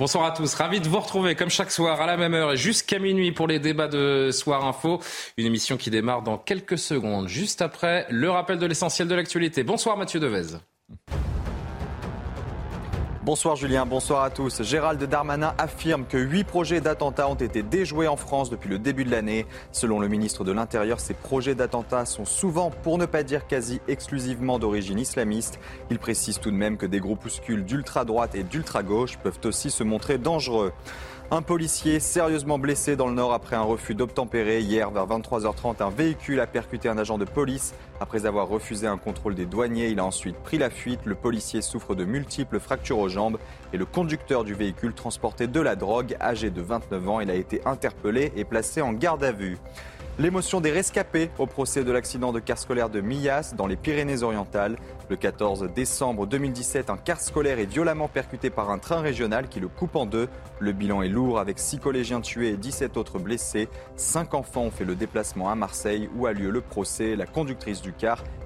Bonsoir 0.00 0.24
à 0.24 0.30
tous, 0.30 0.54
ravi 0.54 0.80
de 0.80 0.88
vous 0.88 0.98
retrouver 0.98 1.34
comme 1.34 1.50
chaque 1.50 1.70
soir 1.70 2.00
à 2.00 2.06
la 2.06 2.16
même 2.16 2.32
heure 2.32 2.52
et 2.52 2.56
jusqu'à 2.56 2.98
minuit 2.98 3.32
pour 3.32 3.46
les 3.46 3.58
débats 3.58 3.86
de 3.86 4.30
Soir 4.32 4.64
Info. 4.64 4.98
Une 5.36 5.44
émission 5.44 5.76
qui 5.76 5.90
démarre 5.90 6.22
dans 6.22 6.38
quelques 6.38 6.78
secondes, 6.78 7.28
juste 7.28 7.60
après 7.60 8.06
le 8.08 8.30
rappel 8.30 8.58
de 8.58 8.64
l'essentiel 8.64 9.08
de 9.08 9.14
l'actualité. 9.14 9.62
Bonsoir 9.62 9.98
Mathieu 9.98 10.18
Devez. 10.18 10.56
Bonsoir 13.30 13.54
Julien, 13.54 13.86
bonsoir 13.86 14.24
à 14.24 14.30
tous. 14.30 14.60
Gérald 14.64 15.00
Darmanin 15.00 15.54
affirme 15.56 16.04
que 16.04 16.18
huit 16.18 16.42
projets 16.42 16.80
d'attentats 16.80 17.28
ont 17.28 17.36
été 17.36 17.62
déjoués 17.62 18.08
en 18.08 18.16
France 18.16 18.50
depuis 18.50 18.68
le 18.68 18.80
début 18.80 19.04
de 19.04 19.12
l'année. 19.12 19.46
Selon 19.70 20.00
le 20.00 20.08
ministre 20.08 20.42
de 20.42 20.50
l'Intérieur, 20.50 20.98
ces 20.98 21.14
projets 21.14 21.54
d'attentats 21.54 22.06
sont 22.06 22.24
souvent, 22.24 22.70
pour 22.70 22.98
ne 22.98 23.06
pas 23.06 23.22
dire 23.22 23.46
quasi 23.46 23.80
exclusivement 23.86 24.58
d'origine 24.58 24.98
islamiste. 24.98 25.60
Il 25.90 26.00
précise 26.00 26.40
tout 26.40 26.50
de 26.50 26.56
même 26.56 26.76
que 26.76 26.86
des 26.86 26.98
groupuscules 26.98 27.64
d'ultra-droite 27.64 28.34
et 28.34 28.42
d'ultra-gauche 28.42 29.16
peuvent 29.18 29.38
aussi 29.44 29.70
se 29.70 29.84
montrer 29.84 30.18
dangereux. 30.18 30.72
Un 31.30 31.42
policier 31.42 32.00
sérieusement 32.00 32.58
blessé 32.58 32.96
dans 32.96 33.06
le 33.06 33.14
Nord 33.14 33.32
après 33.32 33.54
un 33.54 33.62
refus 33.62 33.94
d'obtempérer. 33.94 34.62
Hier, 34.62 34.90
vers 34.90 35.06
23h30, 35.06 35.80
un 35.84 35.90
véhicule 35.90 36.40
a 36.40 36.48
percuté 36.48 36.88
un 36.88 36.98
agent 36.98 37.18
de 37.18 37.24
police. 37.24 37.74
Après 38.02 38.24
avoir 38.24 38.48
refusé 38.48 38.86
un 38.86 38.96
contrôle 38.96 39.34
des 39.34 39.44
douaniers, 39.44 39.88
il 39.88 40.00
a 40.00 40.04
ensuite 40.06 40.36
pris 40.36 40.56
la 40.56 40.70
fuite. 40.70 41.00
Le 41.04 41.14
policier 41.14 41.60
souffre 41.60 41.94
de 41.94 42.06
multiples 42.06 42.58
fractures 42.58 42.98
aux 42.98 43.10
jambes 43.10 43.38
et 43.74 43.76
le 43.76 43.84
conducteur 43.84 44.42
du 44.42 44.54
véhicule 44.54 44.94
transportait 44.94 45.46
de 45.46 45.60
la 45.60 45.76
drogue. 45.76 46.16
Âgé 46.18 46.48
de 46.48 46.62
29 46.62 47.08
ans, 47.10 47.20
il 47.20 47.30
a 47.30 47.34
été 47.34 47.60
interpellé 47.66 48.32
et 48.36 48.44
placé 48.44 48.80
en 48.80 48.94
garde 48.94 49.22
à 49.22 49.32
vue. 49.32 49.58
L'émotion 50.20 50.60
des 50.60 50.70
rescapés 50.70 51.30
au 51.38 51.46
procès 51.46 51.82
de 51.82 51.90
l'accident 51.90 52.30
de 52.30 52.40
car 52.40 52.58
scolaire 52.58 52.90
de 52.90 53.00
Millas 53.00 53.54
dans 53.56 53.66
les 53.66 53.76
Pyrénées-Orientales. 53.76 54.76
Le 55.08 55.16
14 55.16 55.70
décembre 55.74 56.26
2017, 56.26 56.90
un 56.90 56.98
car 56.98 57.20
scolaire 57.20 57.58
est 57.58 57.64
violemment 57.64 58.06
percuté 58.06 58.50
par 58.50 58.70
un 58.70 58.78
train 58.78 59.00
régional 59.00 59.48
qui 59.48 59.60
le 59.60 59.68
coupe 59.68 59.96
en 59.96 60.04
deux. 60.04 60.28
Le 60.58 60.72
bilan 60.72 61.00
est 61.00 61.08
lourd 61.08 61.38
avec 61.38 61.58
6 61.58 61.78
collégiens 61.78 62.20
tués 62.20 62.50
et 62.50 62.56
17 62.58 62.98
autres 62.98 63.18
blessés. 63.18 63.70
5 63.96 64.34
enfants 64.34 64.64
ont 64.64 64.70
fait 64.70 64.84
le 64.84 64.94
déplacement 64.94 65.48
à 65.48 65.54
Marseille 65.54 66.10
où 66.14 66.26
a 66.26 66.32
lieu 66.32 66.50
le 66.50 66.60
procès. 66.60 67.16
La 67.16 67.24
conductrice 67.24 67.80
du 67.80 67.89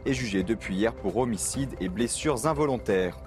est 0.07 0.13
jugée 0.13 0.43
depuis 0.43 0.77
hier 0.77 0.95
pour 0.95 1.17
homicide 1.17 1.71
et 1.81 1.89
blessures 1.89 2.47
involontaires. 2.47 3.19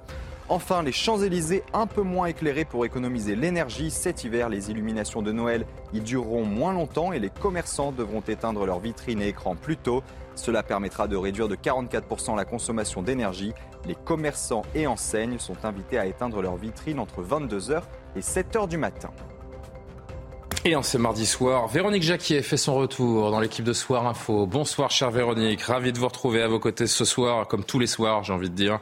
Enfin, 0.50 0.82
les 0.82 0.94
Champs-Élysées 0.94 1.64
un 1.73 1.88
peu 1.88 2.04
moins 2.04 2.28
éclairés 2.28 2.64
pour 2.64 2.86
économiser 2.86 3.36
l'énergie. 3.36 3.92
Cet 3.92 4.23
hiver, 4.23 4.48
les 4.48 4.72
illuminations 4.72 5.22
de 5.22 5.34
Noël 5.34 5.66
y 5.94 6.00
dureront 6.00 6.45
moins 6.45 6.72
longtemps 6.72 7.12
et 7.12 7.20
les 7.20 7.30
commerçants 7.30 7.92
devront 7.92 8.22
éteindre 8.22 8.66
leurs 8.66 8.80
vitrines 8.80 9.22
et 9.22 9.28
écrans 9.28 9.56
plus 9.56 9.76
tôt. 9.76 10.04
Cela 10.36 10.64
permettra 10.64 11.08
de 11.08 11.18
réduire 11.18 11.50
de 11.50 11.56
44% 11.56 12.38
la 12.38 12.45
consommation 12.45 13.02
d'énergie. 13.02 13.54
Les 13.86 13.95
commerçants 13.95 14.62
et 14.73 14.88
enseignes 14.88 15.38
sont 15.38 15.66
invités 15.66 15.98
à 15.98 16.06
éteindre 16.06 16.42
leurs 16.42 16.56
vitrines 16.56 17.00
entre 17.00 17.22
22h 17.22 17.82
et 18.16 18.22
7h 18.22 18.70
du 18.70 18.78
matin. 18.78 19.10
Et 20.68 20.76
en 20.76 20.84
ce 20.84 20.98
mardi 20.98 21.26
soir, 21.26 21.70
Véronique 21.70 22.04
Jacquier 22.04 22.42
fait 22.42 22.58
son 22.58 22.76
retour 22.76 23.32
dans 23.32 23.39
l'équipe 23.39 23.64
de 23.64 23.72
Soir 23.72 24.05
Info. 24.05 24.45
Bonsoir 24.45 24.92
chère 24.92 25.11
Véronique, 25.11 25.61
ravi 25.61 25.94
de 25.94 25.98
vous 25.98 26.10
retrouver 26.10 26.42
à 26.42 26.50
vos 26.50 26.60
côtés 26.60 26.88
ce 26.88 27.05
soir, 27.05 27.48
comme 27.48 27.64
tous 27.64 27.80
les 27.80 27.88
soirs 27.88 28.26
j'ai 28.26 28.33
envie 28.33 28.50
de 28.50 28.54
dire. 28.54 28.82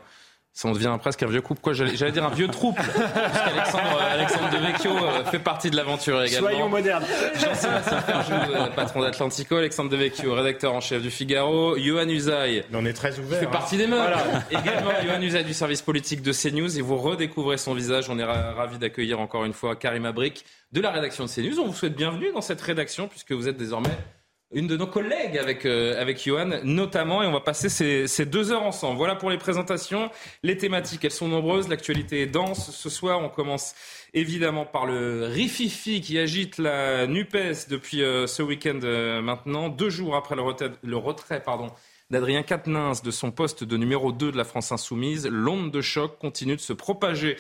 Ça, 0.56 0.70
on 0.70 0.72
devient 0.72 0.96
presque 1.02 1.22
un 1.22 1.28
vieux 1.28 1.42
couple. 1.42 1.60
Quoi, 1.60 1.74
j'allais 1.74 2.14
dire 2.14 2.24
un 2.24 2.30
vieux 2.30 2.48
trouble. 2.48 2.80
Alexandre, 2.80 4.00
euh, 4.00 4.14
Alexandre 4.14 4.50
De 4.52 4.58
Vecchio 4.58 4.92
euh, 4.92 5.26
fait 5.26 5.40
partie 5.40 5.70
de 5.70 5.76
l'aventure 5.76 6.24
également. 6.24 6.48
Soyons 6.48 6.70
modernes. 6.70 7.04
Jean-Sébastien 7.34 8.00
Ferjou, 8.00 8.54
euh, 8.54 8.68
patron 8.68 9.02
d'Atlantico. 9.02 9.58
Alexandre 9.58 9.90
De 9.90 9.98
Vecchio, 9.98 10.34
rédacteur 10.34 10.74
en 10.74 10.80
chef 10.80 11.02
du 11.02 11.12
Figaro. 11.12 11.78
Johan 11.78 12.08
Usaï. 12.08 12.64
On 12.74 12.86
est 12.86 12.94
très 12.94 13.20
ouvert. 13.20 13.40
Fait 13.40 13.48
hein. 13.48 13.52
partie 13.52 13.76
des 13.76 13.88
meubles. 13.88 14.16
également, 14.50 14.92
Johan 15.04 15.22
Usaï 15.22 15.44
du 15.44 15.54
service 15.54 15.82
politique 15.82 16.22
de 16.22 16.32
CNews. 16.32 16.80
Et 16.80 16.82
vous 16.82 16.96
redécouvrez 16.96 17.58
son 17.58 17.74
visage. 17.74 18.10
On 18.10 18.18
est 18.18 18.24
ravis 18.24 18.78
d'accueillir 18.78 19.20
encore 19.20 19.44
une 19.44 19.52
fois 19.52 19.76
Karim 19.76 20.06
Abrik 20.06 20.46
de 20.72 20.80
la 20.80 20.92
rédaction 20.92 21.26
de 21.26 21.30
CNews. 21.30 21.60
On 21.60 21.66
vous 21.66 21.74
souhaite 21.74 21.98
bienvenue 21.98 22.32
dans 22.32 22.40
cette 22.40 22.62
rédaction 22.62 23.10
puisque 23.10 23.34
vous 23.34 23.50
êtes 23.50 23.58
désormais 23.58 23.90
une 24.52 24.68
de 24.68 24.78
nos 24.78 24.88
collègues 24.88 25.38
avec, 25.38 25.66
euh, 25.66 26.00
avec 26.00 26.24
Johan, 26.24 26.60
notamment, 26.64 27.24
et 27.24 27.28
on 27.28 27.32
va 27.32 27.42
passer 27.42 27.68
ces, 27.68 28.08
ces, 28.08 28.26
deux 28.26 28.52
heures 28.52 28.64
ensemble. 28.64 28.98
Voilà 28.98 29.16
pour 29.16 29.30
les 29.30 29.38
présentations. 29.38 30.10
Les 30.44 30.58
thématiques, 30.58 31.04
elles 31.04 31.12
sont 31.12 31.28
nombreuses, 31.28 31.68
l'actualité 31.68 32.22
est 32.22 32.28
dense. 32.28 32.72
Ce 32.72 32.90
soir, 32.90 33.20
on 33.22 33.30
commence 33.30 33.74
évidemment 34.14 34.66
par 34.66 34.86
le 34.86 35.26
rififi 35.26 36.00
qui 36.02 36.18
agite 36.20 36.58
la 36.58 37.08
NUPES 37.08 37.68
depuis 37.70 38.04
euh, 38.04 38.28
ce 38.28 38.44
week-end 38.44 38.80
euh, 38.84 39.22
maintenant, 39.22 39.70
deux 39.70 39.90
jours 39.90 40.16
après 40.16 40.36
le 40.36 40.98
retrait, 40.98 41.44
pardon, 41.44 41.72
d'Adrien 42.12 42.44
Quatennens 42.44 43.02
de 43.04 43.12
son 43.12 43.32
poste 43.32 43.64
de 43.64 43.78
numéro 43.78 44.12
2 44.12 44.32
de 44.32 44.38
la 44.38 44.44
France 44.44 44.72
Insoumise. 44.72 45.28
L'onde 45.28 45.72
de 45.72 45.82
choc 45.82 46.20
continue 46.20 46.56
de 46.56 46.62
se 46.62 46.74
propager 46.74 47.36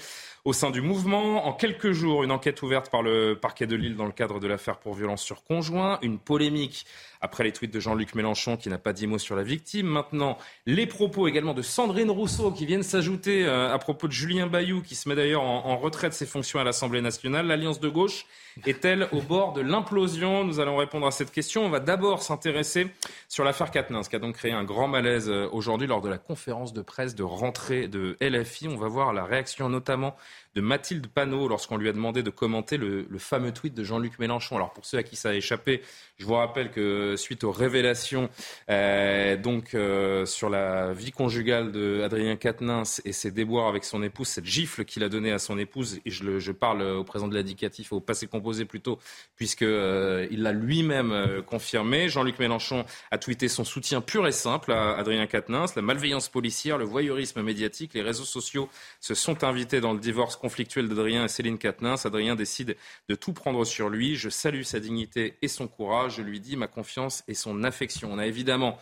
au 0.45 0.53
sein 0.53 0.69
du 0.69 0.81
mouvement. 0.81 1.47
En 1.47 1.53
quelques 1.53 1.91
jours, 1.91 2.23
une 2.23 2.31
enquête 2.31 2.61
ouverte 2.61 2.89
par 2.89 3.01
le 3.01 3.35
parquet 3.35 3.66
de 3.66 3.75
Lille 3.75 3.95
dans 3.95 4.06
le 4.06 4.11
cadre 4.11 4.39
de 4.39 4.47
l'affaire 4.47 4.78
pour 4.78 4.94
violence 4.94 5.23
sur 5.23 5.44
conjoint, 5.44 5.97
une 6.03 6.19
polémique 6.19 6.85
après 7.21 7.43
les 7.43 7.51
tweets 7.51 7.73
de 7.73 7.79
Jean-Luc 7.79 8.15
Mélenchon 8.15 8.57
qui 8.57 8.69
n'a 8.69 8.77
pas 8.77 8.93
dit 8.93 9.07
mot 9.07 9.17
sur 9.17 9.35
la 9.35 9.43
victime. 9.43 9.87
Maintenant, 9.87 10.37
les 10.65 10.87
propos 10.87 11.27
également 11.27 11.53
de 11.53 11.61
Sandrine 11.61 12.11
Rousseau 12.11 12.51
qui 12.51 12.65
viennent 12.65 12.83
s'ajouter 12.83 13.45
euh, 13.45 13.73
à 13.73 13.77
propos 13.79 14.07
de 14.07 14.11
Julien 14.11 14.47
Bayou 14.47 14.81
qui 14.81 14.95
se 14.95 15.09
met 15.09 15.15
d'ailleurs 15.15 15.43
en, 15.43 15.65
en 15.65 15.77
retrait 15.77 16.09
de 16.09 16.13
ses 16.13 16.25
fonctions 16.25 16.59
à 16.59 16.63
l'Assemblée 16.63 17.01
nationale. 17.01 17.47
L'alliance 17.47 17.79
de 17.79 17.89
gauche 17.89 18.25
est-elle 18.65 19.07
au 19.11 19.21
bord 19.21 19.53
de 19.53 19.61
l'implosion? 19.61 20.43
Nous 20.43 20.59
allons 20.59 20.77
répondre 20.77 21.05
à 21.05 21.11
cette 21.11 21.31
question. 21.31 21.65
On 21.65 21.69
va 21.69 21.79
d'abord 21.79 22.23
s'intéresser 22.23 22.87
sur 23.27 23.43
l'affaire 23.43 23.71
Quatennens 23.71 24.07
qui 24.07 24.15
a 24.15 24.19
donc 24.19 24.35
créé 24.35 24.51
un 24.51 24.63
grand 24.63 24.87
malaise 24.87 25.29
euh, 25.29 25.49
aujourd'hui 25.51 25.87
lors 25.87 26.01
de 26.01 26.09
la 26.09 26.17
conférence 26.17 26.73
de 26.73 26.81
presse 26.81 27.15
de 27.15 27.23
rentrée 27.23 27.87
de 27.87 28.17
LFI. 28.21 28.67
On 28.67 28.77
va 28.77 28.87
voir 28.87 29.13
la 29.13 29.25
réaction 29.25 29.69
notamment 29.69 30.15
de 30.55 30.61
Mathilde 30.61 31.07
Panot 31.07 31.47
lorsqu'on 31.47 31.77
lui 31.77 31.89
a 31.89 31.93
demandé 31.93 32.23
de 32.23 32.29
commenter 32.29 32.77
le, 32.77 33.05
fameux 33.17 33.51
tweet 33.51 33.73
de 33.73 33.83
Jean-Luc 33.83 34.19
Mélenchon. 34.19 34.55
Alors 34.55 34.71
pour 34.73 34.85
ceux 34.85 34.97
à 34.97 35.03
qui 35.03 35.16
ça 35.16 35.29
a 35.29 35.33
échappé, 35.33 35.81
je 36.17 36.25
vous 36.25 36.33
rappelle 36.33 36.71
que 36.71 37.16
suite 37.17 37.43
aux 37.43 37.51
révélations 37.51 38.29
euh, 38.69 39.35
donc 39.38 39.73
euh, 39.73 40.25
sur 40.25 40.49
la 40.49 40.94
vie 40.94 41.11
conjugale 41.11 41.71
de 41.71 42.01
Adrien 42.03 42.35
Quatennens 42.35 43.01
et 43.05 43.11
ses 43.11 43.31
déboires 43.31 43.67
avec 43.67 43.83
son 43.83 44.01
épouse, 44.03 44.27
cette 44.27 44.45
gifle 44.45 44.85
qu'il 44.85 45.03
a 45.03 45.09
donnée 45.09 45.31
à 45.31 45.39
son 45.39 45.57
épouse, 45.57 45.99
et 46.05 46.11
je, 46.11 46.23
le, 46.23 46.39
je 46.39 46.51
parle 46.51 46.81
au 46.81 47.03
présent 47.03 47.27
de 47.27 47.35
l'indicatif, 47.35 47.91
au 47.91 47.99
passé 47.99 48.27
composé 48.27 48.65
plutôt, 48.65 48.99
puisque 49.35 49.63
euh, 49.63 50.27
il 50.31 50.44
l'a 50.44 50.51
lui-même 50.51 51.11
euh, 51.11 51.41
confirmé. 51.41 52.09
Jean-Luc 52.09 52.39
Mélenchon 52.39 52.85
a 53.11 53.17
tweeté 53.17 53.47
son 53.47 53.63
soutien 53.63 54.01
pur 54.01 54.27
et 54.27 54.31
simple 54.31 54.71
à 54.71 54.97
Adrien 54.97 55.27
Quatennens. 55.27 55.75
La 55.75 55.81
malveillance 55.81 56.29
policière, 56.29 56.77
le 56.77 56.85
voyeurisme 56.85 57.41
médiatique, 57.41 57.94
les 57.94 58.01
réseaux 58.01 58.23
sociaux 58.25 58.69
se 58.99 59.13
sont 59.13 59.44
invités 59.44 59.81
dans 59.81 59.94
le 59.94 59.99
divorce 59.99 60.35
conflictuel 60.45 60.88
d'Adrien 60.88 61.25
et 61.25 61.28
Céline 61.28 61.57
Quatennens. 61.57 62.06
Adrien 62.06 62.35
décide 62.35 62.78
de 63.09 63.16
tout 63.16 63.33
prendre 63.33 63.66
sur 63.66 63.89
lui. 63.89 64.16
Je 64.16 64.29
salue 64.29 64.61
sa 64.61 64.79
dignité 64.79 65.39
et 65.41 65.47
son 65.47 65.67
courage. 65.67 66.17
Je 66.17 66.22
lui 66.22 66.39
dis 66.39 66.56
ma 66.56 66.67
confiance 66.67 67.23
et 67.28 67.33
son 67.33 67.63
affection. 67.63 68.09
On 68.13 68.19
a 68.19 68.28
évidemment 68.28 68.78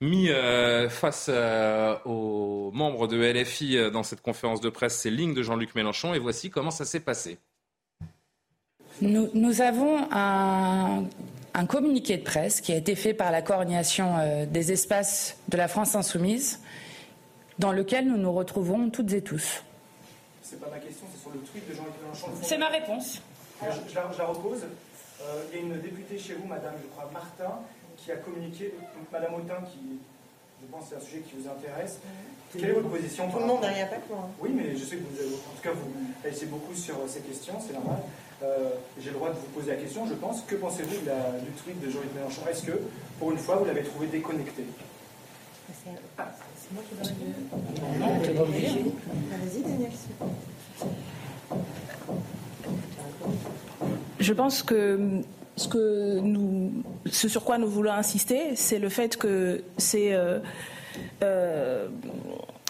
mis 0.00 0.30
euh, 0.30 0.88
face 0.88 1.26
euh, 1.28 1.96
aux 2.04 2.70
membres 2.72 3.08
de 3.08 3.16
LFI 3.16 3.76
euh, 3.76 3.90
dans 3.90 4.04
cette 4.04 4.22
conférence 4.22 4.60
de 4.60 4.70
presse 4.70 4.98
ces 4.98 5.10
lignes 5.10 5.34
de 5.34 5.42
Jean-Luc 5.42 5.74
Mélenchon 5.74 6.14
et 6.14 6.20
voici 6.20 6.48
comment 6.48 6.70
ça 6.70 6.84
s'est 6.84 7.00
passé. 7.00 7.38
Nous, 9.02 9.62
avons 9.62 10.06
un, 10.12 11.06
un, 11.54 11.66
communiqué 11.66 12.18
de 12.18 12.22
presse 12.22 12.60
qui 12.60 12.70
a 12.70 12.76
été 12.76 12.94
fait 12.94 13.14
par 13.14 13.32
la 13.32 13.42
coordination 13.42 14.46
des 14.46 14.72
espaces 14.72 15.38
de 15.48 15.56
la 15.56 15.68
France 15.68 15.96
insoumise 15.96 16.60
dans 17.58 17.72
lequel 17.72 18.06
nous 18.06 18.18
nous 18.18 18.32
retrouvons 18.32 18.90
toutes 18.90 19.12
et 19.14 19.22
tous. 19.22 19.64
C'est 20.50 20.58
pas 20.58 20.66
ma 20.68 20.80
question, 20.80 21.06
c'est 21.14 21.20
sur 21.22 21.30
le 21.30 21.38
tweet 21.46 21.62
de 21.70 21.74
Jean-Luc 21.74 21.94
Mélenchon. 22.02 22.26
C'est 22.42 22.58
ma 22.58 22.66
réponse. 22.66 23.22
Je, 23.62 23.66
je, 23.88 23.94
la, 23.94 24.10
je 24.12 24.18
la, 24.18 24.26
repose. 24.26 24.64
Euh, 25.22 25.44
il 25.52 25.56
y 25.56 25.62
a 25.62 25.62
une 25.62 25.80
députée 25.80 26.18
chez 26.18 26.34
vous, 26.34 26.48
Madame, 26.48 26.74
je 26.82 26.88
crois, 26.88 27.08
Martin, 27.12 27.60
qui 27.96 28.10
a 28.10 28.16
communiqué, 28.16 28.74
donc 28.96 29.06
Madame 29.12 29.34
Autain, 29.34 29.62
qui, 29.70 30.00
je 30.60 30.66
pense, 30.66 30.86
c'est 30.88 30.96
un 30.96 31.00
sujet 31.00 31.20
qui 31.20 31.36
vous 31.38 31.48
intéresse. 31.48 32.00
Quelle 32.52 32.70
est 32.70 32.72
votre 32.72 32.88
position 32.88 33.30
Tout 33.30 33.38
le 33.38 33.44
monde 33.46 33.60
n'a 33.62 33.68
rien 33.68 33.86
pas 33.86 34.02
quoi. 34.08 34.28
Oui, 34.40 34.50
mais 34.52 34.74
je 34.74 34.84
sais 34.84 34.96
que 34.96 35.04
vous, 35.06 35.20
avez, 35.20 35.28
en 35.34 35.54
tout 35.54 35.62
cas, 35.62 35.70
vous 35.70 35.92
réagissez 36.24 36.46
beaucoup 36.46 36.74
sur 36.74 36.96
ces 37.06 37.20
questions, 37.20 37.54
c'est 37.64 37.74
normal. 37.74 37.98
Euh, 38.42 38.70
J'ai 38.98 39.10
le 39.10 39.16
droit 39.16 39.28
de 39.28 39.34
vous 39.34 39.46
poser 39.54 39.70
la 39.70 39.76
question, 39.76 40.04
je 40.08 40.14
pense. 40.14 40.42
Que 40.48 40.56
pensez-vous 40.56 40.96
du 40.98 41.50
tweet 41.62 41.80
de 41.80 41.90
Jean-Luc 41.90 42.12
Mélenchon? 42.12 42.42
Est-ce 42.50 42.64
que, 42.64 42.72
pour 43.20 43.30
une 43.30 43.38
fois, 43.38 43.54
vous 43.54 43.66
l'avez 43.66 43.84
trouvé 43.84 44.08
déconnecté? 44.08 44.64
Je 54.20 54.32
pense 54.32 54.62
que 54.62 55.22
ce, 55.56 55.68
que 55.68 56.20
nous, 56.20 56.72
ce 57.06 57.28
sur 57.28 57.44
quoi 57.44 57.58
nous 57.58 57.68
voulons 57.68 57.92
insister, 57.92 58.54
c'est 58.54 58.78
le 58.78 58.88
fait 58.88 59.16
que 59.16 59.62
c'est 59.78 60.12
euh, 60.12 60.38
euh, 61.22 61.88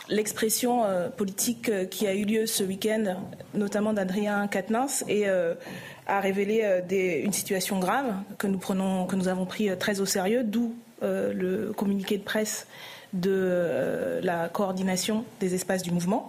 l'expression 0.08 0.84
euh, 0.84 1.08
politique 1.08 1.88
qui 1.90 2.06
a 2.06 2.14
eu 2.14 2.24
lieu 2.24 2.46
ce 2.46 2.64
week-end, 2.64 3.16
notamment 3.54 3.92
d'Adrien 3.92 4.46
Quatennens, 4.48 5.04
et 5.08 5.28
a 5.28 6.20
révélé 6.20 7.22
une 7.24 7.32
situation 7.32 7.78
grave 7.78 8.14
que 8.38 8.46
nous, 8.46 8.58
prenons, 8.58 9.06
que 9.06 9.16
nous 9.16 9.28
avons 9.28 9.44
pris 9.44 9.76
très 9.78 10.00
au 10.00 10.06
sérieux, 10.06 10.42
d'où 10.42 10.74
le 11.02 11.72
communiqué 11.76 12.16
de 12.16 12.24
presse 12.24 12.66
de 13.12 14.20
la 14.22 14.48
coordination 14.48 15.24
des 15.40 15.54
espaces 15.54 15.82
du 15.82 15.90
mouvement, 15.90 16.28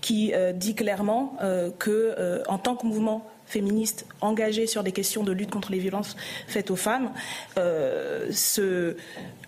qui 0.00 0.32
dit 0.54 0.74
clairement 0.74 1.36
que, 1.78 2.42
en 2.48 2.58
tant 2.58 2.74
que 2.74 2.86
mouvement 2.86 3.26
féministes 3.52 4.06
engagées 4.20 4.66
sur 4.66 4.82
des 4.82 4.92
questions 4.92 5.22
de 5.22 5.32
lutte 5.32 5.50
contre 5.50 5.72
les 5.72 5.78
violences 5.78 6.16
faites 6.46 6.70
aux 6.70 6.76
femmes, 6.76 7.10
euh, 7.58 8.30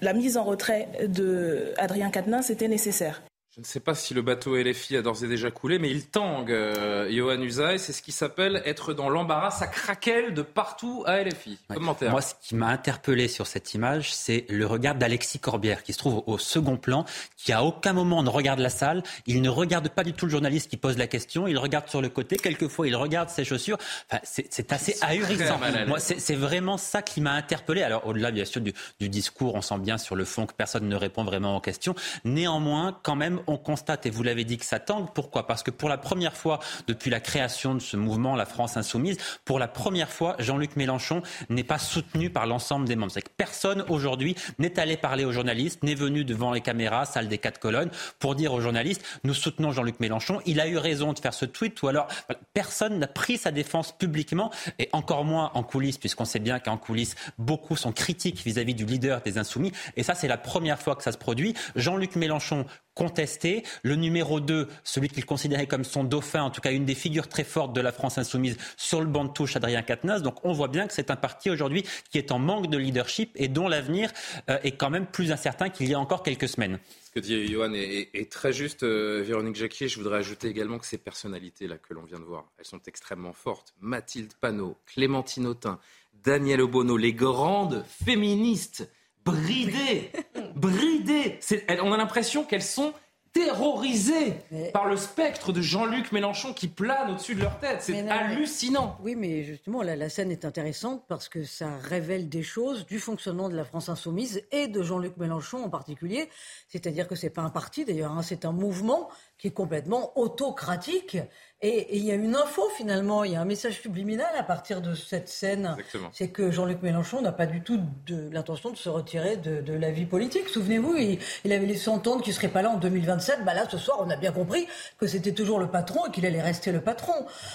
la 0.03 0.13
mise 0.13 0.37
en 0.37 0.45
retrait 0.45 0.89
d'Adrien 1.09 2.11
Quatennens 2.11 2.51
était 2.51 2.69
nécessaire. 2.69 3.23
Je 3.55 3.61
ne 3.61 3.65
sais 3.65 3.79
pas 3.79 3.95
si 3.95 4.15
le 4.15 4.23
bateau 4.23 4.57
LFI 4.57 4.97
a 4.97 5.03
d'ores 5.03 5.23
et 5.23 5.29
déjà 5.29 5.49
coulé, 5.53 5.79
mais 5.79 5.89
il 5.89 6.07
tangue, 6.07 6.51
euh, 6.51 7.09
Johan 7.09 7.41
Usaï. 7.41 7.79
C'est 7.79 7.93
ce 7.93 8.03
qui 8.03 8.11
s'appelle 8.11 8.61
être 8.65 8.95
dans 8.95 9.09
l'embarras. 9.09 9.53
Ça 9.53 9.69
craquelle 9.69 10.35
de 10.35 10.43
partout 10.43 11.05
à 11.07 11.23
LFI. 11.23 11.61
Commentaire. 11.73 12.11
Moi, 12.11 12.21
ce 12.21 12.35
qui 12.43 12.57
m'a 12.57 12.67
interpellé 12.67 13.29
sur 13.29 13.47
cette 13.47 13.73
image, 13.73 14.13
c'est 14.13 14.45
le 14.49 14.67
regard 14.67 14.97
d'Alexis 14.97 15.39
Corbière, 15.39 15.85
qui 15.85 15.93
se 15.93 15.99
trouve 15.99 16.25
au 16.27 16.37
second 16.37 16.77
plan, 16.77 17.05
qui 17.37 17.53
à 17.53 17.63
aucun 17.63 17.93
moment 17.93 18.25
ne 18.25 18.29
regarde 18.29 18.59
la 18.59 18.71
salle. 18.71 19.05
Il 19.29 19.41
ne 19.41 19.49
regarde 19.49 19.89
pas 19.89 20.03
du 20.03 20.15
tout 20.15 20.25
le 20.27 20.33
journaliste 20.33 20.69
qui 20.69 20.77
pose 20.77 20.99
la 20.99 21.07
question. 21.07 21.47
Il 21.47 21.57
regarde 21.59 21.89
sur 21.89 22.03
le 22.03 22.09
côté. 22.09 22.35
Quelquefois, 22.35 22.89
il 22.89 22.97
regarde 22.97 23.29
ses 23.29 23.45
chaussures. 23.45 23.79
Enfin, 24.11 24.21
c'est 24.25 24.73
assez 24.73 24.97
ahurissant. 25.01 25.61
Moi, 25.87 26.01
c'est 26.01 26.35
vraiment 26.35 26.77
ça 26.77 27.03
qui 27.03 27.21
m'a 27.21 27.35
interpellé. 27.35 27.83
Alors, 27.83 28.05
au-delà, 28.05 28.33
bien 28.33 28.47
sûr, 28.47 28.61
du, 28.61 28.73
du 28.99 29.09
discours, 29.09 29.55
on 29.55 29.63
sent 29.63 29.79
bien 29.79 29.97
sur 29.97 30.17
le 30.17 30.25
fond 30.25 30.45
que 30.45 30.55
personne 30.55 30.89
ne 30.89 30.97
répond 30.97 31.23
vraiment 31.23 31.57
aux 31.57 31.61
questions. 31.61 31.95
Néanmoins, 32.25 32.99
quand 33.05 33.15
même, 33.15 33.43
on 33.47 33.57
constate, 33.57 34.07
et 34.07 34.11
vous 34.11 34.23
l'avez 34.23 34.45
dit, 34.45 34.59
que 34.59 34.65
ça 34.65 34.81
tangue. 34.81 35.09
Pourquoi? 35.15 35.47
Parce 35.47 35.63
que 35.63 35.71
pour 35.71 35.89
la 35.89 35.99
première 35.99 36.37
fois 36.37 36.61
depuis 36.87 37.11
la 37.11 37.21
création 37.21 37.75
de 37.75 37.81
ce 37.81 37.97
mouvement, 37.97 38.37
la 38.37 38.47
France 38.47 38.77
insoumise, 38.77 39.19
pour 39.45 39.59
la 39.59 39.69
première 39.69 40.11
fois, 40.11 40.37
Jean-Luc 40.39 40.77
Mélenchon 40.77 41.23
n'est 41.49 41.65
pas 41.65 41.79
soutenu 41.79 42.31
par 42.31 42.47
l'ensemble 42.47 42.87
des 42.87 42.97
membres. 42.97 43.13
C'est 43.13 43.23
que 43.23 43.31
personne 43.37 43.85
aujourd'hui 43.89 44.35
n'est 44.59 44.79
allé 44.79 44.97
parler 44.97 45.25
aux 45.25 45.33
journalistes, 45.33 45.83
n'est 45.83 45.95
venu 45.95 46.25
devant 46.25 46.53
les 46.53 46.61
caméras, 46.61 47.05
salle 47.07 47.29
des 47.29 47.39
quatre 47.39 47.59
colonnes, 47.59 47.91
pour 48.19 48.35
dire 48.35 48.53
aux 48.53 48.61
journalistes, 48.61 49.05
nous 49.25 49.35
soutenons 49.35 49.73
Jean-Luc 49.73 50.01
Mélenchon. 50.01 50.41
Il 50.47 50.61
a 50.61 50.69
eu 50.69 50.77
raison 50.77 51.13
de 51.13 51.19
faire 51.19 51.35
ce 51.35 51.45
tweet, 51.45 51.81
ou 51.83 51.89
alors 51.89 52.09
personne 52.53 52.99
n'a 52.99 53.07
pris 53.07 53.39
sa 53.39 53.51
défense 53.51 53.93
publiquement, 53.93 54.51
et 54.79 54.89
encore 54.93 55.25
moins 55.25 55.51
en 55.55 55.63
coulisses, 55.63 55.99
puisqu'on 55.99 56.25
sait 56.25 56.39
bien 56.39 56.59
qu'en 56.59 56.77
coulisses, 56.77 57.15
beaucoup 57.39 57.77
sont 57.77 57.93
critiques 57.93 58.43
vis-à-vis 58.45 58.73
-vis 58.73 58.77
du 58.77 58.85
leader 58.87 59.21
des 59.23 59.39
insoumis. 59.39 59.73
Et 59.97 60.03
ça, 60.03 60.15
c'est 60.15 60.29
la 60.29 60.39
première 60.39 60.81
fois 60.81 60.97
que 60.97 61.03
ça 61.03 61.13
se 61.13 61.19
produit. 61.19 61.55
Jean-Luc 61.77 62.17
Mélenchon 62.17 62.67
contesté. 62.95 63.63
Le 63.83 63.97
numéro 63.97 64.41
2, 64.41 64.69
celui 64.83 65.09
qu'il 65.09 65.27
considérait 65.27 65.67
comme 65.67 65.85
son 65.85 66.05
dauphin, 66.05 66.43
en 66.43 66.51
tout 66.51 66.61
cas 66.61 66.73
une 66.73 66.85
des 66.85 66.95
figures 66.95 67.29
très 67.29 67.45
fortes 67.45 67.73
de 67.73 67.81
la 67.81 67.93
France 67.93 68.19
insoumise, 68.19 68.57
sur 68.77 69.01
le 69.01 69.07
banc 69.07 69.25
de 69.25 69.33
touche, 69.33 69.57
Adrien 69.57 69.83
Quatennens. 69.83 70.23
Donc 70.23 70.45
on 70.45 70.53
voit 70.53 70.69
bien 70.69 70.87
que 70.87 70.93
c'est 70.93 71.11
un 71.11 71.17
parti 71.17 71.51
aujourd'hui 71.51 71.85
qui 72.11 72.19
est 72.19 72.33
en 72.33 72.39
manque 72.39 72.69
de 72.69 72.79
leadership 72.79 73.33
et 73.37 73.49
dont 73.49 73.69
l'avenir 73.69 74.11
euh, 74.51 74.59
est 74.63 74.73
quand 74.73 74.91
même 74.91 75.07
plus 75.07 75.33
incertain 75.33 75.69
qu'il 75.69 75.89
y 75.89 75.95
a 75.95 75.99
encore 75.99 76.23
quelques 76.23 76.49
semaines. 76.49 76.79
Ce 77.05 77.11
que 77.11 77.21
dit 77.21 77.47
Johan 77.47 77.73
est, 77.75 78.31
très 78.31 78.53
juste, 78.53 78.83
euh, 78.83 79.23
Véronique 79.25 79.57
Jacquier. 79.57 79.89
Je 79.89 79.99
voudrais 79.99 80.19
ajouter 80.19 80.49
également 80.49 80.79
que 80.79 80.87
ces 80.87 80.99
personnalités-là 80.99 81.79
que 81.79 81.95
l'on 81.95 82.03
vient 82.03 82.19
de 82.19 82.25
voir, 82.25 82.51
elles 82.59 82.65
sont 82.65 82.81
extrêmement 82.87 83.33
fortes. 83.33 83.75
Mathilde 83.81 84.33
Panot, 84.41 84.77
Clémentine 84.87 85.47
Autain, 85.47 85.79
Daniel 86.25 86.61
Obono, 86.63 86.97
les 86.97 87.13
grandes 87.13 87.85
féministes 87.87 88.89
bridées, 89.25 90.11
bridées. 90.55 91.39
On 91.83 91.93
a 91.93 91.97
l'impression 91.97 92.45
qu'elles 92.45 92.63
sont 92.63 92.93
terrorisées 93.33 94.35
par 94.73 94.87
le 94.87 94.97
spectre 94.97 95.53
de 95.53 95.61
Jean-Luc 95.61 96.13
Mélenchon 96.13 96.53
qui 96.53 96.69
plane 96.69 97.11
au-dessus 97.11 97.35
de 97.35 97.41
leur 97.41 97.59
tête. 97.59 97.83
C'est 97.83 98.09
hallucinant. 98.09 98.97
Oui, 99.03 99.17
mais 99.17 99.43
justement, 99.43 99.83
la 99.83 100.09
scène 100.09 100.31
est 100.31 100.45
intéressante 100.45 101.05
parce 101.09 101.29
que 101.29 101.43
ça 101.43 101.77
révèle 101.79 102.29
des 102.29 102.45
choses 102.45 102.87
du 102.87 103.01
fonctionnement 103.01 103.49
de 103.49 103.57
la 103.57 103.65
France 103.65 103.89
insoumise 103.89 104.43
et 104.53 104.69
de 104.69 104.85
Jean-Luc 104.85 105.17
Mélenchon 105.17 105.65
en 105.65 105.69
particulier. 105.69 106.29
C'est-à-dire 106.69 107.09
que 107.09 107.17
c'est 107.17 107.29
pas 107.29 107.43
un 107.43 107.51
parti 107.51 107.85
d'ailleurs, 107.85 108.13
hein, 108.13 108.23
c'est 108.23 108.45
un 108.45 108.53
mouvement 108.53 109.09
qui 109.37 109.49
est 109.49 109.55
complètement 109.55 110.17
autocratique 110.17 111.19
et, 111.65 111.97
il 111.97 112.05
y 112.05 112.11
a 112.11 112.15
une 112.15 112.37
info 112.37 112.69
finalement, 112.77 113.25
il 113.25 113.33
y 113.33 113.37
a 113.37 113.41
un 113.41 113.47
message 113.47 113.81
subliminal 113.81 114.29
à 114.39 114.43
partir 114.43 114.83
de 114.83 114.95
cette 114.95 115.31
scène. 115.31 115.77
C'est 116.13 116.29
que 116.29 116.51
Jean-Luc 116.51 116.83
Mélenchon 116.83 117.23
n'a 117.23 117.33
pas 117.33 117.47
du 117.47 117.63
tout 117.63 117.81
de, 118.07 118.29
l'intention 118.31 118.71
de 118.71 118.77
se 118.77 118.91
retirer 118.91 119.39
de, 119.39 119.73
la 119.73 119.91
vie 119.91 120.05
politique. 120.05 120.49
Souvenez-vous, 120.51 120.95
il, 120.97 121.53
avait 121.53 121.65
laissé 121.65 121.89
entendre 121.89 122.23
qu'il 122.23 122.33
ne 122.33 122.37
serait 122.37 122.49
pas 122.49 122.61
là 122.61 122.69
en 122.69 122.77
2027. 122.77 123.45
Bah 123.45 123.55
là, 123.55 123.67
ce 123.69 123.79
soir, 123.79 123.99
on 124.05 124.11
a 124.11 124.17
bien 124.17 124.31
compris 124.31 124.67
que 124.99 125.07
c'était 125.07 125.33
toujours 125.33 125.59
le 125.59 125.69
patron 125.69 126.05
et 126.07 126.11
qu'il 126.11 126.27
allait 126.27 126.43
rester 126.43 126.71
le 126.71 126.83
patron. 126.83 127.15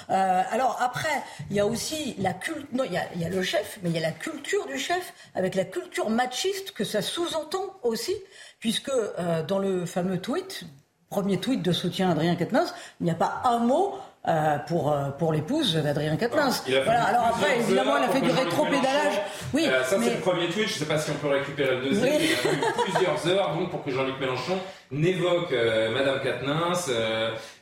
Euh, 0.10 0.42
alors 0.50 0.78
après, 0.82 1.24
il 1.52 1.56
y 1.56 1.60
a 1.60 1.68
aussi 1.68 2.16
la 2.18 2.34
culture. 2.34 2.68
Non, 2.74 2.86
il 2.86 2.94
y, 2.94 3.26
a, 3.26 3.30
le 3.30 3.44
chef, 3.44 3.80
mais 3.84 3.90
il 3.90 3.96
y 3.96 4.00
a 4.00 4.02
la 4.02 4.12
culture 4.12 4.66
du 4.66 4.80
chef 4.80 5.14
avec 5.36 5.54
la 5.54 5.66
culture 5.66 6.10
machiste 6.10 6.72
que 6.72 6.84
ça 6.84 7.04
sous-entend 7.04 7.80
aussi 7.84 8.16
puisque 8.60 8.90
euh, 8.90 9.44
dans 9.44 9.60
le 9.60 9.86
fameux 9.86 10.20
tweet 10.20 10.66
premier 11.10 11.40
tweet 11.40 11.62
de 11.62 11.72
soutien 11.72 12.10
à 12.10 12.12
Adrien 12.12 12.36
Quatennens, 12.36 12.74
il 13.02 13.06
n'y 13.06 13.12
a 13.12 13.16
pas 13.16 13.42
un 13.46 13.60
mot 13.60 13.96
euh, 14.28 14.58
pour, 14.68 14.92
euh, 14.92 15.10
pour 15.18 15.34
l'épouse 15.34 15.76
d'Adrien 15.76 16.16
Quatennens. 16.18 16.64
Voilà, 16.68 17.04
alors 17.06 17.24
après, 17.30 17.60
évidemment, 17.60 17.98
elle 17.98 18.04
a 18.04 18.10
fait 18.10 18.22
du 18.22 18.32
rétro-pédalage. 18.32 19.22
Oui, 19.54 19.66
euh, 19.66 19.84
ça, 19.84 19.98
c'est 20.02 20.16
le 20.16 20.20
premier 20.20 20.48
tweet. 20.48 20.68
Je 20.68 20.74
ne 20.74 20.80
sais 20.80 20.86
pas 20.86 21.00
si 21.00 21.12
on 21.12 21.16
peut 21.16 21.30
récupérer 21.30 21.78
le 21.78 21.90
deuxième. 21.90 22.22
Il 22.22 22.34
a 22.34 22.36
fallu 22.36 22.58
plusieurs 22.84 23.28
heures 23.28 23.56
donc, 23.56 23.72
pour 23.72 23.84
que 23.84 23.92
Jean-Luc 23.92 24.20
Mélenchon 24.20 24.58
n'évoque 24.92 25.52
Madame 25.94 26.20
Quatennens 26.22 26.92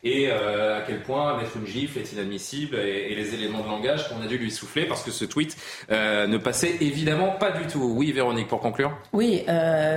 et 0.03 0.31
à 0.31 0.81
quel 0.88 1.03
point 1.03 1.38
mettre 1.38 1.57
une 1.57 1.68
gifle 1.68 2.00
est 2.00 2.13
inadmissible 2.13 2.77
et, 2.77 3.13
les 3.15 3.33
éléments 3.33 3.62
de 3.62 3.68
langage 3.68 4.07
qu'on 4.09 4.21
a 4.21 4.27
dû 4.27 4.38
lui 4.38 4.51
souffler 4.51 4.85
parce 4.85 5.03
que 5.03 5.12
ce 5.12 5.25
tweet 5.25 5.57
ne 5.89 6.38
passait 6.38 6.75
évidemment 6.81 7.31
pas 7.31 7.51
du 7.51 7.68
tout. 7.68 7.94
Oui, 7.95 8.12
Véronique, 8.12 8.47
pour 8.47 8.62
conclure 8.62 8.97
Oui, 9.13 9.44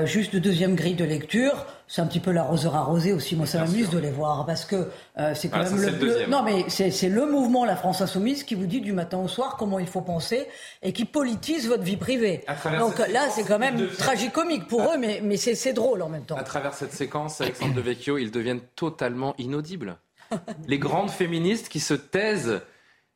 juste 0.05 0.35
deuxième 0.37 0.75
grille 0.75 0.95
de 0.95 1.05
lecture 1.05 1.67
c'est 1.91 2.03
un 2.03 2.07
petit 2.07 2.21
peu 2.21 2.31
l'arroseur 2.31 2.77
arrosé 2.77 3.13
aussi. 3.13 3.35
Moi, 3.35 3.47
ça 3.47 3.59
m'amuse 3.65 3.91
de 3.91 3.99
les 3.99 4.13
voir 4.13 4.47
parce 4.47 4.65
que 4.65 4.89
euh, 5.19 5.35
c'est 5.35 5.49
quand 5.49 5.59
ah, 5.61 5.69
même 5.69 5.99
le, 6.01 6.27
non, 6.29 6.45
mais 6.45 6.67
c'est 6.69 7.09
le 7.09 7.27
mouvement 7.27 7.65
La 7.65 7.75
France 7.75 8.01
Insoumise 8.01 8.45
qui 8.45 8.55
vous 8.55 8.67
dit 8.67 8.81
du 8.81 8.93
matin 8.93 9.19
au 9.19 9.27
soir 9.27 9.57
comment 9.59 9.81
il 9.81 9.89
faut 9.89 10.01
penser 10.01 10.47
et 10.83 10.93
qui 10.93 11.05
politise 11.05 11.67
votre 11.67 11.83
vie 11.83 11.97
privée. 11.97 12.45
Donc 12.79 12.97
là, 12.99 13.23
c'est 13.31 13.43
quand 13.43 13.59
même 13.59 13.89
tragicomique 13.99 14.69
pour 14.69 14.83
eux, 14.83 14.99
mais, 15.01 15.21
mais 15.25 15.37
c'est 15.37 15.73
drôle 15.73 16.03
en 16.03 16.09
même 16.09 16.23
temps. 16.23 16.37
À 16.37 16.45
travers 16.45 16.75
cette 16.75 16.93
séquence, 16.93 17.20
Alexandre 17.41 17.75
de 17.75 17.81
Vecchio, 17.81 18.19
ils 18.19 18.31
deviennent 18.31 18.63
totalement 18.77 19.35
inaudibles. 19.39 19.99
Les 20.67 20.79
grandes 20.79 21.11
féministes 21.11 21.69
qui 21.69 21.81
se 21.81 21.95
taisent 21.95 22.63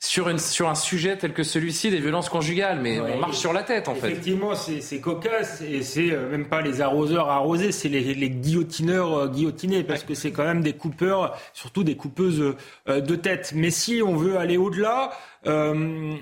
sur, 0.05 0.29
une, 0.29 0.39
sur 0.39 0.69
un 0.69 0.75
sujet 0.75 1.17
tel 1.17 1.33
que 1.33 1.43
celui-ci 1.43 1.91
des 1.91 1.99
violences 1.99 2.29
conjugales, 2.29 2.81
mais 2.81 3.01
on 3.01 3.19
marche 3.19 3.39
sur 3.39 3.53
la 3.53 3.63
tête 3.63 3.89
en 3.89 3.95
fait. 3.95 4.09
Effectivement, 4.11 4.55
c'est 4.55 5.01
cocasse 5.01 5.63
et 5.63 5.83
c'est 5.83 6.11
euh, 6.11 6.29
même 6.29 6.47
pas 6.47 6.61
les 6.61 6.81
arroseurs 6.81 7.31
arrosés, 7.31 7.73
c'est 7.73 7.89
les, 7.89 8.15
les, 8.15 8.31
guillotineurs 8.31 9.15
euh, 9.15 9.29
guillotinés 9.29 9.83
parce 9.83 10.05
que 10.05 10.15
c'est 10.15 10.31
quand 10.31 10.45
même 10.45 10.63
des 10.63 10.75
coupeurs, 10.75 11.39
surtout 11.55 11.85
des 11.85 11.97
coupeuses 11.97 12.55
euh, 12.89 13.01
de 13.01 13.17
tête. 13.17 13.53
Mais 13.55 13.71
si 13.71 14.03
on 14.05 14.15
veut 14.15 14.37
aller 14.37 14.59
au-delà, 14.59 15.13
euh, 15.47 16.15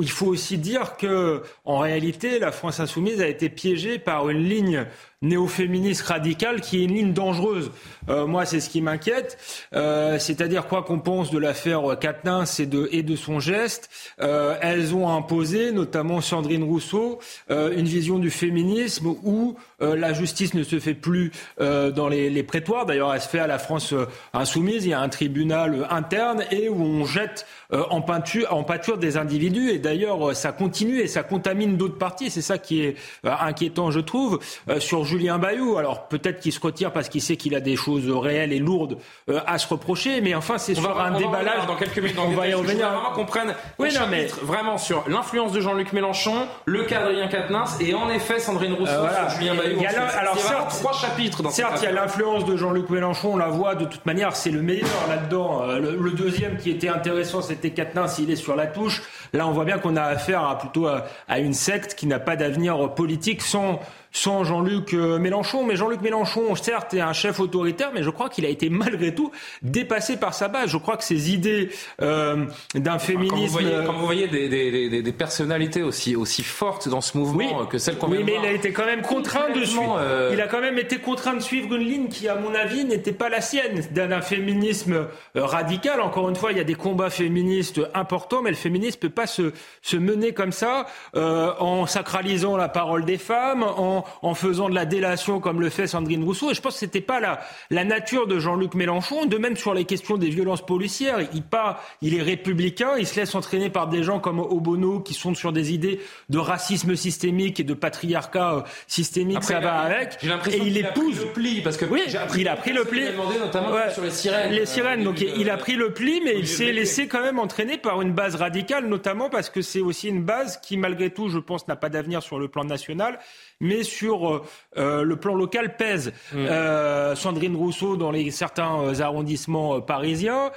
il 0.00 0.10
faut 0.10 0.26
aussi 0.26 0.58
dire 0.58 0.96
que, 0.96 1.42
en 1.64 1.78
réalité, 1.78 2.38
la 2.38 2.52
France 2.52 2.80
insoumise 2.80 3.20
a 3.20 3.26
été 3.26 3.48
piégée 3.48 3.98
par 3.98 4.28
une 4.28 4.44
ligne 4.44 4.86
néo-féministe 5.22 6.02
radicale 6.02 6.62
qui 6.62 6.80
est 6.80 6.84
une 6.84 6.94
ligne 6.94 7.12
dangereuse. 7.12 7.70
Euh, 8.08 8.26
moi, 8.26 8.46
c'est 8.46 8.60
ce 8.60 8.70
qui 8.70 8.80
m'inquiète. 8.80 9.36
Euh, 9.74 10.18
c'est-à-dire 10.18 10.66
quoi 10.66 10.82
qu'on 10.82 10.98
pense 10.98 11.30
de 11.30 11.38
l'affaire 11.38 11.98
Quatennens 12.00 12.58
et 12.60 12.66
de, 12.66 13.16
son 13.16 13.38
geste, 13.38 13.90
euh, 14.22 14.56
elles 14.62 14.94
ont 14.94 15.14
imposé, 15.14 15.72
notamment 15.72 16.22
Sandrine 16.22 16.64
Rousseau, 16.64 17.18
une 17.50 17.86
vision 17.86 18.18
du 18.18 18.30
féminisme 18.30 19.08
où 19.08 19.56
euh, 19.82 19.96
la 19.96 20.12
justice 20.12 20.54
ne 20.54 20.62
se 20.62 20.78
fait 20.78 20.94
plus 20.94 21.32
dans 21.58 22.08
les, 22.08 22.30
les 22.30 22.42
prétoires. 22.42 22.86
D'ailleurs, 22.86 23.14
elle 23.14 23.20
se 23.20 23.28
fait 23.28 23.38
à 23.38 23.46
la 23.46 23.58
France 23.58 23.94
insoumise. 24.32 24.84
Il 24.84 24.90
y 24.90 24.94
a 24.94 25.00
un 25.00 25.08
tribunal 25.08 25.86
interne 25.90 26.44
et 26.50 26.68
où 26.68 26.82
on 26.82 27.04
jette 27.04 27.46
en, 27.70 28.00
peinture, 28.00 28.54
en 28.54 28.64
pâture 28.64 28.98
des 28.98 29.16
individus. 29.16 29.70
Et 29.70 29.78
d'ailleurs, 29.78 30.34
ça 30.34 30.52
continue 30.52 31.00
et 31.00 31.06
ça 31.06 31.22
contamine 31.22 31.76
d'autres 31.76 31.98
partis. 31.98 32.30
C'est 32.30 32.42
ça 32.42 32.58
qui 32.58 32.82
est 32.82 32.96
inquiétant, 33.24 33.90
je 33.90 34.00
trouve. 34.00 34.40
sur 34.78 35.04
Julien 35.04 35.38
Bayou. 35.38 35.76
Alors 35.76 36.08
peut-être 36.08 36.40
qu'il 36.40 36.52
se 36.52 36.60
retire 36.60 36.92
parce 36.92 37.08
qu'il 37.08 37.22
sait 37.22 37.36
qu'il 37.36 37.54
a 37.54 37.60
des 37.60 37.76
choses 37.76 38.10
réelles 38.10 38.52
et 38.52 38.58
lourdes 38.58 38.98
euh, 39.28 39.40
à 39.46 39.58
se 39.58 39.68
reprocher, 39.68 40.20
mais 40.20 40.34
enfin 40.34 40.58
c'est 40.58 40.74
sur 40.74 41.00
un 41.00 41.12
déballage. 41.12 41.66
Dans 41.66 41.76
quelques 41.76 41.98
minutes, 41.98 42.18
on 42.18 42.30
va 42.30 42.48
y 42.48 42.54
revenir. 42.54 42.90
vraiment 42.90 43.12
qu'on 43.12 43.26
prenne 43.26 43.54
oui, 43.78 43.88
non, 43.94 44.06
mais... 44.10 44.26
vraiment 44.42 44.78
sur 44.78 45.04
l'influence 45.08 45.52
de 45.52 45.60
Jean-Luc 45.60 45.92
Mélenchon, 45.92 46.46
le 46.66 46.84
cas 46.84 47.00
d'Adrien 47.00 47.28
Quatennens 47.28 47.80
et 47.80 47.94
en 47.94 48.08
effet 48.10 48.38
Sandrine 48.38 48.74
Rousseau 48.74 48.92
euh, 48.92 49.28
sur 49.28 49.38
Julien 49.38 49.54
Bayou. 49.54 49.69
Il 49.76 49.82
y 49.82 49.86
a, 49.86 50.06
alors, 50.18 50.38
certes, 50.38 50.70
trois 50.70 50.92
chapitres 50.92 51.42
dans 51.42 51.50
Certes, 51.50 51.78
il 51.82 51.84
y 51.84 51.88
a 51.88 51.92
l'influence 51.92 52.44
de 52.44 52.56
Jean-Luc 52.56 52.90
Mélenchon, 52.90 53.34
on 53.34 53.36
la 53.36 53.48
voit 53.48 53.74
de 53.74 53.84
toute 53.84 54.04
manière, 54.06 54.36
c'est 54.36 54.50
le 54.50 54.62
meilleur 54.62 54.88
là-dedans. 55.08 55.62
Euh, 55.62 55.78
le, 55.78 56.10
deuxième 56.10 56.56
qui 56.56 56.70
était 56.70 56.88
intéressant, 56.88 57.42
c'était 57.42 57.70
Quatennens, 57.70 58.18
il 58.18 58.30
est 58.30 58.36
sur 58.36 58.56
la 58.56 58.66
touche. 58.66 59.02
Là, 59.32 59.46
on 59.46 59.52
voit 59.52 59.64
bien 59.64 59.78
qu'on 59.78 59.96
a 59.96 60.02
affaire 60.02 60.44
à, 60.44 60.58
plutôt 60.58 60.86
à 60.86 61.38
une 61.38 61.54
secte 61.54 61.94
qui 61.94 62.06
n'a 62.06 62.18
pas 62.18 62.36
d'avenir 62.36 62.94
politique 62.94 63.42
sans 63.42 63.80
sans 64.12 64.44
Jean-Luc 64.44 64.94
euh, 64.94 65.18
Mélenchon. 65.18 65.64
Mais 65.64 65.76
Jean-Luc 65.76 66.00
Mélenchon, 66.00 66.54
certes, 66.56 66.94
est 66.94 67.00
un 67.00 67.12
chef 67.12 67.40
autoritaire, 67.40 67.90
mais 67.94 68.02
je 68.02 68.10
crois 68.10 68.28
qu'il 68.28 68.44
a 68.44 68.48
été 68.48 68.68
malgré 68.70 69.14
tout 69.14 69.30
dépassé 69.62 70.16
par 70.16 70.34
sa 70.34 70.48
base. 70.48 70.70
Je 70.70 70.76
crois 70.76 70.96
que 70.96 71.04
ses 71.04 71.32
idées 71.32 71.70
euh, 72.02 72.46
d'un 72.74 72.98
féminisme... 72.98 73.30
Quand 73.30 73.36
vous 73.36 73.48
voyez, 73.48 73.86
quand 73.86 73.92
vous 73.92 74.06
voyez 74.06 74.28
des, 74.28 74.48
des, 74.48 75.02
des, 75.02 75.12
personnalités 75.12 75.82
aussi, 75.82 76.16
aussi 76.16 76.42
fortes 76.42 76.88
dans 76.88 77.00
ce 77.00 77.16
mouvement 77.16 77.66
que 77.66 77.78
celles 77.78 77.98
qu'on 77.98 78.08
Oui, 78.08 78.22
mais 78.24 78.36
il 78.40 78.46
a 78.46 78.52
été 78.52 78.72
quand 78.72 78.86
même 78.86 79.02
contraint 79.02 79.50
de 79.50 79.64
suivre... 79.64 79.98
Euh, 80.00 80.30
il 80.32 80.40
a 80.40 80.46
quand 80.46 80.60
même 80.60 80.78
été 80.78 80.98
contraint 80.98 81.34
de 81.34 81.40
suivre 81.40 81.74
une 81.74 81.82
ligne 81.82 82.08
qui, 82.08 82.28
à 82.28 82.36
mon 82.36 82.54
avis, 82.54 82.84
n'était 82.84 83.12
pas 83.12 83.28
la 83.28 83.40
sienne, 83.40 83.82
d'un 83.92 84.20
féminisme 84.20 85.06
radical. 85.34 86.00
Encore 86.00 86.28
une 86.28 86.36
fois, 86.36 86.52
il 86.52 86.58
y 86.58 86.60
a 86.60 86.64
des 86.64 86.74
combats 86.74 87.10
féministes 87.10 87.80
importants, 87.94 88.42
mais 88.42 88.50
le 88.50 88.56
féminisme 88.56 88.98
peut 88.98 89.10
pas 89.10 89.26
se, 89.26 89.52
se 89.82 89.96
mener 89.96 90.32
comme 90.32 90.52
ça, 90.52 90.86
en 91.14 91.86
sacralisant 91.86 92.56
la 92.56 92.68
parole 92.68 93.04
des 93.04 93.18
femmes, 93.18 93.62
en 93.62 93.99
en, 94.22 94.34
faisant 94.34 94.68
de 94.68 94.74
la 94.74 94.84
délation 94.84 95.40
comme 95.40 95.60
le 95.60 95.70
fait 95.70 95.86
Sandrine 95.86 96.24
Rousseau. 96.24 96.50
Et 96.50 96.54
je 96.54 96.60
pense 96.60 96.74
que 96.74 96.80
c'était 96.80 97.00
pas 97.00 97.20
la, 97.20 97.40
la 97.70 97.84
nature 97.84 98.26
de 98.26 98.38
Jean-Luc 98.38 98.74
Mélenchon. 98.74 99.26
De 99.26 99.38
même 99.38 99.56
sur 99.56 99.74
les 99.74 99.84
questions 99.84 100.16
des 100.16 100.30
violences 100.30 100.64
policières, 100.64 101.18
il, 101.34 101.42
pas, 101.42 101.82
il 102.02 102.14
est 102.14 102.22
républicain, 102.22 102.92
il 102.98 103.06
se 103.06 103.16
laisse 103.16 103.34
entraîner 103.34 103.70
par 103.70 103.88
des 103.88 104.02
gens 104.02 104.20
comme 104.20 104.38
Obono 104.38 105.00
qui 105.00 105.14
sont 105.14 105.34
sur 105.34 105.52
des 105.52 105.72
idées 105.72 106.00
de 106.28 106.38
racisme 106.38 106.96
systémique 106.96 107.60
et 107.60 107.64
de 107.64 107.74
patriarcat 107.74 108.54
euh, 108.54 108.62
systémique. 108.86 109.44
ça 109.44 109.60
va 109.60 109.80
avec. 109.80 110.18
Et 110.50 110.58
il, 110.58 110.76
épouse. 110.78 111.20
le 111.20 111.26
pli 111.32 111.60
parce 111.60 111.76
que 111.76 111.84
oui, 111.84 112.02
il 112.36 112.48
a 112.48 112.56
pris 112.56 112.72
le 112.72 112.84
pli. 112.84 113.02
notamment 113.38 113.76
sur 113.92 114.02
les 114.02 114.10
sirènes. 114.10 114.52
Les 114.52 114.66
sirènes. 114.66 115.04
Donc 115.04 115.20
il 115.20 115.50
a 115.50 115.56
pris 115.56 115.74
le 115.74 115.92
pli, 115.92 116.20
mais 116.24 116.38
il 116.38 116.48
s'est 116.48 116.72
laissé 116.72 117.08
quand 117.08 117.22
même 117.22 117.38
entraîner 117.38 117.78
par 117.78 118.00
une 118.02 118.12
base 118.12 118.34
radicale, 118.34 118.86
notamment 118.86 119.30
parce 119.30 119.50
que 119.50 119.62
c'est 119.62 119.80
aussi 119.80 120.08
une 120.08 120.22
base 120.22 120.60
qui, 120.60 120.76
malgré 120.76 121.10
tout, 121.10 121.28
je 121.28 121.38
pense, 121.38 121.66
n'a 121.68 121.76
pas 121.76 121.88
d'avenir 121.88 122.22
sur 122.22 122.38
le 122.38 122.48
plan 122.48 122.64
national 122.64 123.18
mais 123.60 123.82
sur 123.82 124.28
euh, 124.28 124.42
euh, 124.76 125.02
le 125.02 125.16
plan 125.16 125.34
local 125.34 125.76
pèse. 125.76 126.12
Mm. 126.32 126.36
Euh, 126.36 127.14
Sandrine 127.14 127.56
Rousseau 127.56 127.96
dans 127.96 128.10
les, 128.10 128.30
certains 128.30 129.00
arrondissements 129.00 129.80
parisiens 129.80 130.50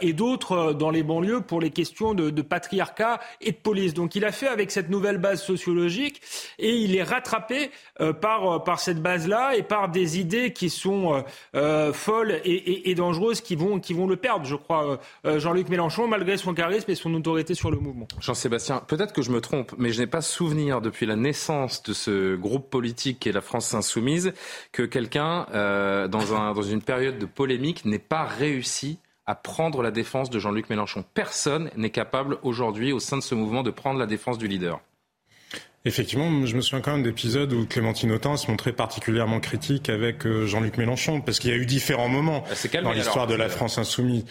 et 0.00 0.12
d'autres 0.12 0.72
dans 0.72 0.90
les 0.90 1.02
banlieues 1.02 1.40
pour 1.40 1.60
les 1.60 1.70
questions 1.70 2.14
de, 2.14 2.30
de, 2.30 2.42
patriarcat 2.42 3.20
et 3.40 3.52
de 3.52 3.56
police. 3.56 3.94
Donc 3.94 4.16
il 4.16 4.24
a 4.24 4.32
fait 4.32 4.48
avec 4.48 4.70
cette 4.70 4.90
nouvelle 4.90 5.18
base 5.18 5.42
sociologique 5.42 6.20
et 6.58 6.74
il 6.74 6.96
est 6.96 7.02
rattrapé 7.02 7.70
par, 8.20 8.64
par 8.64 8.80
cette 8.80 9.00
base-là 9.00 9.54
et 9.56 9.62
par 9.62 9.88
des 9.88 10.18
idées 10.18 10.52
qui 10.52 10.70
sont 10.70 11.24
folles 11.92 12.40
et, 12.44 12.52
et, 12.52 12.90
et, 12.90 12.94
dangereuses 12.94 13.40
qui 13.40 13.54
vont, 13.54 13.78
qui 13.78 13.92
vont 13.92 14.06
le 14.06 14.16
perdre, 14.16 14.44
je 14.46 14.56
crois, 14.56 14.98
Jean-Luc 15.24 15.68
Mélenchon, 15.68 16.08
malgré 16.08 16.36
son 16.36 16.54
charisme 16.54 16.90
et 16.90 16.94
son 16.94 17.14
autorité 17.14 17.54
sur 17.54 17.70
le 17.70 17.78
mouvement. 17.78 18.08
Jean-Sébastien, 18.20 18.82
peut-être 18.86 19.12
que 19.12 19.22
je 19.22 19.30
me 19.30 19.40
trompe, 19.40 19.72
mais 19.78 19.92
je 19.92 20.00
n'ai 20.00 20.06
pas 20.06 20.22
souvenir 20.22 20.80
depuis 20.80 21.06
la 21.06 21.16
naissance 21.16 21.82
de 21.82 21.92
ce 21.92 22.31
groupe 22.36 22.70
politique 22.70 23.20
qui 23.20 23.28
est 23.28 23.32
la 23.32 23.40
France 23.40 23.74
insoumise 23.74 24.32
que 24.72 24.82
quelqu'un, 24.82 25.46
euh, 25.54 26.08
dans, 26.08 26.34
un, 26.34 26.52
dans 26.52 26.62
une 26.62 26.82
période 26.82 27.18
de 27.18 27.26
polémique, 27.26 27.84
n'ait 27.84 27.98
pas 27.98 28.24
réussi 28.24 28.98
à 29.26 29.34
prendre 29.34 29.82
la 29.82 29.90
défense 29.90 30.30
de 30.30 30.38
Jean-Luc 30.38 30.68
Mélenchon. 30.68 31.04
Personne 31.14 31.70
n'est 31.76 31.90
capable 31.90 32.38
aujourd'hui 32.42 32.92
au 32.92 32.98
sein 32.98 33.16
de 33.16 33.22
ce 33.22 33.34
mouvement 33.34 33.62
de 33.62 33.70
prendre 33.70 33.98
la 33.98 34.06
défense 34.06 34.38
du 34.38 34.48
leader. 34.48 34.80
Effectivement, 35.84 36.46
je 36.46 36.54
me 36.54 36.60
souviens 36.60 36.80
quand 36.80 36.92
même 36.92 37.02
d'épisodes 37.02 37.52
où 37.52 37.66
Clémentine 37.66 38.12
Autain 38.12 38.36
se 38.36 38.48
montrait 38.48 38.72
particulièrement 38.72 39.40
critique 39.40 39.88
avec 39.88 40.26
euh, 40.26 40.46
Jean-Luc 40.46 40.78
Mélenchon, 40.78 41.20
parce 41.20 41.40
qu'il 41.40 41.50
y 41.50 41.52
a 41.52 41.56
eu 41.56 41.66
différents 41.66 42.08
moments 42.08 42.44
dans 42.82 42.92
l'histoire 42.92 43.26
de 43.26 43.34
la 43.34 43.48
France 43.48 43.78
insoumise 43.78 44.24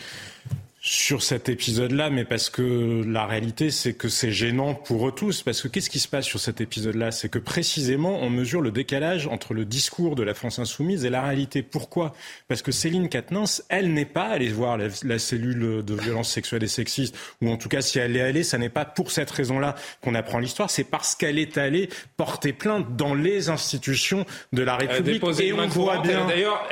sur 0.84 1.22
cet 1.22 1.48
épisode-là, 1.48 2.10
mais 2.10 2.26
parce 2.26 2.50
que 2.50 3.04
la 3.06 3.28
réalité, 3.28 3.70
c'est 3.70 3.94
que 3.94 4.10
c'est 4.10 4.32
gênant 4.32 4.74
pour 4.74 5.08
eux 5.08 5.12
tous. 5.12 5.44
Parce 5.44 5.62
que 5.62 5.68
qu'est-ce 5.68 5.92
qui 5.92 6.00
se 6.00 6.08
passe 6.08 6.26
sur 6.26 6.40
cet 6.40 6.60
épisode-là? 6.60 7.12
C'est 7.12 7.30
que 7.30 7.38
précisément, 7.38 8.20
on 8.24 8.32
mesure 8.32 8.62
le 8.62 8.72
décalage 8.72 9.28
entre 9.28 9.54
le 9.54 9.64
discours 9.64 10.16
de 10.16 10.24
la 10.24 10.34
France 10.34 10.58
insoumise 10.58 11.06
et 11.06 11.12
la 11.12 11.22
réalité. 11.22 11.62
Pourquoi? 11.62 12.16
Parce 12.48 12.64
que 12.64 12.72
Céline 12.72 13.10
Katnins, 13.10 13.62
elle 13.70 13.94
n'est 13.94 14.06
pas 14.06 14.24
allée 14.24 14.50
voir 14.50 14.80
la, 14.80 15.20
cellule 15.20 15.86
de 15.86 15.94
violence 15.94 16.32
sexuelle 16.32 16.64
et 16.64 16.68
sexiste, 16.68 17.16
ou 17.44 17.50
en 17.52 17.58
tout 17.58 17.70
cas, 17.70 17.82
si 17.82 18.00
elle 18.00 18.18
est 18.18 18.22
allée, 18.22 18.44
ça 18.44 18.58
n'est 18.58 18.70
pas 18.70 18.84
pour 18.86 19.12
cette 19.12 19.30
raison-là 19.30 19.76
qu'on 20.02 20.16
apprend 20.16 20.40
l'histoire, 20.40 20.72
c'est 20.72 20.84
parce 20.84 21.14
qu'elle 21.14 21.38
est 21.38 21.60
allée 21.60 21.90
porter 22.18 22.54
plainte 22.54 22.96
dans 22.96 23.14
les 23.14 23.50
institutions 23.50 24.26
de 24.52 24.64
la 24.64 24.78
République. 24.78 25.24
et 25.40 25.54
on 25.54 25.68
voit 25.68 26.00
bien. 26.00 26.26
D'ailleurs, 26.26 26.68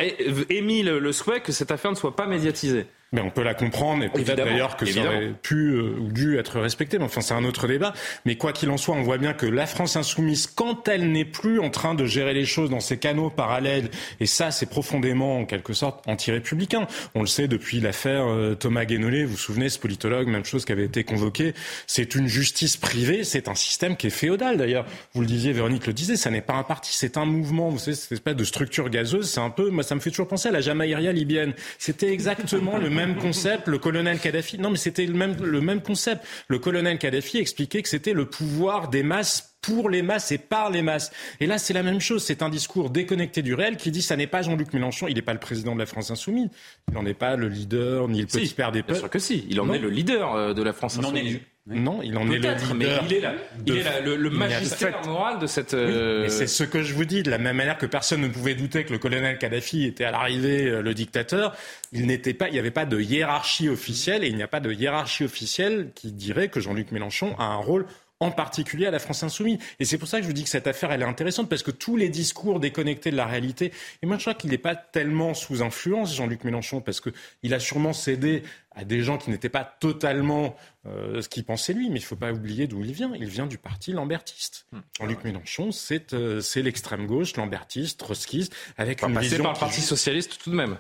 émis 0.50 0.82
le 0.82 1.12
souhait 1.12 1.42
que 1.42 1.51
cette 1.51 1.70
affaire 1.70 1.92
ne 1.92 1.96
soit 1.96 2.16
pas 2.16 2.25
médiatisée. 2.25 2.88
Mais 3.12 3.22
on 3.22 3.32
peut 3.32 3.42
la 3.42 3.56
comprendre 3.56 4.04
et 4.04 4.10
peut-être 4.10 4.36
d'ailleurs 4.36 4.78
que 4.78 4.86
ça 4.86 5.00
aurait 5.01 5.34
pu 5.42 5.72
euh, 5.72 5.96
ou 6.00 6.12
dû 6.12 6.38
être 6.38 6.60
respecté. 6.60 7.00
Mais 7.00 7.06
enfin, 7.06 7.22
c'est 7.22 7.34
un 7.34 7.44
autre 7.44 7.68
débat. 7.68 7.94
Mais 8.25 8.36
quoi 8.36 8.54
qu'il 8.54 8.70
en 8.70 8.78
soit, 8.78 8.94
on 8.94 9.01
voit 9.01 9.18
bien 9.18 9.34
que 9.34 9.48
la 9.48 9.66
France 9.66 9.96
insoumise, 9.96 10.46
quand 10.46 10.88
elle 10.88 11.12
n'est 11.12 11.25
plus 11.25 11.60
en 11.60 11.72
train 11.72 11.96
de 11.96 12.06
gérer 12.06 12.36
les 12.36 12.46
choses 12.46 12.70
dans 12.70 12.80
ses 12.80 12.98
canaux 12.98 13.32
parallèles, 13.32 13.89
et 14.20 14.28
ça, 14.28 14.51
c'est 14.51 14.68
profondément, 14.68 15.39
en 15.39 15.46
quelque 15.46 15.74
sorte, 15.74 16.08
anti-républicain. 16.08 16.86
On 17.16 17.22
le 17.22 17.28
sait 17.28 17.48
depuis 17.48 17.80
l'affaire 17.80 18.28
euh, 18.28 18.54
Thomas 18.54 18.86
Guénolé. 18.86 19.25
Vous 19.25 19.32
vous 19.32 19.38
souvenez, 19.38 19.70
ce 19.70 19.80
politologue, 19.80 20.28
même 20.28 20.46
chose 20.46 20.63
qui 20.63 20.72
avait 20.72 20.86
été 20.86 21.04
convoqué. 21.04 21.56
C'est 21.88 22.13
une 22.13 22.28
justice 22.28 22.78
privée. 22.78 23.24
C'est 23.24 23.48
un 23.48 23.56
système 23.56 23.98
qui 23.98 24.08
est 24.08 24.12
féodal, 24.12 24.58
d'ailleurs. 24.58 24.86
Vous 25.13 25.22
le 25.22 25.28
disiez, 25.28 25.51
Véronique 25.51 25.88
le 25.88 25.94
disait, 25.94 26.16
ça 26.16 26.30
n'est 26.30 26.42
pas 26.42 26.54
un 26.54 26.63
parti, 26.63 26.94
c'est 26.94 27.18
un 27.18 27.25
mouvement. 27.25 27.70
Vous 27.70 27.80
savez, 27.80 27.96
cette 27.96 28.12
espèce 28.12 28.36
de 28.36 28.44
structure 28.44 28.89
gazeuse, 28.89 29.32
c'est 29.32 29.42
un 29.42 29.50
peu, 29.50 29.72
moi, 29.72 29.82
ça 29.82 29.96
me 29.96 30.00
fait 30.00 30.12
toujours 30.12 30.28
penser 30.28 30.50
à 30.50 30.51
la 30.51 30.62
Jamaïria 30.62 31.12
libyenne. 31.12 31.54
C'était 31.80 32.13
exactement 32.13 32.78
le 32.78 32.92
même 32.92 32.99
concept. 33.18 33.68
Le 33.68 33.77
colonel 33.77 34.20
Kadhafi, 34.20 34.60
non, 34.60 34.70
mais 34.70 34.77
c'était 34.77 35.06
le 35.06 35.13
même, 35.13 35.36
le 35.44 35.62
même 35.62 35.82
concept. 35.82 36.25
Le 36.48 36.60
colonel 36.60 36.98
Kadhafi 36.98 37.38
expliquait 37.38 37.82
que 37.82 37.89
c'était 37.89 38.13
le 38.13 38.25
pouvoir 38.25 38.89
des 38.89 39.03
masses 39.03 39.56
pour 39.62 39.89
les 39.89 40.01
masses 40.01 40.32
et 40.32 40.38
par 40.38 40.70
les 40.70 40.82
masses. 40.82 41.12
Et 41.39 41.46
là, 41.46 41.58
c'est 41.58 41.74
la 41.74 41.84
même 41.84 42.00
chose. 42.00 42.24
C'est 42.24 42.41
un 42.41 42.50
discours 42.50 42.89
déconnecté 42.89 43.41
du 43.41 43.53
réel 43.53 43.77
qui 43.77 43.91
dit 43.91 44.01
ça 44.01 44.15
n'est 44.15 44.27
pas 44.27 44.41
Jean-Luc 44.41 44.74
Mélenchon, 44.74 45.08
il 45.08 45.15
n'est 45.15 45.22
pas 45.22 45.34
le 45.34 45.39
président 45.39 45.74
de 45.74 45.79
la 45.79 45.86
France 45.86 46.12
insoumise, 46.12 46.50
il 46.88 46.94
n'en 46.94 47.06
est 47.06 47.13
pas 47.13 47.36
le 47.36 47.48
leader 47.48 48.08
ni 48.08 48.22
le 48.22 48.27
petit 48.27 48.53
père 48.53 48.72
des 48.72 48.82
peuples. 48.82 48.94
Bien 48.94 49.00
sûr 49.01 49.10
que 49.10 49.20
si, 49.20 49.46
il 49.50 49.60
en 49.60 49.72
est 49.74 49.79
le 49.79 49.89
leader 49.89 50.36
euh, 50.36 50.53
de 50.53 50.63
la 50.63 50.74
France 50.74 50.98
insoumise. 50.98 51.39
Non, 51.69 52.01
il 52.01 52.17
en 52.17 52.29
est 52.31 52.39
le 52.39 52.49
leader. 52.49 52.75
Mais 52.75 52.85
il 53.05 53.13
est, 53.13 53.19
là, 53.19 53.33
il 53.65 53.77
est 53.77 54.01
le, 54.01 54.15
le 54.15 54.29
magistère 54.31 55.05
moral 55.05 55.38
de 55.38 55.45
cette. 55.45 55.75
Euh... 55.75 56.27
c'est 56.27 56.47
ce 56.47 56.63
que 56.63 56.81
je 56.81 56.93
vous 56.95 57.05
dis. 57.05 57.21
De 57.21 57.29
la 57.29 57.38
même 57.38 57.55
manière 57.55 57.77
que 57.77 57.85
personne 57.85 58.21
ne 58.21 58.27
pouvait 58.27 58.55
douter 58.55 58.85
que 58.85 58.91
le 58.91 58.97
colonel 58.97 59.38
Kadhafi 59.38 59.85
était 59.85 60.03
à 60.03 60.11
l'arrivée 60.11 60.65
euh, 60.65 60.81
le 60.81 60.93
dictateur, 60.95 61.55
il 61.91 62.07
n'était 62.07 62.33
pas, 62.33 62.47
il 62.47 62.53
n'y 62.53 62.59
avait 62.59 62.71
pas 62.71 62.85
de 62.85 62.99
hiérarchie 62.99 63.69
officielle 63.69 64.23
et 64.23 64.27
il 64.27 64.35
n'y 64.35 64.43
a 64.43 64.47
pas 64.47 64.59
de 64.59 64.71
hiérarchie 64.71 65.23
officielle 65.23 65.91
qui 65.93 66.11
dirait 66.11 66.49
que 66.49 66.59
Jean-Luc 66.59 66.91
Mélenchon 66.91 67.35
a 67.38 67.43
un 67.43 67.57
rôle 67.57 67.85
en 68.19 68.31
particulier 68.31 68.85
à 68.85 68.91
la 68.91 68.99
France 68.99 69.23
insoumise. 69.23 69.59
Et 69.79 69.85
c'est 69.85 69.97
pour 69.97 70.07
ça 70.07 70.17
que 70.17 70.23
je 70.23 70.27
vous 70.27 70.33
dis 70.33 70.43
que 70.43 70.49
cette 70.49 70.67
affaire, 70.67 70.91
elle 70.91 71.01
est 71.01 71.05
intéressante, 71.05 71.49
parce 71.49 71.63
que 71.63 71.71
tous 71.71 71.95
les 71.95 72.09
discours 72.09 72.59
déconnectés 72.59 73.11
de 73.11 73.15
la 73.15 73.25
réalité, 73.25 73.71
et 74.01 74.05
moi 74.05 74.17
je 74.17 74.23
crois 74.23 74.33
qu'il 74.33 74.49
n'est 74.49 74.57
pas 74.57 74.75
tellement 74.75 75.33
sous 75.33 75.63
influence, 75.63 76.15
Jean-Luc 76.15 76.43
Mélenchon, 76.43 76.81
parce 76.81 76.99
qu'il 76.99 77.53
a 77.53 77.59
sûrement 77.59 77.93
cédé 77.93 78.43
à 78.75 78.83
des 78.83 79.01
gens 79.01 79.17
qui 79.17 79.29
n'étaient 79.29 79.49
pas 79.49 79.63
totalement 79.79 80.55
euh, 80.89 81.22
ce 81.22 81.29
qu'il 81.29 81.43
pensait 81.43 81.74
lui, 81.74 81.89
mais 81.89 82.00
il 82.00 82.01
ne 82.01 82.08
faut 82.08 82.15
pas 82.15 82.31
oublier 82.31 82.67
d'où 82.67 82.84
il 82.84 82.91
vient. 82.91 83.12
Il 83.15 83.27
vient 83.27 83.48
du 83.48 83.58
parti 83.58 83.91
lambertiste. 83.91 84.65
Hmm. 84.72 84.79
Jean-Luc 85.00 85.24
Mélenchon, 85.24 85.69
euh, 86.13 86.41
c'est 86.41 86.62
l'extrême 86.62 87.05
gauche, 87.05 87.36
lambertiste, 87.36 88.00
trotskiste, 88.00 88.55
avec 88.77 89.03
une 89.03 89.17
vision... 89.19 89.43
par 89.43 89.53
le 89.53 89.60
Parti 89.60 89.81
socialiste 89.81 90.39
tout 90.43 90.50
de 90.50 90.55
même 90.55 90.77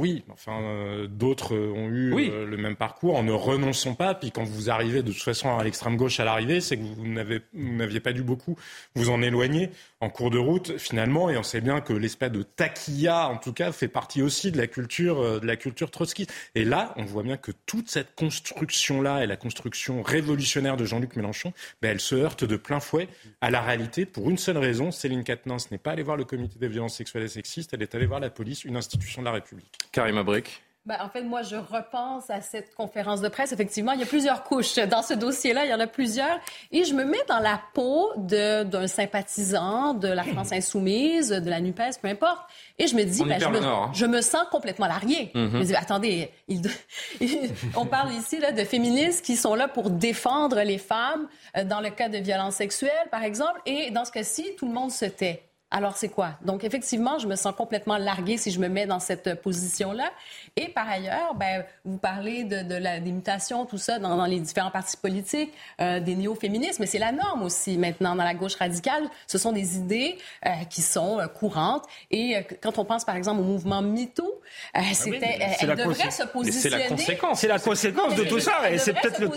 oui, 0.00 0.24
enfin, 0.32 0.62
euh, 0.62 1.06
d'autres 1.06 1.54
ont 1.54 1.88
eu 1.88 2.14
euh, 2.14 2.46
le 2.46 2.56
même 2.56 2.74
parcours 2.74 3.16
en 3.16 3.22
ne 3.22 3.32
renonçant 3.32 3.94
pas. 3.94 4.14
Puis 4.14 4.30
quand 4.30 4.44
vous 4.44 4.70
arrivez 4.70 5.02
de 5.02 5.12
toute 5.12 5.22
façon 5.22 5.54
à 5.54 5.62
l'extrême 5.62 5.98
gauche 5.98 6.20
à 6.20 6.24
l'arrivée, 6.24 6.62
c'est 6.62 6.78
que 6.78 6.82
vous 6.82 7.06
n'aviez 7.52 8.00
pas 8.00 8.14
dû 8.14 8.22
beaucoup 8.22 8.56
vous 8.94 9.10
en 9.10 9.20
éloigner 9.20 9.70
en 10.00 10.08
cours 10.08 10.30
de 10.30 10.38
route 10.38 10.78
finalement. 10.78 11.28
Et 11.28 11.36
on 11.36 11.42
sait 11.42 11.60
bien 11.60 11.82
que 11.82 11.92
l'espèce 11.92 12.32
de 12.32 12.42
taquilla, 12.42 13.28
en 13.28 13.36
tout 13.36 13.52
cas, 13.52 13.72
fait 13.72 13.88
partie 13.88 14.22
aussi 14.22 14.50
de 14.50 14.56
la 14.56 14.66
culture, 14.66 15.20
euh, 15.20 15.38
de 15.38 15.46
la 15.46 15.56
culture 15.56 15.90
trotskiste. 15.90 16.32
Et 16.54 16.64
là, 16.64 16.94
on 16.96 17.04
voit 17.04 17.22
bien 17.22 17.36
que 17.36 17.52
toute 17.66 17.90
cette 17.90 18.14
construction-là 18.14 19.22
et 19.22 19.26
la 19.26 19.36
construction 19.36 20.00
révolutionnaire 20.00 20.78
de 20.78 20.86
Jean-Luc 20.86 21.14
Mélenchon, 21.16 21.52
ben, 21.82 21.90
elle 21.90 22.00
se 22.00 22.14
heurte 22.14 22.44
de 22.44 22.56
plein 22.56 22.80
fouet 22.80 23.08
à 23.42 23.50
la 23.50 23.60
réalité 23.60 24.06
pour 24.06 24.30
une 24.30 24.38
seule 24.38 24.56
raison. 24.56 24.90
Céline 24.90 25.24
Katnins 25.24 25.58
n'est 25.70 25.78
pas 25.78 25.92
allée 25.92 26.02
voir 26.02 26.16
le 26.16 26.24
comité 26.24 26.58
des 26.58 26.68
violences 26.68 26.96
sexuelles 26.96 27.24
et 27.24 27.28
sexistes, 27.28 27.74
elle 27.74 27.82
est 27.82 27.94
allée 27.94 28.06
voir 28.06 28.20
la 28.20 28.30
police, 28.30 28.64
une 28.64 28.76
institution 28.76 29.20
de 29.20 29.26
la 29.26 29.32
République. 29.32 29.78
Karim 29.92 30.18
Abrik 30.18 30.62
Ben, 30.86 30.96
en 31.00 31.08
fait, 31.08 31.22
moi, 31.22 31.42
je 31.42 31.56
repense 31.56 32.30
à 32.30 32.40
cette 32.40 32.74
conférence 32.74 33.20
de 33.20 33.28
presse. 33.28 33.52
Effectivement, 33.52 33.92
il 33.92 34.00
y 34.00 34.02
a 34.02 34.06
plusieurs 34.06 34.44
couches 34.44 34.76
dans 34.76 35.02
ce 35.02 35.14
dossier-là. 35.14 35.64
Il 35.64 35.70
y 35.70 35.74
en 35.74 35.80
a 35.80 35.86
plusieurs. 35.86 36.38
Et 36.70 36.84
je 36.84 36.94
me 36.94 37.04
mets 37.04 37.22
dans 37.28 37.40
la 37.40 37.60
peau 37.74 38.12
d'un 38.16 38.86
sympathisant 38.86 39.94
de 39.94 40.08
la 40.08 40.22
France 40.22 40.52
insoumise, 40.52 41.30
de 41.30 41.50
la 41.50 41.60
NUPES, 41.60 42.00
peu 42.00 42.08
importe. 42.08 42.48
Et 42.78 42.86
je 42.86 42.94
me 42.94 43.02
dis, 43.02 43.24
ben, 43.24 43.40
je, 43.40 43.48
me, 43.48 43.62
hein. 43.62 43.90
je, 43.92 44.06
me, 44.06 44.20
sens 44.20 44.44
complètement 44.50 44.86
larguée. 44.86 45.32
Mm-hmm. 45.34 45.50
Je 45.50 45.56
me 45.58 45.64
dis, 45.64 45.74
attendez, 45.74 46.30
on 47.76 47.86
parle 47.86 48.12
ici 48.12 48.38
là, 48.38 48.52
de 48.52 48.64
féministes 48.64 49.24
qui 49.24 49.36
sont 49.36 49.54
là 49.54 49.68
pour 49.68 49.90
défendre 49.90 50.62
les 50.62 50.78
femmes 50.78 51.26
euh, 51.56 51.64
dans 51.64 51.80
le 51.80 51.90
cas 51.90 52.08
de 52.08 52.18
violences 52.18 52.56
sexuelles, 52.56 53.08
par 53.10 53.24
exemple. 53.24 53.60
Et 53.66 53.90
dans 53.90 54.04
ce 54.04 54.12
cas-ci, 54.12 54.54
tout 54.56 54.66
le 54.66 54.72
monde 54.72 54.92
se 54.92 55.04
tait. 55.04 55.49
Alors, 55.72 55.96
c'est 55.96 56.08
quoi? 56.08 56.30
Donc, 56.44 56.64
effectivement, 56.64 57.20
je 57.20 57.28
me 57.28 57.36
sens 57.36 57.54
complètement 57.54 57.96
larguée 57.96 58.36
si 58.38 58.50
je 58.50 58.58
me 58.58 58.68
mets 58.68 58.86
dans 58.86 58.98
cette 58.98 59.40
position-là. 59.40 60.10
Et 60.56 60.66
par 60.68 60.88
ailleurs, 60.88 61.34
ben, 61.36 61.64
vous 61.84 61.96
parlez 61.96 62.42
de, 62.42 62.62
de 62.62 62.74
la 62.74 62.98
mutation, 62.98 63.66
tout 63.66 63.78
ça, 63.78 64.00
dans, 64.00 64.26
les 64.26 64.40
différents 64.40 64.72
partis 64.72 64.96
politiques, 64.96 65.52
euh, 65.80 66.00
des 66.00 66.16
néo-féministes, 66.16 66.80
mais 66.80 66.86
c'est 66.86 66.98
la 66.98 67.12
norme 67.12 67.44
aussi 67.44 67.78
maintenant 67.78 68.16
dans 68.16 68.24
la 68.24 68.34
gauche 68.34 68.56
radicale. 68.56 69.08
Ce 69.28 69.38
sont 69.38 69.52
des 69.52 69.76
idées 69.76 70.18
euh, 70.44 70.50
qui 70.68 70.82
sont 70.82 71.20
euh, 71.20 71.28
courantes. 71.28 71.84
Et 72.10 72.36
euh, 72.36 72.40
quand 72.60 72.78
on 72.78 72.84
pense, 72.84 73.04
par 73.04 73.14
exemple, 73.14 73.40
au 73.40 73.44
mouvement 73.44 73.80
MeToo, 73.80 74.24
euh, 74.24 74.32
ah 74.74 74.80
c'était, 74.92 75.38
elle 75.60 75.76
devrait 75.76 76.10
se 76.10 76.24
positionner. 76.24 76.60
C'est 76.60 76.70
la 76.70 76.88
conséquence. 76.88 77.40
C'est 77.40 77.48
la 77.48 77.58
conséquence 77.60 78.14
de 78.16 78.24
tout 78.24 78.40
ça. 78.40 78.68
Et 78.72 78.78
c'est 78.78 78.92
peut-être 78.92 79.20
le... 79.20 79.30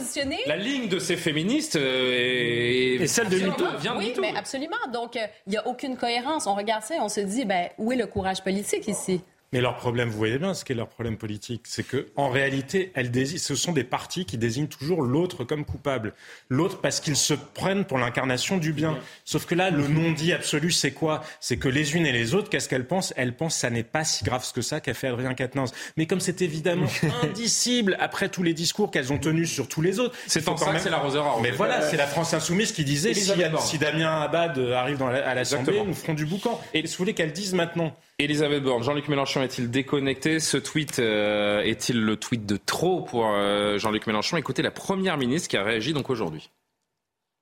La 0.47 0.57
ligne 0.57 0.89
de 0.89 0.97
ces 0.97 1.15
féministes 1.15 1.75
est... 1.75 2.95
et 3.01 3.07
celle 3.07 3.29
de 3.29 3.37
MeToo? 3.37 3.65
Vient 3.77 3.95
oui, 3.97 4.15
mais 4.19 4.35
absolument. 4.35 4.77
Donc, 4.91 5.13
il 5.13 5.51
n'y 5.51 5.57
a 5.57 5.67
aucune 5.67 5.95
cohérence 5.95 6.22
on 6.27 6.55
regarde 6.55 6.83
ça 6.83 6.95
et 6.95 6.99
on 6.99 7.09
se 7.09 7.19
dit, 7.19 7.45
ben, 7.45 7.69
où 7.77 7.91
est 7.91 7.95
le 7.95 8.07
courage 8.07 8.43
politique 8.43 8.87
ici? 8.87 9.21
Mais 9.53 9.61
leur 9.61 9.75
problème, 9.75 10.09
vous 10.09 10.17
voyez 10.17 10.39
bien 10.39 10.55
ce 10.55 10.65
qu'est 10.65 10.73
leur 10.73 10.89
problème 10.89 11.15
politique, 11.15 11.61
c'est 11.65 11.85
que 11.85 12.07
en 12.15 12.29
réalité, 12.29 12.91
elles 12.95 13.11
ce 13.37 13.53
sont 13.53 13.71
des 13.71 13.83
partis 13.83 14.25
qui 14.25 14.39
désignent 14.39 14.67
toujours 14.67 15.03
l'autre 15.03 15.43
comme 15.43 15.63
coupable. 15.63 16.15
L'autre 16.49 16.81
parce 16.81 16.99
qu'ils 16.99 17.15
se 17.15 17.35
prennent 17.35 17.85
pour 17.85 17.99
l'incarnation 17.99 18.57
du 18.57 18.73
bien. 18.73 18.97
Sauf 19.25 19.45
que 19.45 19.53
là, 19.53 19.69
le 19.69 19.87
non-dit 19.87 20.33
absolu, 20.33 20.71
c'est 20.71 20.91
quoi? 20.91 21.21
C'est 21.39 21.57
que 21.57 21.67
les 21.67 21.95
unes 21.95 22.07
et 22.07 22.11
les 22.11 22.33
autres, 22.33 22.49
qu'est-ce 22.49 22.67
qu'elles 22.67 22.87
pensent? 22.87 23.13
Elles 23.15 23.35
pensent 23.35 23.53
que 23.53 23.61
ça 23.61 23.69
n'est 23.69 23.83
pas 23.83 24.03
si 24.03 24.23
grave 24.23 24.43
que 24.51 24.63
ça 24.63 24.81
qu'a 24.81 24.95
fait 24.95 25.07
Adrien 25.07 25.35
Quatennens. 25.35 25.71
Mais 25.97 26.07
comme 26.07 26.19
c'est 26.19 26.41
évidemment 26.41 26.87
indicible 27.23 27.95
après 27.99 28.29
tous 28.29 28.41
les 28.41 28.55
discours 28.55 28.89
qu'elles 28.89 29.13
ont 29.13 29.19
tenus 29.19 29.51
sur 29.51 29.67
tous 29.67 29.83
les 29.83 29.99
autres, 29.99 30.17
c'est 30.25 30.49
en 30.49 30.57
ça 30.57 30.71
même... 30.71 30.81
c'est 30.81 30.89
l'arroseur. 30.89 31.39
Mais 31.41 31.51
voilà, 31.51 31.81
c'est 31.83 31.97
la 31.97 32.07
France 32.07 32.33
insoumise 32.33 32.71
qui 32.71 32.83
disait 32.83 33.13
si, 33.13 33.31
si, 33.59 33.77
Damien 33.77 34.19
Abad 34.21 34.57
arrive 34.57 34.97
dans 34.97 35.09
à 35.09 35.35
l'Assemblée, 35.35 35.83
nous 35.85 35.93
ferons 35.93 36.15
du 36.15 36.25
boucan. 36.25 36.59
Et 36.73 36.81
vous 36.81 36.87
voulez 36.97 37.13
qu'elles 37.13 37.33
disent 37.33 37.53
maintenant 37.53 37.95
Elisabeth 38.23 38.63
Borne, 38.63 38.83
Jean-Luc 38.83 39.09
Mélenchon 39.09 39.41
est-il 39.41 39.69
déconnecté? 39.69 40.39
Ce 40.39 40.55
tweet 40.55 40.99
euh, 40.99 41.61
est-il 41.61 42.01
le 42.01 42.15
tweet 42.15 42.45
de 42.45 42.55
trop 42.57 43.01
pour 43.01 43.27
euh, 43.27 43.77
Jean-Luc 43.77 44.07
Mélenchon? 44.07 44.37
Écoutez 44.37 44.61
la 44.61 44.71
Première 44.71 45.17
ministre 45.17 45.49
qui 45.49 45.57
a 45.57 45.63
réagi 45.63 45.91
donc 45.91 46.09
aujourd'hui. 46.09 46.49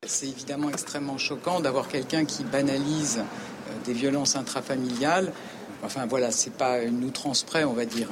C'est 0.07 0.27
évidemment 0.27 0.71
extrêmement 0.71 1.19
choquant 1.19 1.59
d'avoir 1.59 1.88
quelqu'un 1.88 2.25
qui 2.25 2.43
banalise 2.43 3.19
euh, 3.19 3.71
des 3.85 3.93
violences 3.93 4.35
intrafamiliales. 4.35 5.31
Enfin 5.83 6.07
voilà, 6.07 6.31
c'est 6.31 6.57
pas 6.57 6.81
une 6.81 7.03
outrance 7.03 7.43
près, 7.43 7.63
on 7.63 7.73
va 7.73 7.85
dire. 7.85 8.07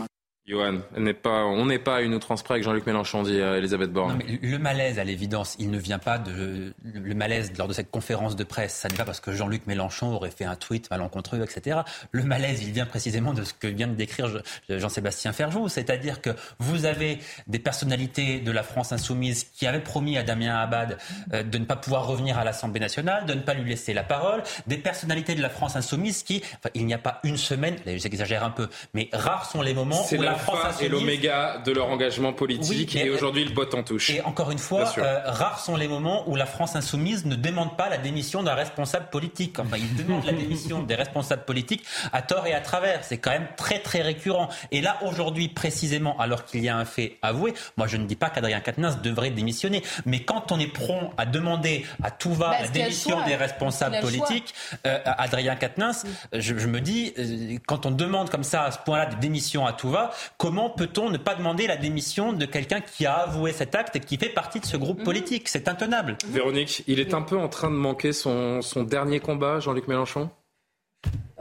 Johan, 0.50 0.80
pas, 1.22 1.46
on 1.46 1.68
n'est 1.68 1.78
pas 1.78 1.98
à 1.98 2.02
une 2.02 2.16
outrance 2.16 2.42
près 2.42 2.56
avec 2.56 2.64
Jean-Luc 2.64 2.88
Mélenchon, 2.88 3.22
dit 3.22 3.40
euh, 3.40 3.60
Elisabeth 3.60 3.92
Borne. 3.92 4.20
le 4.42 4.58
malaise, 4.58 4.98
à 4.98 5.04
l'évidence, 5.04 5.56
il 5.60 5.70
ne 5.70 5.78
vient 5.78 6.00
pas 6.00 6.18
de. 6.18 6.74
Le 6.84 7.14
malaise 7.14 7.54
lors 7.58 7.68
de 7.68 7.74
cette 7.74 7.92
conférence 7.92 8.36
de 8.36 8.44
presse, 8.44 8.74
ça 8.74 8.90
n'est 8.90 8.98
pas 8.98 9.06
parce 9.06 9.20
que 9.20 9.32
Jean-Luc 9.32 9.68
Mélenchon 9.68 10.08
aurait 10.08 10.32
fait 10.32 10.46
un 10.46 10.56
tweet 10.56 10.90
malencontreux, 10.90 11.44
etc. 11.44 11.82
Le 12.12 12.24
malaise, 12.24 12.64
il 12.64 12.72
vient 12.72 12.88
précisément 12.88 13.34
de 13.34 13.44
ce 13.44 13.54
que 13.54 13.68
vient 13.68 13.88
de 13.88 13.94
décrire 13.94 14.42
Jean-Sébastien 14.70 15.34
Ferjou, 15.34 15.70
c'est-à-dire 15.70 16.20
que 16.20 16.32
vous 16.58 16.86
avez 16.86 17.20
des 17.46 17.60
personnalités 17.60 18.40
de 18.40 18.52
la 18.52 18.64
France 18.64 18.92
insoumise 18.92 19.44
qui 19.44 19.68
avaient 19.68 19.84
promis 19.84 20.18
à 20.18 20.24
Damien 20.24 20.56
Abad 20.58 20.98
euh, 21.34 21.44
de 21.44 21.58
ne 21.60 21.66
pas 21.66 21.76
pouvoir 21.76 22.08
revenir 22.08 22.40
à 22.40 22.44
l'Assemblée 22.44 22.80
nationale, 22.80 23.28
de 23.28 23.36
ne 23.36 23.42
pas 23.42 23.54
lui 23.54 23.70
laisser 23.70 23.94
la 23.94 24.04
parole, 24.04 24.42
des 24.66 24.78
personnalités 24.78 25.36
de 25.36 25.44
la 25.44 25.50
France 25.50 25.76
insoumise 25.76 26.24
qui, 26.24 26.42
enfin, 26.58 26.70
il 26.74 26.88
n'y 26.88 26.94
a 26.96 26.98
pas 26.98 27.20
une 27.24 27.38
semaine, 27.38 27.76
j'exagère 27.86 28.44
un 28.44 28.50
peu, 28.50 28.68
mais 28.96 29.10
rares 29.14 29.46
sont 29.46 29.62
les 29.62 29.76
moments 29.76 30.04
où 30.12 30.22
la 30.22 30.39
et 30.82 30.90
l'oméga 30.90 31.62
de 31.66 31.72
leur 31.72 31.90
engagement 31.90 32.34
politique 32.34 32.96
et 32.96 33.10
aujourd'hui 33.10 33.46
le 33.46 33.52
bot 33.52 33.70
en 33.74 33.84
touche. 33.84 34.10
Et 34.10 34.22
encore 34.22 34.52
une 34.52 34.60
fois, 34.60 34.92
euh, 34.98 35.20
rares 35.26 35.60
sont 35.60 35.76
les 35.76 35.88
moments 35.88 36.28
où 36.30 36.36
la 36.36 36.46
France 36.46 36.76
insoumise 36.76 37.26
ne 37.26 37.36
demande 37.36 37.78
pas 37.78 37.90
la 37.90 37.98
démission 37.98 38.44
d'un 38.44 38.54
responsable 38.54 39.10
politique. 39.10 39.60
Enfin, 39.60 39.78
il 39.78 39.96
demande 39.96 40.26
la 40.26 40.34
démission 40.34 40.84
des 40.84 40.96
responsables 40.96 41.46
politiques 41.46 41.84
à 42.14 42.22
tort 42.22 42.48
et 42.48 42.54
à 42.54 42.62
travers. 42.62 43.04
C'est 43.04 43.18
quand 43.18 43.32
même 43.32 43.48
très 43.58 43.80
très 43.80 44.02
récurrent. 44.02 44.50
Et 44.72 44.82
là, 44.82 44.98
aujourd'hui, 45.06 45.48
précisément, 45.48 46.18
alors 46.20 46.46
qu'il 46.46 46.64
y 46.64 46.70
a 46.70 46.78
un 46.78 46.86
fait 46.86 47.18
avoué, 47.22 47.54
moi 47.78 47.88
je 47.88 47.98
ne 47.98 48.06
dis 48.06 48.16
pas 48.16 48.30
qu'Adrien 48.30 48.60
Quatennens 48.60 49.02
devrait 49.02 49.32
démissionner, 49.32 49.84
mais 50.06 50.24
quand 50.24 50.52
on 50.52 50.60
est 50.60 50.68
prompt 50.68 51.12
à 51.18 51.26
demander 51.26 51.86
à 52.04 52.12
tout 52.12 52.34
va 52.34 52.50
bah, 52.50 52.58
la 52.62 52.68
démission 52.68 53.24
des 53.26 53.36
responsables 53.36 54.00
politiques, 54.00 54.54
euh, 54.86 55.00
Adrien 55.06 55.56
Quatennens, 55.56 56.06
je, 56.34 56.58
je, 56.58 56.68
me 56.68 56.82
dis, 56.82 57.14
euh, 57.18 57.58
quand 57.66 57.86
on 57.86 57.92
demande 57.92 58.30
comme 58.30 58.44
ça 58.44 58.64
à 58.64 58.72
ce 58.72 58.80
point-là 58.80 59.08
des 59.08 59.16
démissions 59.18 59.66
à 59.66 59.74
tout 59.74 59.90
va, 59.90 60.12
Comment 60.38 60.70
peut-on 60.70 61.10
ne 61.10 61.18
pas 61.18 61.36
demander 61.36 61.68
la 61.68 61.78
démission 61.78 62.34
de 62.34 62.46
quelqu'un 62.46 62.82
qui 62.82 63.06
a 63.06 63.14
avoué 63.14 63.52
cet 63.52 63.76
acte 63.76 63.96
et 63.96 64.00
qui 64.00 64.18
fait 64.18 64.30
partie 64.30 64.60
de 64.60 64.66
ce 64.66 64.78
groupe 64.78 65.00
mhm. 65.00 65.06
politique? 65.06 65.50
C'est 65.50 65.68
intenable. 65.68 66.18
Véronique, 66.28 66.84
il 66.88 67.00
est 67.00 67.14
un 67.14 67.22
peu 67.22 67.38
en 67.38 67.50
train 67.50 67.70
de 67.70 67.76
manquer 67.76 68.14
son, 68.14 68.62
son 68.62 68.84
dernier 68.84 69.20
combat, 69.20 69.60
Jean-Luc 69.60 69.88
Mélenchon? 69.88 70.30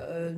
Euh, 0.00 0.32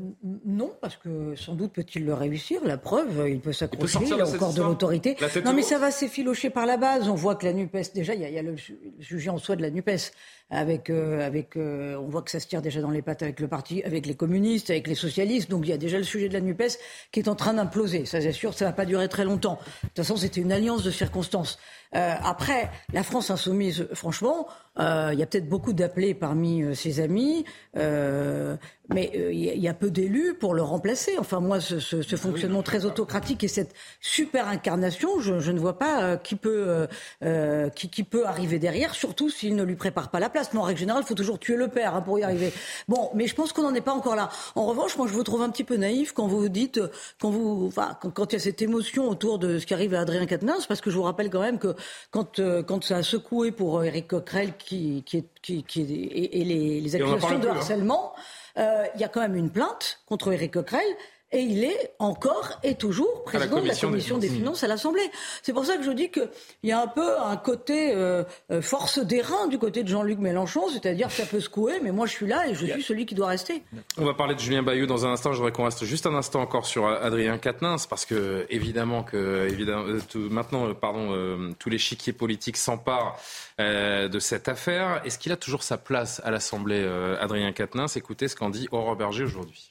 non, 0.46 0.73
parce 0.81 0.96
que 0.96 1.35
sans 1.37 1.55
doute 1.55 1.73
peut-il 1.73 2.05
le 2.05 2.14
réussir. 2.14 2.61
La 2.64 2.79
preuve, 2.79 3.29
il 3.29 3.40
peut 3.40 3.53
s'accrocher, 3.53 3.99
il, 4.07 4.20
a 4.20 4.27
encore 4.27 4.55
de 4.55 4.62
l'autorité. 4.62 5.16
Non, 5.44 5.53
mais 5.53 5.62
ça 5.62 5.79
va 5.79 5.90
s'effilocher 5.90 6.51
par 6.51 6.66
la 6.66 6.77
base. 6.77 7.09
On 7.09 7.14
voit 7.14 7.35
que 7.35 7.44
la 7.44 7.53
NUPES, 7.53 7.92
déjà, 7.94 8.14
il 8.14 8.23
y, 8.23 8.38
a, 8.38 8.42
le 8.42 8.57
sujet 9.01 9.31
en 9.31 9.38
soi 9.38 9.57
de 9.57 9.62
la 9.62 9.70
NUPES. 9.70 10.12
Avec, 10.53 10.90
euh, 10.90 11.25
avec, 11.25 11.57
euh, 11.57 11.94
on 11.94 12.09
voit 12.09 12.23
que 12.23 12.31
ça 12.31 12.40
se 12.40 12.49
tire 12.49 12.61
déjà 12.61 12.81
dans 12.81 12.90
les 12.90 13.03
pattes 13.03 13.23
avec 13.23 13.38
le 13.38 13.46
parti, 13.46 13.85
avec 13.85 14.05
les 14.05 14.16
communistes, 14.16 14.70
avec 14.70 14.88
les 14.88 14.96
socialistes. 14.96 15.49
Donc 15.49 15.64
il 15.64 15.70
y 15.70 15.73
a 15.73 15.77
déjà 15.77 15.96
le 15.96 16.03
sujet 16.03 16.29
de 16.29 16.33
la 16.33 16.40
NUPES 16.40 16.77
qui 17.12 17.20
est 17.20 17.29
en 17.29 17.37
train 17.37 17.55
d'imploser. 17.55 18.05
Ça, 18.05 18.20
c'est 18.20 18.33
sûr, 18.33 18.53
ça 18.53 18.64
va 18.64 18.73
pas 18.73 18.85
durer 18.85 19.09
très 19.09 19.25
longtemps. 19.25 19.61
De 19.83 19.88
toute 19.88 19.99
façon, 19.99 20.16
c'était 20.16 20.40
une 20.40 20.51
alliance 20.51 20.83
de 20.83 20.90
circonstances. 20.90 21.61
après, 21.92 22.68
la 22.92 23.05
France 23.05 23.31
insoumise, 23.31 23.87
franchement, 23.94 24.49
il 24.77 25.16
y 25.16 25.23
a 25.23 25.27
peut-être 25.27 25.49
beaucoup 25.49 25.73
d'appelés 25.73 26.14
parmi 26.14 26.75
ses 26.75 27.01
amis, 27.01 27.44
mais 27.75 29.11
il 29.14 29.49
y, 29.56 29.68
a 29.68 29.74
peu 29.74 29.90
d'élus 29.90 30.34
pour 30.34 30.54
le 30.54 30.62
remplacer. 30.62 31.16
Enfin, 31.18 31.40
moi, 31.40 31.60
ce, 31.60 31.80
ce, 31.80 32.02
ce 32.02 32.16
fonctionnement 32.16 32.62
très 32.62 32.84
autocratique 32.84 33.44
et 33.44 33.48
cette 33.48 33.74
super 34.00 34.48
incarnation, 34.48 35.20
je, 35.20 35.40
je 35.40 35.52
ne 35.52 35.58
vois 35.58 35.78
pas 35.78 36.02
euh, 36.02 36.16
qui, 36.16 36.36
peut, 36.36 36.64
euh, 36.68 36.86
euh, 37.24 37.68
qui, 37.70 37.88
qui, 37.88 38.04
peut 38.04 38.26
arriver 38.26 38.58
derrière, 38.58 38.94
surtout 38.94 39.30
s'il 39.30 39.56
ne 39.56 39.62
lui 39.62 39.76
prépare 39.76 40.10
pas 40.10 40.20
la 40.20 40.30
place. 40.30 40.50
Mais 40.52 40.60
en 40.60 40.64
règle 40.64 40.80
générale, 40.80 41.02
il 41.04 41.08
faut 41.08 41.14
toujours 41.14 41.38
tuer 41.38 41.56
le 41.56 41.68
père 41.68 41.94
hein, 41.94 42.02
pour 42.02 42.18
y 42.18 42.22
arriver. 42.22 42.52
Bon, 42.88 43.10
mais 43.14 43.26
je 43.26 43.34
pense 43.34 43.52
qu'on 43.52 43.62
n'en 43.62 43.74
est 43.74 43.80
pas 43.80 43.94
encore 43.94 44.16
là. 44.16 44.28
En 44.54 44.66
revanche, 44.66 44.96
moi, 44.96 45.06
je 45.06 45.12
vous 45.12 45.24
trouve 45.24 45.42
un 45.42 45.50
petit 45.50 45.64
peu 45.64 45.76
naïf 45.76 46.12
quand 46.12 46.26
vous 46.26 46.48
dites, 46.48 46.80
quand 47.20 47.30
vous, 47.30 47.66
enfin, 47.68 47.96
quand, 48.00 48.10
quand 48.10 48.32
il 48.32 48.36
y 48.36 48.36
a 48.36 48.40
cette 48.40 48.62
émotion 48.62 49.08
autour 49.08 49.38
de 49.38 49.58
ce 49.58 49.66
qui 49.66 49.74
arrive 49.74 49.94
à 49.94 50.00
Adrien 50.00 50.26
Quatennens, 50.26 50.66
parce 50.66 50.80
que 50.80 50.90
je 50.90 50.96
vous 50.96 51.02
rappelle 51.02 51.30
quand 51.30 51.40
même 51.40 51.58
que 51.58 51.74
quand, 52.10 52.38
euh, 52.38 52.62
quand 52.62 52.84
ça 52.84 52.98
a 52.98 53.02
secoué 53.02 53.52
pour 53.52 53.84
Éric 53.84 54.08
Coquerel 54.08 54.54
qui, 54.58 55.02
qui, 55.06 55.24
qui, 55.42 55.62
qui 55.64 55.80
et, 55.82 56.40
et 56.40 56.44
les, 56.44 56.80
les 56.80 56.96
accusations 56.96 57.38
de 57.38 57.48
hein. 57.48 57.52
harcèlement. 57.56 58.12
Euh, 58.16 58.20
il 58.56 59.00
y 59.00 59.04
a 59.04 59.08
quand 59.08 59.20
même 59.20 59.36
une 59.36 59.50
plainte 59.50 60.00
contre 60.06 60.32
Éric 60.32 60.54
Coquerel 60.54 60.96
et 61.33 61.40
il 61.40 61.62
est 61.62 61.93
encore 61.99 62.59
et 62.62 62.75
toujours 62.75 63.23
président 63.25 63.61
de 63.61 63.69
la 63.69 63.75
commission 63.75 64.19
des, 64.19 64.29
finances 64.29 64.64
à 64.64 64.66
l'Assemblée. 64.66 65.09
C'est 65.43 65.53
pour 65.53 65.64
ça 65.64 65.77
que 65.77 65.85
je 65.85 65.93
dis 65.93 66.11
qu'il 66.11 66.29
y 66.64 66.73
a 66.73 66.83
un 66.83 66.88
peu 66.88 67.21
un 67.21 67.37
côté 67.37 67.93
euh, 67.95 68.25
euh, 68.51 68.61
force 68.61 68.99
des 68.99 69.21
reins 69.21 69.47
du 69.47 69.59
côté 69.59 69.85
de 69.85 69.88
Jean-Luc 69.88 70.19
Mélenchon, 70.19 70.69
c'est-à-dire 70.73 71.07
que 71.07 71.12
ça 71.12 71.27
peut 71.27 71.40
secouer, 71.40 71.81
mais 71.83 71.93
moi 71.93 72.07
je 72.07 72.12
suis 72.12 72.27
là 72.27 72.49
et 72.49 72.55
je 72.55 72.66
suis 72.66 72.83
celui 72.83 73.07
qui 73.07 73.14
doit 73.14 73.29
rester. 73.29 73.62
On 73.97 74.05
va 74.05 74.14
parler 74.14 74.35
de 74.35 74.40
Julien 74.40 74.62
Bayou 74.62 74.87
dans 74.87 75.07
un 75.07 75.12
instant. 75.12 75.33
Je 75.33 75.37
voudrais 75.38 75.53
qu'on 75.53 75.64
reste 75.64 75.85
juste 75.85 76.07
un 76.07 76.14
instant 76.14 76.40
encore 76.40 76.66
sur 76.66 76.88
Adrien 76.88 77.38
Quatennens, 77.38 77.87
parce 77.87 78.07
que 78.07 78.47
évidemment 78.51 79.05
que 79.05 79.47
évidemment, 79.49 79.85
maintenant, 80.14 80.75
pardon, 80.75 81.53
tous 81.59 81.71
les 81.71 81.79
chiquiers 81.79 82.12
politiques 82.12 82.57
s'emparent 82.57 83.19
de 83.59 84.19
cette 84.19 84.49
affaire. 84.49 85.01
Est-ce 85.05 85.19
qu'il 85.19 85.33
a 85.33 85.37
toujours 85.37 85.62
sa 85.62 85.79
place 85.79 86.21
à 86.25 86.31
l'Assemblée, 86.31 86.85
Adrien 87.21 87.53
Quatennens? 87.53 87.97
Écoutez 87.97 88.27
ce 88.27 88.35
qu'en 88.35 88.51
dit 88.51 88.69
Aurore 88.73 88.97
Berger 88.97 89.25
aujourd'hui. 89.25 89.71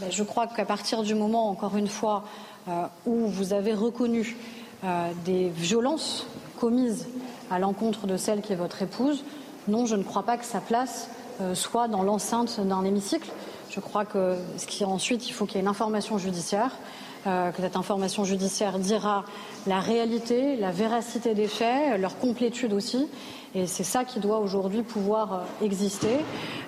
Ben, 0.00 0.10
je 0.10 0.22
crois 0.24 0.46
qu'à 0.46 0.66
partir 0.66 1.02
du 1.02 1.14
moment, 1.14 1.48
encore 1.48 1.76
une 1.76 1.88
fois, 1.88 2.24
euh, 2.68 2.82
où 3.06 3.28
vous 3.28 3.54
avez 3.54 3.72
reconnu 3.72 4.36
euh, 4.84 5.10
des 5.24 5.48
violences 5.48 6.26
commises 6.60 7.06
à 7.50 7.58
l'encontre 7.58 8.06
de 8.06 8.18
celle 8.18 8.42
qui 8.42 8.52
est 8.52 8.56
votre 8.56 8.82
épouse, 8.82 9.24
non, 9.68 9.86
je 9.86 9.96
ne 9.96 10.02
crois 10.02 10.24
pas 10.24 10.36
que 10.36 10.44
sa 10.44 10.60
place 10.60 11.08
euh, 11.40 11.54
soit 11.54 11.88
dans 11.88 12.02
l'enceinte 12.02 12.60
d'un 12.60 12.84
hémicycle. 12.84 13.30
Je 13.70 13.80
crois 13.80 14.04
que 14.04 14.36
ce 14.58 14.66
qui 14.66 14.84
ensuite, 14.84 15.30
il 15.30 15.32
faut 15.32 15.46
qu'il 15.46 15.56
y 15.56 15.58
ait 15.58 15.62
une 15.62 15.68
information 15.68 16.18
judiciaire 16.18 16.72
que 17.24 17.60
cette 17.60 17.74
information 17.74 18.22
judiciaire 18.22 18.78
dira 18.78 19.24
la 19.66 19.80
réalité, 19.80 20.54
la 20.54 20.70
véracité 20.70 21.34
des 21.34 21.48
faits, 21.48 22.00
leur 22.00 22.20
complétude 22.20 22.72
aussi. 22.72 23.08
Et 23.56 23.66
c'est 23.66 23.84
ça 23.84 24.04
qui 24.04 24.20
doit 24.20 24.38
aujourd'hui 24.38 24.82
pouvoir 24.82 25.32
euh, 25.32 25.64
exister, 25.64 26.18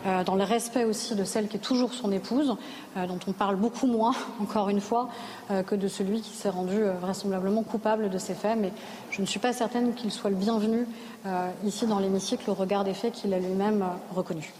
euh, 0.07 0.25
dans 0.25 0.37
le 0.37 0.43
respect 0.43 0.85
aussi 0.85 1.15
de 1.15 1.23
celle 1.23 1.47
qui 1.47 1.57
est 1.57 1.61
toujours 1.61 1.93
son 1.93 2.11
épouse, 2.11 2.57
euh, 2.97 3.07
dont 3.07 3.19
on 3.27 3.33
parle 3.33 3.57
beaucoup 3.57 3.87
moins, 3.87 4.15
encore 4.41 4.71
une 4.71 4.81
fois, 4.81 5.11
que 5.67 5.75
de 5.75 5.87
celui 5.87 6.23
qui 6.23 6.31
s'est 6.31 6.49
rendu 6.49 6.83
vraisemblablement 7.01 7.63
coupable 7.63 8.09
de 8.09 8.17
ces 8.19 8.35
faits. 8.35 8.59
Mais 8.59 8.73
je 9.11 9.21
ne 9.21 9.27
suis 9.27 9.39
pas 9.39 9.53
certaine 9.53 9.95
qu'il 9.95 10.11
soit 10.11 10.31
le 10.31 10.37
bienvenu 10.37 10.87
ici 11.65 11.87
dans 11.87 11.99
l'hémicycle 11.99 12.51
au 12.51 12.55
regard 12.55 12.85
des 12.85 12.93
faits 12.93 13.15
qu'il 13.15 13.33
a 13.33 13.39
lui-même 13.39 13.85
reconnus. 14.15 14.53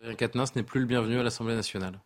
Adrien 0.00 0.16
Quatennens 0.16 0.54
n'est 0.56 0.64
plus 0.64 0.80
le 0.80 0.86
bienvenu 0.86 1.20
à 1.20 1.22
l'Assemblée 1.22 1.54
nationale. 1.54 1.98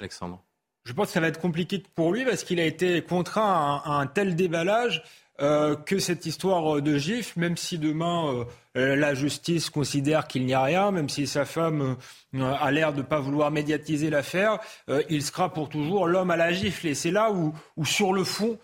Alexandre. 0.00 0.42
Je 0.84 0.92
pense 0.92 1.08
que 1.08 1.12
ça 1.12 1.20
va 1.20 1.28
être 1.28 1.40
compliqué 1.40 1.82
pour 1.94 2.12
lui 2.12 2.24
parce 2.24 2.42
qu'il 2.42 2.58
a 2.58 2.64
été 2.64 3.02
contraint 3.02 3.80
à 3.84 3.92
un, 3.92 4.06
tel 4.06 4.34
déballage 4.34 5.04
que 5.38 5.98
cette 5.98 6.26
histoire 6.26 6.82
de 6.82 6.96
gif, 6.98 7.36
même 7.36 7.56
si 7.56 7.78
demain 7.78 8.32
euh, 8.32 8.44
la 8.74 9.14
justice 9.14 9.70
considère 9.70 10.26
qu'il 10.26 10.44
n'y 10.46 10.54
a 10.54 10.62
rien, 10.62 10.90
même 10.90 11.08
si 11.08 11.26
sa 11.26 11.44
femme 11.44 11.96
euh, 12.34 12.52
a 12.60 12.70
l'air 12.72 12.92
de 12.92 12.98
ne 12.98 13.02
pas 13.02 13.20
vouloir 13.20 13.52
médiatiser 13.52 14.10
l'affaire, 14.10 14.58
euh, 14.88 15.02
il 15.08 15.22
sera 15.22 15.52
pour 15.52 15.68
toujours 15.68 16.08
l'homme 16.08 16.32
à 16.32 16.36
la 16.36 16.52
gifle. 16.52 16.88
Et 16.88 16.94
c'est 16.94 17.12
là 17.12 17.30
où, 17.30 17.54
sur 17.84 18.12
le 18.12 18.24
fond, 18.24 18.58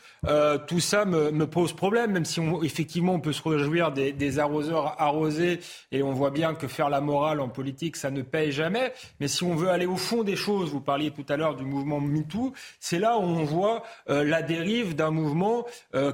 tout 0.66 0.80
ça 0.80 1.04
me, 1.04 1.46
pose 1.46 1.72
problème, 1.72 2.12
même 2.12 2.24
si 2.24 2.40
effectivement 2.62 3.14
on 3.14 3.20
peut 3.20 3.32
se 3.32 3.48
réjouir 3.48 3.92
des, 3.92 4.38
arroseurs 4.38 5.00
arrosés, 5.00 5.60
et 5.92 6.02
on 6.02 6.12
voit 6.12 6.30
bien 6.30 6.54
que 6.54 6.66
faire 6.66 6.90
la 6.90 7.00
morale 7.00 7.40
en 7.40 7.48
politique, 7.48 7.96
ça 7.96 8.10
ne 8.10 8.22
paye 8.22 8.52
jamais. 8.52 8.92
Mais 9.20 9.28
si 9.28 9.44
on 9.44 9.54
veut 9.54 9.68
aller 9.68 9.86
au 9.86 9.96
fond 9.96 10.22
des 10.22 10.36
choses, 10.36 10.70
vous 10.70 10.80
parliez 10.80 11.10
tout 11.10 11.24
à 11.28 11.36
l'heure 11.36 11.56
du 11.56 11.64
mouvement 11.64 12.00
MeToo, 12.00 12.52
c'est 12.80 12.98
là 12.98 13.16
où 13.16 13.22
on 13.22 13.44
voit 13.44 13.82
la 14.08 14.42
dérive 14.42 14.94
d'un 14.94 15.10
mouvement 15.10 15.64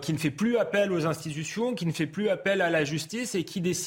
qui 0.03 0.13
ne 0.13 0.19
fait 0.19 0.31
plus 0.31 0.59
appel 0.59 0.93
aux 0.93 1.07
institutions, 1.07 1.75
qui 1.75 1.87
ne 1.87 1.93
fait 1.93 2.07
plus 2.07 2.29
appel 2.29 2.61
à 2.61 2.71
la 2.71 2.85
justice 2.85 3.35
et 3.35 3.45
qui 3.45 3.61
décide 3.61 3.86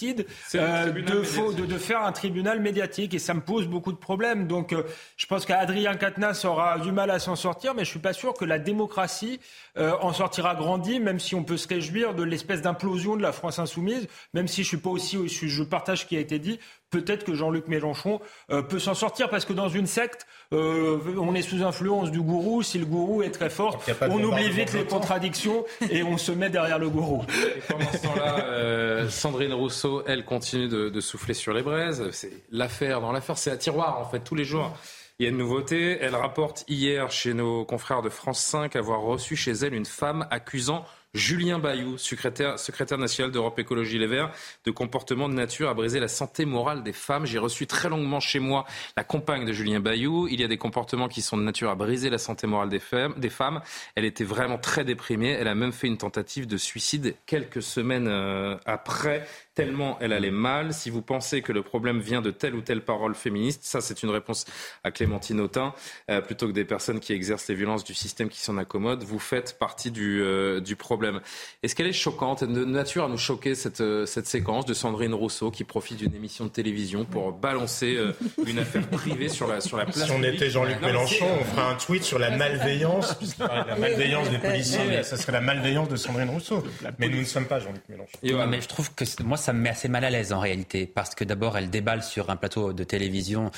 euh, 0.56 0.92
de, 0.92 1.66
de, 1.66 1.78
faire 1.78 2.04
un 2.04 2.12
tribunal 2.12 2.60
médiatique 2.60 3.14
et 3.14 3.20
ça 3.20 3.34
me 3.34 3.42
pose 3.42 3.68
beaucoup 3.68 3.92
de 3.92 3.98
problèmes. 3.98 4.48
Donc 4.48 4.74
euh, 4.74 4.84
je 5.18 5.26
pense 5.26 5.46
qu'Adrien 5.46 5.96
Quatennens 5.96 6.46
aura 6.46 6.80
du 6.80 6.92
mal 6.92 7.12
à 7.12 7.20
s'en 7.20 7.36
sortir, 7.36 7.74
mais 7.74 7.86
je 7.86 7.90
suis 7.90 8.00
pas 8.00 8.14
sûr 8.14 8.34
que 8.34 8.46
la 8.46 8.60
démocratie 8.60 9.40
euh, 9.78 9.94
en 10.02 10.14
sortira 10.14 10.56
grandie, 10.56 11.00
même 11.00 11.20
si 11.20 11.36
on 11.36 11.44
peut 11.44 11.58
se 11.58 11.68
réjouir 11.68 12.14
de 12.14 12.24
l'espèce 12.24 12.62
d'implosion 12.62 13.16
de 13.16 13.22
la 13.22 13.32
France 13.32 13.60
insoumise, 13.60 14.08
même 14.34 14.48
si 14.48 14.64
je 14.64 14.68
suis 14.68 14.78
pas 14.78 14.90
aussi, 14.90 15.18
je 15.28 15.64
partage 15.64 16.02
ce 16.02 16.06
qui 16.06 16.18
a 16.18 16.20
été 16.20 16.40
dit, 16.40 16.60
peut-être 16.90 17.24
que 17.24 17.34
Jean-Luc 17.34 17.68
Mélenchon 17.68 18.20
euh, 18.52 18.62
peut 18.62 18.80
s'en 18.80 18.94
sortir 18.94 19.30
parce 19.30 19.46
que 19.46 19.54
dans 19.54 19.70
une 19.70 19.88
secte, 19.88 20.26
euh, 20.54 21.00
on 21.18 21.36
est 21.36 21.42
sous 21.42 21.64
influence 21.64 22.12
du 22.12 22.22
gourou. 22.22 22.64
Si 22.64 22.78
le 22.78 22.86
gourou 22.86 23.24
est 23.24 23.32
très 23.32 23.50
fort, 23.50 23.82
on 24.02 24.24
oublie 24.24 24.50
vite 24.50 24.74
les 24.74 24.86
contradictions 24.86 25.66
et 25.90 26.04
on 26.04 26.18
se 26.18 26.32
met 26.32 26.50
derrière 26.50 26.80
le 26.80 26.90
gourou. 26.90 27.24
Et 27.56 27.62
pendant 27.68 27.92
ce 27.92 27.98
temps-là, 28.04 28.46
euh, 28.46 29.10
Sandrine 29.10 29.54
Rousseau, 29.54 30.04
elle 30.08 30.26
continue 30.26 30.68
de, 30.68 30.90
de 30.90 31.02
souffler 31.02 31.34
sur 31.34 31.54
les 31.54 31.62
braises. 31.62 32.10
C'est 32.12 32.32
l'affaire 32.52 33.02
dans 33.02 33.12
l'affaire, 33.12 33.38
c'est 33.38 33.52
à 33.52 33.58
tiroir 33.58 34.00
en 34.00 34.06
fait 34.06 34.20
tous 34.20 34.36
les 34.36 34.46
jours. 34.46 34.76
Il 35.20 35.24
y 35.24 35.26
a 35.26 35.32
une 35.32 35.38
nouveauté. 35.38 35.98
Elle 36.00 36.16
rapporte 36.16 36.64
hier 36.70 37.12
chez 37.12 37.34
nos 37.34 37.66
confrères 37.66 38.02
de 38.02 38.08
France 38.08 38.40
5 38.40 38.78
avoir 38.78 39.02
reçu 39.02 39.36
chez 39.36 39.52
elle 39.52 39.74
une 39.74 39.86
femme 39.86 40.26
accusant 40.32 40.86
Julien 41.16 41.58
Bayou, 41.58 41.98
secrétaire, 41.98 42.60
secrétaire 42.60 43.00
national 43.00 43.32
d'Europe 43.32 43.58
Écologie 43.58 43.98
Les 43.98 44.06
Verts, 44.06 44.32
de 44.64 44.70
comportement 44.70 45.28
de 45.28 45.34
nature 45.34 45.68
à 45.68 45.74
briser 45.74 46.00
la 46.00 46.08
santé 46.08 46.46
morale 46.46 46.84
des 46.84 46.94
femmes. 46.94 47.26
J'ai 47.26 47.40
reçu 47.40 47.66
très 47.66 47.90
longuement 47.90 48.20
chez 48.20 48.38
moi 48.38 48.66
la 48.96 49.04
compagne 49.04 49.44
de 49.44 49.52
Julien 49.52 49.80
Bayou. 49.80 50.28
Il 50.28 50.40
y 50.40 50.44
a 50.44 50.48
des 50.48 50.60
comportements 50.60 51.08
qui 51.08 51.24
sont 51.24 51.36
de 51.36 51.42
nature 51.42 51.72
à 51.72 51.76
briser 51.76 52.12
la 52.12 52.20
santé 52.20 52.46
morale 52.46 52.70
des 52.70 52.80
femmes. 52.80 53.16
Des 53.18 53.32
femmes. 53.32 53.62
Elle 53.96 54.06
était 54.06 54.24
vraiment 54.24 54.60
très 54.60 54.86
déprimée. 54.86 55.32
Elle 55.32 55.48
a 55.48 55.56
même 55.56 55.72
fait 55.72 55.88
une 55.88 55.98
tentative 55.98 56.46
de 56.46 56.58
suicide 56.58 57.16
quelques 57.26 57.64
semaines 57.64 58.08
euh, 58.08 58.56
après 58.68 59.26
tellement 59.60 59.98
elle 60.00 60.14
allait 60.14 60.32
mal. 60.32 60.74
Si 60.74 60.90
vous 60.90 61.02
pensez 61.02 61.42
que 61.42 61.52
le 61.52 61.62
problème 61.62 62.00
vient 62.00 62.22
de 62.22 62.32
telle 62.32 62.56
ou 62.56 62.62
telle 62.62 62.82
parole 62.82 63.14
féministe, 63.14 63.62
ça 63.64 63.82
c'est 63.82 64.04
une 64.04 64.10
réponse 64.10 64.46
à 64.84 64.92
Clémentine 64.92 65.42
Autain, 65.42 65.74
euh, 66.10 66.22
plutôt 66.22 66.48
que 66.48 66.54
des 66.54 66.66
personnes 66.66 67.00
qui 67.00 67.14
exercent 67.14 67.48
les 67.50 67.56
violences 67.56 67.84
du 67.84 67.94
système 67.94 68.30
qui 68.30 68.40
s'en 68.40 68.58
accommodent, 68.58 69.04
vous 69.04 69.20
faites 69.20 69.58
partie 69.60 69.92
du, 69.92 70.22
euh, 70.22 70.62
du 70.62 70.76
problème. 70.76 71.20
Est-ce 71.62 71.76
qu'elle 71.76 71.88
est 71.88 71.94
choquante, 71.94 72.44
de 72.44 72.66
nature 72.66 73.04
à 73.06 73.10
nous 73.10 73.18
choquer 73.18 73.54
cette, 73.54 73.82
euh, 73.82 74.06
cette 74.06 74.28
séquence 74.28 74.66
de 74.66 74.74
Sandrine 74.74 75.14
Rousseau 75.14 75.52
qui 75.52 75.66
profite 75.66 75.98
d'une 75.98 76.16
émission 76.16 76.46
de 76.46 76.50
télévision 76.50 77.04
pour 77.04 77.34
balancer 77.34 77.98
une 78.46 78.60
affaire 78.60 78.88
privée 78.88 79.30
sur 79.30 79.48
la, 79.48 79.60
sur 79.60 79.78
la 79.78 79.86
place 79.86 80.06
Si 80.06 80.12
on 80.12 80.24
était 80.24 80.50
Jean-Luc 80.50 80.82
Mélenchon, 80.82 81.28
on 81.42 81.44
ferait 81.44 81.68
un 81.68 81.76
tweet 81.76 82.04
sur 82.04 82.20
la 82.20 82.32
malveillance, 82.32 83.18
la 83.40 83.76
malveillance 83.76 84.30
des 84.30 84.38
policiers, 84.38 85.04
ça 85.04 85.18
serait 85.18 85.34
la 85.34 85.42
malveillance 85.42 85.90
de 85.90 85.96
Sandrine 85.96 86.30
Rousseau. 86.30 86.64
Mais 86.98 87.10
nous 87.10 87.20
ne 87.20 87.26
sommes 87.26 87.46
pas 87.46 87.60
Jean-Luc 87.60 87.84
Mélenchon. 87.90 88.48
mais 88.48 88.62
je 88.62 88.68
trouve 88.68 88.94
que 88.94 89.04
moi, 89.24 89.38
ça 89.38 89.49
me 89.54 89.60
met 89.60 89.70
assez 89.70 89.88
mal 89.88 90.04
à 90.04 90.10
l'aise 90.10 90.34
en 90.34 90.40
réalité, 90.40 90.86
parce 90.88 91.16
que 91.16 91.24
d'abord 91.24 91.58
elle 91.58 91.70
déballe 91.70 92.04
sur 92.04 92.30
un 92.30 92.36
plateau 92.36 92.74
de 92.74 92.84
télévision. 92.84 93.52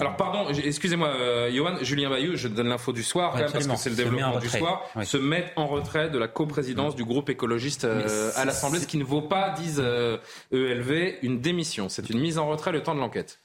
Alors 0.00 0.16
pardon, 0.16 0.48
excusez-moi, 0.50 1.08
euh, 1.08 1.50
Johan, 1.52 1.76
Julien 1.82 2.10
Bayou, 2.10 2.36
je 2.36 2.48
donne 2.48 2.68
l'info 2.68 2.92
du 2.92 3.02
soir, 3.02 3.32
quand 3.32 3.38
même, 3.38 3.52
parce 3.52 3.66
que 3.66 3.76
c'est 3.76 3.90
le 3.90 3.96
développement 3.96 4.38
du 4.38 4.48
soir, 4.48 4.82
se 5.02 5.16
met 5.16 5.52
en 5.56 5.66
retrait 5.66 6.10
de 6.10 6.18
la 6.18 6.28
coprésidence 6.28 6.96
du 6.96 7.04
groupe 7.04 7.30
écologiste 7.30 7.84
euh, 7.84 8.30
à 8.36 8.44
l'Assemblée, 8.44 8.80
ce 8.80 8.86
qui 8.86 8.98
ne 8.98 9.04
vaut 9.04 9.22
pas, 9.22 9.50
disent 9.50 9.80
ELV, 9.80 10.20
euh, 10.52 11.10
e 11.10 11.14
une 11.22 11.40
démission. 11.40 11.88
C'est 11.88 12.10
une 12.10 12.20
mise 12.20 12.38
en 12.38 12.46
retrait 12.46 12.72
le 12.72 12.82
temps 12.82 12.94
de 12.94 13.00
l'enquête 13.00 13.40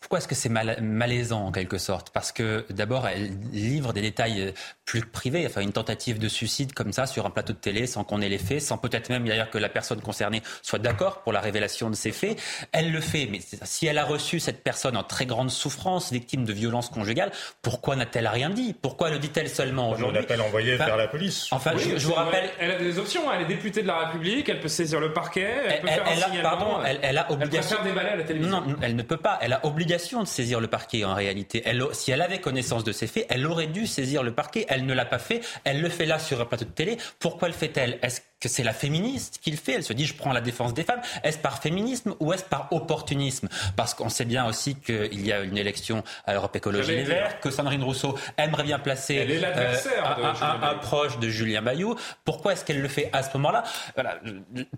pourquoi 0.00 0.18
est-ce 0.18 0.28
que 0.28 0.34
c'est 0.34 0.48
malaisant 0.48 1.46
en 1.46 1.52
quelque 1.52 1.78
sorte? 1.78 2.10
Parce 2.10 2.32
que 2.32 2.64
d'abord, 2.70 3.06
elle 3.06 3.30
livre 3.52 3.92
des 3.92 4.02
détails 4.02 4.40
euh, 4.40 4.52
plus 4.84 5.02
privés, 5.02 5.44
enfin 5.46 5.60
une 5.60 5.72
tentative 5.72 6.18
de 6.18 6.28
suicide 6.28 6.72
comme 6.72 6.92
ça 6.92 7.06
sur 7.06 7.26
un 7.26 7.30
plateau 7.30 7.52
de 7.52 7.58
télé 7.58 7.86
sans 7.86 8.04
qu'on 8.04 8.20
ait 8.20 8.28
les 8.28 8.38
faits, 8.38 8.62
sans 8.62 8.78
peut-être 8.78 9.08
même 9.10 9.26
d'ailleurs 9.26 9.50
que 9.50 9.58
la 9.58 9.68
personne 9.68 10.00
concernée 10.00 10.42
soit 10.62 10.78
d'accord 10.78 11.22
pour 11.22 11.32
la 11.32 11.40
révélation 11.40 11.90
de 11.90 11.96
ces 11.96 12.12
faits. 12.12 12.40
Elle 12.72 12.92
le 12.92 13.00
fait, 13.00 13.28
mais 13.30 13.40
si 13.62 13.86
elle 13.86 13.98
a 13.98 14.04
reçu 14.04 14.40
cette 14.40 14.62
personne 14.62 14.96
en 14.96 15.02
très 15.02 15.26
grande 15.26 15.50
souffrance, 15.50 16.12
victime 16.12 16.44
de 16.44 16.52
violences 16.52 16.88
conjugales, 16.88 17.32
pourquoi 17.62 17.96
n'a-t-elle 17.96 18.28
rien 18.28 18.50
dit? 18.50 18.74
Pourquoi 18.80 19.10
le 19.10 19.18
dit-elle 19.18 19.48
seulement 19.48 19.90
aujourd'hui? 19.90 20.24
On 20.30 20.36
l'a 20.36 20.44
envoyé 20.44 20.76
vers 20.76 20.96
la 20.96 21.08
police. 21.08 21.48
Enfin, 21.50 21.72
je, 21.76 22.06
vous 22.06 22.14
rappelle, 22.14 22.50
elle 22.60 22.70
a 22.70 22.78
des 22.78 22.98
options. 22.98 23.32
Elle 23.32 23.42
est 23.42 23.46
députée 23.46 23.82
de 23.82 23.88
la 23.88 24.06
République, 24.06 24.48
elle 24.48 24.60
peut 24.60 24.68
saisir 24.68 25.00
le 25.00 25.12
parquet, 25.12 25.48
elle, 25.68 25.80
peut 25.80 25.88
faire 25.88 26.06
un 26.06 26.38
a, 26.38 26.42
Pardon, 26.42 26.78
elle, 26.84 26.98
elle 27.02 27.18
a 27.18 27.30
obligation. 27.30 27.76
Elle 27.84 27.92
peut 27.92 28.00
faire 28.00 28.12
à 28.12 28.16
la 28.16 28.22
télévision. 28.22 28.60
Non, 28.60 28.76
elle 28.82 28.96
ne 28.96 29.02
peut 29.02 29.16
pas. 29.16 29.38
Elle 29.42 29.52
a 29.52 29.65
obligation 29.66 30.22
de 30.22 30.28
saisir 30.28 30.60
le 30.60 30.68
parquet 30.68 31.04
en 31.04 31.14
réalité. 31.14 31.62
Elle, 31.64 31.82
si 31.92 32.10
elle 32.10 32.22
avait 32.22 32.40
connaissance 32.40 32.84
de 32.84 32.92
ces 32.92 33.06
faits, 33.06 33.26
elle 33.28 33.46
aurait 33.46 33.66
dû 33.66 33.86
saisir 33.86 34.22
le 34.22 34.32
parquet. 34.32 34.66
Elle 34.68 34.86
ne 34.86 34.94
l'a 34.94 35.04
pas 35.04 35.18
fait. 35.18 35.40
Elle 35.64 35.80
le 35.80 35.88
fait 35.88 36.06
là 36.06 36.18
sur 36.18 36.40
un 36.40 36.44
plateau 36.44 36.64
de 36.64 36.70
télé. 36.70 36.96
Pourquoi 37.18 37.48
le 37.48 37.54
fait-elle? 37.54 37.98
Est-ce 38.02 38.20
que 38.40 38.48
c'est 38.48 38.62
la 38.62 38.72
féministe 38.72 39.38
qui 39.42 39.50
le 39.50 39.56
fait? 39.56 39.72
Elle 39.72 39.82
se 39.82 39.92
dit 39.92 40.06
je 40.06 40.14
prends 40.14 40.32
la 40.32 40.40
défense 40.40 40.74
des 40.74 40.84
femmes. 40.84 41.00
Est-ce 41.22 41.38
par 41.38 41.60
féminisme 41.60 42.14
ou 42.20 42.32
est-ce 42.32 42.44
par 42.44 42.68
opportunisme? 42.72 43.48
Parce 43.76 43.94
qu'on 43.94 44.08
sait 44.08 44.24
bien 44.24 44.46
aussi 44.46 44.76
qu'il 44.76 45.26
y 45.26 45.32
a 45.32 45.40
une 45.40 45.58
élection 45.58 46.04
à 46.24 46.34
Europe 46.34 46.54
Écologie 46.56 46.96
Les 46.96 47.02
Verts, 47.02 47.40
que 47.40 47.50
Sandrine 47.50 47.82
Rousseau 47.82 48.16
aimerait 48.36 48.64
bien 48.64 48.78
placer 48.78 49.18
euh, 49.18 50.32
un, 50.42 50.74
proche 50.74 51.18
de 51.18 51.28
Julien 51.28 51.62
Bayou. 51.62 51.96
Pourquoi 52.24 52.52
est-ce 52.52 52.64
qu'elle 52.64 52.80
le 52.80 52.88
fait 52.88 53.10
à 53.12 53.22
ce 53.22 53.36
moment-là? 53.36 53.64
Voilà. 53.94 54.20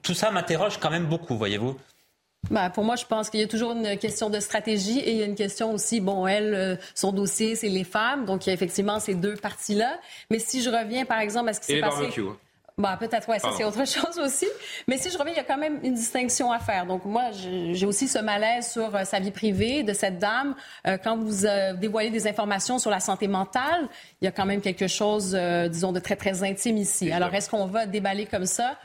Tout 0.03 0.15
ça 0.15 0.31
m'interroge 0.31 0.79
quand 0.79 0.91
même 0.91 1.07
beaucoup, 1.07 1.37
voyez-vous. 1.37 1.79
Ben, 2.51 2.71
pour 2.71 2.85
moi, 2.85 2.97
je 2.97 3.05
pense 3.05 3.29
qu'il 3.29 3.41
y 3.41 3.43
a 3.43 3.49
toujours 3.49 3.73
une 3.73 3.99
question 3.99 4.31
de 4.31 4.41
stratégie 4.41 4.99
et 5.01 5.13
il 5.13 5.17
y 5.19 5.23
a 5.23 5.27
une 5.27 5.35
question 5.35 5.73
aussi, 5.73 6.01
bon, 6.01 6.27
elle, 6.27 6.55
euh, 6.55 6.77
son 6.95 7.13
dossier, 7.13 7.57
c'est 7.57 7.69
les 7.69 7.85
femmes, 7.85 8.25
donc 8.25 8.47
il 8.47 8.51
y 8.51 8.53
a 8.53 8.55
effectivement 8.55 9.01
ces 9.01 9.15
deux 9.15 9.35
parties-là. 9.35 9.99
Mais 10.31 10.39
si 10.39 10.63
je 10.63 10.71
reviens, 10.71 11.05
par 11.05 11.19
exemple, 11.21 11.51
à 11.51 11.53
ce 11.53 11.61
qui 11.61 11.67
s'est 11.67 11.81
passé... 11.81 12.09
Bah, 12.79 12.97
peut-être, 12.97 13.29
ouais, 13.29 13.41
ça 13.41 13.51
c'est 13.57 13.65
autre 13.65 13.85
chose 13.87 14.21
aussi. 14.25 14.47
Mais 14.87 14.99
si 14.99 15.11
je 15.11 15.19
reviens, 15.19 15.35
il 15.35 15.37
y 15.37 15.41
a 15.41 15.45
quand 15.45 15.59
même 15.59 15.81
une 15.83 15.95
distinction 15.95 16.53
à 16.53 16.61
faire. 16.61 16.87
Donc 16.87 17.05
moi, 17.05 17.25
j'ai 17.33 17.85
aussi 17.85 18.07
ce 18.07 18.21
malaise 18.21 18.71
sur 18.71 18.95
euh, 18.95 19.03
sa 19.03 19.19
vie 19.19 19.33
privée 19.33 19.83
de 19.83 19.93
cette 19.93 20.21
dame. 20.21 20.55
Euh, 20.87 20.97
quand 20.97 21.17
vous 21.17 21.45
dévoilez 21.77 22.11
des 22.11 22.29
informations 22.29 22.79
sur 22.79 22.91
la 22.91 23.01
santé 23.01 23.27
mentale, 23.27 23.89
il 24.23 24.27
y 24.27 24.29
a 24.29 24.31
quand 24.31 24.47
même 24.47 24.61
quelque 24.61 24.87
chose, 24.87 25.37
disons, 25.69 25.91
de 25.91 25.99
très, 25.99 26.15
très 26.15 26.45
intime 26.45 26.77
ici. 26.77 27.11
Alors, 27.11 27.35
est-ce 27.35 27.51
qu'on 27.51 27.67
va 27.67 27.85
déballer 27.85 28.27
comme 28.27 28.47
ça 28.47 28.77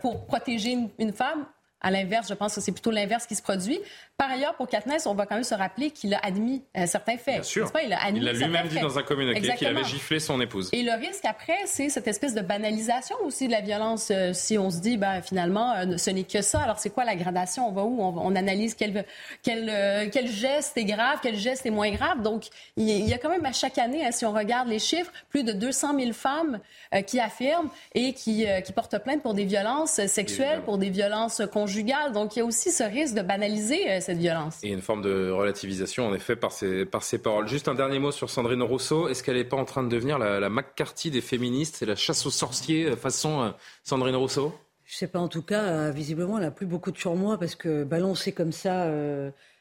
pour 0.00 0.26
protéger 0.26 0.78
une 0.98 1.12
femme? 1.12 1.44
À 1.80 1.90
l'inverse, 1.90 2.28
je 2.28 2.34
pense 2.34 2.54
que 2.54 2.60
c'est 2.60 2.72
plutôt 2.72 2.90
l'inverse 2.90 3.26
qui 3.26 3.34
se 3.34 3.42
produit. 3.42 3.78
Par 4.20 4.30
ailleurs, 4.30 4.54
pour 4.54 4.68
Katniss, 4.68 5.06
on 5.06 5.14
va 5.14 5.24
quand 5.24 5.36
même 5.36 5.44
se 5.44 5.54
rappeler 5.54 5.90
qu'il 5.90 6.12
a 6.12 6.18
admis 6.18 6.62
euh, 6.76 6.84
certains 6.86 7.16
faits. 7.16 7.36
Bien 7.36 7.42
sûr. 7.42 7.72
Pas? 7.72 7.84
Il 7.84 7.94
a, 7.94 8.10
lui-même 8.10 8.68
dit 8.68 8.78
dans 8.78 8.98
un 8.98 9.02
communiqué 9.02 9.54
qu'il 9.54 9.66
avait 9.66 9.82
giflé 9.82 10.20
son 10.20 10.38
épouse. 10.42 10.68
Et 10.72 10.82
le 10.82 10.92
risque 10.92 11.24
après, 11.24 11.56
c'est 11.64 11.88
cette 11.88 12.06
espèce 12.06 12.34
de 12.34 12.42
banalisation 12.42 13.16
aussi 13.24 13.46
de 13.46 13.52
la 13.52 13.62
violence. 13.62 14.10
Euh, 14.10 14.34
si 14.34 14.58
on 14.58 14.68
se 14.68 14.80
dit, 14.80 14.98
ben, 14.98 15.22
finalement, 15.22 15.72
euh, 15.72 15.96
ce 15.96 16.10
n'est 16.10 16.24
que 16.24 16.42
ça, 16.42 16.60
alors 16.60 16.78
c'est 16.78 16.90
quoi 16.90 17.06
la 17.06 17.16
gradation? 17.16 17.66
On 17.66 17.72
va 17.72 17.82
où? 17.82 17.98
On, 17.98 18.36
analyse 18.36 18.74
quel, 18.74 19.06
quel, 19.42 20.10
quel, 20.10 20.28
geste 20.28 20.76
est 20.76 20.84
grave, 20.84 21.20
quel 21.22 21.36
geste 21.36 21.64
est 21.64 21.70
moins 21.70 21.90
grave. 21.90 22.20
Donc, 22.20 22.44
il 22.76 23.08
y 23.08 23.14
a 23.14 23.18
quand 23.18 23.30
même 23.30 23.46
à 23.46 23.52
chaque 23.52 23.78
année, 23.78 24.04
hein, 24.04 24.12
si 24.12 24.26
on 24.26 24.32
regarde 24.32 24.68
les 24.68 24.78
chiffres, 24.80 25.10
plus 25.30 25.44
de 25.44 25.52
200 25.52 25.98
000 25.98 26.12
femmes 26.12 26.60
qui 27.06 27.20
affirment 27.20 27.70
et 27.94 28.12
qui, 28.12 28.44
qui 28.64 28.72
portent 28.72 28.98
plainte 29.02 29.22
pour 29.22 29.32
des 29.32 29.44
violences 29.44 30.04
sexuelles, 30.06 30.60
pour 30.62 30.76
des 30.76 30.90
violences 30.90 31.40
conjugales 31.52 31.60
conjugale. 31.60 32.12
Donc, 32.12 32.36
il 32.36 32.40
y 32.40 32.42
a 32.42 32.44
aussi 32.44 32.70
ce 32.70 32.82
risque 32.82 33.14
de 33.14 33.22
banaliser 33.22 34.00
cette 34.10 34.18
violence. 34.18 34.58
Et 34.62 34.68
une 34.68 34.82
forme 34.82 35.02
de 35.02 35.30
relativisation, 35.30 36.06
en 36.06 36.14
effet, 36.14 36.36
par 36.36 36.52
ces, 36.52 36.84
par 36.84 37.02
ces 37.02 37.18
paroles. 37.18 37.48
Juste 37.48 37.68
un 37.68 37.74
dernier 37.74 37.98
mot 37.98 38.12
sur 38.12 38.30
Sandrine 38.30 38.62
Rousseau. 38.62 39.08
Est-ce 39.08 39.22
qu'elle 39.22 39.36
n'est 39.36 39.44
pas 39.44 39.56
en 39.56 39.64
train 39.64 39.82
de 39.82 39.88
devenir 39.88 40.18
la, 40.18 40.40
la 40.40 40.50
McCarthy 40.50 41.10
des 41.10 41.20
féministes? 41.20 41.76
C'est 41.78 41.86
la 41.86 41.96
chasse 41.96 42.26
aux 42.26 42.30
sorciers 42.30 42.96
façon 42.96 43.54
Sandrine 43.84 44.16
Rousseau? 44.16 44.54
Je 44.84 44.96
sais 44.96 45.06
pas, 45.06 45.20
en 45.20 45.28
tout 45.28 45.42
cas, 45.42 45.90
visiblement, 45.90 46.38
elle 46.38 46.44
n'a 46.44 46.50
plus 46.50 46.66
beaucoup 46.66 46.90
de 46.90 46.98
surmoi 46.98 47.38
parce 47.38 47.54
que 47.54 47.84
balancer 47.84 48.32
comme 48.32 48.52
ça 48.52 48.88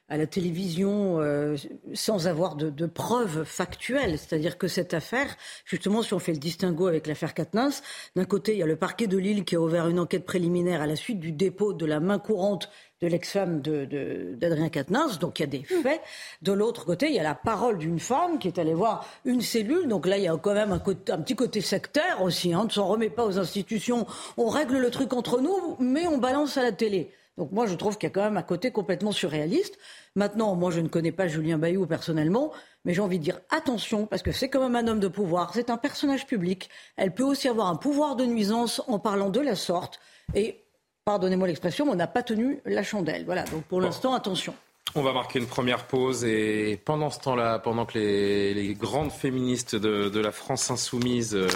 à 0.09 0.17
la 0.17 0.25
télévision 0.25 1.21
euh, 1.21 1.55
sans 1.93 2.27
avoir 2.27 2.55
de, 2.55 2.69
de, 2.69 2.85
preuves 2.87 3.43
factuelles. 3.43 4.17
C'est-à-dire 4.17 4.57
que 4.57 4.67
cette 4.67 4.93
affaire, 4.93 5.35
justement, 5.65 6.01
si 6.01 6.13
on 6.13 6.19
fait 6.19 6.33
le 6.33 6.39
distinguo 6.39 6.87
avec 6.87 7.05
l'affaire 7.05 7.33
Katnins, 7.33 7.69
d'un 8.15 8.25
côté, 8.25 8.53
il 8.53 8.57
y 8.57 8.63
a 8.63 8.65
le 8.65 8.75
parquet 8.75 9.07
de 9.07 9.17
Lille 9.17 9.45
qui 9.45 9.55
a 9.55 9.61
ouvert 9.61 9.87
une 9.87 9.99
enquête 9.99 10.25
préliminaire 10.25 10.81
à 10.81 10.87
la 10.87 10.95
suite 10.95 11.19
du 11.19 11.31
dépôt 11.31 11.73
de 11.73 11.85
la 11.85 11.99
main 11.99 12.17
courante 12.17 12.69
de 13.01 13.07
l'ex-femme 13.07 13.61
d'Adrien 13.61 14.65
de, 14.65 14.69
Quatennens, 14.69 15.19
donc 15.19 15.39
il 15.39 15.43
y 15.43 15.45
a 15.45 15.47
des 15.47 15.63
faits. 15.63 16.01
De 16.41 16.51
l'autre 16.51 16.85
côté, 16.85 17.07
il 17.07 17.15
y 17.15 17.19
a 17.19 17.23
la 17.23 17.35
parole 17.35 17.77
d'une 17.77 17.99
femme 17.99 18.39
qui 18.39 18.47
est 18.47 18.59
allée 18.59 18.73
voir 18.73 19.05
une 19.25 19.41
cellule, 19.41 19.87
donc 19.87 20.05
là 20.05 20.17
il 20.17 20.23
y 20.23 20.27
a 20.27 20.35
quand 20.37 20.53
même 20.53 20.73
un, 20.73 20.81
un 20.83 21.21
petit 21.21 21.35
côté 21.35 21.61
sectaire 21.61 22.21
aussi, 22.21 22.53
hein, 22.53 22.59
on 22.61 22.65
ne 22.65 22.69
s'en 22.69 22.87
remet 22.87 23.09
pas 23.09 23.25
aux 23.25 23.39
institutions, 23.39 24.05
on 24.37 24.47
règle 24.47 24.77
le 24.77 24.91
truc 24.91 25.13
entre 25.13 25.39
nous, 25.39 25.77
mais 25.79 26.07
on 26.07 26.17
balance 26.17 26.57
à 26.57 26.63
la 26.63 26.71
télé. 26.71 27.11
Donc 27.39 27.53
moi, 27.53 27.65
je 27.67 27.73
trouve 27.73 27.97
qu'il 27.97 28.07
y 28.07 28.11
a 28.11 28.13
quand 28.13 28.23
même 28.23 28.35
un 28.35 28.43
côté 28.43 28.69
complètement 28.69 29.13
surréaliste. 29.13 29.77
Maintenant, 30.15 30.55
moi, 30.55 30.71
je 30.71 30.81
ne 30.81 30.89
connais 30.89 31.13
pas 31.13 31.29
Julien 31.29 31.57
Bayou 31.57 31.85
personnellement, 31.87 32.51
mais 32.83 32.93
j'ai 32.93 32.99
envie 32.99 33.17
de 33.17 33.23
dire 33.23 33.39
attention, 33.49 34.05
parce 34.07 34.21
que 34.21 34.33
c'est 34.33 34.49
quand 34.49 34.59
même 34.59 34.75
un 34.75 34.91
homme 34.91 34.99
de 34.99 35.07
pouvoir, 35.07 35.53
c'est 35.53 35.69
un 35.69 35.77
personnage 35.77 36.27
public. 36.27 36.69
Elle 36.97 37.13
peut 37.13 37.23
aussi 37.23 37.47
avoir 37.47 37.67
un 37.67 37.77
pouvoir 37.77 38.17
de 38.17 38.25
nuisance 38.25 38.81
en 38.87 38.99
parlant 38.99 39.29
de 39.29 39.39
la 39.39 39.55
sorte. 39.55 40.01
Et, 40.35 40.65
pardonnez-moi 41.09 41.47
l'expression, 41.47 41.87
on 41.89 41.95
n'a 41.95 42.05
pas 42.05 42.21
tenu 42.21 42.59
la 42.65 42.83
chandelle. 42.83 43.25
Voilà, 43.25 43.43
donc 43.45 43.63
pour 43.63 43.81
l'instant, 43.81 44.13
attention. 44.13 44.53
On 44.93 45.01
va 45.01 45.11
marquer 45.11 45.39
une 45.39 45.47
première 45.47 45.87
pause 45.87 46.23
et 46.23 46.79
pendant 46.85 47.09
ce 47.09 47.19
temps-là, 47.21 47.57
pendant 47.57 47.87
que 47.87 47.97
les, 47.97 48.75
grandes 48.79 49.11
féministes 49.11 49.75
de, 49.75 50.19
la 50.19 50.31
France 50.31 50.69
insoumise 50.69 51.33
euh, 51.33 51.47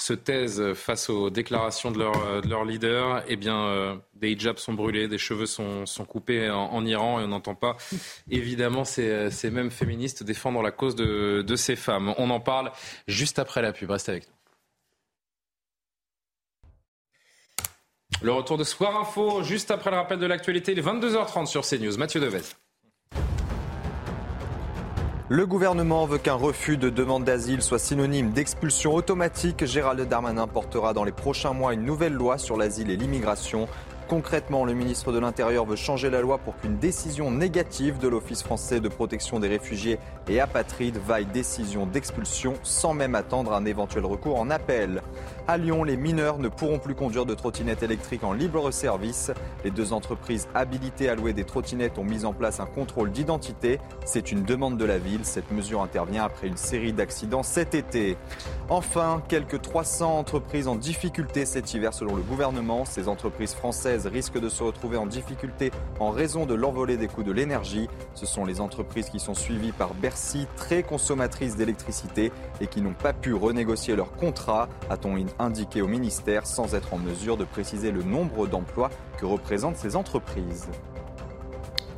se 0.00 0.14
taisent 0.14 0.72
face 0.72 1.10
aux 1.10 1.28
déclarations 1.28 1.90
de 1.90 1.98
leur, 1.98 2.40
de 2.40 2.48
leur 2.48 2.64
leader, 2.64 3.22
eh 3.28 3.36
bien, 3.36 3.66
euh, 3.66 3.96
des 4.14 4.30
hijabs 4.30 4.56
sont 4.56 4.72
brûlés, 4.72 5.08
des 5.08 5.18
cheveux 5.18 5.44
sont, 5.44 5.84
sont 5.84 6.06
coupés 6.06 6.48
en, 6.48 6.86
Iran 6.86 7.20
et 7.20 7.24
on 7.24 7.28
n'entend 7.28 7.54
pas 7.54 7.76
évidemment 8.30 8.84
ces, 8.84 9.30
ces, 9.30 9.50
mêmes 9.50 9.70
féministes 9.70 10.22
défendre 10.22 10.62
la 10.62 10.70
cause 10.70 10.96
de, 10.96 11.44
de 11.46 11.56
ces 11.56 11.76
femmes. 11.76 12.14
On 12.16 12.30
en 12.30 12.40
parle 12.40 12.72
juste 13.08 13.38
après 13.38 13.60
la 13.60 13.74
pub. 13.74 13.90
Restez 13.90 14.12
avec 14.12 14.26
nous. 14.26 14.35
Le 18.26 18.32
retour 18.32 18.58
de 18.58 18.64
Soir 18.64 18.98
Info, 19.00 19.44
juste 19.44 19.70
après 19.70 19.92
le 19.92 19.98
rappel 19.98 20.18
de 20.18 20.26
l'actualité, 20.26 20.72
il 20.72 20.80
est 20.80 20.82
22h30 20.82 21.46
sur 21.46 21.64
CNews. 21.64 21.96
Mathieu 21.96 22.20
Devez. 22.20 22.40
Le 25.28 25.46
gouvernement 25.46 26.06
veut 26.06 26.18
qu'un 26.18 26.34
refus 26.34 26.76
de 26.76 26.90
demande 26.90 27.22
d'asile 27.22 27.62
soit 27.62 27.78
synonyme 27.78 28.32
d'expulsion 28.32 28.96
automatique. 28.96 29.64
Gérald 29.64 30.00
Darmanin 30.08 30.48
portera 30.48 30.92
dans 30.92 31.04
les 31.04 31.12
prochains 31.12 31.52
mois 31.52 31.72
une 31.72 31.84
nouvelle 31.84 32.14
loi 32.14 32.36
sur 32.36 32.56
l'asile 32.56 32.90
et 32.90 32.96
l'immigration. 32.96 33.68
Concrètement, 34.08 34.64
le 34.64 34.74
ministre 34.74 35.12
de 35.12 35.20
l'Intérieur 35.20 35.64
veut 35.64 35.76
changer 35.76 36.10
la 36.10 36.20
loi 36.20 36.38
pour 36.38 36.56
qu'une 36.56 36.78
décision 36.78 37.30
négative 37.30 37.98
de 37.98 38.08
l'Office 38.08 38.42
français 38.42 38.80
de 38.80 38.88
protection 38.88 39.38
des 39.38 39.46
réfugiés 39.46 40.00
et 40.28 40.40
apatrides 40.40 40.98
vaille 40.98 41.26
décision 41.26 41.86
d'expulsion 41.86 42.54
sans 42.62 42.94
même 42.94 43.14
attendre 43.14 43.52
un 43.52 43.64
éventuel 43.64 44.04
recours 44.04 44.38
en 44.38 44.50
appel. 44.50 45.02
À 45.48 45.58
Lyon, 45.58 45.84
les 45.84 45.96
mineurs 45.96 46.38
ne 46.38 46.48
pourront 46.48 46.80
plus 46.80 46.96
conduire 46.96 47.24
de 47.24 47.34
trottinettes 47.34 47.84
électriques 47.84 48.24
en 48.24 48.32
libre 48.32 48.72
service. 48.72 49.30
Les 49.62 49.70
deux 49.70 49.92
entreprises 49.92 50.48
habilitées 50.54 51.08
à 51.08 51.14
louer 51.14 51.32
des 51.32 51.44
trottinettes 51.44 51.98
ont 51.98 52.04
mis 52.04 52.24
en 52.24 52.32
place 52.32 52.58
un 52.58 52.66
contrôle 52.66 53.12
d'identité. 53.12 53.78
C'est 54.04 54.32
une 54.32 54.42
demande 54.42 54.76
de 54.76 54.84
la 54.84 54.98
ville. 54.98 55.24
Cette 55.24 55.52
mesure 55.52 55.82
intervient 55.82 56.24
après 56.24 56.48
une 56.48 56.56
série 56.56 56.92
d'accidents 56.92 57.44
cet 57.44 57.76
été. 57.76 58.16
Enfin, 58.68 59.22
quelques 59.28 59.62
300 59.62 60.18
entreprises 60.18 60.66
en 60.66 60.74
difficulté 60.74 61.46
cet 61.46 61.72
hiver 61.74 61.94
selon 61.94 62.16
le 62.16 62.22
gouvernement. 62.22 62.84
Ces 62.84 63.06
entreprises 63.06 63.54
françaises 63.54 64.08
risquent 64.08 64.40
de 64.40 64.48
se 64.48 64.64
retrouver 64.64 64.96
en 64.96 65.06
difficulté 65.06 65.70
en 66.00 66.10
raison 66.10 66.44
de 66.44 66.54
l'envolée 66.54 66.96
des 66.96 67.06
coûts 67.06 67.22
de 67.22 67.30
l'énergie. 67.32 67.88
Ce 68.14 68.26
sont 68.26 68.44
les 68.44 68.60
entreprises 68.60 69.10
qui 69.10 69.20
sont 69.20 69.34
suivies 69.34 69.70
par 69.70 69.94
Bercy, 70.16 70.46
très 70.56 70.82
consommatrices 70.82 71.56
d'électricité 71.56 72.32
et 72.62 72.68
qui 72.68 72.80
n'ont 72.80 72.94
pas 72.94 73.12
pu 73.12 73.34
renégocier 73.34 73.94
leur 73.96 74.12
contrat, 74.12 74.66
a-t-on 74.88 75.14
indiqué 75.38 75.82
au 75.82 75.88
ministère 75.88 76.46
sans 76.46 76.74
être 76.74 76.94
en 76.94 76.98
mesure 76.98 77.36
de 77.36 77.44
préciser 77.44 77.90
le 77.90 78.02
nombre 78.02 78.46
d'emplois 78.46 78.88
que 79.18 79.26
représentent 79.26 79.76
ces 79.76 79.94
entreprises. 79.94 80.70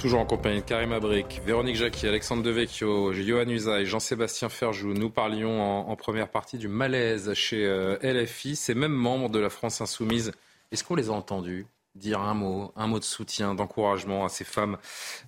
Toujours 0.00 0.18
en 0.18 0.26
compagnie 0.26 0.62
de 0.62 0.64
Karim 0.64 0.90
Abric, 0.90 1.40
Véronique 1.46 1.76
Jacqui, 1.76 2.08
Alexandre 2.08 2.42
Devecchio, 2.42 3.12
Johan 3.12 3.48
Usa 3.48 3.82
et 3.82 3.86
Jean-Sébastien 3.86 4.48
Ferjou. 4.48 4.94
Nous 4.94 5.10
parlions 5.10 5.88
en, 5.88 5.94
première 5.94 6.28
partie 6.28 6.58
du 6.58 6.66
malaise 6.66 7.32
chez 7.34 7.64
euh, 7.64 7.98
LFI. 8.02 8.56
Ces 8.56 8.74
mêmes 8.74 8.90
membres 8.90 9.28
de 9.28 9.38
la 9.38 9.48
France 9.48 9.80
Insoumise, 9.80 10.32
est-ce 10.72 10.82
qu'on 10.82 10.96
les 10.96 11.08
a 11.08 11.12
entendus? 11.12 11.66
Dire 11.98 12.20
un 12.20 12.34
mot, 12.34 12.72
un 12.76 12.86
mot 12.86 12.98
de 12.98 13.04
soutien, 13.04 13.54
d'encouragement 13.54 14.24
à 14.24 14.28
ces 14.28 14.44
femmes 14.44 14.78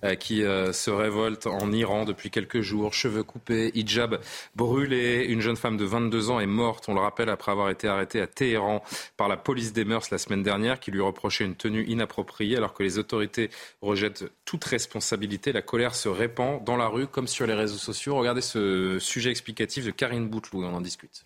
euh, 0.03 0.15
qui 0.15 0.43
euh, 0.43 0.73
se 0.73 0.89
révoltent 0.89 1.47
en 1.47 1.71
Iran 1.71 2.05
depuis 2.05 2.31
quelques 2.31 2.61
jours, 2.61 2.93
cheveux 2.93 3.23
coupés, 3.23 3.71
hijab 3.75 4.19
brûlé. 4.55 5.25
Une 5.25 5.41
jeune 5.41 5.55
femme 5.55 5.77
de 5.77 5.85
22 5.85 6.29
ans 6.29 6.39
est 6.39 6.47
morte, 6.47 6.85
on 6.87 6.93
le 6.93 7.01
rappelle, 7.01 7.29
après 7.29 7.51
avoir 7.51 7.69
été 7.69 7.87
arrêtée 7.87 8.21
à 8.21 8.27
Téhéran 8.27 8.83
par 9.17 9.27
la 9.27 9.37
police 9.37 9.73
des 9.73 9.85
mœurs 9.85 10.09
la 10.11 10.17
semaine 10.17 10.43
dernière, 10.43 10.79
qui 10.79 10.91
lui 10.91 11.01
reprochait 11.01 11.45
une 11.45 11.55
tenue 11.55 11.85
inappropriée, 11.85 12.57
alors 12.57 12.73
que 12.73 12.83
les 12.83 12.97
autorités 12.97 13.49
rejettent 13.81 14.25
toute 14.45 14.63
responsabilité. 14.63 15.51
La 15.51 15.61
colère 15.61 15.95
se 15.95 16.09
répand 16.09 16.63
dans 16.63 16.77
la 16.77 16.87
rue 16.87 17.07
comme 17.07 17.27
sur 17.27 17.45
les 17.45 17.53
réseaux 17.53 17.77
sociaux. 17.77 18.15
Regardez 18.15 18.41
ce 18.41 18.97
sujet 18.99 19.29
explicatif 19.29 19.85
de 19.85 19.91
Karine 19.91 20.27
Bouteloup, 20.27 20.63
on 20.63 20.73
en 20.73 20.81
discute. 20.81 21.23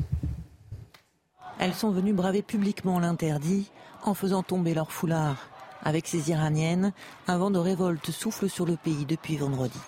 Elles 1.59 1.73
sont 1.73 1.91
venues 1.91 2.13
braver 2.13 2.41
publiquement 2.41 2.99
l'interdit 2.99 3.71
en 4.05 4.13
faisant 4.13 4.43
tomber 4.43 4.73
leur 4.73 4.91
foulard. 4.91 5.49
Avec 5.83 6.07
ces 6.07 6.31
Iraniennes, 6.31 6.93
un 7.27 7.37
vent 7.37 7.51
de 7.51 7.59
révolte 7.59 8.11
souffle 8.11 8.49
sur 8.49 8.65
le 8.65 8.75
pays 8.75 9.05
depuis 9.05 9.37
vendredi. 9.37 9.79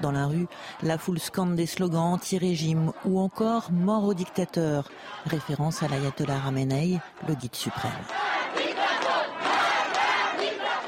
Dans 0.00 0.12
la 0.12 0.26
rue, 0.26 0.46
la 0.82 0.98
foule 0.98 1.20
scande 1.20 1.54
des 1.54 1.66
slogans 1.66 2.14
anti-régime 2.14 2.92
ou 3.04 3.20
encore 3.20 3.70
mort 3.70 4.04
au 4.04 4.14
dictateur, 4.14 4.90
référence 5.26 5.82
à 5.82 5.88
l'ayatollah 5.88 6.38
Ramenei, 6.38 6.98
le 7.28 7.34
guide 7.34 7.54
suprême. 7.54 7.92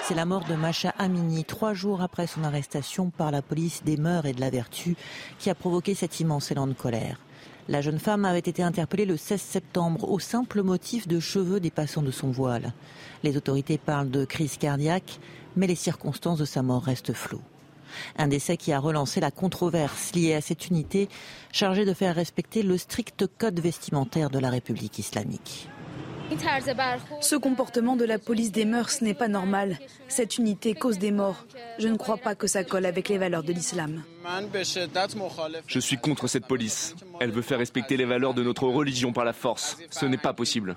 C'est 0.03 0.15
la 0.15 0.25
mort 0.25 0.45
de 0.45 0.55
Macha 0.55 0.95
Amini, 0.99 1.45
trois 1.45 1.75
jours 1.75 2.01
après 2.01 2.29
son 2.29 2.45
arrestation 2.45 3.11
par 3.11 3.33
la 3.33 3.43
police 3.43 3.83
des 3.85 3.97
mœurs 3.97 4.27
et 4.27 4.33
de 4.33 4.41
la 4.41 4.51
vertu, 4.51 4.97
qui 5.39 5.51
a 5.51 5.55
provoqué 5.55 5.95
cet 5.95 6.21
immense 6.21 6.51
élan 6.53 6.69
de 6.69 6.75
colère. 6.75 7.19
La 7.68 7.81
jeune 7.81 7.98
femme 7.98 8.24
avait 8.24 8.38
été 8.38 8.62
interpellée 8.62 9.07
le 9.07 9.16
16 9.16 9.40
septembre 9.40 10.09
au 10.09 10.20
simple 10.20 10.62
motif 10.62 11.09
de 11.09 11.18
cheveux 11.18 11.59
dépassant 11.59 12.02
de 12.02 12.12
son 12.12 12.31
voile. 12.31 12.72
Les 13.24 13.37
autorités 13.37 13.76
parlent 13.76 14.11
de 14.11 14.24
crise 14.24 14.57
cardiaque, 14.57 15.18
mais 15.57 15.66
les 15.66 15.74
circonstances 15.74 16.38
de 16.38 16.44
sa 16.44 16.62
mort 16.62 16.85
restent 16.85 17.12
floues. 17.12 17.42
Un 18.18 18.29
décès 18.29 18.57
qui 18.57 18.72
a 18.72 18.79
relancé 18.79 19.18
la 19.20 19.33
controverse 19.33 20.14
liée 20.14 20.35
à 20.35 20.40
cette 20.40 20.68
unité 20.68 21.09
chargée 21.50 21.85
de 21.85 21.94
faire 21.94 22.14
respecter 22.14 22.62
le 22.62 22.79
strict 22.79 23.26
code 23.38 23.59
vestimentaire 23.59 24.31
de 24.31 24.38
la 24.38 24.50
République 24.50 25.00
islamique. 25.00 25.68
Ce 27.21 27.37
comportement 27.37 27.97
de 27.97 28.05
la 28.05 28.19
police 28.19 28.53
des 28.53 28.65
mœurs 28.65 29.01
n'est 29.03 29.15
pas 29.15 29.29
normal. 29.29 29.79
Cette 30.09 30.39
unité 30.39 30.75
cause 30.75 30.99
des 30.99 31.12
morts. 31.12 31.47
Je 31.79 31.89
ne 31.89 31.97
crois 31.97 32.17
pas 32.17 32.35
que 32.35 32.47
ça 32.47 32.65
colle 32.65 32.87
avec 32.87 33.09
les 33.09 33.19
valeurs 33.19 33.43
de 33.43 33.53
l'islam. 33.53 34.03
Je 35.67 35.79
suis 35.79 35.97
contre 35.97 36.27
cette 36.27 36.47
police. 36.47 36.95
Elle 37.21 37.31
veut 37.31 37.43
faire 37.43 37.59
respecter 37.59 37.97
les 37.97 38.05
valeurs 38.05 38.35
de 38.35 38.43
notre 38.43 38.65
religion 38.65 39.12
par 39.12 39.25
la 39.25 39.33
force. 39.33 39.77
Ce 39.91 40.07
n'est 40.07 40.17
pas 40.17 40.33
possible. 40.33 40.77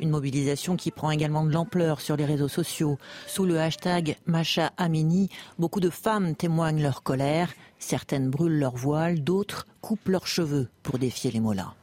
Une 0.00 0.10
mobilisation 0.10 0.76
qui 0.76 0.90
prend 0.90 1.10
également 1.10 1.44
de 1.44 1.52
l'ampleur 1.52 2.00
sur 2.00 2.16
les 2.16 2.24
réseaux 2.24 2.48
sociaux. 2.48 2.98
Sous 3.26 3.46
le 3.46 3.58
hashtag 3.58 4.16
Macha 4.26 4.72
Amini, 4.76 5.28
beaucoup 5.58 5.80
de 5.80 5.90
femmes 5.90 6.36
témoignent 6.36 6.82
leur 6.82 7.02
colère. 7.02 7.52
Certaines 7.78 8.30
brûlent 8.30 8.58
leur 8.58 8.76
voile, 8.76 9.22
d'autres 9.22 9.66
coupent 9.80 10.08
leurs 10.08 10.26
cheveux 10.26 10.68
pour 10.82 10.98
défier 10.98 11.30
les 11.30 11.40
mollahs. 11.40 11.74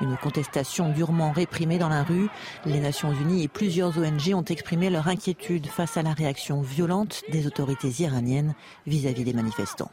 Une 0.00 0.16
contestation 0.16 0.90
durement 0.90 1.32
réprimée 1.32 1.78
dans 1.78 1.88
la 1.88 2.02
rue. 2.02 2.28
Les 2.66 2.80
Nations 2.80 3.12
Unies 3.12 3.44
et 3.44 3.48
plusieurs 3.48 3.96
ONG 3.98 4.34
ont 4.34 4.44
exprimé 4.44 4.90
leur 4.90 5.08
inquiétude 5.08 5.66
face 5.66 5.96
à 5.96 6.02
la 6.02 6.12
réaction 6.12 6.60
violente 6.60 7.22
des 7.30 7.46
autorités 7.46 7.92
iraniennes 8.02 8.54
vis-à-vis 8.86 9.24
des 9.24 9.32
manifestants. 9.32 9.90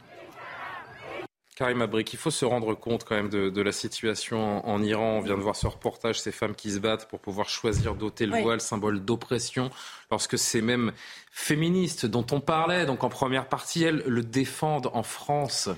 Karim 1.54 1.82
Abrik, 1.82 2.12
il 2.12 2.18
faut 2.18 2.30
se 2.30 2.44
rendre 2.44 2.74
compte 2.74 3.04
quand 3.04 3.14
même 3.14 3.28
de, 3.28 3.62
la 3.62 3.72
situation 3.72 4.66
en, 4.66 4.82
Iran. 4.82 5.18
On 5.18 5.20
vient 5.20 5.36
de 5.36 5.42
voir 5.42 5.54
ce 5.54 5.66
reportage, 5.66 6.18
ces 6.20 6.32
femmes 6.32 6.54
qui 6.54 6.70
se 6.70 6.78
battent 6.78 7.08
pour 7.08 7.20
pouvoir 7.20 7.48
choisir 7.48 7.94
d'ôter 7.94 8.26
le 8.26 8.40
voile, 8.40 8.60
symbole 8.60 9.04
d'oppression, 9.04 9.70
lorsque 10.10 10.38
ces 10.38 10.62
mêmes 10.62 10.92
féministes 11.30 12.06
dont 12.06 12.26
on 12.32 12.40
parlait, 12.40 12.86
donc 12.86 13.04
en 13.04 13.10
première 13.10 13.48
partie, 13.48 13.84
elles 13.84 14.02
le 14.06 14.22
défendent 14.22 14.90
en 14.94 15.02
France. 15.02 15.68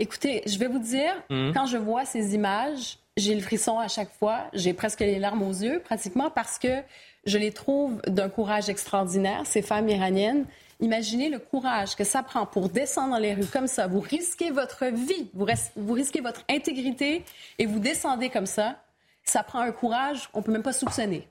Écoutez, 0.00 0.42
je 0.46 0.58
vais 0.58 0.68
vous 0.68 0.78
dire, 0.78 1.12
mmh. 1.28 1.52
quand 1.52 1.66
je 1.66 1.76
vois 1.76 2.04
ces 2.04 2.34
images, 2.34 2.98
j'ai 3.18 3.34
le 3.34 3.40
frisson 3.40 3.78
à 3.78 3.88
chaque 3.88 4.12
fois, 4.18 4.46
j'ai 4.52 4.72
presque 4.72 5.00
les 5.00 5.18
larmes 5.18 5.42
aux 5.42 5.52
yeux, 5.52 5.80
pratiquement, 5.80 6.30
parce 6.30 6.58
que 6.58 6.82
je 7.24 7.38
les 7.38 7.52
trouve 7.52 8.00
d'un 8.06 8.28
courage 8.28 8.68
extraordinaire, 8.68 9.42
ces 9.44 9.62
femmes 9.62 9.88
iraniennes. 9.88 10.46
Imaginez 10.80 11.28
le 11.28 11.38
courage 11.38 11.96
que 11.96 12.04
ça 12.04 12.22
prend 12.22 12.46
pour 12.46 12.68
descendre 12.68 13.12
dans 13.12 13.18
les 13.18 13.34
rues 13.34 13.46
comme 13.46 13.66
ça. 13.66 13.86
Vous 13.86 14.00
risquez 14.00 14.50
votre 14.50 14.86
vie, 14.86 15.28
vous, 15.34 15.92
risquez 15.92 16.20
votre 16.20 16.44
intégrité 16.48 17.24
et 17.58 17.66
vous 17.66 17.80
descendez 17.80 18.30
comme 18.30 18.46
ça. 18.46 18.82
Ça 19.24 19.42
prend 19.42 19.60
un 19.60 19.72
courage 19.72 20.28
qu'on 20.28 20.40
ne 20.40 20.44
peut 20.44 20.52
même 20.52 20.62
pas 20.62 20.72
soupçonner. 20.72 21.28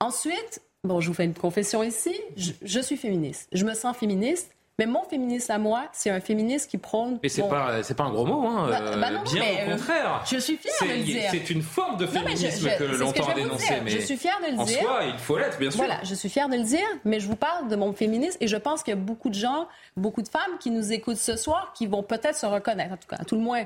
Ensuite, 0.00 0.62
bon, 0.82 1.00
je 1.00 1.08
vous 1.08 1.14
fais 1.14 1.24
une 1.24 1.34
confession 1.34 1.82
ici, 1.82 2.18
je 2.36 2.80
suis 2.80 2.96
féministe. 2.96 3.48
Je 3.52 3.64
me 3.64 3.74
sens 3.74 3.96
féministe 3.96 4.50
mais 4.82 4.92
mon 4.92 5.04
féministe 5.04 5.48
à 5.50 5.58
moi, 5.58 5.84
c'est 5.92 6.10
un 6.10 6.20
féministe 6.20 6.68
qui 6.68 6.76
prône. 6.76 7.20
Et 7.22 7.28
c'est 7.28 7.48
pas 7.48 7.82
c'est 7.84 7.96
pas 7.96 8.04
un 8.04 8.10
gros 8.10 8.26
mot, 8.26 8.48
hein. 8.48 8.66
Bah, 8.68 8.80
bah 8.96 9.08
euh, 9.12 9.18
bien 9.22 9.42
au 9.42 9.70
euh, 9.70 9.76
contraire. 9.76 10.24
je 10.28 10.38
suis 10.38 10.56
fière 10.56 10.74
de 10.82 10.98
le 10.98 11.04
dire. 11.04 11.22
C'est 11.30 11.50
une 11.50 11.62
forme 11.62 11.96
de 11.98 12.06
féminisme 12.06 12.68
que 12.76 12.84
l'on 12.84 13.10
à 13.10 13.34
dénoncer, 13.34 13.80
mais 13.84 13.90
je 13.90 14.00
suis 14.00 14.16
fière 14.16 14.40
de 14.40 14.52
le 14.52 14.58
en 14.58 14.64
dire. 14.64 14.80
En 14.80 14.82
soi, 14.82 15.00
il 15.04 15.18
faut 15.18 15.38
l'être, 15.38 15.58
bien 15.58 15.70
sûr. 15.70 15.78
Voilà, 15.78 16.02
je 16.02 16.14
suis 16.16 16.28
fière 16.28 16.48
de 16.48 16.56
le 16.56 16.64
dire, 16.64 16.86
mais 17.04 17.20
je 17.20 17.28
vous 17.28 17.36
parle 17.36 17.68
de 17.68 17.76
mon 17.76 17.92
féminisme 17.92 18.38
et 18.40 18.48
je 18.48 18.56
pense 18.56 18.82
qu'il 18.82 18.92
y 18.92 18.96
a 18.96 19.00
beaucoup 19.00 19.28
de 19.28 19.34
gens, 19.34 19.68
beaucoup 19.96 20.22
de 20.22 20.28
femmes 20.28 20.58
qui 20.58 20.70
nous 20.72 20.92
écoutent 20.92 21.16
ce 21.16 21.36
soir, 21.36 21.72
qui 21.76 21.86
vont 21.86 22.02
peut-être 22.02 22.36
se 22.36 22.46
reconnaître. 22.46 22.94
En 22.94 22.96
tout 22.96 23.08
cas, 23.08 23.18
à 23.20 23.24
tout 23.24 23.36
le 23.36 23.42
moins, 23.42 23.62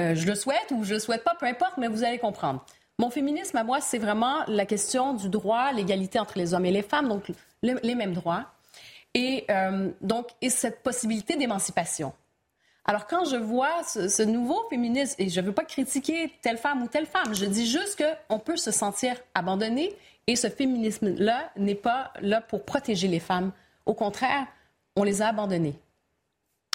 euh, 0.00 0.14
je 0.14 0.26
le 0.26 0.34
souhaite 0.34 0.70
ou 0.70 0.82
je 0.82 0.94
le 0.94 0.98
souhaite 0.98 1.24
pas, 1.24 1.34
peu 1.38 1.44
importe, 1.44 1.74
mais 1.76 1.88
vous 1.88 2.04
allez 2.04 2.18
comprendre. 2.18 2.64
Mon 2.98 3.10
féminisme 3.10 3.58
à 3.58 3.64
moi, 3.64 3.82
c'est 3.82 3.98
vraiment 3.98 4.38
la 4.46 4.64
question 4.64 5.12
du 5.12 5.28
droit, 5.28 5.72
l'égalité 5.72 6.18
entre 6.18 6.38
les 6.38 6.54
hommes 6.54 6.64
et 6.64 6.70
les 6.70 6.82
femmes, 6.82 7.08
donc 7.08 7.24
les 7.62 7.94
mêmes 7.94 8.14
droits 8.14 8.46
et 9.14 9.44
euh, 9.50 9.90
donc 10.00 10.28
et 10.42 10.50
cette 10.50 10.82
possibilité 10.82 11.36
d'émancipation. 11.36 12.12
Alors 12.84 13.06
quand 13.06 13.24
je 13.24 13.36
vois 13.36 13.82
ce, 13.82 14.22
nouveau 14.22 14.62
féminisme, 14.68 15.14
et 15.18 15.30
je 15.30 15.40
ne 15.40 15.46
veux 15.46 15.52
pas 15.52 15.64
critiquer 15.64 16.30
telle 16.42 16.58
femme 16.58 16.82
ou 16.82 16.88
telle 16.88 17.06
femme, 17.06 17.34
je 17.34 17.46
dis 17.46 17.66
juste 17.66 18.02
qu'on 18.28 18.38
peut 18.38 18.58
se 18.58 18.70
sentir 18.70 19.16
abandonné 19.34 19.94
et 20.26 20.36
ce 20.36 20.48
féminisme-là 20.48 21.50
n'est 21.56 21.74
pas 21.74 22.12
là 22.20 22.40
pour 22.42 22.64
protéger 22.64 23.08
les 23.08 23.20
femmes. 23.20 23.52
Au 23.86 23.94
contraire, 23.94 24.46
on 24.96 25.02
les 25.02 25.22
a 25.22 25.28
abandonnées. 25.28 25.78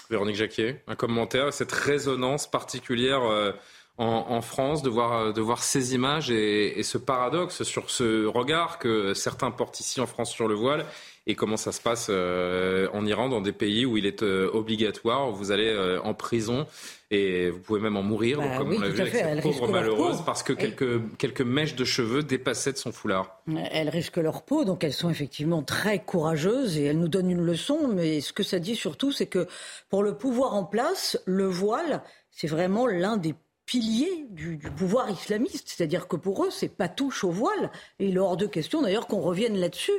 Véronique 0.09 0.35
Jacquier, 0.35 0.81
un 0.87 0.95
commentaire, 0.95 1.53
cette 1.53 1.71
résonance 1.71 2.49
particulière 2.49 3.21
euh, 3.21 3.51
en, 3.99 4.41
France 4.41 4.81
de 4.81 4.89
voir, 4.89 5.61
ces 5.61 5.93
images 5.93 6.31
et, 6.31 6.81
ce 6.83 6.97
paradoxe 6.97 7.63
sur 7.63 7.89
ce 7.89 8.25
regard 8.25 8.79
que 8.79 9.13
certains 9.13 9.51
portent 9.51 9.79
ici 9.81 9.99
en 9.99 10.07
France 10.07 10.31
sur 10.31 10.47
le 10.47 10.55
voile 10.55 10.85
et 11.29 11.35
comment 11.35 11.57
ça 11.57 11.71
se 11.71 11.79
passe 11.79 12.07
euh, 12.09 12.87
en 12.91 13.05
Iran, 13.05 13.29
dans 13.29 13.39
des 13.39 13.51
pays 13.51 13.85
où 13.85 13.97
il 13.97 14.07
est 14.07 14.23
euh, 14.23 14.49
obligatoire, 14.51 15.29
vous 15.29 15.51
allez 15.51 15.67
euh, 15.67 16.01
en 16.01 16.15
prison 16.15 16.65
et 17.11 17.51
vous 17.51 17.59
pouvez 17.59 17.79
même 17.79 17.97
en 17.97 18.01
mourir, 18.01 18.39
bah 18.39 18.57
comme 18.57 18.73
on 18.73 18.79
l'a 18.79 18.89
vu 18.89 19.01
avec 19.01 19.13
cette 19.13 19.41
pauvre 19.41 19.67
malheureuse, 19.67 20.23
parce 20.25 20.41
que 20.41 20.53
quelques, 20.53 20.99
quelques 21.19 21.41
mèches 21.41 21.75
de 21.75 21.85
cheveux 21.85 22.23
dépassaient 22.23 22.71
de 22.71 22.77
son 22.77 22.91
foulard. 22.91 23.43
Elles 23.71 23.89
risquent 23.89 24.17
leur 24.17 24.41
peau, 24.41 24.65
donc 24.65 24.83
elles 24.83 24.93
sont 24.93 25.11
effectivement 25.11 25.61
très 25.61 25.99
courageuses 25.99 26.77
et 26.77 26.85
elles 26.85 26.99
nous 26.99 27.07
donnent 27.07 27.29
une 27.29 27.45
leçon, 27.45 27.87
mais 27.93 28.21
ce 28.21 28.33
que 28.33 28.43
ça 28.43 28.57
dit 28.57 28.75
surtout, 28.75 29.11
c'est 29.11 29.27
que 29.27 29.47
pour 29.89 30.01
le 30.01 30.17
pouvoir 30.17 30.55
en 30.55 30.63
place, 30.63 31.19
le 31.25 31.45
voile, 31.45 32.01
c'est 32.31 32.47
vraiment 32.47 32.87
l'un 32.87 33.17
des 33.17 33.35
pilier 33.69 34.25
du, 34.31 34.57
pouvoir 34.57 35.11
islamiste. 35.11 35.69
C'est-à-dire 35.69 36.07
que 36.07 36.15
pour 36.15 36.43
eux, 36.43 36.49
c'est 36.49 36.75
pas 36.75 36.87
touche 36.87 37.23
au 37.23 37.29
voile. 37.29 37.69
Et 37.99 38.07
il 38.07 38.15
est 38.15 38.19
hors 38.19 38.35
de 38.35 38.47
question 38.47 38.81
d'ailleurs 38.81 39.05
qu'on 39.05 39.21
revienne 39.21 39.55
là-dessus. 39.59 39.91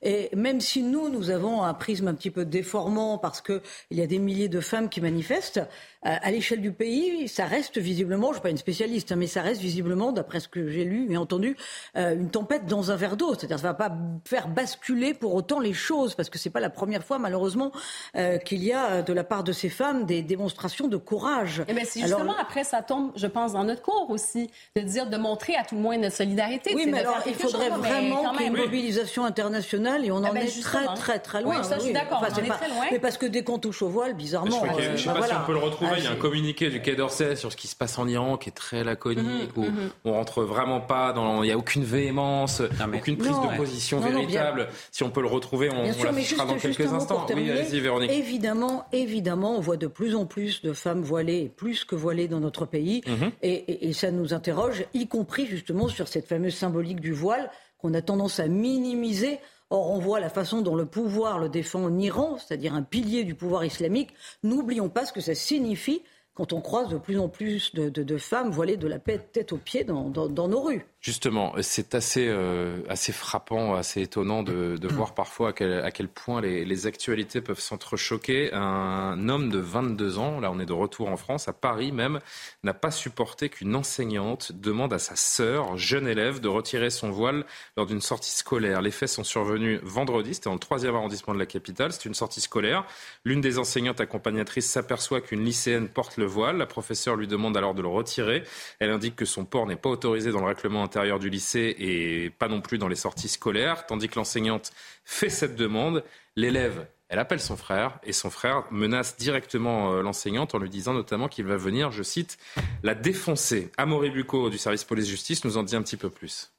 Et 0.00 0.30
même 0.34 0.62
si 0.62 0.82
nous, 0.82 1.10
nous 1.10 1.28
avons 1.28 1.62
un 1.62 1.74
prisme 1.74 2.08
un 2.08 2.14
petit 2.14 2.30
peu 2.30 2.46
déformant 2.46 3.18
parce 3.18 3.42
qu'il 3.42 3.60
y 3.90 4.00
a 4.00 4.06
des 4.06 4.18
milliers 4.18 4.48
de 4.48 4.60
femmes 4.60 4.88
qui 4.88 5.02
manifestent, 5.02 5.60
euh, 6.06 6.14
à 6.22 6.30
l'échelle 6.30 6.60
du 6.60 6.70
pays, 6.70 7.26
ça 7.26 7.44
reste 7.44 7.76
visiblement, 7.76 8.28
je 8.28 8.30
ne 8.30 8.34
suis 8.34 8.42
pas 8.42 8.50
une 8.50 8.56
spécialiste, 8.56 9.10
hein, 9.10 9.16
mais 9.16 9.26
ça 9.26 9.42
reste 9.42 9.60
visiblement, 9.60 10.12
d'après 10.12 10.38
ce 10.38 10.46
que 10.46 10.68
j'ai 10.68 10.84
lu 10.84 11.08
et 11.10 11.16
entendu, 11.16 11.56
euh, 11.96 12.14
une 12.14 12.30
tempête 12.30 12.66
dans 12.66 12.92
un 12.92 12.96
verre 12.96 13.16
d'eau. 13.16 13.34
C'est-à-dire 13.34 13.58
ça 13.58 13.68
ne 13.68 13.72
va 13.72 13.74
pas 13.74 13.96
faire 14.24 14.46
basculer 14.46 15.12
pour 15.12 15.34
autant 15.34 15.58
les 15.58 15.72
choses, 15.72 16.14
parce 16.14 16.30
que 16.30 16.38
ce 16.38 16.48
n'est 16.48 16.52
pas 16.52 16.60
la 16.60 16.70
première 16.70 17.02
fois, 17.04 17.18
malheureusement, 17.18 17.72
euh, 18.14 18.38
qu'il 18.38 18.62
y 18.62 18.72
a 18.72 19.02
de 19.02 19.12
la 19.12 19.24
part 19.24 19.42
de 19.42 19.50
ces 19.50 19.68
femmes 19.68 20.06
des 20.06 20.22
démonstrations 20.22 20.86
de 20.86 20.96
courage. 20.96 21.64
Et 21.66 21.74
bien, 21.74 21.82
justement, 21.82 22.36
après, 22.38 22.62
ça 22.62 22.82
tombe, 22.82 23.10
je 23.18 23.26
pense, 23.26 23.52
dans 23.52 23.64
notre 23.64 23.82
cours 23.82 24.10
aussi, 24.10 24.50
de 24.76 24.82
dire, 24.82 25.08
de 25.08 25.16
montrer 25.16 25.56
à 25.56 25.64
tout 25.64 25.74
le 25.74 25.80
moins 25.80 25.96
notre 25.98 26.16
solidarité. 26.16 26.72
Oui, 26.74 26.86
mais 26.90 27.00
alors, 27.00 27.18
il 27.26 27.34
faudrait 27.34 27.70
vraiment 27.70 28.30
qu'il 28.30 28.40
y 28.40 28.44
ait 28.44 28.46
une 28.48 28.56
mobilisation 28.56 29.24
internationale, 29.24 30.04
et 30.04 30.10
on 30.10 30.22
eh 30.22 30.28
en 30.28 30.32
ben, 30.32 30.42
est 30.42 30.62
très, 30.62 30.86
très, 30.94 31.18
très 31.18 31.42
loin. 31.42 31.58
Oui, 31.58 31.64
ça, 31.64 31.76
je 31.78 31.84
suis 31.84 31.92
d'accord, 31.92 32.22
on 32.22 32.32
en 32.32 32.44
est 32.44 32.48
très 32.48 32.68
loin. 32.68 32.84
Mais 32.90 32.98
parce 32.98 33.18
que 33.18 33.26
dès 33.26 33.42
qu'on 33.44 33.58
touche 33.58 33.82
au 33.82 33.88
voile, 33.88 34.14
bizarrement... 34.14 34.62
Je 34.78 34.90
ne 34.90 34.96
sais 34.96 35.04
pas 35.04 35.26
si 35.26 35.32
on 35.34 35.46
peut 35.46 35.52
le 35.52 35.58
retrouver 35.58 35.98
il 35.98 36.04
y 36.04 36.06
a 36.06 36.12
un 36.12 36.16
communiqué 36.16 36.70
du 36.70 36.80
Quai 36.80 36.96
d'Orsay 36.96 37.36
sur 37.36 37.52
ce 37.52 37.56
qui 37.56 37.68
se 37.68 37.76
passe 37.76 37.98
en 37.98 38.06
Iran 38.06 38.36
qui 38.36 38.48
est 38.48 38.52
très 38.52 38.84
laconique, 38.84 39.56
mhm, 39.56 39.64
où 39.64 39.66
mhm. 39.66 39.90
on 40.04 40.12
rentre 40.12 40.42
vraiment 40.42 40.80
pas 40.80 41.12
dans. 41.12 41.42
Il 41.42 41.46
n'y 41.46 41.52
a 41.52 41.58
aucune 41.58 41.84
véhémence, 41.84 42.60
aucune 42.60 43.16
prise 43.16 43.30
de 43.30 43.56
position 43.56 44.00
véritable. 44.00 44.68
si 44.90 45.02
on 45.02 45.10
peut 45.10 45.20
le 45.20 45.28
retrouver, 45.28 45.70
on, 45.70 45.82
on 45.82 46.38
la 46.38 46.44
dans 46.44 46.54
quelques 46.54 46.92
instants. 46.92 47.26
Oui, 47.34 47.50
allez-y, 47.50 47.80
Véronique. 47.80 48.10
Évidemment, 48.10 48.86
évidemment, 48.92 49.56
on 49.56 49.60
voit 49.60 49.76
de 49.76 49.86
plus 49.86 50.14
en 50.14 50.26
plus 50.26 50.62
de 50.62 50.72
femmes 50.72 51.02
voilées, 51.02 51.50
plus 51.56 51.84
que 51.84 51.94
voilées 51.94 52.28
dans 52.28 52.40
notre 52.40 52.66
pays. 52.66 53.02
Mhm. 53.08 53.32
et, 53.42 53.92
ça 53.92 54.10
nous 54.10 54.34
interroge, 54.34 54.84
y 54.94 55.06
compris 55.08 55.46
justement 55.46 55.88
sur 55.88 56.08
cette 56.08 56.26
fameuse 56.26 56.54
symbolique 56.54 57.00
du 57.00 57.12
voile 57.12 57.50
qu'on 57.78 57.94
a 57.94 58.02
tendance 58.02 58.40
à 58.40 58.48
minimiser 58.48 59.38
Or, 59.70 59.90
on 59.90 59.98
voit 59.98 60.18
la 60.18 60.30
façon 60.30 60.62
dont 60.62 60.74
le 60.74 60.86
pouvoir 60.86 61.38
le 61.38 61.50
défend 61.50 61.84
en 61.84 61.98
Iran, 61.98 62.38
c'est-à-dire 62.38 62.72
un 62.72 62.82
pilier 62.82 63.24
du 63.24 63.34
pouvoir 63.34 63.66
islamique. 63.66 64.14
N'oublions 64.42 64.88
pas 64.88 65.04
ce 65.04 65.12
que 65.12 65.20
ça 65.20 65.34
signifie 65.34 66.02
quand 66.32 66.54
on 66.54 66.60
croise 66.62 66.88
de 66.88 66.96
plus 66.96 67.18
en 67.18 67.28
plus 67.28 67.74
de, 67.74 68.16
femmes 68.16 68.50
voilées 68.50 68.76
de 68.76 68.86
la 68.86 68.98
tête 68.98 69.52
aux 69.52 69.58
pieds 69.58 69.84
dans 69.84 70.08
nos 70.30 70.60
rues. 70.60 70.86
Justement, 71.00 71.54
c'est 71.60 71.94
assez, 71.94 72.26
euh, 72.26 72.82
assez 72.88 73.12
frappant, 73.12 73.76
assez 73.76 74.02
étonnant 74.02 74.42
de, 74.42 74.76
de 74.76 74.88
voir 74.88 75.14
parfois 75.14 75.50
à 75.50 75.52
quel, 75.52 75.74
à 75.74 75.92
quel 75.92 76.08
point 76.08 76.40
les, 76.40 76.64
les 76.64 76.86
actualités 76.88 77.40
peuvent 77.40 77.60
s'entrechoquer. 77.60 78.52
Un 78.52 79.28
homme 79.28 79.48
de 79.48 79.60
22 79.60 80.18
ans, 80.18 80.40
là 80.40 80.50
on 80.50 80.58
est 80.58 80.66
de 80.66 80.72
retour 80.72 81.08
en 81.08 81.16
France, 81.16 81.46
à 81.46 81.52
Paris 81.52 81.92
même, 81.92 82.18
n'a 82.64 82.74
pas 82.74 82.90
supporté 82.90 83.48
qu'une 83.48 83.76
enseignante 83.76 84.50
demande 84.50 84.92
à 84.92 84.98
sa 84.98 85.14
sœur, 85.14 85.76
jeune 85.76 86.08
élève, 86.08 86.40
de 86.40 86.48
retirer 86.48 86.90
son 86.90 87.10
voile 87.10 87.46
lors 87.76 87.86
d'une 87.86 88.00
sortie 88.00 88.32
scolaire. 88.32 88.82
Les 88.82 88.90
faits 88.90 89.08
sont 89.08 89.24
survenus 89.24 89.80
vendredi, 89.84 90.34
c'était 90.34 90.50
dans 90.50 90.54
le 90.54 90.58
troisième 90.58 90.96
arrondissement 90.96 91.32
de 91.32 91.38
la 91.38 91.46
capitale, 91.46 91.92
c'est 91.92 92.06
une 92.06 92.14
sortie 92.14 92.40
scolaire. 92.40 92.84
L'une 93.24 93.40
des 93.40 93.60
enseignantes 93.60 94.00
accompagnatrices 94.00 94.68
s'aperçoit 94.68 95.20
qu'une 95.20 95.44
lycéenne 95.44 95.88
porte 95.88 96.16
le 96.16 96.26
voile. 96.26 96.56
La 96.56 96.66
professeure 96.66 97.14
lui 97.14 97.28
demande 97.28 97.56
alors 97.56 97.74
de 97.74 97.82
le 97.82 97.88
retirer. 97.88 98.42
Elle 98.80 98.90
indique 98.90 99.14
que 99.14 99.24
son 99.24 99.44
port 99.44 99.64
n'est 99.64 99.76
pas 99.76 99.90
autorisé 99.90 100.32
dans 100.32 100.40
le 100.40 100.46
règlement 100.46 100.82
intérieur 100.82 100.97
du 101.18 101.30
lycée 101.30 101.74
et 101.78 102.30
pas 102.30 102.48
non 102.48 102.60
plus 102.60 102.78
dans 102.78 102.88
les 102.88 102.96
sorties 102.96 103.28
scolaires, 103.28 103.86
tandis 103.86 104.08
que 104.08 104.16
l'enseignante 104.16 104.72
fait 105.04 105.30
cette 105.30 105.56
demande. 105.56 106.04
L'élève 106.36 106.86
elle 107.08 107.18
appelle 107.18 107.40
son 107.40 107.56
frère 107.56 107.98
et 108.02 108.12
son 108.12 108.28
frère 108.28 108.64
menace 108.70 109.16
directement 109.16 109.92
euh, 109.92 110.02
l'enseignante 110.02 110.54
en 110.54 110.58
lui 110.58 110.68
disant 110.68 110.92
notamment 110.92 111.28
qu'il 111.28 111.46
va 111.46 111.56
venir, 111.56 111.90
je 111.90 112.02
cite, 112.02 112.36
la 112.82 112.94
défoncer. 112.94 113.72
Amaury 113.78 114.10
Bucco 114.10 114.50
du 114.50 114.58
service 114.58 114.84
police-justice 114.84 115.44
nous 115.44 115.56
en 115.56 115.62
dit 115.62 115.74
un 115.74 115.82
petit 115.82 115.96
peu 115.96 116.10
plus. 116.10 116.52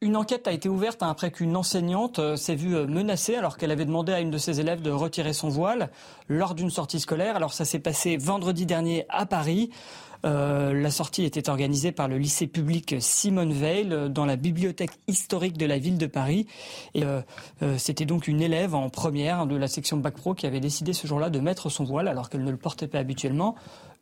Une 0.00 0.16
enquête 0.16 0.48
a 0.48 0.52
été 0.52 0.68
ouverte 0.68 1.02
après 1.02 1.30
qu'une 1.30 1.54
enseignante 1.54 2.18
euh, 2.18 2.34
s'est 2.34 2.54
vue 2.54 2.74
euh, 2.74 2.86
menacée 2.86 3.36
alors 3.36 3.58
qu'elle 3.58 3.70
avait 3.70 3.84
demandé 3.84 4.12
à 4.12 4.20
une 4.20 4.30
de 4.30 4.38
ses 4.38 4.58
élèves 4.58 4.80
de 4.80 4.90
retirer 4.90 5.34
son 5.34 5.50
voile 5.50 5.90
lors 6.28 6.54
d'une 6.54 6.70
sortie 6.70 6.98
scolaire. 6.98 7.36
Alors 7.36 7.52
ça 7.52 7.66
s'est 7.66 7.78
passé 7.78 8.16
vendredi 8.16 8.64
dernier 8.64 9.04
à 9.10 9.26
Paris. 9.26 9.70
Euh, 10.24 10.72
la 10.72 10.90
sortie 10.90 11.24
était 11.24 11.48
organisée 11.48 11.92
par 11.92 12.08
le 12.08 12.18
lycée 12.18 12.46
public 12.46 12.96
Simone 13.00 13.52
Veil 13.52 13.88
euh, 13.90 14.08
dans 14.08 14.24
la 14.24 14.36
bibliothèque 14.36 14.92
historique 15.08 15.58
de 15.58 15.66
la 15.66 15.78
ville 15.78 15.98
de 15.98 16.06
Paris. 16.06 16.46
Et 16.94 17.04
euh, 17.04 17.20
c'était 17.78 18.04
donc 18.04 18.28
une 18.28 18.40
élève 18.40 18.74
en 18.74 18.88
première 18.88 19.46
de 19.46 19.56
la 19.56 19.68
section 19.68 19.96
Bac 19.96 20.14
Pro 20.14 20.34
qui 20.34 20.46
avait 20.46 20.60
décidé 20.60 20.92
ce 20.92 21.06
jour-là 21.06 21.30
de 21.30 21.40
mettre 21.40 21.70
son 21.70 21.84
voile 21.84 22.08
alors 22.08 22.30
qu'elle 22.30 22.44
ne 22.44 22.50
le 22.50 22.56
portait 22.56 22.86
pas 22.86 22.98
habituellement 22.98 23.56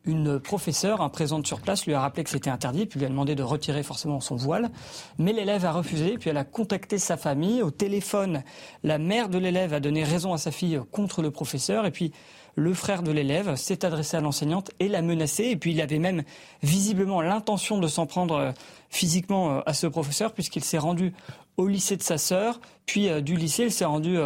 une 0.05 0.39
professeure, 0.39 1.01
un 1.01 1.09
présente 1.09 1.45
sur 1.45 1.61
place, 1.61 1.85
lui 1.85 1.93
a 1.93 2.01
rappelé 2.01 2.23
que 2.23 2.31
c'était 2.31 2.49
interdit, 2.49 2.87
puis 2.87 2.99
lui 2.99 3.05
a 3.05 3.09
demandé 3.09 3.35
de 3.35 3.43
retirer 3.43 3.83
forcément 3.83 4.19
son 4.19 4.35
voile. 4.35 4.71
Mais 5.19 5.31
l'élève 5.31 5.63
a 5.65 5.71
refusé, 5.71 6.17
puis 6.17 6.29
elle 6.31 6.37
a 6.37 6.43
contacté 6.43 6.97
sa 6.97 7.17
famille. 7.17 7.61
Au 7.61 7.69
téléphone, 7.69 8.43
la 8.83 8.97
mère 8.97 9.29
de 9.29 9.37
l'élève 9.37 9.73
a 9.73 9.79
donné 9.79 10.03
raison 10.03 10.33
à 10.33 10.39
sa 10.39 10.51
fille 10.51 10.81
contre 10.91 11.21
le 11.21 11.29
professeur, 11.29 11.85
et 11.85 11.91
puis 11.91 12.11
le 12.55 12.73
frère 12.73 13.03
de 13.03 13.11
l'élève 13.11 13.55
s'est 13.55 13.85
adressé 13.85 14.17
à 14.17 14.21
l'enseignante 14.21 14.71
et 14.79 14.87
l'a 14.87 15.01
menacé. 15.01 15.45
Et 15.45 15.55
puis 15.55 15.71
il 15.71 15.81
avait 15.81 15.99
même 15.99 16.23
visiblement 16.63 17.21
l'intention 17.21 17.77
de 17.77 17.87
s'en 17.87 18.05
prendre 18.05 18.35
euh, 18.35 18.51
physiquement 18.89 19.57
euh, 19.57 19.61
à 19.65 19.73
ce 19.73 19.87
professeur, 19.87 20.33
puisqu'il 20.33 20.63
s'est 20.63 20.77
rendu 20.77 21.13
au 21.57 21.67
lycée 21.67 21.97
de 21.97 22.03
sa 22.03 22.17
sœur, 22.17 22.59
puis 22.85 23.09
euh, 23.09 23.21
du 23.21 23.35
lycée, 23.35 23.63
il 23.63 23.71
s'est 23.71 23.85
rendu 23.85 24.17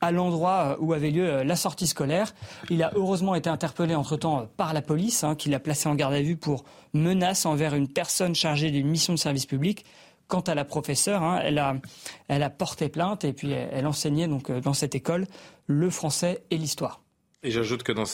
à 0.00 0.10
l'endroit 0.12 0.76
où 0.80 0.94
avait 0.94 1.10
lieu 1.10 1.42
la 1.42 1.56
sortie 1.56 1.86
scolaire. 1.86 2.34
Il 2.70 2.82
a 2.82 2.90
heureusement 2.94 3.34
été 3.34 3.50
interpellé 3.50 3.94
entre-temps 3.94 4.48
par 4.56 4.72
la 4.72 4.80
police, 4.80 5.24
hein, 5.24 5.34
qui 5.34 5.50
l'a 5.50 5.60
placé 5.60 5.88
en 5.88 5.94
garde 5.94 6.14
à 6.14 6.22
vue 6.22 6.36
pour 6.36 6.64
menace 6.94 7.44
envers 7.44 7.74
une 7.74 7.88
personne 7.88 8.34
chargée 8.34 8.70
d'une 8.70 8.88
mission 8.88 9.12
de 9.12 9.18
service 9.18 9.46
public. 9.46 9.84
Quant 10.26 10.40
à 10.40 10.54
la 10.54 10.64
professeure, 10.64 11.22
hein, 11.22 11.40
elle, 11.42 11.58
a, 11.58 11.74
elle 12.28 12.44
a 12.44 12.50
porté 12.50 12.88
plainte 12.88 13.24
et 13.24 13.32
puis 13.32 13.50
elle 13.50 13.86
enseignait 13.86 14.28
donc 14.28 14.50
dans 14.50 14.74
cette 14.74 14.94
école 14.94 15.26
le 15.66 15.90
français 15.90 16.44
et 16.50 16.56
l'histoire. 16.56 17.00
Et 17.42 17.50
j'ajoute 17.50 17.82
que 17.82 17.92
dans, 17.92 18.04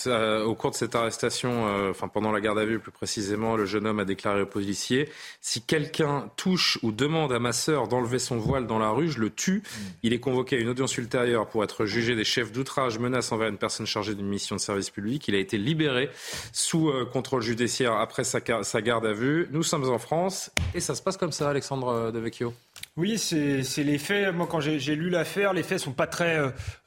au 0.46 0.54
cours 0.54 0.70
de 0.70 0.76
cette 0.76 0.94
arrestation, 0.94 1.66
euh, 1.66 1.90
enfin 1.90 2.06
pendant 2.06 2.30
la 2.30 2.40
garde 2.40 2.60
à 2.60 2.64
vue 2.64 2.78
plus 2.78 2.92
précisément, 2.92 3.56
le 3.56 3.66
jeune 3.66 3.84
homme 3.84 3.98
a 3.98 4.04
déclaré 4.04 4.42
au 4.42 4.46
policier 4.46 5.08
si 5.40 5.62
quelqu'un 5.62 6.30
touche 6.36 6.78
ou 6.84 6.92
demande 6.92 7.32
à 7.32 7.40
ma 7.40 7.52
sœur 7.52 7.88
d'enlever 7.88 8.20
son 8.20 8.38
voile 8.38 8.68
dans 8.68 8.78
la 8.78 8.90
rue, 8.90 9.10
je 9.10 9.18
le 9.18 9.30
tue. 9.30 9.64
Il 10.04 10.12
est 10.12 10.20
convoqué 10.20 10.56
à 10.56 10.60
une 10.60 10.68
audience 10.68 10.96
ultérieure 10.96 11.48
pour 11.48 11.64
être 11.64 11.86
jugé 11.86 12.14
des 12.14 12.22
chefs 12.22 12.52
d'outrage, 12.52 13.00
menace 13.00 13.32
envers 13.32 13.48
une 13.48 13.58
personne 13.58 13.86
chargée 13.86 14.14
d'une 14.14 14.28
mission 14.28 14.54
de 14.54 14.60
service 14.60 14.90
public. 14.90 15.26
Il 15.26 15.34
a 15.34 15.38
été 15.38 15.58
libéré 15.58 16.08
sous 16.52 16.88
euh, 16.88 17.04
contrôle 17.04 17.42
judiciaire 17.42 17.94
après 17.94 18.22
sa, 18.22 18.38
sa, 18.62 18.80
garde 18.80 19.06
à 19.06 19.12
vue. 19.12 19.48
Nous 19.50 19.64
sommes 19.64 19.90
en 19.90 19.98
France 19.98 20.52
et 20.72 20.78
ça 20.78 20.94
se 20.94 21.02
passe 21.02 21.16
comme 21.16 21.32
ça, 21.32 21.50
Alexandre 21.50 22.12
Devecchio. 22.12 22.54
Oui, 22.96 23.18
c'est 23.18 23.84
les 23.84 23.98
faits. 23.98 24.34
Moi, 24.34 24.46
quand 24.50 24.60
j'ai 24.60 24.96
lu 24.96 25.10
l'affaire, 25.10 25.52
les 25.52 25.62
faits 25.62 25.80
sont 25.80 25.92
pas 25.92 26.06
très 26.06 26.38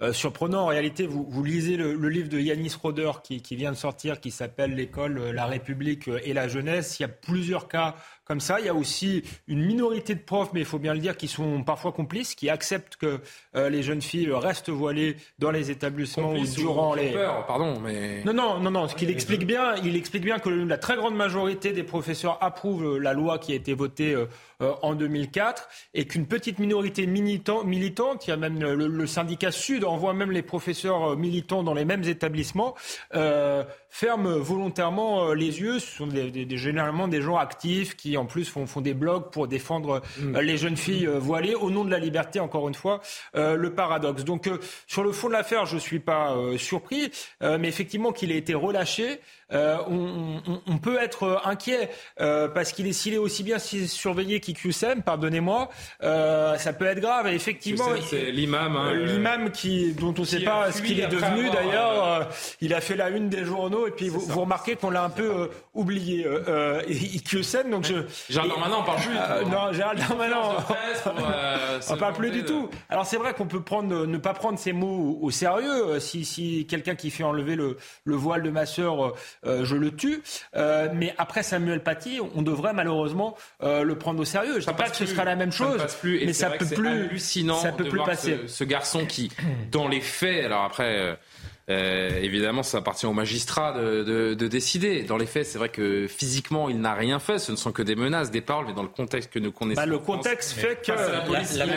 euh, 0.01 0.11
surprenants. 0.11 0.63
En 0.63 0.65
réalité, 0.65 1.05
vous, 1.05 1.43
lisez 1.43 1.77
le, 1.77 2.09
livre 2.09 2.29
de 2.29 2.39
Yanis 2.39 2.73
Roder 2.81 3.11
qui, 3.23 3.55
vient 3.55 3.71
de 3.71 3.77
sortir, 3.77 4.19
qui 4.19 4.31
s'appelle 4.31 4.73
L'école, 4.73 5.19
euh, 5.19 5.31
la 5.31 5.45
République 5.45 6.07
euh, 6.07 6.19
et 6.23 6.33
la 6.33 6.47
jeunesse. 6.47 6.99
Il 6.99 7.03
y 7.03 7.05
a 7.05 7.09
plusieurs 7.09 7.67
cas 7.67 7.95
comme 8.29 8.39
ça. 8.39 8.59
Il 8.59 8.67
y 8.67 8.69
a 8.69 8.75
aussi 8.75 9.23
une 9.47 9.65
minorité 9.65 10.13
de 10.13 10.19
profs, 10.19 10.51
mais 10.53 10.59
il 10.59 10.65
faut 10.65 10.77
bien 10.77 10.93
le 10.93 10.99
dire, 10.99 11.17
qui 11.17 11.27
sont 11.27 11.63
parfois 11.63 11.91
complices, 11.91 12.35
qui 12.35 12.47
acceptent 12.47 12.95
que 12.95 13.19
euh, 13.55 13.69
les 13.69 13.81
jeunes 13.81 14.03
filles 14.03 14.29
restent 14.31 14.69
voilées 14.69 15.15
dans 15.39 15.49
les 15.49 15.71
établissements 15.71 16.33
ou 16.33 16.45
durant 16.45 16.93
les. 16.93 17.09
Peur, 17.09 17.47
pardon, 17.47 17.79
mais. 17.79 18.23
Non, 18.25 18.33
non, 18.33 18.59
non, 18.59 18.69
non. 18.69 18.87
Ce 18.87 18.93
qu'il 18.93 19.09
explique 19.09 19.47
bien, 19.47 19.75
il 19.83 19.95
explique 19.95 20.23
bien 20.23 20.37
que 20.37 20.49
la 20.49 20.77
très 20.77 20.95
grande 20.95 21.15
majorité 21.15 21.73
des 21.73 21.83
professeurs 21.83 22.37
approuvent 22.41 22.99
la 22.99 23.13
loi 23.13 23.39
qui 23.39 23.51
a 23.51 23.55
été 23.55 23.73
votée 23.73 24.15
en 24.59 24.93
2004 24.93 25.69
et 25.93 26.05
qu'une 26.05 26.27
petite 26.27 26.59
minorité 26.59 27.07
militant, 27.07 27.63
militante, 27.63 28.27
il 28.27 28.31
y 28.31 28.33
a 28.33 28.37
même 28.37 28.59
le, 28.59 29.07
syndicat 29.07 29.51
Sud 29.51 29.85
envoie 29.85 30.13
même 30.13 30.31
les 30.31 30.41
professeurs 30.41 31.15
militants 31.17 31.63
dans 31.63 31.73
les 31.73 31.85
mêmes 31.85 32.03
établissements, 32.03 32.75
euh, 33.15 33.63
ferment 33.89 34.37
volontairement 34.37 35.33
les 35.33 35.61
yeux. 35.61 35.79
Ce 35.79 35.97
sont 35.97 36.07
des, 36.07 36.57
généralement 36.57 37.07
des 37.07 37.21
gens 37.21 37.37
actifs 37.37 37.95
qui 37.95 38.17
en 38.17 38.25
plus 38.25 38.45
font, 38.45 38.65
font 38.65 38.81
des 38.81 38.93
blogs 38.93 39.29
pour 39.31 39.47
défendre 39.47 40.01
mm. 40.19 40.35
euh, 40.35 40.41
les 40.41 40.57
jeunes 40.57 40.77
filles 40.77 41.07
euh, 41.07 41.19
voilées 41.19 41.55
au 41.55 41.69
nom 41.71 41.83
de 41.85 41.91
la 41.91 41.99
liberté, 41.99 42.39
encore 42.39 42.67
une 42.67 42.75
fois, 42.75 43.01
euh, 43.35 43.55
le 43.55 43.73
paradoxe. 43.73 44.23
Donc 44.23 44.49
sur 44.87 45.03
le 45.03 45.11
fond 45.11 45.27
de 45.27 45.33
l'affaire, 45.33 45.65
je 45.65 45.75
ne 45.75 45.79
suis 45.79 45.99
pas 45.99 46.35
surpris, 46.57 47.11
mais 47.41 47.67
effectivement 47.67 48.11
qu'il 48.11 48.31
ait 48.31 48.37
été 48.37 48.53
relâché, 48.53 49.19
euh, 49.51 49.77
on, 49.87 50.41
on, 50.47 50.61
on, 50.67 50.77
peut 50.77 50.97
être 51.01 51.41
inquiet 51.43 51.89
euh, 52.19 52.47
parce 52.47 52.71
qu'il 52.71 52.85
est 52.85 52.93
s'il 52.93 53.15
est 53.15 53.17
aussi 53.17 53.41
bien 53.43 53.57
surveillé 53.57 54.39
qu'IQSM, 54.39 55.01
pardonnez-moi, 55.01 55.69
euh, 56.03 56.55
ça 56.57 56.71
peut 56.71 56.85
être 56.85 56.99
grave. 56.99 57.27
Et 57.27 57.33
effectivement, 57.33 57.89
c'est 58.07 58.31
l'imam, 58.31 58.75
hein, 58.75 58.93
l'imam 58.93 59.51
qui 59.51 59.93
dont 59.93 60.13
on 60.15 60.21
ne 60.21 60.25
sait 60.25 60.41
pas 60.41 60.71
ce 60.71 60.81
qu'il 60.81 60.99
est 60.99 61.07
devenu 61.07 61.49
d'ailleurs. 61.49 62.29
il 62.61 62.73
a 62.73 62.81
fait 62.81 62.95
la 62.95 63.09
une 63.09 63.29
des 63.29 63.43
journaux 63.43 63.87
et 63.87 63.91
puis 63.91 64.07
vous, 64.09 64.19
vous, 64.19 64.41
remarquez 64.41 64.75
qu'on 64.75 64.91
l'a 64.91 65.03
un 65.03 65.09
peu 65.09 65.49
oublié. 65.73 66.25
Euh, 66.27 66.81
IQSM, 66.87 67.71
donc 67.71 67.85
je. 67.85 67.95
Gérald 68.29 68.51
Darmanin, 68.51 68.77
on 68.79 68.83
parle 68.83 69.01
plus. 69.01 69.49
non, 69.49 69.73
Gérald 69.73 69.99
Darmanin, 69.99 70.41
on 71.89 71.97
parle 71.97 72.13
plus 72.13 72.31
du 72.31 72.43
tout. 72.43 72.69
Alors 72.89 73.05
c'est 73.05 73.17
vrai 73.17 73.33
qu'on 73.33 73.47
peut 73.47 73.61
prendre, 73.61 74.05
ne 74.05 74.17
pas 74.17 74.33
prendre 74.33 74.59
ces 74.59 74.73
mots 74.73 75.17
au, 75.21 75.31
sérieux. 75.31 75.99
Si, 75.99 76.23
si 76.23 76.67
quelqu'un 76.67 76.95
qui 76.95 77.09
fait 77.09 77.23
enlever 77.23 77.55
le, 77.55 77.77
le 78.03 78.15
voile 78.15 78.43
de 78.43 78.51
ma 78.51 78.65
sœur 78.67 79.13
euh, 79.45 79.65
je 79.65 79.75
le 79.75 79.95
tue. 79.95 80.21
Euh, 80.55 80.89
mais 80.93 81.13
après 81.17 81.43
Samuel 81.43 81.83
Paty, 81.83 82.19
on 82.35 82.41
devrait 82.41 82.73
malheureusement 82.73 83.37
euh, 83.63 83.83
le 83.83 83.97
prendre 83.97 84.19
au 84.19 84.25
sérieux. 84.25 84.59
Je 84.59 84.67
ne 84.67 84.73
dis 84.73 84.77
pas 84.77 84.89
que 84.89 84.95
ce 84.95 85.05
sera 85.05 85.23
la 85.23 85.35
même 85.35 85.51
chose, 85.51 85.81
mais 86.03 86.33
ça 86.33 86.49
peut 86.49 86.65
plus, 86.65 86.87
hallucinant 86.87 87.59
ça 87.59 87.71
peut 87.71 87.87
plus 87.87 88.03
passer. 88.03 88.39
Ce, 88.43 88.47
ce, 88.47 88.63
garçon 88.63 89.05
qui, 89.05 89.31
dans 89.71 89.87
les 89.87 90.01
faits, 90.01 90.45
alors 90.45 90.63
après. 90.63 91.17
Euh, 91.69 92.09
évidemment, 92.21 92.63
ça 92.63 92.79
appartient 92.79 93.05
au 93.05 93.13
magistrat 93.13 93.73
de, 93.73 94.03
de, 94.03 94.33
de 94.33 94.47
décider. 94.47 95.03
Dans 95.03 95.17
les 95.17 95.27
faits, 95.27 95.45
c'est 95.45 95.59
vrai 95.59 95.69
que 95.69 96.07
physiquement, 96.07 96.67
il 96.69 96.79
n'a 96.81 96.95
rien 96.95 97.19
fait. 97.19 97.37
Ce 97.37 97.51
ne 97.51 97.57
sont 97.57 97.71
que 97.71 97.83
des 97.83 97.95
menaces, 97.95 98.31
des 98.31 98.41
paroles, 98.41 98.65
mais 98.67 98.73
dans 98.73 98.81
le 98.81 98.89
contexte 98.89 99.31
que 99.31 99.37
nous 99.37 99.51
connaissons. 99.51 99.79
Bah, 99.79 99.85
le 99.85 99.99
contexte 99.99 100.53
fait 100.53 100.81
que 100.81 100.93
face 100.93 101.07
à 101.07 101.11
la 101.11 101.21
police, 101.21 101.57
la, 101.57 101.67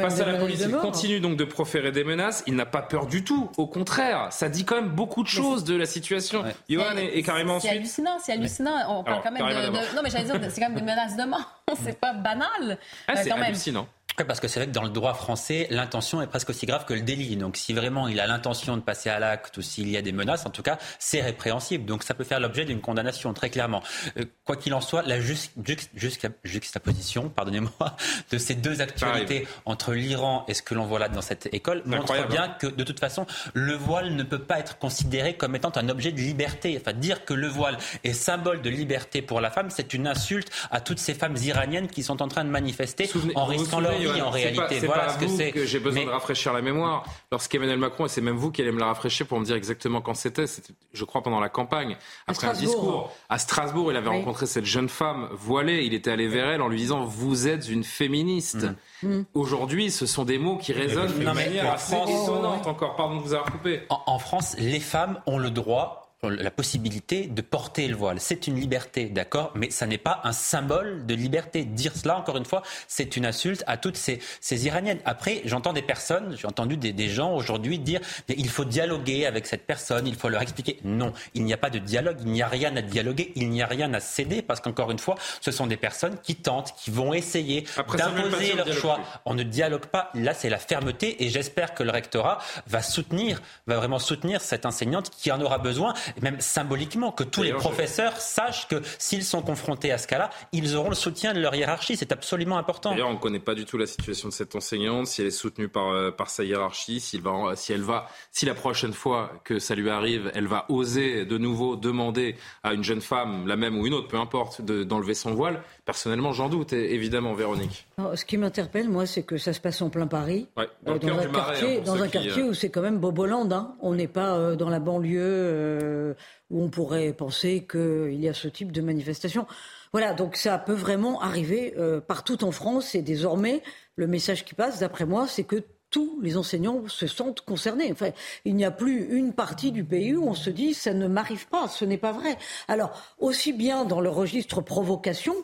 face 0.00 0.20
à 0.20 0.26
la 0.26 0.34
police, 0.38 0.64
il 0.66 0.70
continue 0.76 1.20
donc 1.20 1.36
de 1.36 1.44
proférer 1.44 1.92
des 1.92 2.04
menaces. 2.04 2.42
Il 2.46 2.56
n'a 2.56 2.66
pas 2.66 2.82
peur 2.82 3.06
du 3.06 3.24
tout. 3.24 3.50
Au 3.56 3.66
contraire, 3.66 4.28
ça 4.30 4.50
dit 4.50 4.64
quand 4.64 4.76
même 4.76 4.90
beaucoup 4.90 5.22
de 5.22 5.28
choses 5.28 5.64
de 5.64 5.74
la 5.74 5.86
situation. 5.86 6.42
Ouais. 6.42 6.54
Johan 6.68 6.96
est, 6.96 7.16
est, 7.18 7.22
carrément 7.22 7.58
C'est 7.58 7.70
hallucinant, 7.70 8.18
c'est 8.22 8.32
hallucinant. 8.32 8.74
On 8.88 9.04
parle 9.04 9.22
quand 9.22 9.32
même 9.32 9.46
de, 9.46 9.66
de, 9.68 9.96
Non, 9.96 10.02
mais 10.02 10.10
j'allais 10.10 10.24
dire, 10.24 10.38
c'est 10.50 10.60
quand 10.60 10.68
même 10.68 10.78
des 10.78 10.82
menaces 10.82 11.16
de 11.16 11.24
mort. 11.24 11.62
c'est 11.82 11.98
pas 11.98 12.12
banal. 12.12 12.78
Ah, 13.08 13.16
c'est 13.16 13.30
hallucinant. 13.30 13.88
Parce 14.22 14.38
que 14.38 14.46
c'est 14.46 14.60
vrai 14.60 14.68
que 14.68 14.72
dans 14.72 14.84
le 14.84 14.90
droit 14.90 15.14
français, 15.14 15.66
l'intention 15.70 16.22
est 16.22 16.28
presque 16.28 16.50
aussi 16.50 16.66
grave 16.66 16.84
que 16.84 16.94
le 16.94 17.00
délit. 17.00 17.34
Donc 17.36 17.56
si 17.56 17.72
vraiment 17.72 18.06
il 18.06 18.20
a 18.20 18.26
l'intention 18.26 18.76
de 18.76 18.82
passer 18.82 19.10
à 19.10 19.18
l'acte 19.18 19.56
ou 19.56 19.62
s'il 19.62 19.90
y 19.90 19.96
a 19.96 20.02
des 20.02 20.12
menaces, 20.12 20.46
en 20.46 20.50
tout 20.50 20.62
cas, 20.62 20.78
c'est 21.00 21.20
répréhensible. 21.20 21.84
Donc 21.84 22.04
ça 22.04 22.14
peut 22.14 22.22
faire 22.22 22.38
l'objet 22.38 22.64
d'une 22.64 22.80
condamnation, 22.80 23.34
très 23.34 23.50
clairement. 23.50 23.82
Euh, 24.18 24.24
quoi 24.44 24.54
qu'il 24.56 24.72
en 24.74 24.80
soit, 24.80 25.02
la 25.02 25.18
juxtaposition, 25.20 27.28
pardonnez-moi, 27.28 27.96
de 28.30 28.38
ces 28.38 28.54
deux 28.54 28.80
actualités 28.80 29.48
entre 29.64 29.92
l'Iran 29.92 30.44
et 30.46 30.54
ce 30.54 30.62
que 30.62 30.74
l'on 30.74 30.84
voit 30.84 31.00
là 31.00 31.08
dans 31.08 31.22
cette 31.22 31.52
école 31.52 31.82
montre 31.84 32.28
bien 32.28 32.44
hein. 32.44 32.56
que 32.60 32.68
de 32.68 32.84
toute 32.84 33.00
façon, 33.00 33.26
le 33.52 33.74
voile 33.74 34.14
ne 34.14 34.22
peut 34.22 34.38
pas 34.38 34.60
être 34.60 34.78
considéré 34.78 35.36
comme 35.36 35.56
étant 35.56 35.72
un 35.76 35.88
objet 35.88 36.12
de 36.12 36.20
liberté. 36.20 36.78
Enfin, 36.80 36.92
dire 36.92 37.24
que 37.24 37.34
le 37.34 37.48
voile 37.48 37.78
est 38.04 38.12
symbole 38.12 38.62
de 38.62 38.70
liberté 38.70 39.22
pour 39.22 39.40
la 39.40 39.50
femme, 39.50 39.70
c'est 39.70 39.92
une 39.92 40.06
insulte 40.06 40.52
à 40.70 40.80
toutes 40.80 41.00
ces 41.00 41.14
femmes 41.14 41.36
iraniennes 41.42 41.88
qui 41.88 42.02
sont 42.02 42.22
en 42.22 42.28
train 42.28 42.44
de 42.44 42.50
manifester 42.50 43.10
en 43.34 43.44
risquant 43.44 43.80
leur 43.80 44.03
en 44.08 44.30
réalité. 44.30 44.80
C'est 44.80 44.86
pas, 44.86 45.08
vous 45.08 45.38
que, 45.52 45.64
j'ai 45.64 45.78
besoin 45.78 46.04
de 46.04 46.10
rafraîchir 46.10 46.52
la 46.52 46.62
mémoire. 46.62 47.04
Lorsqu'Emmanuel 47.30 47.78
Macron, 47.78 48.06
et 48.06 48.08
c'est 48.08 48.20
même 48.20 48.36
vous 48.36 48.50
qui 48.50 48.62
allez 48.62 48.72
me 48.72 48.80
la 48.80 48.86
rafraîchir 48.86 49.26
pour 49.26 49.38
me 49.40 49.44
dire 49.44 49.56
exactement 49.56 50.00
quand 50.00 50.14
c'était, 50.14 50.46
c'était 50.46 50.72
je 50.92 51.04
crois 51.04 51.22
pendant 51.22 51.40
la 51.40 51.48
campagne, 51.48 51.96
après 52.26 52.46
un 52.46 52.52
discours 52.52 53.12
à 53.28 53.38
Strasbourg, 53.38 53.90
il 53.90 53.96
avait 53.96 54.08
rencontré 54.08 54.46
cette 54.46 54.64
jeune 54.64 54.88
femme 54.88 55.28
voilée, 55.32 55.84
il 55.84 55.94
était 55.94 56.10
allé 56.10 56.28
vers 56.28 56.48
elle 56.48 56.62
en 56.62 56.68
lui 56.68 56.78
disant 56.78 57.04
vous 57.04 57.48
êtes 57.48 57.68
une 57.68 57.84
féministe. 57.84 58.66
Mm. 59.02 59.08
Mm. 59.08 59.24
Aujourd'hui, 59.34 59.90
ce 59.90 60.06
sont 60.06 60.24
des 60.24 60.38
mots 60.38 60.56
qui 60.56 60.72
résonnent 60.72 61.18
de 61.18 61.24
manière 61.24 61.72
assez 61.72 61.94
étonnante 61.94 62.66
encore. 62.66 62.96
Pardon 62.96 63.16
de 63.16 63.22
vous 63.22 63.34
avoir 63.34 63.50
coupé. 63.50 63.82
en 63.88 64.18
France, 64.18 64.56
les 64.58 64.80
femmes 64.80 65.20
ont 65.26 65.38
le 65.38 65.50
droit 65.50 66.03
la 66.30 66.50
possibilité 66.50 67.26
de 67.26 67.42
porter 67.42 67.88
le 67.88 67.96
voile. 67.96 68.20
C'est 68.20 68.46
une 68.46 68.58
liberté, 68.58 69.06
d'accord, 69.06 69.52
mais 69.54 69.70
ça 69.70 69.86
n'est 69.86 69.98
pas 69.98 70.20
un 70.24 70.32
symbole 70.32 71.06
de 71.06 71.14
liberté. 71.14 71.64
Dire 71.64 71.96
cela, 71.96 72.18
encore 72.18 72.36
une 72.36 72.44
fois, 72.44 72.62
c'est 72.88 73.16
une 73.16 73.26
insulte 73.26 73.64
à 73.66 73.76
toutes 73.76 73.96
ces, 73.96 74.20
ces 74.40 74.66
Iraniennes. 74.66 75.00
Après, 75.04 75.42
j'entends 75.44 75.72
des 75.72 75.82
personnes, 75.82 76.36
j'ai 76.36 76.46
entendu 76.46 76.76
des, 76.76 76.92
des 76.92 77.08
gens 77.08 77.34
aujourd'hui 77.34 77.78
dire 77.78 78.00
il 78.28 78.48
faut 78.48 78.64
dialoguer 78.64 79.26
avec 79.26 79.46
cette 79.46 79.66
personne, 79.66 80.06
il 80.06 80.14
faut 80.14 80.28
leur 80.28 80.42
expliquer. 80.42 80.78
Non, 80.84 81.12
il 81.34 81.44
n'y 81.44 81.52
a 81.52 81.56
pas 81.56 81.70
de 81.70 81.78
dialogue, 81.78 82.18
il 82.20 82.32
n'y 82.32 82.42
a 82.42 82.48
rien 82.48 82.74
à 82.76 82.82
dialoguer, 82.82 83.32
il 83.34 83.50
n'y 83.50 83.62
a 83.62 83.66
rien 83.66 83.92
à 83.94 84.00
céder, 84.00 84.42
parce 84.42 84.60
qu'encore 84.60 84.90
une 84.90 84.98
fois, 84.98 85.16
ce 85.40 85.50
sont 85.50 85.66
des 85.66 85.76
personnes 85.76 86.18
qui 86.22 86.36
tentent, 86.36 86.74
qui 86.76 86.90
vont 86.90 87.12
essayer 87.14 87.64
d'imposer 87.96 88.54
leur 88.54 88.72
choix. 88.72 89.00
On 89.24 89.34
ne 89.34 89.42
dialogue 89.42 89.86
pas. 89.86 90.10
Là, 90.14 90.34
c'est 90.34 90.48
la 90.48 90.58
fermeté, 90.58 91.24
et 91.24 91.28
j'espère 91.28 91.74
que 91.74 91.82
le 91.82 91.90
rectorat 91.90 92.38
va 92.66 92.82
soutenir, 92.82 93.42
va 93.66 93.76
vraiment 93.76 93.98
soutenir 93.98 94.40
cette 94.40 94.66
enseignante 94.66 95.10
qui 95.10 95.30
en 95.30 95.40
aura 95.40 95.58
besoin 95.58 95.94
même 96.22 96.40
symboliquement, 96.40 97.12
que 97.12 97.24
tous 97.24 97.42
les 97.42 97.52
professeurs 97.52 98.16
sachent 98.18 98.68
que 98.68 98.82
s'ils 98.98 99.24
sont 99.24 99.42
confrontés 99.42 99.92
à 99.92 99.98
ce 99.98 100.06
cas-là, 100.06 100.30
ils 100.52 100.76
auront 100.76 100.88
le 100.88 100.94
soutien 100.94 101.32
de 101.32 101.40
leur 101.40 101.54
hiérarchie. 101.54 101.96
C'est 101.96 102.12
absolument 102.12 102.58
important. 102.58 102.90
D'ailleurs, 102.90 103.08
on 103.08 103.14
ne 103.14 103.18
connaît 103.18 103.40
pas 103.40 103.54
du 103.54 103.64
tout 103.64 103.78
la 103.78 103.86
situation 103.86 104.28
de 104.28 104.32
cette 104.32 104.54
enseignante, 104.54 105.06
si 105.06 105.20
elle 105.20 105.28
est 105.28 105.30
soutenue 105.30 105.68
par, 105.68 105.90
euh, 105.90 106.10
par 106.10 106.30
sa 106.30 106.44
hiérarchie, 106.44 107.00
si, 107.00 107.18
va, 107.18 107.54
si 107.56 107.72
elle 107.72 107.82
va, 107.82 108.08
si 108.30 108.46
la 108.46 108.54
prochaine 108.54 108.92
fois 108.92 109.32
que 109.44 109.58
ça 109.58 109.74
lui 109.74 109.90
arrive, 109.90 110.30
elle 110.34 110.46
va 110.46 110.66
oser 110.68 111.24
de 111.24 111.38
nouveau 111.38 111.76
demander 111.76 112.36
à 112.62 112.74
une 112.74 112.84
jeune 112.84 113.00
femme, 113.00 113.46
la 113.46 113.56
même 113.56 113.78
ou 113.78 113.86
une 113.86 113.94
autre, 113.94 114.08
peu 114.08 114.18
importe, 114.18 114.62
d'enlever 114.62 115.14
son 115.14 115.34
voile. 115.34 115.62
Personnellement, 115.84 116.32
j'en 116.32 116.48
doute, 116.48 116.72
évidemment, 116.72 117.34
Véronique. 117.34 117.86
ce 118.14 118.24
qui 118.24 118.38
m'interpelle, 118.38 118.88
moi, 118.88 119.04
c'est 119.04 119.22
que 119.22 119.36
ça 119.36 119.52
se 119.52 119.60
passe 119.60 119.82
en 119.82 119.90
plein 119.90 120.06
Paris, 120.06 120.48
dans, 120.56 120.94
euh, 120.94 120.98
dans, 120.98 121.18
un, 121.18 121.26
quartier, 121.26 121.80
dans 121.82 122.02
un 122.02 122.08
quartier, 122.08 122.42
où 122.42 122.54
c'est 122.54 122.70
quand 122.70 122.80
même 122.80 122.98
Boboland. 122.98 123.50
Hein. 123.52 123.74
On 123.80 123.94
n'est 123.94 124.08
pas 124.08 124.34
euh, 124.34 124.56
dans 124.56 124.70
la 124.70 124.80
banlieue 124.80 125.20
euh, 125.20 126.14
où 126.48 126.62
on 126.62 126.70
pourrait 126.70 127.12
penser 127.12 127.66
qu'il 127.70 128.18
y 128.18 128.30
a 128.30 128.32
ce 128.32 128.48
type 128.48 128.72
de 128.72 128.80
manifestation. 128.80 129.46
Voilà, 129.92 130.14
donc 130.14 130.36
ça 130.36 130.56
peut 130.56 130.72
vraiment 130.72 131.20
arriver 131.20 131.74
partout 132.08 132.42
en 132.44 132.50
France. 132.50 132.94
Et 132.94 133.02
désormais, 133.02 133.62
le 133.94 134.06
message 134.06 134.44
qui 134.44 134.54
passe, 134.54 134.80
d'après 134.80 135.04
moi, 135.04 135.28
c'est 135.28 135.44
que 135.44 135.62
tous 135.90 136.18
les 136.22 136.36
enseignants 136.36 136.82
se 136.88 137.06
sentent 137.06 137.42
concernés. 137.42 137.92
Enfin, 137.92 138.10
il 138.44 138.56
n'y 138.56 138.64
a 138.64 138.72
plus 138.72 139.16
une 139.16 139.32
partie 139.32 139.70
du 139.70 139.84
pays 139.84 140.16
où 140.16 140.26
on 140.26 140.34
se 140.34 140.50
dit 140.50 140.74
ça 140.74 140.92
ne 140.92 141.06
m'arrive 141.06 141.46
pas, 141.46 141.68
ce 141.68 141.84
n'est 141.84 141.98
pas 141.98 142.10
vrai. 142.10 142.36
Alors, 142.66 143.00
aussi 143.18 143.52
bien 143.52 143.84
dans 143.84 144.00
le 144.00 144.08
registre 144.08 144.60
provocation, 144.60 145.34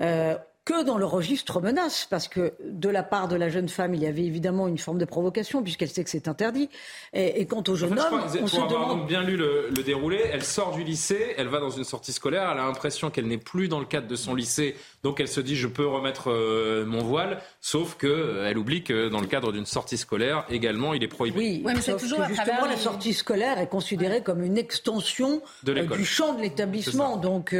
euh, 0.00 0.38
que 0.64 0.84
dans 0.84 0.98
le 0.98 1.06
registre 1.06 1.60
menace, 1.60 2.06
parce 2.08 2.28
que 2.28 2.52
de 2.62 2.88
la 2.88 3.02
part 3.02 3.28
de 3.28 3.36
la 3.36 3.48
jeune 3.48 3.68
femme, 3.68 3.94
il 3.94 4.02
y 4.02 4.06
avait 4.06 4.24
évidemment 4.24 4.68
une 4.68 4.78
forme 4.78 4.98
de 4.98 5.04
provocation, 5.04 5.62
puisqu'elle 5.62 5.88
sait 5.88 6.04
que 6.04 6.10
c'est 6.10 6.28
interdit. 6.28 6.68
Et, 7.12 7.46
quant 7.46 7.64
au 7.66 7.74
jeune 7.74 7.98
homme, 7.98 8.22
on 8.42 8.46
se 8.46 8.56
demande... 8.68 9.06
bien 9.06 9.22
lu 9.22 9.36
le, 9.36 9.70
déroulé, 9.84 10.20
elle 10.32 10.44
sort 10.44 10.72
du 10.72 10.84
lycée, 10.84 11.34
elle 11.38 11.48
va 11.48 11.60
dans 11.60 11.70
une 11.70 11.84
sortie 11.84 12.12
scolaire, 12.12 12.50
elle 12.52 12.58
a 12.58 12.66
l'impression 12.66 13.10
qu'elle 13.10 13.26
n'est 13.26 13.38
plus 13.38 13.68
dans 13.68 13.80
le 13.80 13.86
cadre 13.86 14.06
de 14.06 14.16
son 14.16 14.34
lycée, 14.34 14.76
donc 15.02 15.18
elle 15.20 15.28
se 15.28 15.40
dit 15.40 15.56
je 15.56 15.66
peux 15.66 15.86
remettre 15.86 16.30
euh, 16.30 16.84
mon 16.84 17.02
voile, 17.02 17.40
sauf 17.60 17.96
qu'elle 17.96 18.10
euh, 18.10 18.54
oublie 18.54 18.84
que 18.84 19.08
dans 19.08 19.20
le 19.20 19.26
cadre 19.26 19.52
d'une 19.52 19.66
sortie 19.66 19.96
scolaire, 19.96 20.44
également, 20.50 20.92
il 20.92 21.02
est 21.02 21.08
prohibé. 21.08 21.38
Oui, 21.38 21.62
mais 21.64 21.80
c'est 21.80 21.96
toujours 21.96 22.22
justement 22.28 22.66
la 22.66 22.76
sortie 22.76 23.14
scolaire 23.14 23.58
est 23.58 23.68
considérée 23.68 24.22
comme 24.22 24.44
une 24.44 24.58
extension 24.58 25.40
euh, 25.66 25.86
du 25.96 26.04
champ 26.04 26.34
de 26.34 26.42
l'établissement. 26.42 27.16
Donc, 27.16 27.56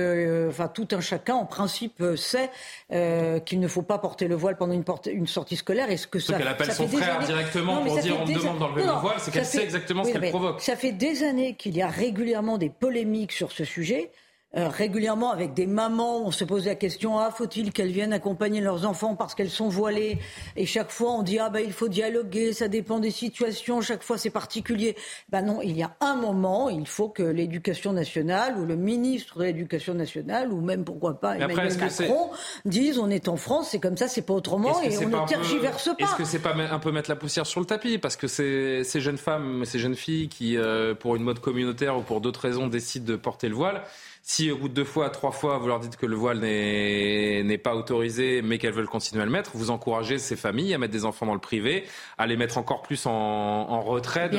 enfin, 0.48 0.68
tout 0.68 0.88
un 0.92 1.00
chacun, 1.00 1.34
en 1.34 1.46
principe, 1.46 2.02
sait 2.16 2.50
euh, 2.92 3.38
qu'il 3.38 3.60
ne 3.60 3.68
faut 3.68 3.82
pas 3.82 3.98
porter 3.98 4.26
le 4.26 4.34
voile 4.34 4.56
pendant 4.56 4.72
une, 4.72 4.84
une 5.12 5.26
sortie 5.26 5.56
scolaire. 5.56 5.90
Est-ce 5.90 6.06
que 6.06 6.18
ça, 6.18 6.36
qu'elle 6.36 6.48
appelle 6.48 6.72
son 6.72 6.88
frère 6.88 7.20
directement 7.20 7.84
pour 7.84 7.98
dire 7.98 8.20
on 8.20 8.26
me 8.26 8.34
demande 8.34 8.58
d'enlever 8.58 8.82
le 8.82 9.00
voile, 9.00 9.16
c'est 9.18 9.30
qu'elle 9.30 9.46
sait 9.46 9.62
exactement 9.62 10.04
ce 10.04 10.12
qu'elle 10.12 10.30
provoque. 10.30 10.60
Ça 10.60 10.76
fait 10.76 10.92
des 10.92 11.22
années 11.22 11.54
qu'il 11.54 11.76
y 11.76 11.82
a 11.82 11.88
régulièrement 11.88 12.58
des 12.58 12.70
polémiques 12.70 13.32
sur 13.32 13.52
ce 13.52 13.64
sujet. 13.64 14.10
Euh, 14.56 14.68
régulièrement 14.68 15.30
avec 15.30 15.54
des 15.54 15.68
mamans, 15.68 16.26
on 16.26 16.32
se 16.32 16.42
pose 16.42 16.66
la 16.66 16.74
question 16.74 17.20
ah 17.20 17.30
faut-il 17.30 17.72
qu'elles 17.72 17.92
viennent 17.92 18.12
accompagner 18.12 18.60
leurs 18.60 18.84
enfants 18.84 19.14
parce 19.14 19.36
qu'elles 19.36 19.48
sont 19.48 19.68
voilées? 19.68 20.18
Et 20.56 20.66
chaque 20.66 20.90
fois 20.90 21.12
on 21.12 21.22
dit 21.22 21.38
ah 21.38 21.50
ben 21.50 21.62
il 21.64 21.72
faut 21.72 21.86
dialoguer, 21.86 22.52
ça 22.52 22.66
dépend 22.66 22.98
des 22.98 23.12
situations, 23.12 23.80
chaque 23.80 24.02
fois 24.02 24.18
c'est 24.18 24.30
particulier. 24.30 24.96
Ben 25.28 25.42
non, 25.42 25.62
il 25.62 25.76
y 25.76 25.84
a 25.84 25.94
un 26.00 26.16
moment, 26.16 26.68
il 26.68 26.88
faut 26.88 27.08
que 27.08 27.22
l'éducation 27.22 27.92
nationale 27.92 28.58
ou 28.58 28.66
le 28.66 28.74
ministre 28.74 29.38
de 29.38 29.44
l'éducation 29.44 29.94
nationale 29.94 30.52
ou 30.52 30.60
même 30.60 30.82
pourquoi 30.82 31.20
pas 31.20 31.36
Emmanuel 31.36 31.78
Macron 31.78 32.30
disent 32.64 32.98
on 32.98 33.08
est 33.08 33.28
en 33.28 33.36
France, 33.36 33.68
c'est 33.70 33.78
comme 33.78 33.96
ça, 33.96 34.08
c'est 34.08 34.22
pas 34.22 34.34
autrement 34.34 34.82
et 34.82 34.98
on 34.98 35.08
ne 35.10 35.28
tergiverse 35.28 35.90
pas. 35.96 36.04
Est-ce 36.04 36.16
que 36.16 36.24
c'est 36.24 36.40
pas 36.40 36.56
un 36.56 36.78
peu 36.80 36.90
mettre 36.90 37.08
la 37.08 37.14
poussière 37.14 37.46
sur 37.46 37.60
le 37.60 37.66
tapis? 37.66 37.98
Parce 37.98 38.16
que 38.16 38.26
ces, 38.26 38.82
ces 38.82 39.00
jeunes 39.00 39.16
femmes, 39.16 39.64
ces 39.64 39.78
jeunes 39.78 39.94
filles 39.94 40.28
qui 40.28 40.56
euh, 40.56 40.92
pour 40.96 41.14
une 41.14 41.22
mode 41.22 41.38
communautaire 41.38 41.96
ou 41.96 42.00
pour 42.00 42.20
d'autres 42.20 42.40
raisons 42.40 42.66
décident 42.66 43.06
de 43.06 43.14
porter 43.14 43.48
le 43.48 43.54
voile 43.54 43.84
si 44.22 44.50
au 44.50 44.56
bout 44.56 44.68
de 44.68 44.74
deux 44.74 44.84
fois, 44.84 45.10
trois 45.10 45.32
fois, 45.32 45.58
vous 45.58 45.66
leur 45.66 45.80
dites 45.80 45.96
que 45.96 46.06
le 46.06 46.14
voile 46.14 46.40
n'est 46.40 47.58
pas 47.58 47.74
autorisé, 47.74 48.42
mais 48.42 48.58
qu'elles 48.58 48.72
veulent 48.72 48.86
continuer 48.86 49.22
à 49.22 49.24
le 49.24 49.30
mettre, 49.30 49.52
vous 49.54 49.70
encouragez 49.70 50.18
ces 50.18 50.36
familles 50.36 50.74
à 50.74 50.78
mettre 50.78 50.92
des 50.92 51.04
enfants 51.04 51.26
dans 51.26 51.34
le 51.34 51.40
privé, 51.40 51.84
à 52.18 52.26
les 52.26 52.36
mettre 52.36 52.58
encore 52.58 52.82
plus 52.82 53.06
en, 53.06 53.12
en 53.12 53.80
retrait. 53.80 54.28
De, 54.28 54.36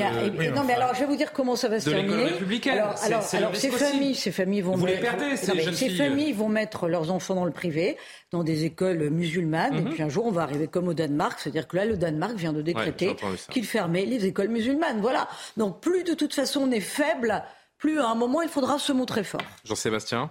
non, 0.54 0.64
mais 0.64 0.74
alors 0.74 0.94
je 0.94 1.00
vais 1.00 1.06
vous 1.06 1.16
dire 1.16 1.32
comment 1.32 1.56
ça 1.56 1.68
va 1.68 1.80
se 1.80 1.90
terminer. 1.90 2.30
Alors, 2.70 2.94
alors, 3.02 3.22
alors 3.32 3.56
ces 3.56 3.70
familles, 3.70 4.14
ces 4.14 4.30
familles 4.32 4.60
vont 4.60 4.76
vous 4.76 4.86
mettre, 4.86 5.02
les 5.02 5.08
perdez, 5.08 5.36
ces, 5.36 5.72
ces 5.72 5.90
familles 5.90 6.32
vont 6.32 6.48
mettre 6.48 6.88
leurs 6.88 7.10
enfants 7.10 7.34
dans 7.34 7.44
le 7.44 7.52
privé, 7.52 7.96
dans 8.30 8.44
des 8.44 8.64
écoles 8.64 9.10
musulmanes, 9.10 9.76
et 9.76 9.80
mhm. 9.80 9.90
puis 9.90 10.02
un 10.02 10.08
jour 10.08 10.26
on 10.26 10.32
va 10.32 10.42
arriver 10.42 10.68
comme 10.68 10.88
au 10.88 10.94
Danemark, 10.94 11.38
c'est-à-dire 11.40 11.66
que 11.66 11.76
là 11.76 11.84
le 11.84 11.96
Danemark 11.96 12.34
vient 12.36 12.52
de 12.52 12.62
décréter 12.62 13.16
qu'il 13.50 13.66
fermait 13.66 14.04
les 14.04 14.26
écoles 14.26 14.48
musulmanes. 14.48 15.00
Voilà. 15.00 15.28
Donc 15.56 15.80
plus 15.80 16.04
de 16.04 16.14
toute 16.14 16.34
façon 16.34 16.60
on 16.60 16.70
est 16.70 16.80
faible 16.80 17.42
plus 17.82 17.98
à 17.98 18.08
un 18.08 18.14
moment 18.14 18.42
il 18.42 18.48
faudra 18.48 18.78
se 18.78 18.92
montrer 18.92 19.24
fort. 19.24 19.42
Jean-Sébastien 19.64 20.30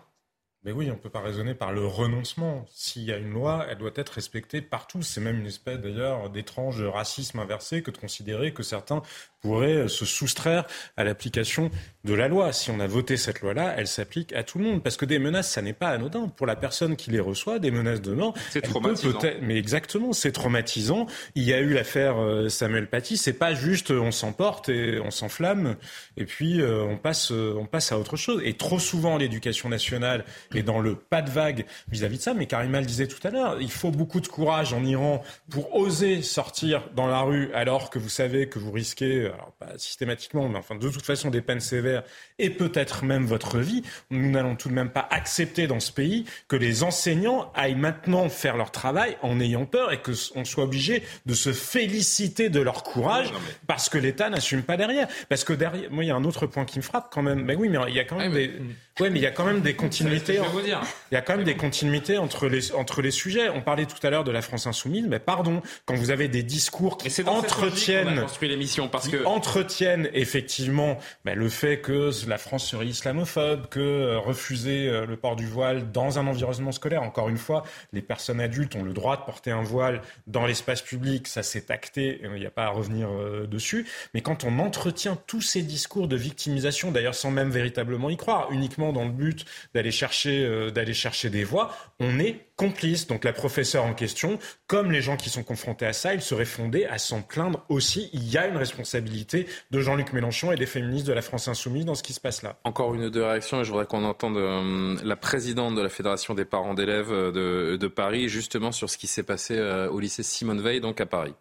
mais 0.64 0.72
oui, 0.72 0.92
on 0.92 0.94
ne 0.94 1.00
peut 1.00 1.10
pas 1.10 1.22
raisonner 1.22 1.56
par 1.56 1.72
le 1.72 1.84
renoncement. 1.88 2.66
S'il 2.72 3.02
y 3.02 3.12
a 3.12 3.18
une 3.18 3.32
loi, 3.32 3.66
elle 3.68 3.80
doit 3.80 3.90
être 3.96 4.10
respectée 4.10 4.62
partout. 4.62 5.02
C'est 5.02 5.20
même 5.20 5.40
une 5.40 5.48
espèce 5.48 5.80
d'ailleurs 5.80 6.30
d'étrange 6.30 6.84
racisme 6.84 7.40
inversé 7.40 7.82
que 7.82 7.90
de 7.90 7.98
considérer 7.98 8.54
que 8.54 8.62
certains 8.62 9.02
pourraient 9.42 9.88
se 9.88 10.06
soustraire 10.06 10.66
à 10.98 11.04
l'application 11.04 11.72
de 12.04 12.14
la 12.14 12.28
loi. 12.28 12.52
Si 12.52 12.72
on 12.72 12.80
a 12.80 12.88
voté 12.88 13.18
cette 13.18 13.42
loi-là, 13.42 13.76
elle 13.78 13.88
s'applique 13.88 14.34
à 14.34 14.44
tout 14.44 14.58
le 14.58 14.66
monde. 14.66 14.84
Parce 14.84 14.98
que 14.98 15.06
des 15.06 15.20
menaces, 15.20 15.50
ça 15.50 15.62
n'est 15.62 15.74
pas 15.74 15.90
anodin. 15.90 16.28
Pour 16.28 16.48
la 16.48 16.56
personne 16.56 16.96
qui 16.96 17.12
les 17.12 17.20
reçoit, 17.20 17.60
des 17.60 17.72
menaces 17.72 18.02
de 18.02 18.14
mort, 18.14 18.34
c'est 18.50 18.62
traumatisant. 18.62 19.20
Mais 19.42 19.58
exactement, 19.58 20.14
c'est 20.14 20.32
traumatisant. 20.32 21.08
Il 21.36 21.44
y 21.44 21.54
a 21.54 21.60
eu 21.60 21.74
l'affaire 21.74 22.18
euh, 22.18 22.50
Samuel 22.50 22.88
Paty. 22.88 23.18
C'est 23.18 23.34
pas 23.34 23.54
juste 23.54 23.92
euh, 23.92 24.00
on 24.00 24.12
s'emporte 24.12 24.70
et 24.70 25.00
on 25.00 25.12
s'enflamme 25.12 25.76
et 26.18 26.26
puis 26.26 26.62
euh, 26.62 26.84
on 26.84 26.98
passe, 26.98 27.32
on 27.32 27.66
passe 27.66 27.92
à 27.92 28.00
autre 28.00 28.18
chose. 28.18 28.42
Et 28.44 28.54
trop 28.54 28.80
souvent, 28.80 29.18
l'éducation 29.18 29.70
nationale 29.70 30.26
est 30.56 30.64
dans 30.64 30.80
le 30.80 30.96
pas 30.96 31.22
de 31.22 31.30
vague 31.30 31.66
vis-à-vis 31.90 32.18
de 32.18 32.24
ça. 32.24 32.34
Mais 32.34 32.48
Karima 32.48 32.80
le 32.80 32.86
disait 32.86 33.08
tout 33.08 33.26
à 33.28 33.32
l'heure, 33.32 33.58
il 33.60 33.72
faut 33.72 33.92
beaucoup 33.92 34.22
de 34.22 34.28
courage 34.28 34.74
en 34.74 34.84
Iran 34.84 35.24
pour 35.50 35.76
oser 35.76 36.22
sortir 36.22 36.90
dans 36.96 37.08
la 37.08 37.22
rue 37.22 37.52
alors 37.54 37.90
que 37.90 38.00
vous 38.00 38.10
savez 38.10 38.50
que 38.50 38.60
vous 38.60 38.72
risquez, 38.72 39.31
alors 39.34 39.52
pas 39.60 39.78
systématiquement, 39.78 40.48
mais 40.50 40.58
enfin 40.58 40.76
de 40.76 40.90
toute 40.90 41.06
façon 41.06 41.30
des 41.30 41.42
peines 41.42 41.60
sévères 41.60 42.04
et 42.40 42.50
peut-être 42.50 43.04
même 43.04 43.26
votre 43.26 43.60
vie. 43.60 43.84
Nous 44.10 44.32
n'allons 44.32 44.56
tout 44.56 44.70
de 44.70 44.74
même 44.74 44.90
pas 44.90 45.08
accepter 45.12 45.68
dans 45.68 45.80
ce 45.80 45.92
pays 45.92 46.26
que 46.48 46.56
les 46.56 46.84
enseignants 46.84 47.52
aillent 47.56 47.76
maintenant 47.76 48.30
faire 48.30 48.58
leur 48.58 48.72
travail 48.72 49.18
en 49.22 49.40
ayant 49.40 49.66
peur 49.66 49.92
et 49.92 50.02
qu'on 50.02 50.46
soit 50.46 50.64
obligé 50.64 51.04
de 51.26 51.34
se 51.34 51.54
féliciter 51.54 52.50
de 52.50 52.62
leur 52.62 52.84
courage 52.84 53.32
parce 53.68 53.90
que 53.90 53.98
l'État 53.98 54.30
n'assume 54.30 54.64
pas 54.64 54.78
derrière. 54.78 55.08
Parce 55.30 55.44
que 55.44 55.54
derrière, 55.54 55.92
moi, 55.92 56.04
il 56.04 56.08
y 56.08 56.12
a 56.12 56.16
un 56.16 56.24
autre 56.24 56.48
point 56.48 56.66
qui 56.66 56.80
me 56.80 56.84
frappe 56.84 57.10
quand 57.12 57.22
même. 57.22 57.44
Mais 57.44 57.56
oui, 57.56 57.70
mais 57.70 57.78
il 57.88 57.96
y 57.96 58.00
a 58.00 58.06
quand 58.06 58.18
même 58.18 58.34
des. 58.34 58.52
Ouais, 59.00 59.10
mais 59.10 59.20
il 59.20 59.22
y 59.22 59.28
a 59.28 59.32
quand 59.32 59.46
même 59.46 59.62
des 59.62 59.74
continuités. 59.74 60.40
Il 60.64 61.14
y 61.14 61.16
a 61.16 61.22
quand 61.22 61.36
même 61.36 61.46
des 61.46 61.56
continuités 61.56 62.18
entre 62.18 62.48
les, 62.48 62.74
entre 62.74 63.02
les 63.02 63.12
sujets. 63.12 63.50
On 63.50 63.62
parlait 63.62 63.86
tout 63.86 64.06
à 64.06 64.10
l'heure 64.10 64.24
de 64.24 64.32
la 64.32 64.42
France 64.42 64.68
insoumise, 64.68 65.06
mais 65.08 65.20
pardon, 65.20 65.62
quand 65.86 65.96
vous 65.96 66.12
avez 66.12 66.28
des 66.28 66.44
discours 66.44 66.98
qui 66.98 67.10
entretiennent, 67.26 68.22
construit 68.22 68.50
l'émission 68.50 68.90
parce 68.90 69.08
que 69.08 69.24
entretiennent 69.26 70.10
effectivement 70.14 70.98
ben, 71.26 71.38
le 71.38 71.50
fait 71.50 71.80
que 71.80 72.12
la 72.28 72.38
France 72.38 72.68
serait 72.68 72.88
islamophobe, 72.88 73.68
que 73.68 73.80
euh, 73.80 74.20
refuser 74.20 74.88
euh, 74.88 75.06
le 75.06 75.16
port 75.16 75.36
du 75.36 75.48
voile 75.48 75.92
dans 75.92 76.20
un 76.20 76.28
environnement 76.28 76.72
scolaire, 76.72 77.04
encore 77.04 77.30
une 77.30 77.38
fois, 77.38 77.64
les 77.94 78.02
personnes 78.02 78.42
adultes 78.42 78.76
ont 78.76 78.84
le 78.84 78.94
droit 78.94 79.18
de 79.18 79.24
porter 79.24 79.52
un 79.52 79.64
voile 79.64 80.02
dans 80.28 80.46
l'espace 80.46 80.82
public, 80.82 81.28
ça 81.28 81.44
s'est 81.44 81.72
acté, 81.72 82.22
il 82.24 82.40
n'y 82.40 82.46
a 82.46 82.52
pas 82.52 82.66
à 82.66 82.70
revenir 82.70 83.10
euh, 83.10 83.48
dessus. 83.48 83.88
Mais 84.14 84.22
quand 84.22 84.44
on 84.44 84.60
entretient 84.60 85.18
tous 85.28 85.42
ces 85.42 85.62
discours 85.62 86.08
de 86.08 86.16
victimisation, 86.16 86.92
d'ailleurs 86.92 87.16
sans 87.16 87.32
même 87.32 87.50
véritablement 87.50 88.10
y 88.10 88.18
croire, 88.18 88.52
uniquement 88.52 88.91
dans 88.92 89.06
le 89.06 89.12
but 89.12 89.46
d'aller 89.74 89.92
chercher, 89.92 90.72
d'aller 90.72 90.94
chercher 90.94 91.30
des 91.30 91.44
voix, 91.44 91.76
on 92.00 92.20
est 92.20 92.46
complice. 92.56 93.08
Donc 93.08 93.24
la 93.24 93.34
professeure 93.34 93.86
en 93.86 93.94
question, 93.94 94.38
comme 94.68 94.92
les 94.92 95.02
gens 95.02 95.18
qui 95.18 95.30
sont 95.30 95.44
confrontés 95.44 95.86
à 95.86 95.94
ça, 95.94 96.14
ils 96.14 96.22
seraient 96.22 96.46
fondés 96.46 96.86
à 96.86 96.98
s'en 96.98 97.22
plaindre 97.22 97.66
aussi. 97.70 98.10
Il 98.14 98.30
y 98.30 98.38
a 98.38 98.48
une 98.48 98.58
responsabilité 98.58 99.48
de 99.72 99.80
Jean-Luc 99.80 100.14
Mélenchon 100.14 100.52
et 100.52 100.56
des 100.56 100.66
féministes 100.66 101.08
de 101.08 101.14
la 101.14 101.22
France 101.22 101.48
insoumise 101.48 101.86
dans 101.86 101.96
ce 101.96 102.04
qui 102.04 102.14
se 102.14 102.20
passe 102.20 102.44
là. 102.44 102.60
Encore 102.64 102.94
une 102.94 103.06
ou 103.06 103.10
deux 103.10 103.24
réactions 103.24 103.62
et 103.62 103.64
je 103.64 103.70
voudrais 103.70 103.86
qu'on 103.86 104.04
entende 104.04 104.38
euh, 104.38 104.98
la 105.04 105.16
présidente 105.16 105.76
de 105.76 105.82
la 105.82 105.90
Fédération 105.90 106.34
des 106.34 106.46
parents 106.46 106.74
d'élèves 106.74 107.12
euh, 107.12 107.78
de, 107.78 107.88
Paris 107.88 108.30
justement 108.30 108.72
sur 108.72 108.90
ce 108.90 108.98
qui 108.98 109.08
s'est 109.08 109.24
passé 109.24 109.58
euh, 109.58 109.90
au 109.90 110.00
lycée 110.00 110.24
Simone 110.24 110.62
Veil, 110.62 110.80
donc 110.80 111.02
à 111.02 111.06
Paris. 111.06 111.34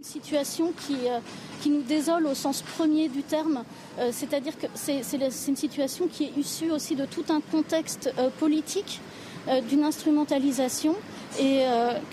Une 0.00 0.06
situation 0.06 0.72
qui, 0.86 0.96
qui 1.60 1.68
nous 1.68 1.82
désole 1.82 2.26
au 2.26 2.34
sens 2.34 2.62
premier 2.62 3.10
du 3.10 3.22
terme, 3.22 3.64
c'est-à-dire 4.12 4.56
que 4.56 4.66
c'est 4.72 5.02
une 5.46 5.56
situation 5.56 6.08
qui 6.10 6.24
est 6.24 6.32
issue 6.38 6.70
aussi 6.70 6.96
de 6.96 7.04
tout 7.04 7.24
un 7.28 7.42
contexte 7.42 8.10
politique, 8.38 9.02
d'une 9.68 9.84
instrumentalisation, 9.84 10.96
et 11.38 11.64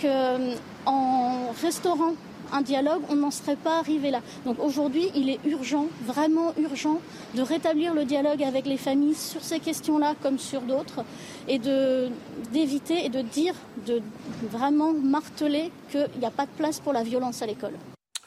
que 0.02 0.54
en 0.86 1.52
restaurant 1.62 2.12
un 2.54 2.62
dialogue, 2.62 3.02
on 3.10 3.16
n'en 3.16 3.32
serait 3.32 3.56
pas 3.56 3.80
arrivé 3.80 4.12
là. 4.12 4.22
Donc 4.46 4.58
aujourd'hui, 4.60 5.10
il 5.16 5.30
est 5.30 5.40
urgent, 5.46 5.88
vraiment 6.06 6.54
urgent, 6.60 7.00
de 7.36 7.42
rétablir 7.42 7.94
le 7.94 8.06
dialogue 8.06 8.44
avec 8.44 8.66
les 8.66 8.78
familles 8.78 9.16
sur 9.16 9.44
ces 9.44 9.60
questions-là 9.60 10.16
comme 10.22 10.40
sur 10.40 10.62
d'autres, 10.62 11.04
et 11.48 11.60
d'éviter 11.60 13.06
et 13.06 13.10
de 13.10 13.22
dire, 13.22 13.54
de 13.86 14.02
vraiment 14.50 14.94
marteler 14.94 15.72
qu'il 15.92 16.08
n'y 16.20 16.26
a 16.26 16.32
pas 16.32 16.46
de 16.46 16.52
place 16.58 16.80
pour 16.80 16.94
la 16.94 17.04
violence 17.04 17.42
à 17.42 17.46
l'école 17.46 17.74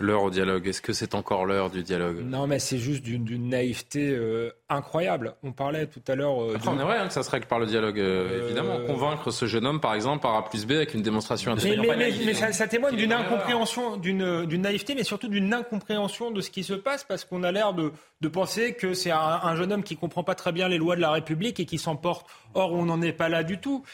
l'heure 0.01 0.23
au 0.23 0.31
dialogue 0.31 0.67
Est-ce 0.67 0.83
que 0.83 0.93
c'est 0.93 1.15
encore 1.15 1.45
l'heure 1.45 1.71
du 1.71 1.83
dialogue? 1.83 2.25
Non, 2.25 2.47
mais 2.47 2.59
c'est 2.59 2.79
juste 2.79 3.03
d'une 3.03 3.49
naïveté 3.49 4.11
euh, 4.11 4.51
incroyable. 4.69 5.35
On 5.43 5.53
parlait 5.53 5.87
tout 5.87 6.03
à 6.09 6.15
l'heure. 6.15 6.43
Euh, 6.43 6.57
on 6.67 6.79
aimerait 6.79 6.99
hein, 6.99 7.07
que 7.07 7.13
ça 7.13 7.23
se 7.23 7.31
règle 7.31 7.47
par 7.47 7.59
le 7.59 7.67
dialogue, 7.67 7.99
euh, 8.01 8.47
évidemment. 8.47 8.79
Convaincre 8.87 9.31
ce 9.31 9.47
jeune 9.47 9.67
homme, 9.67 9.81
par 9.81 9.95
exemple, 9.95 10.23
par 10.23 10.35
A 10.35 10.45
plus 10.45 10.67
B 10.67 10.73
avec 10.73 10.95
une 10.95 11.03
démonstration 11.03 11.53
intelligente. 11.53 11.87
Mais, 11.97 12.35
ça, 12.35 12.67
témoigne 12.67 12.97
d'une 12.97 13.13
incompréhension, 13.13 13.97
d'une 13.97 14.63
naïveté, 14.63 14.95
mais 14.95 15.05
surtout 15.05 15.29
d'une 15.29 15.53
incompréhension 15.53 16.31
de 16.31 16.41
ce 16.41 16.51
qui 16.51 16.65
se 16.65 16.75
passe, 16.75 17.05
parce 17.05 17.25
qu'on 17.25 17.43
a 17.43 17.53
l'air 17.53 17.75
de, 17.75 17.93
de, 18.21 18.29
penser 18.29 18.75
que 18.75 18.95
c'est 18.95 19.11
un, 19.11 19.55
jeune 19.57 19.73
homme 19.73 19.83
qui 19.83 19.97
comprend 19.97 20.25
pas 20.25 20.35
très 20.35 20.53
bien 20.53 20.69
les 20.69 20.79
lois 20.79 20.97
de 20.97 21.01
la 21.01 21.11
République 21.11 21.61
et 21.61 21.67
qui 21.67 21.79
s'emporte. 21.79 22.27
Or, 22.55 22.73
on 22.73 22.87
n'en 22.87 23.01
est 23.03 23.13
pas 23.13 23.29
là 23.29 23.43
du 23.43 23.59
tout. 23.59 23.85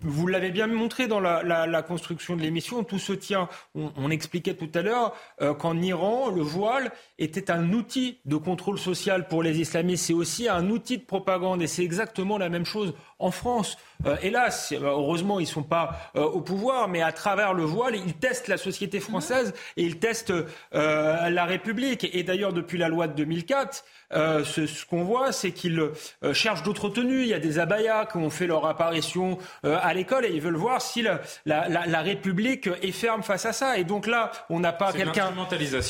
Vous 0.00 0.26
l'avez 0.26 0.50
bien 0.50 0.66
montré 0.66 1.06
dans 1.06 1.20
la, 1.20 1.82
construction 1.82 2.36
de 2.36 2.42
l'émission. 2.42 2.84
Tout 2.84 2.98
se 2.98 3.12
tient. 3.12 3.48
On, 3.74 4.10
expliquait 4.10 4.54
tout 4.54 4.70
à 4.74 4.82
l'heure 4.82 5.14
qu'en 5.58 5.80
Iran, 5.80 6.30
le 6.30 6.42
voile 6.42 6.92
était 7.18 7.50
un 7.50 7.72
outil 7.72 8.18
de 8.24 8.36
contrôle 8.36 8.78
social 8.78 9.28
pour 9.28 9.42
les 9.42 9.60
islamistes. 9.60 10.06
C'est 10.06 10.12
aussi 10.12 10.48
un 10.48 10.68
outil 10.70 10.98
de 10.98 11.04
propagande. 11.04 11.62
Et 11.62 11.66
c'est 11.66 11.84
exactement 11.84 12.38
la 12.38 12.48
même 12.48 12.66
chose 12.66 12.94
en 13.18 13.30
France. 13.30 13.76
Euh, 14.06 14.16
hélas, 14.22 14.72
heureusement, 14.72 15.38
ils 15.38 15.44
ne 15.44 15.48
sont 15.48 15.62
pas 15.62 16.10
euh, 16.16 16.22
au 16.24 16.40
pouvoir, 16.40 16.88
mais 16.88 17.02
à 17.02 17.12
travers 17.12 17.54
le 17.54 17.64
voile, 17.64 17.94
ils 17.96 18.14
testent 18.14 18.48
la 18.48 18.56
société 18.56 18.98
française 18.98 19.54
et 19.76 19.84
ils 19.84 19.98
testent 19.98 20.32
euh, 20.74 21.30
la 21.30 21.44
République. 21.44 22.08
Et 22.12 22.22
d'ailleurs, 22.22 22.52
depuis 22.52 22.78
la 22.78 22.88
loi 22.88 23.06
de 23.06 23.14
2004, 23.14 23.84
ce, 24.12 24.84
qu'on 24.86 25.04
voit, 25.04 25.32
c'est 25.32 25.52
qu'ils 25.52 25.80
cherchent 26.32 26.62
d'autres 26.62 26.88
tenues. 26.88 27.22
Il 27.22 27.28
y 27.28 27.34
a 27.34 27.38
des 27.38 27.58
abayas 27.58 28.06
qui 28.06 28.16
ont 28.16 28.30
fait 28.30 28.46
leur 28.46 28.66
apparition 28.66 29.38
à 29.62 29.92
l'école 29.94 30.26
et 30.26 30.30
ils 30.30 30.40
veulent 30.40 30.56
voir 30.56 30.82
si 30.82 31.02
la, 31.02 31.20
la, 31.46 31.68
la, 31.68 32.00
République 32.00 32.68
est 32.82 32.92
ferme 32.92 33.22
face 33.22 33.46
à 33.46 33.52
ça. 33.52 33.78
Et 33.78 33.84
donc 33.84 34.06
là, 34.06 34.32
on 34.48 34.60
n'a 34.60 34.72
pas 34.72 34.92
quelqu'un. 34.92 35.32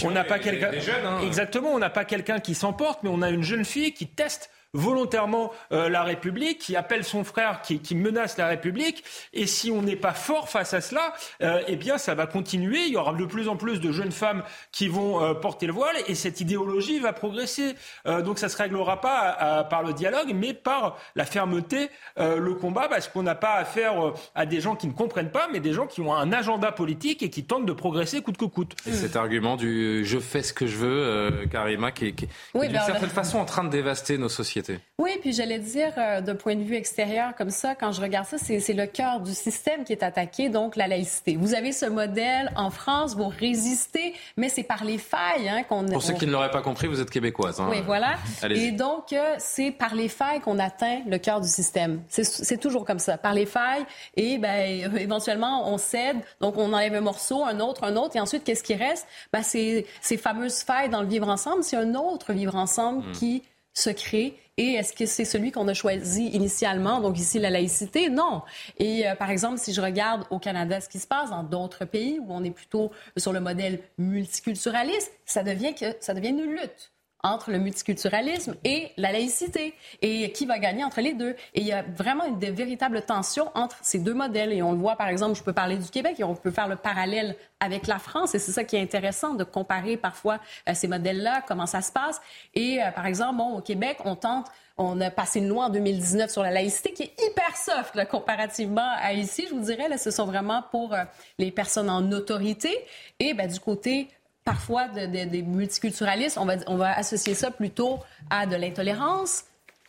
On 0.04 0.10
n'a 0.10 0.24
pas 0.24 0.38
quelqu'un. 0.38 0.70
Hein. 1.04 1.20
Exactement, 1.24 1.70
on 1.70 1.78
n'a 1.78 1.90
pas 1.90 2.04
quelqu'un 2.04 2.40
qui 2.40 2.54
s'emporte, 2.54 3.02
mais 3.02 3.10
on 3.10 3.22
a 3.22 3.30
une 3.30 3.42
jeune 3.42 3.64
fille 3.64 3.92
qui 3.92 4.06
teste 4.06 4.50
volontairement 4.72 5.52
euh, 5.72 5.88
la 5.88 6.02
République, 6.02 6.58
qui 6.58 6.76
appelle 6.76 7.04
son 7.04 7.24
frère, 7.24 7.62
qui, 7.62 7.94
menace 7.94 8.36
la 8.36 8.46
République. 8.46 9.04
Et 9.32 9.46
si 9.46 9.70
on 9.70 9.82
n'est 9.82 9.96
pas 9.96 10.14
fort 10.14 10.48
face 10.48 10.74
à 10.74 10.80
cela, 10.80 11.12
euh, 11.42 11.62
eh 11.66 11.76
bien, 11.76 11.98
ça 11.98 12.14
va 12.14 12.26
continuer. 12.26 12.84
Il 12.86 12.92
y 12.92 12.96
aura 12.96 13.12
de 13.12 13.24
plus 13.24 13.48
en 13.48 13.56
plus 13.56 13.80
de 13.80 13.92
jeunes 13.92 14.12
femmes 14.12 14.42
qui 14.72 14.88
vont 14.88 15.22
euh, 15.22 15.34
porter 15.34 15.66
le 15.66 15.72
voile 15.72 15.96
et 16.06 16.14
cette 16.14 16.40
idéologie 16.40 16.98
va 16.98 17.12
progresser. 17.12 17.74
donc, 18.06 18.38
ça 18.38 18.48
se 18.48 18.56
réglera 18.56 19.00
pas 19.00 19.64
par 19.68 19.82
le 19.82 19.92
dialogue, 19.92 20.32
mais 20.34 20.54
par 20.54 20.96
la 21.14 21.24
fermeté, 21.24 21.90
le 22.16 22.54
combat, 22.54 22.88
parce 22.88 23.08
qu'on 23.08 23.22
n'a 23.22 23.34
pas 23.34 23.54
affaire 23.54 23.94
à 24.34 24.46
des 24.46 24.60
gens 24.60 24.76
qui 24.76 24.86
ne 24.86 24.92
comprennent 24.92 25.30
pas, 25.30 25.48
mais 25.52 25.60
des 25.60 25.72
gens 25.72 25.86
qui 25.86 26.00
ont 26.00 26.14
un 26.14 26.32
agenda 26.32 26.72
politique 26.72 27.22
et 27.22 27.30
qui 27.30 27.44
tentent 27.44 27.66
de 27.66 27.72
progresser 27.72 28.22
coûte 28.22 28.36
que 28.36 28.44
coûte. 28.44 28.74
Et 28.86 28.92
cet 28.92 29.16
argument 29.16 29.56
du 29.56 30.04
je 30.04 30.18
fais 30.18 30.42
ce 30.42 30.52
que 30.52 30.66
je 30.66 30.76
veux, 30.76 31.46
Karima, 31.50 31.92
qui, 31.92 32.06
est 32.06 32.12
d'une 32.12 32.72
ben, 32.72 32.80
certaine 32.80 33.10
façon 33.10 33.38
en 33.38 33.44
train 33.44 33.64
de 33.64 33.70
dévaster 33.70 34.18
nos 34.18 34.28
sociétés. 34.28 34.59
Oui, 34.98 35.12
puis 35.20 35.32
j'allais 35.32 35.58
dire, 35.58 35.92
euh, 35.96 36.20
d'un 36.20 36.34
point 36.34 36.56
de 36.56 36.62
vue 36.62 36.74
extérieur 36.74 37.34
comme 37.36 37.50
ça, 37.50 37.74
quand 37.74 37.92
je 37.92 38.00
regarde 38.00 38.26
ça, 38.26 38.36
c'est 38.38 38.72
le 38.72 38.86
cœur 38.86 39.20
du 39.20 39.32
système 39.32 39.84
qui 39.84 39.92
est 39.92 40.02
attaqué, 40.02 40.48
donc 40.48 40.76
la 40.76 40.88
laïcité. 40.88 41.36
Vous 41.36 41.54
avez 41.54 41.72
ce 41.72 41.86
modèle 41.86 42.52
en 42.56 42.70
France, 42.70 43.14
vous 43.14 43.28
résistez, 43.28 44.14
mais 44.36 44.48
c'est 44.48 44.62
par 44.62 44.84
les 44.84 44.98
failles 44.98 45.48
hein, 45.48 45.62
qu'on... 45.62 45.86
Pour 45.86 46.02
ceux 46.02 46.14
qui 46.14 46.26
ne 46.26 46.32
l'auraient 46.32 46.50
pas 46.50 46.62
compris, 46.62 46.86
vous 46.86 47.00
êtes 47.00 47.11
québécoise. 47.11 47.61
Hein. 47.61 47.68
Oui, 47.70 47.82
voilà. 47.84 48.16
Et 48.50 48.72
donc, 48.72 49.12
euh, 49.12 49.34
c'est 49.38 49.70
par 49.70 49.94
les 49.94 50.08
failles 50.08 50.40
qu'on 50.40 50.58
atteint 50.58 51.00
le 51.06 51.18
cœur 51.18 51.40
du 51.40 51.48
système. 51.48 52.02
C'est 52.08 52.61
toujours 52.61 52.84
comme 52.84 52.98
ça, 52.98 53.16
par 53.16 53.34
les 53.34 53.46
failles, 53.46 53.84
et 54.16 54.38
ben, 54.38 54.94
éventuellement, 54.96 55.72
on 55.72 55.78
cède, 55.78 56.16
donc 56.40 56.56
on 56.58 56.72
enlève 56.72 56.94
un 56.94 57.00
morceau, 57.00 57.44
un 57.44 57.61
autre, 57.61 57.84
un 57.84 57.96
autre, 57.96 58.16
et 58.16 58.20
ensuite, 58.20 58.44
qu'est-ce 58.44 58.62
qui 58.62 58.74
reste? 58.74 59.06
Ben, 59.32 59.42
c'est 59.42 59.86
ces 60.00 60.16
fameuses 60.16 60.62
failles 60.62 60.88
dans 60.88 61.02
le 61.02 61.08
vivre 61.08 61.28
ensemble, 61.28 61.62
c'est 61.62 61.76
un 61.76 61.94
autre 61.94 62.32
vivre 62.32 62.56
ensemble 62.56 63.06
hmm. 63.08 63.12
qui 63.12 63.42
se 63.72 63.90
crée 63.90 64.34
et 64.61 64.74
est-ce 64.74 64.92
que 64.92 65.06
c'est 65.06 65.24
celui 65.24 65.52
qu'on 65.52 65.66
a 65.68 65.72
choisi 65.72 66.26
initialement, 66.26 67.00
donc 67.00 67.18
ici 67.18 67.38
la 67.38 67.48
laïcité? 67.48 68.11
Non. 68.11 68.42
Et 68.78 69.08
euh, 69.08 69.14
par 69.14 69.30
exemple, 69.30 69.56
si 69.56 69.72
je 69.72 69.80
regarde 69.80 70.24
au 70.28 70.38
Canada 70.38 70.82
ce 70.82 70.88
qui 70.90 70.98
se 70.98 71.06
passe 71.06 71.30
dans 71.30 71.42
d'autres 71.42 71.86
pays 71.86 72.18
où 72.18 72.26
on 72.28 72.44
est 72.44 72.50
plutôt 72.50 72.90
sur 73.16 73.32
le 73.32 73.40
modèle 73.40 73.80
multiculturaliste, 73.96 75.12
ça 75.24 75.42
devient, 75.42 75.74
que, 75.74 75.96
ça 76.00 76.12
devient 76.12 76.28
une 76.28 76.42
lutte 76.42 76.92
entre 77.22 77.50
le 77.50 77.58
multiculturalisme 77.58 78.54
et 78.64 78.92
la 78.96 79.12
laïcité. 79.12 79.74
Et 80.02 80.32
qui 80.32 80.46
va 80.46 80.58
gagner 80.58 80.84
entre 80.84 81.00
les 81.00 81.14
deux? 81.14 81.36
Et 81.54 81.60
il 81.60 81.66
y 81.66 81.72
a 81.72 81.82
vraiment 81.82 82.24
une 82.24 82.38
de 82.38 82.46
véritables 82.46 83.02
tensions 83.02 83.50
entre 83.54 83.76
ces 83.82 83.98
deux 83.98 84.14
modèles. 84.14 84.52
Et 84.52 84.62
on 84.62 84.72
le 84.72 84.78
voit, 84.78 84.96
par 84.96 85.08
exemple, 85.08 85.36
je 85.36 85.42
peux 85.42 85.52
parler 85.52 85.76
du 85.76 85.88
Québec 85.88 86.16
et 86.18 86.24
on 86.24 86.34
peut 86.34 86.50
faire 86.50 86.68
le 86.68 86.76
parallèle 86.76 87.36
avec 87.60 87.86
la 87.86 87.98
France. 87.98 88.34
Et 88.34 88.38
c'est 88.38 88.52
ça 88.52 88.64
qui 88.64 88.76
est 88.76 88.82
intéressant 88.82 89.34
de 89.34 89.44
comparer 89.44 89.96
parfois 89.96 90.38
euh, 90.68 90.74
ces 90.74 90.88
modèles-là, 90.88 91.42
comment 91.46 91.66
ça 91.66 91.82
se 91.82 91.92
passe. 91.92 92.20
Et 92.54 92.82
euh, 92.82 92.90
par 92.90 93.06
exemple, 93.06 93.36
bon, 93.36 93.58
au 93.58 93.60
Québec, 93.60 93.98
on 94.04 94.16
tente 94.16 94.46
on 94.82 94.98
a 95.02 95.10
passé 95.10 95.40
une 95.40 95.48
loi 95.48 95.66
en 95.66 95.68
2019 95.68 96.30
sur 96.30 96.42
la 96.42 96.50
laïcité 96.50 96.92
qui 96.92 97.02
est 97.02 97.12
hyper 97.22 97.54
soft 97.54 97.94
là, 97.94 98.06
comparativement 98.06 98.88
à 98.96 99.12
ici. 99.12 99.46
Je 99.46 99.54
vous 99.54 99.60
dirais, 99.60 99.90
là, 99.90 99.98
ce 99.98 100.10
sont 100.10 100.24
vraiment 100.24 100.64
pour 100.70 100.94
euh, 100.94 101.04
les 101.38 101.50
personnes 101.50 101.90
en 101.90 102.10
autorité. 102.12 102.74
Et 103.18 103.34
ben, 103.34 103.46
du 103.46 103.60
côté 103.60 104.08
parfois 104.45 104.88
des 104.88 105.43
multiculturalistes, 105.43 106.38
on 106.38 106.47
va, 106.47 106.55
on 106.66 106.76
va 106.76 106.97
associer 106.97 107.34
ça 107.34 107.51
plutôt 107.51 107.99
à 108.30 108.47
de 108.47 108.57
l'intolérance, 108.57 109.45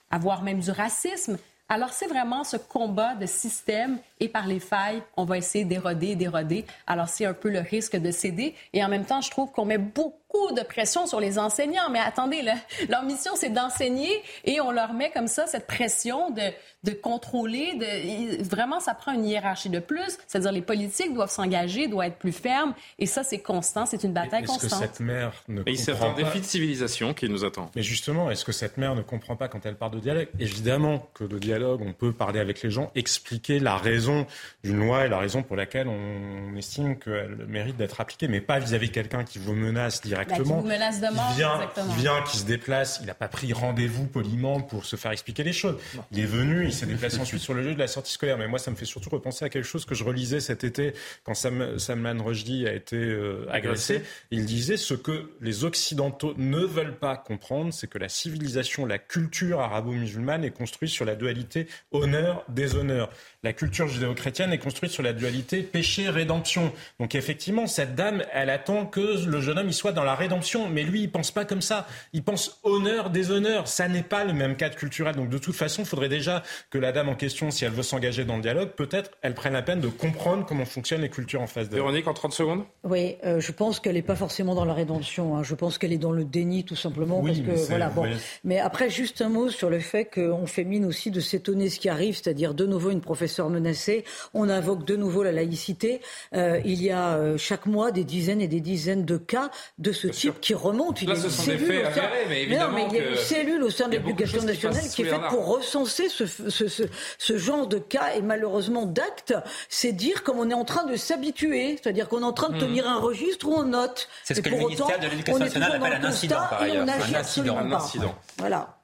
à 0.10 0.18
voire 0.18 0.44
même 0.44 0.60
du 0.60 0.72
racisme. 0.72 1.38
Alors, 1.70 1.94
c'est 1.94 2.08
vraiment 2.08 2.44
ce 2.44 2.58
combat 2.58 3.16
de 3.16 3.26
système 3.26 3.98
et 4.20 4.28
par 4.28 4.46
les 4.46 4.60
failles, 4.60 5.02
on 5.16 5.24
va 5.24 5.38
essayer 5.38 5.64
d'éroder, 5.64 6.16
d'éroder. 6.18 6.66
Alors, 6.86 7.08
c'est 7.08 7.26
un 7.26 7.34
peu 7.34 7.50
le 7.50 7.60
risque 7.60 7.96
de 7.96 8.12
céder. 8.12 8.56
Et 8.74 8.84
en 8.84 8.90
même 8.90 9.06
temps, 9.06 9.22
je 9.22 9.32
trouve 9.32 9.52
qu'on 9.52 9.64
met 9.64 9.78
beaucoup 9.78 10.14
de 10.56 10.64
pression 10.64 11.06
sur 11.08 11.20
les 11.20 11.38
enseignants. 11.38 11.90
Mais 11.92 12.00
attendez, 12.00 12.42
leur 12.90 13.04
mission, 13.04 13.32
c'est 13.36 13.50
d'enseigner 13.50 14.12
et 14.46 14.62
on 14.62 14.72
leur 14.72 14.94
met 14.94 15.12
comme 15.12 15.28
ça 15.28 15.48
cette 15.48 15.68
pression 15.68 16.32
de, 16.32 16.42
de 16.84 16.92
contrôler. 16.92 17.74
De, 17.76 18.44
vraiment, 18.44 18.80
ça 18.80 18.94
prend 18.94 19.14
une 19.14 19.26
hiérarchie 19.26 19.70
de 19.70 19.80
plus. 19.80 20.18
C'est-à-dire 20.28 20.52
les 20.52 20.62
politiques 20.62 21.14
doivent 21.14 21.32
s'engager, 21.32 21.88
doivent 21.88 22.08
être 22.08 22.18
plus 22.18 22.32
fermes. 22.32 22.74
Et 23.00 23.06
ça, 23.06 23.24
c'est 23.24 23.40
constant. 23.40 23.86
C'est 23.86 24.04
une 24.04 24.14
bataille 24.14 24.44
est-ce 24.44 24.52
constante. 24.52 24.80
Que 24.80 24.88
cette 24.88 25.00
mère 25.00 25.34
ne 25.48 25.64
et 25.66 25.76
c'est 25.76 25.92
un 26.02 26.14
défi 26.14 26.40
de 26.40 26.46
civilisation 26.46 27.14
qui 27.14 27.30
nous 27.30 27.46
attend. 27.46 27.70
Mais 27.76 27.84
justement, 27.84 28.32
est-ce 28.32 28.46
que 28.46 28.52
cette 28.52 28.78
mère 28.78 28.96
ne 28.96 29.02
comprend 29.02 29.36
pas 29.36 29.48
quand 29.48 29.66
elle 29.66 29.76
parle 29.76 29.94
de 29.94 30.00
dialogue? 30.00 30.28
Évidemment 30.40 31.10
que 31.14 31.24
de 31.24 31.38
dialogue, 31.38 31.82
on 31.86 31.94
peut 31.94 32.14
parler 32.14 32.40
avec 32.40 32.62
les 32.62 32.72
gens, 32.72 32.92
expliquer 32.96 33.60
la 33.60 33.78
raison 33.78 34.26
d'une 34.64 34.80
loi 34.80 35.06
et 35.06 35.10
la 35.10 35.20
raison 35.20 35.44
pour 35.44 35.56
laquelle 35.56 35.88
on 35.88 36.56
estime 36.56 36.98
qu'elle 36.98 37.46
mérite 37.48 37.78
d'être 37.78 38.02
appliquée, 38.02 38.28
mais 38.28 38.42
pas 38.42 38.60
vis-à-vis 38.60 38.88
de 38.88 38.94
quelqu'un 38.94 39.24
qui 39.24 39.40
vous 39.40 39.54
menace 39.54 40.02
directement. 40.02 40.21
Bah, 40.30 40.36
qui 40.36 40.52
menace 40.52 41.02
de 41.02 41.08
mort, 41.08 41.30
qui 41.30 41.38
vient, 41.38 41.60
qui 41.76 42.02
vient, 42.02 42.22
qui 42.24 42.38
se 42.38 42.46
déplace. 42.46 43.00
Il 43.02 43.08
n'a 43.08 43.14
pas 43.14 43.28
pris 43.28 43.54
rendez-vous 43.54 44.06
poliment 44.06 44.62
pour 44.62 44.86
se 44.86 44.96
faire 44.96 45.12
expliquer 45.12 45.44
les 45.44 45.54
choses. 45.54 45.78
Il 46.12 46.20
est 46.20 46.26
venu, 46.26 46.66
il 46.66 46.74
s'est 46.74 46.86
déplacé 46.86 47.20
ensuite 47.20 47.42
sur 47.42 47.54
le 47.54 47.62
lieu 47.62 47.74
de 47.74 47.80
la 47.80 47.88
sortie 47.88 48.14
scolaire. 48.14 48.38
Mais 48.38 48.48
moi, 48.48 48.60
ça 48.60 48.72
me 48.72 48.76
fait 48.76 48.86
surtout 48.86 49.10
repenser 49.10 49.46
à 49.46 49.50
quelque 49.50 49.66
chose 49.66 49.86
que 49.86 49.96
je 49.96 50.04
relisais 50.04 50.40
cet 50.40 50.64
été 50.64 50.94
quand 51.24 51.34
Sam, 51.34 51.80
Salman 51.80 52.24
Rushdie 52.24 52.68
a 52.68 52.74
été 52.74 52.98
euh, 52.98 53.48
agressé. 53.52 54.04
Il 54.32 54.46
disait 54.46 54.78
ce 54.78 54.94
que 54.94 55.32
les 55.42 55.64
Occidentaux 55.64 56.34
ne 56.38 56.60
veulent 56.60 56.98
pas 56.98 57.18
comprendre, 57.18 57.74
c'est 57.74 57.88
que 57.88 57.98
la 57.98 58.10
civilisation, 58.10 58.86
la 58.86 58.98
culture 58.98 59.60
arabo-musulmane 59.60 60.44
est 60.44 60.52
construite 60.52 60.92
sur 60.92 61.06
la 61.06 61.16
dualité 61.16 61.68
honneur-déshonneur. 61.92 63.10
La 63.44 63.54
culture 63.54 63.88
judéo-chrétienne 63.88 64.54
est 64.54 64.60
construite 64.60 64.92
sur 64.92 65.04
la 65.04 65.14
dualité 65.14 65.62
péché-rédemption. 65.64 66.72
Donc 67.00 67.16
effectivement, 67.16 67.68
cette 67.68 67.96
dame, 67.96 68.24
elle 68.34 68.50
attend 68.50 68.86
que 68.86 69.26
le 69.26 69.42
jeune 69.42 69.58
homme 69.58 69.68
il 69.68 69.74
soit 69.74 69.92
dans 69.92 70.04
la 70.04 70.11
rédemption, 70.16 70.68
mais 70.70 70.84
lui, 70.84 71.04
il 71.04 71.12
pense 71.12 71.32
pas 71.32 71.46
comme 71.46 71.62
ça. 71.62 71.88
Il 72.14 72.24
pense 72.24 72.60
honneur, 72.64 73.10
déshonneur. 73.10 73.68
Ça 73.68 73.88
n'est 73.88 74.04
pas 74.04 74.24
le 74.24 74.34
même 74.34 74.56
cadre 74.56 74.76
culturel. 74.76 75.16
Donc 75.16 75.30
de 75.30 75.38
toute 75.38 75.56
façon, 75.56 75.84
il 75.84 75.88
faudrait 75.88 76.10
déjà 76.10 76.44
que 76.70 76.78
la 76.78 76.92
dame 76.92 77.10
en 77.10 77.16
question, 77.16 77.52
si 77.52 77.66
elle 77.66 77.72
veut 77.72 77.84
s'engager 77.84 78.26
dans 78.26 78.36
le 78.36 78.42
dialogue, 78.42 78.70
peut-être 78.70 79.12
elle 79.22 79.34
prenne 79.34 79.54
la 79.54 79.62
peine 79.62 79.80
de 79.80 79.88
comprendre 79.88 80.46
comment 80.46 80.66
fonctionnent 80.66 81.02
les 81.02 81.10
cultures 81.10 81.42
en 81.42 81.48
face 81.48 81.70
d'elle. 81.70 81.80
Véronique, 81.80 82.08
en 82.08 82.14
30 82.14 82.34
secondes? 82.34 82.64
Oui, 82.84 83.16
euh, 83.26 83.40
je 83.40 83.52
pense 83.52 83.80
qu'elle 83.80 83.96
n'est 83.96 84.02
pas 84.02 84.16
forcément 84.16 84.56
dans 84.56 84.66
la 84.66 84.74
rédemption. 84.74 85.38
Hein. 85.38 85.44
Je 85.44 85.56
pense 85.56 85.78
qu'elle 85.78 85.94
est 85.94 85.98
dans 85.98 86.12
le 86.12 86.26
déni, 86.26 86.64
tout 86.64 86.76
simplement. 86.76 87.22
parce 87.24 87.40
que, 87.40 87.68
voilà, 87.68 87.90
bon. 87.90 88.06
Mais 88.44 88.60
après, 88.60 88.90
juste 88.90 89.22
un 89.22 89.30
mot 89.30 89.50
sur 89.50 89.70
le 89.70 89.80
fait 89.80 90.06
qu'on 90.06 90.46
fait 90.46 90.64
mine 90.64 90.86
aussi 90.86 91.12
de 91.12 91.20
s'étonner 91.20 91.70
ce 91.70 91.80
qui 91.80 91.90
arrive, 91.90 92.16
c'est-à-dire 92.16 92.54
de 92.54 92.66
nouveau 92.66 92.92
une 92.92 93.02
professeure 93.02 93.50
menacée. 93.50 94.04
On 94.34 94.50
invoque 94.50 94.86
de 94.86 94.96
nouveau 94.96 95.24
la 95.24 95.32
laïcité. 95.32 96.02
Euh, 96.34 96.60
il 96.66 96.82
y 96.82 96.92
a 96.92 97.16
euh, 97.16 97.38
chaque 97.38 97.66
mois 97.66 97.92
des 97.92 98.04
dizaines 98.04 98.42
et 98.42 98.48
des 98.48 98.62
dizaines 98.62 99.06
de 99.06 99.18
cas 99.18 99.50
de 99.78 99.92
ce 100.02 100.08
type 100.08 100.40
qui 100.42 100.54
remontent. 100.54 101.00
Il 101.02 101.10
y 101.10 101.12
a 101.12 101.16
une 101.16 101.30
cellule 101.30 101.86
au 101.86 101.92
sein... 101.92 102.02
mais 102.28 102.42
évidemment 102.42 102.88
il 102.90 102.96
y 102.96 103.00
a 103.00 103.10
une 103.10 103.16
cellule 103.16 103.64
au 103.64 103.70
sein 103.70 103.88
de 103.88 103.98
l'éducation 103.98 104.42
nationale 104.42 104.84
qui, 104.90 105.04
est 105.04 105.06
faite 105.06 105.22
pour 105.30 105.46
recenser 105.46 106.10
ce, 106.10 106.26
ce, 106.26 106.68
ce, 106.68 106.84
ce, 107.18 107.38
genre 107.38 107.68
de 107.68 107.78
cas 107.78 108.14
et 108.16 108.22
malheureusement 108.22 108.86
d'actes. 108.86 109.34
C'est 109.70 109.92
dire 109.92 110.24
comme 110.24 110.40
on 110.40 110.50
est 110.50 110.56
en 110.56 110.66
train 110.66 110.86
de 110.86 110.96
s'habituer, 110.96 111.80
c'est-à-dire 111.82 112.08
qu'on 112.08 112.22
est 112.22 112.26
en 112.26 112.34
train 112.34 112.50
de 112.50 112.56
hmm. 112.56 112.60
tenir 112.60 112.90
un 112.90 113.00
registre 113.00 113.48
où 113.48 113.54
on 113.54 113.64
note. 113.64 114.10
C'est 114.24 114.34
ce 114.34 114.42
que 114.42 114.50
le 114.50 114.58
ministère 114.58 115.00
de 115.00 115.08
l'Éducation 115.08 115.40
nationale 115.40 115.74
appelle 115.74 115.94
un 115.94 116.06
incident, 116.06 116.36
par 116.50 116.62
ailleurs. 116.62 116.88
Un 116.88 117.72
incident. 117.72 118.16
Voilà. 118.38 118.78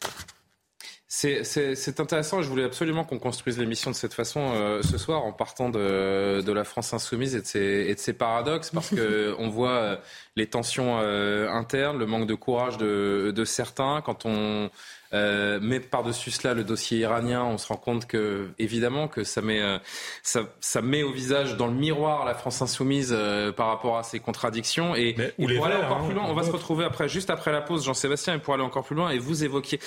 C'est 1.10 2.00
intéressant. 2.02 2.42
Je 2.42 2.50
voulais 2.50 2.66
absolument 2.66 3.06
qu'on 3.06 3.18
construise 3.18 3.58
l'émission 3.58 3.92
de 3.92 3.96
cette 3.96 4.14
façon 4.14 4.52
euh, 4.54 4.82
ce 4.82 4.98
soir 4.98 5.24
en 5.24 5.32
partant 5.32 5.70
de, 5.70 6.42
de, 6.42 6.52
la 6.52 6.66
France 6.66 6.94
insoumise 6.94 7.34
et 7.34 7.42
de 7.42 7.46
ses, 7.46 7.86
et 7.88 7.96
de 7.96 8.00
ses 8.00 8.12
paradoxes 8.12 8.72
parce 8.72 8.90
que 8.90 9.34
on 9.40 9.48
voit 9.48 9.70
euh, 9.70 9.98
les 10.36 10.48
tensions 10.48 11.00
euh, 11.00 11.50
internes, 11.50 11.98
le 11.98 12.08
manque 12.08 12.28
de 12.28 12.36
courage 12.36 12.78
de, 12.78 13.32
de 13.34 13.46
certains. 13.46 14.02
Quand 14.02 14.26
on 14.26 14.70
Euh, 15.14 15.60
mais 15.62 15.80
par-dessus 15.80 16.32
cela, 16.32 16.54
le 16.54 16.64
dossier 16.64 17.00
iranien, 17.00 17.44
on 17.44 17.58
se 17.58 17.68
rend 17.68 17.78
compte 17.78 18.08
que, 18.08 18.50
évidemment, 18.60 19.08
que 19.08 19.24
ça 19.24 19.42
met, 19.42 19.62
euh, 19.62 19.78
ça, 20.24 20.42
ça, 20.60 20.82
met 20.82 21.04
au 21.04 21.12
visage, 21.12 21.58
dans 21.58 21.68
le 21.68 21.74
miroir, 21.74 22.26
la 22.26 22.34
France 22.34 22.62
insoumise 22.62 23.14
euh, 23.18 23.52
par 23.52 23.68
rapport 23.68 23.98
à 23.98 24.04
ses 24.04 24.20
contradictions. 24.20 24.96
Et, 24.96 25.14
pour 25.14 25.66
aller 25.66 25.76
encore 25.76 25.98
hein, 25.98 26.06
plus 26.06 26.16
loin, 26.16 26.26
on 26.28 26.34
va 26.34 26.44
se 26.44 26.52
retrouver 26.52 26.86
après, 26.86 27.08
juste 27.08 27.30
après 27.30 27.52
la 27.52 27.62
pause, 27.62 27.86
Jean-Sébastien, 27.86 28.36
et 28.36 28.40
pour 28.40 28.54
aller 28.54 28.64
encore 28.64 28.84
plus 28.84 28.96
loin, 28.96 29.10
et 29.10 29.20
vous 29.20 29.44
évoquiez, 29.44 29.80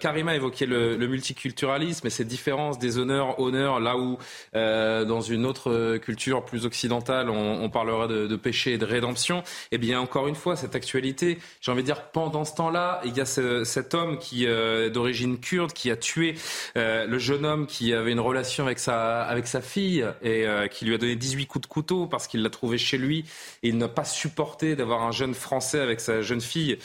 Karima 0.00 0.34
évoquait 0.34 0.66
le, 0.66 0.96
le, 0.96 1.06
multiculturalisme 1.06 2.06
et 2.06 2.10
ces 2.10 2.24
différences 2.24 2.78
des 2.78 2.98
honneurs, 2.98 3.38
honneurs, 3.38 3.80
là 3.80 3.96
où, 3.96 4.18
dans 4.54 5.20
une 5.20 5.46
autre 5.46 5.98
culture 5.98 6.44
plus 6.44 6.64
occidentale, 6.66 7.30
on, 7.30 7.62
on 7.62 7.70
parlera 7.70 8.06
de, 8.06 8.26
de, 8.26 8.36
péché 8.36 8.72
et 8.72 8.78
de 8.78 8.84
rédemption. 8.84 9.40
Et 9.40 9.76
eh 9.76 9.78
bien, 9.78 10.00
encore 10.00 10.28
une 10.28 10.34
fois, 10.34 10.56
cette 10.56 10.74
actualité, 10.74 11.38
j'ai 11.60 11.72
envie 11.72 11.82
de 11.82 11.86
dire, 11.86 12.04
pendant 12.10 12.44
ce 12.44 12.54
temps-là, 12.54 13.00
il 13.04 13.16
y 13.16 13.20
a 13.20 13.26
ce, 13.26 13.64
cet 13.64 13.94
homme 13.94 14.18
qui 14.18 14.46
euh, 14.62 14.90
d'origine 14.90 15.38
kurde 15.38 15.72
qui 15.72 15.90
a 15.90 15.96
tué 15.96 16.34
euh, 16.76 17.06
le 17.06 17.18
jeune 17.18 17.44
homme 17.44 17.66
qui 17.66 17.92
avait 17.92 18.12
une 18.12 18.20
relation 18.20 18.64
avec 18.64 18.78
sa, 18.78 19.22
avec 19.22 19.46
sa 19.46 19.60
fille 19.60 20.06
et 20.22 20.46
euh, 20.46 20.68
qui 20.68 20.84
lui 20.84 20.94
a 20.94 20.98
donné 20.98 21.16
18 21.16 21.46
coups 21.46 21.62
de 21.62 21.66
couteau 21.66 22.06
parce 22.06 22.26
qu'il 22.26 22.42
l'a 22.42 22.50
trouvé 22.50 22.78
chez 22.78 22.98
lui. 22.98 23.24
Et 23.62 23.68
il 23.68 23.78
n'a 23.78 23.88
pas 23.88 24.04
supporté 24.04 24.76
d'avoir 24.76 25.02
un 25.02 25.12
jeune 25.12 25.34
Français 25.34 25.80
avec 25.80 26.00
sa 26.00 26.22
jeune 26.22 26.40
fille 26.40 26.78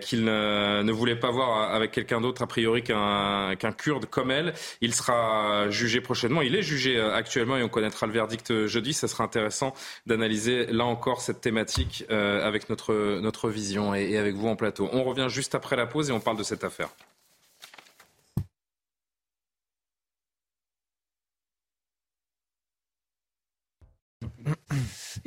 qu'il 0.00 0.24
ne, 0.24 0.92
voulait 0.92 1.16
pas 1.16 1.30
voir 1.30 1.74
avec 1.74 1.92
quelqu'un 1.92 2.20
d'autre 2.20 2.42
a 2.42 2.46
priori 2.46 2.82
qu'un 2.82 3.54
qu'un 3.56 3.72
kurde 3.72 4.06
comme 4.06 4.30
elle. 4.30 4.54
Il 4.80 4.94
sera 4.94 5.70
jugé 5.70 6.00
prochainement. 6.00 6.42
Il 6.42 6.54
est 6.54 6.62
jugé 6.62 7.00
actuellement 7.00 7.56
et 7.56 7.62
on 7.62 7.68
connaîtra 7.68 8.06
le 8.06 8.12
verdict 8.12 8.66
jeudi. 8.66 8.92
Ça 8.92 9.08
sera 9.08 9.24
intéressant 9.24 9.74
d'analyser 10.06 10.66
là 10.66 10.84
encore 10.84 11.20
cette 11.20 11.40
thématique 11.40 12.04
avec 12.08 12.68
notre, 12.70 13.20
notre 13.20 13.48
vision 13.48 13.94
et 13.94 14.16
avec 14.16 14.34
vous 14.34 14.48
en 14.48 14.56
plateau. 14.56 14.88
On 14.92 15.04
revient 15.04 15.28
juste 15.28 15.54
après 15.54 15.76
la 15.76 15.86
pause 15.86 16.10
et 16.10 16.12
on 16.12 16.20
parle 16.20 16.38
de 16.38 16.42
cette 16.42 16.64
affaire. 16.64 16.88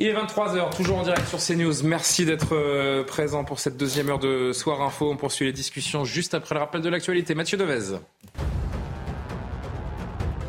Il 0.02 0.08
est 0.08 0.14
23h, 0.14 0.74
toujours 0.78 1.00
en 1.00 1.04
direct 1.04 1.28
sur 1.28 1.40
CNews. 1.40 1.84
Merci 1.84 2.26
d'être 2.26 2.56
euh, 2.56 3.04
présent 3.04 3.44
pour 3.44 3.60
cette 3.60 3.76
deuxième 3.76 4.08
heure 4.08 4.18
de 4.18 4.54
Soir 4.54 4.82
Info. 4.82 5.12
On 5.12 5.18
poursuit 5.18 5.46
les 5.46 5.52
discussions 5.52 6.06
juste 6.06 6.34
après 6.34 6.56
le 6.56 6.62
rappel 6.62 6.80
de 6.82 6.88
l'actualité. 6.88 7.36
Mathieu 7.36 7.58
Devez. 7.58 7.98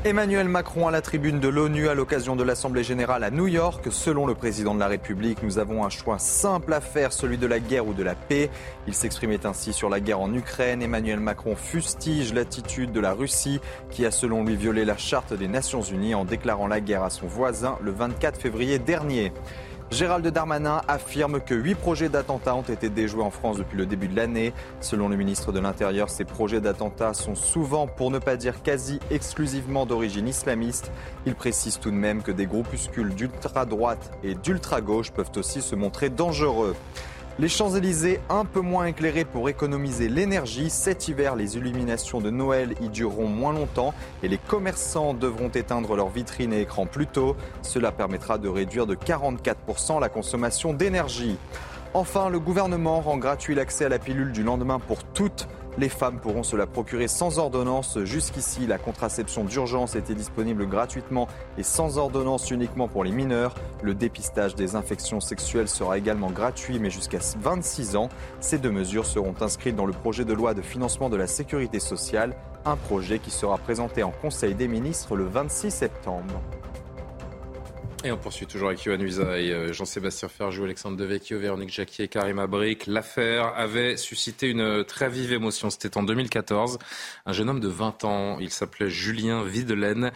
Emmanuel 0.03 0.49
Macron 0.49 0.89
à 0.89 0.91
la 0.91 1.03
tribune 1.03 1.41
de 1.41 1.49
l'ONU 1.49 1.91
à 1.91 1.95
l'occasion 1.95 2.35
de 2.35 2.43
l'Assemblée 2.43 2.83
générale 2.83 3.23
à 3.23 3.31
New 3.31 3.47
York. 3.49 3.89
Selon 3.91 4.25
le 4.25 4.35
président 4.35 4.75
de 4.75 4.81
la 4.81 4.87
République, 4.87 5.43
nous 5.43 5.59
avons 5.59 5.85
un 5.85 5.91
choix 5.91 6.19
simple 6.19 6.73
à 6.73 6.81
faire, 6.81 7.13
celui 7.13 7.37
de 7.37 7.47
la 7.47 7.61
guerre 7.61 7.87
ou 7.87 7.93
de 7.93 8.03
la 8.03 8.15
paix. 8.15 8.49
Il 8.87 8.95
s'exprimait 8.95 9.45
ainsi 9.45 9.75
sur 9.75 9.91
la 9.91 10.01
guerre 10.01 10.21
en 10.21 10.33
Ukraine. 10.33 10.81
Emmanuel 10.81 11.21
Macron 11.21 11.55
fustige 11.55 12.33
l'attitude 12.33 12.93
de 12.93 13.01
la 13.01 13.13
Russie 13.13 13.61
qui 13.91 14.07
a 14.07 14.11
selon 14.11 14.43
lui 14.43 14.57
violé 14.57 14.87
la 14.87 14.97
charte 14.97 15.35
des 15.35 15.49
Nations 15.49 15.83
Unies 15.83 16.15
en 16.15 16.25
déclarant 16.25 16.67
la 16.67 16.81
guerre 16.81 17.03
à 17.03 17.11
son 17.11 17.27
voisin 17.27 17.77
le 17.83 17.91
24 17.91 18.41
février 18.41 18.79
dernier. 18.79 19.35
Gérald 19.91 20.25
Darmanin 20.29 20.83
affirme 20.87 21.41
que 21.41 21.53
huit 21.53 21.75
projets 21.75 22.09
d'attentats 22.09 22.55
ont 22.55 22.63
été 22.63 22.89
déjoués 22.89 23.25
en 23.25 23.33
France 23.33 23.59
depuis 23.59 23.77
le 23.77 23.87
début 23.87 24.07
de 24.07 24.15
l'année. 24.15 24.53
Selon 24.81 25.09
le 25.09 25.17
ministre 25.17 25.51
de 25.51 25.59
l'Intérieur, 25.59 26.11
ces 26.11 26.25
projets 26.25 26.61
d'attentats 26.61 27.13
sont 27.13 27.35
souvent, 27.35 27.89
pour 27.89 28.13
ne 28.13 28.21
pas 28.21 28.37
dire 28.37 28.63
quasi 28.63 29.01
exclusivement 29.11 29.87
d'origine 29.87 30.29
islamiste. 30.29 30.93
Il 31.27 31.35
précise 31.35 31.81
tout 31.81 31.91
de 31.91 31.97
même 31.97 32.23
que 32.23 32.31
des 32.31 32.47
groupuscules 32.47 33.13
d'ultra-droite 33.17 34.13
et 34.23 34.37
d'ultra-gauche 34.37 35.11
peuvent 35.11 35.33
aussi 35.35 35.61
se 35.61 35.75
montrer 35.75 36.09
dangereux. 36.09 36.77
Les 37.41 37.49
Champs-Élysées 37.49 38.21
un 38.29 38.45
peu 38.45 38.61
moins 38.61 38.85
éclairés 38.85 39.25
pour 39.25 39.49
économiser 39.49 40.11
l'énergie. 40.11 40.69
Cet 40.69 41.09
hiver, 41.09 41.37
les 41.37 41.57
illuminations 41.57 42.21
de 42.21 42.29
Noël 42.29 42.75
y 42.83 42.91
dureront 42.91 43.29
moins 43.29 43.55
longtemps 43.55 43.95
et 44.23 44.29
les 44.29 44.37
commerçants 44.37 45.15
devront 45.15 45.49
éteindre 45.49 45.97
leurs 45.97 46.11
vitrines 46.11 46.53
et 46.53 46.61
écrans 46.61 46.85
plus 46.85 47.07
tôt. 47.07 47.37
Cela 47.63 47.93
permettra 47.93 48.37
de 48.37 48.47
réduire 48.51 48.87
de 48.87 48.95
44% 48.95 50.03
la 50.03 50.11
consommation 50.11 50.75
d'énergie. 50.75 51.39
Enfin, 51.95 52.29
le 52.29 52.41
gouvernement 52.41 53.01
rend 53.01 53.17
gratuit 53.17 53.55
l'accès 53.55 53.87
à 53.87 53.89
la 53.89 53.99
pilule 53.99 54.33
du 54.33 54.43
lendemain 54.43 54.79
pour 54.79 55.03
toutes. 55.03 55.49
Les 55.79 55.89
femmes 55.89 56.19
pourront 56.19 56.43
se 56.43 56.57
la 56.57 56.67
procurer 56.67 57.09
sans 57.09 57.39
ordonnance. 57.39 57.99
Jusqu'ici, 58.05 58.67
la 58.67 58.79
contraception 58.79 59.45
d'urgence 59.45 59.95
était 59.95 60.15
disponible 60.15 60.67
gratuitement 60.67 61.29
et 61.59 61.63
sans 61.63 61.97
ordonnance 61.99 62.51
uniquement 62.51 62.89
pour 62.89 63.05
les 63.05 63.13
mineurs. 63.13 63.55
Le 63.83 63.95
dépistage 63.95 64.55
des 64.55 64.75
infections 64.75 65.21
sexuelles 65.21 65.69
sera 65.69 65.97
également 65.97 66.31
gratuit, 66.31 66.79
mais 66.79 66.91
jusqu'à 66.91 67.19
26 67.39 67.97
ans. 67.97 68.09
Ces 68.41 68.59
deux 68.59 68.71
mesures 68.71 69.07
seront 69.07 69.35
inscrites 69.41 69.77
dans 69.77 69.87
le 69.87 69.93
projet 69.93 70.25
de 70.25 70.33
loi 70.33 70.55
de 70.55 70.63
financement 70.63 71.09
de 71.09 71.17
la 71.17 71.27
sécurité 71.27 71.81
sociale, 71.81 72.35
un 72.65 72.77
projet 72.77 73.19
qui 73.19 73.31
sera 73.31 73.57
présenté 73.57 74.03
en 74.03 74.11
Conseil 74.11 74.55
des 74.55 74.69
ministres 74.69 75.17
le 75.17 75.25
26 75.25 75.71
septembre. 75.71 76.43
Et 78.03 78.11
on 78.11 78.17
poursuit 78.17 78.47
toujours 78.47 78.69
avec 78.69 78.83
Yohann 78.83 79.03
Usaï, 79.03 79.53
euh, 79.53 79.75
Jean-Sébastien 79.75 80.29
Ferjou, 80.29 80.65
Alexandre 80.65 80.97
Devecchio, 80.97 81.39
Véronique 81.39 81.69
Jacquier, 81.69 82.09
Karim 82.09 82.39
Abric. 82.39 82.87
L'affaire 82.87 83.53
avait 83.57 83.99
suscité 83.99 84.49
une 84.49 84.85
très 84.85 85.11
vive 85.11 85.35
émotion. 85.35 85.69
C'était 85.69 85.99
en 85.99 86.03
2014. 86.03 86.79
Un 87.27 87.33
jeune 87.35 87.51
homme 87.51 87.61
de 87.61 87.69
20 87.69 88.05
ans, 88.05 88.39
il 88.41 88.49
s'appelait 88.49 88.89
Julien 88.89 89.45
Videlaine. 89.45 90.13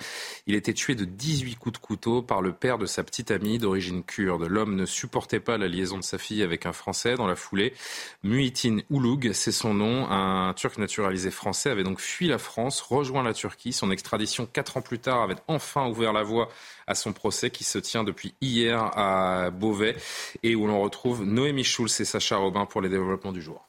Il 0.46 0.54
était 0.54 0.72
tué 0.72 0.94
de 0.94 1.04
18 1.04 1.56
coups 1.56 1.74
de 1.74 1.78
couteau 1.78 2.22
par 2.22 2.40
le 2.40 2.54
père 2.54 2.78
de 2.78 2.86
sa 2.86 3.04
petite 3.04 3.30
amie 3.30 3.58
d'origine 3.58 4.02
kurde. 4.02 4.44
L'homme 4.44 4.76
ne 4.76 4.86
supportait 4.86 5.40
pas 5.40 5.58
la 5.58 5.68
liaison 5.68 5.98
de 5.98 6.04
sa 6.04 6.16
fille 6.16 6.42
avec 6.42 6.64
un 6.64 6.72
Français 6.72 7.16
dans 7.16 7.26
la 7.26 7.36
foulée. 7.36 7.74
Muhitin 8.22 8.78
Ouloug, 8.88 9.32
c'est 9.34 9.52
son 9.52 9.74
nom. 9.74 10.10
Un 10.10 10.54
Turc 10.54 10.78
naturalisé 10.78 11.30
français 11.30 11.68
avait 11.68 11.84
donc 11.84 12.00
fui 12.00 12.28
la 12.28 12.38
France, 12.38 12.80
rejoint 12.80 13.22
la 13.22 13.34
Turquie. 13.34 13.74
Son 13.74 13.90
extradition, 13.90 14.46
quatre 14.50 14.78
ans 14.78 14.82
plus 14.82 15.00
tard, 15.00 15.20
avait 15.20 15.36
enfin 15.48 15.86
ouvert 15.86 16.14
la 16.14 16.22
voie 16.22 16.48
à 16.86 16.94
son 16.94 17.12
procès 17.12 17.50
qui 17.50 17.64
se 17.64 17.78
tient 17.78 18.04
depuis 18.04 18.34
hier 18.40 18.80
à 18.96 19.50
Beauvais 19.50 19.96
et 20.42 20.54
où 20.54 20.66
l'on 20.66 20.80
retrouve 20.80 21.24
Noémie 21.24 21.64
Schulz 21.64 22.00
et 22.00 22.04
Sacha 22.04 22.36
Robin 22.36 22.66
pour 22.66 22.80
les 22.80 22.88
développements 22.88 23.32
du 23.32 23.42
jour. 23.42 23.68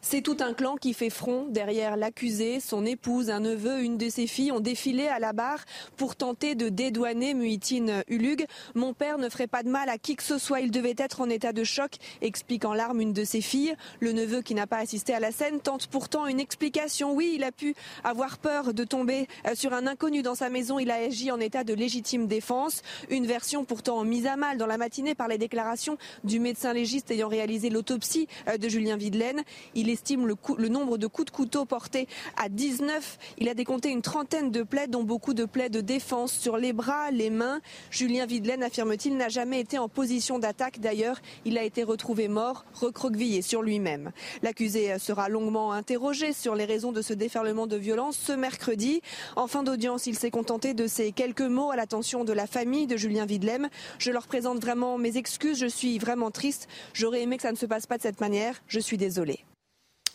C'est 0.00 0.22
tout 0.22 0.36
un 0.40 0.54
clan 0.54 0.76
qui 0.76 0.94
fait 0.94 1.10
front 1.10 1.46
derrière 1.48 1.96
l'accusé. 1.96 2.60
Son 2.60 2.86
épouse, 2.86 3.30
un 3.30 3.40
neveu, 3.40 3.82
une 3.82 3.98
de 3.98 4.08
ses 4.08 4.28
filles 4.28 4.52
ont 4.52 4.60
défilé 4.60 5.08
à 5.08 5.18
la 5.18 5.32
barre 5.32 5.64
pour 5.96 6.14
tenter 6.14 6.54
de 6.54 6.68
dédouaner 6.68 7.34
Muhitine 7.34 8.04
Ulug. 8.08 8.46
Mon 8.74 8.94
père 8.94 9.18
ne 9.18 9.28
ferait 9.28 9.48
pas 9.48 9.64
de 9.64 9.68
mal 9.68 9.88
à 9.88 9.98
qui 9.98 10.14
que 10.14 10.22
ce 10.22 10.38
soit. 10.38 10.60
Il 10.60 10.70
devait 10.70 10.94
être 10.96 11.20
en 11.20 11.28
état 11.28 11.52
de 11.52 11.64
choc, 11.64 11.96
explique 12.22 12.64
en 12.64 12.74
larmes 12.74 13.00
une 13.00 13.12
de 13.12 13.24
ses 13.24 13.40
filles. 13.40 13.74
Le 13.98 14.12
neveu 14.12 14.40
qui 14.40 14.54
n'a 14.54 14.68
pas 14.68 14.78
assisté 14.78 15.14
à 15.14 15.20
la 15.20 15.32
scène 15.32 15.60
tente 15.60 15.88
pourtant 15.88 16.26
une 16.26 16.38
explication. 16.38 17.12
Oui, 17.12 17.32
il 17.34 17.42
a 17.42 17.50
pu 17.50 17.74
avoir 18.04 18.38
peur 18.38 18.74
de 18.74 18.84
tomber 18.84 19.26
euh, 19.46 19.54
sur 19.54 19.74
un 19.74 19.86
inconnu 19.88 20.22
dans 20.22 20.36
sa 20.36 20.48
maison. 20.48 20.78
Il 20.78 20.92
a 20.92 20.94
agi 20.94 21.32
en 21.32 21.40
état 21.40 21.64
de 21.64 21.74
légitime 21.74 22.28
défense. 22.28 22.82
Une 23.10 23.26
version 23.26 23.64
pourtant 23.64 24.04
mise 24.04 24.26
à 24.26 24.36
mal 24.36 24.58
dans 24.58 24.66
la 24.66 24.78
matinée 24.78 25.16
par 25.16 25.26
les 25.26 25.38
déclarations 25.38 25.98
du 26.22 26.38
médecin 26.38 26.72
légiste 26.72 27.10
ayant 27.10 27.28
réalisé 27.28 27.68
l'autopsie 27.68 28.28
euh, 28.48 28.58
de 28.58 28.68
Julien 28.68 28.96
Videlaine. 28.96 29.42
Estime 29.90 30.26
le, 30.26 30.34
le, 30.56 30.68
nombre 30.68 30.98
de 30.98 31.06
coups 31.06 31.26
de 31.26 31.30
couteau 31.30 31.64
portés 31.64 32.08
à 32.36 32.48
19. 32.48 33.18
Il 33.38 33.48
a 33.48 33.54
décompté 33.54 33.90
une 33.90 34.02
trentaine 34.02 34.50
de 34.50 34.62
plaies, 34.62 34.88
dont 34.88 35.02
beaucoup 35.02 35.34
de 35.34 35.44
plaies 35.44 35.70
de 35.70 35.80
défense 35.80 36.32
sur 36.32 36.56
les 36.56 36.72
bras, 36.72 37.10
les 37.10 37.30
mains. 37.30 37.60
Julien 37.90 38.26
Videlaine, 38.26 38.62
affirme-t-il, 38.62 39.16
n'a 39.16 39.28
jamais 39.28 39.60
été 39.60 39.78
en 39.78 39.88
position 39.88 40.38
d'attaque. 40.38 40.80
D'ailleurs, 40.80 41.20
il 41.44 41.58
a 41.58 41.64
été 41.64 41.82
retrouvé 41.82 42.28
mort, 42.28 42.64
recroquevillé 42.74 43.42
sur 43.42 43.62
lui-même. 43.62 44.12
L'accusé 44.42 44.98
sera 44.98 45.28
longuement 45.28 45.72
interrogé 45.72 46.32
sur 46.32 46.54
les 46.54 46.64
raisons 46.64 46.92
de 46.92 47.02
ce 47.02 47.12
déferlement 47.14 47.66
de 47.66 47.76
violence 47.76 48.16
ce 48.16 48.32
mercredi. 48.32 49.00
En 49.36 49.46
fin 49.46 49.62
d'audience, 49.62 50.06
il 50.06 50.16
s'est 50.18 50.30
contenté 50.30 50.74
de 50.74 50.86
ces 50.86 51.12
quelques 51.12 51.40
mots 51.40 51.70
à 51.70 51.76
l'attention 51.76 52.24
de 52.24 52.32
la 52.32 52.46
famille 52.46 52.86
de 52.86 52.96
Julien 52.96 53.26
Videlaine. 53.26 53.70
Je 53.98 54.10
leur 54.10 54.26
présente 54.26 54.60
vraiment 54.60 54.98
mes 54.98 55.16
excuses. 55.16 55.58
Je 55.58 55.66
suis 55.66 55.98
vraiment 55.98 56.30
triste. 56.30 56.68
J'aurais 56.92 57.22
aimé 57.22 57.36
que 57.36 57.42
ça 57.42 57.52
ne 57.52 57.56
se 57.56 57.66
passe 57.66 57.86
pas 57.86 57.96
de 57.96 58.02
cette 58.02 58.20
manière. 58.20 58.60
Je 58.66 58.80
suis 58.80 58.96
désolée. 58.96 59.47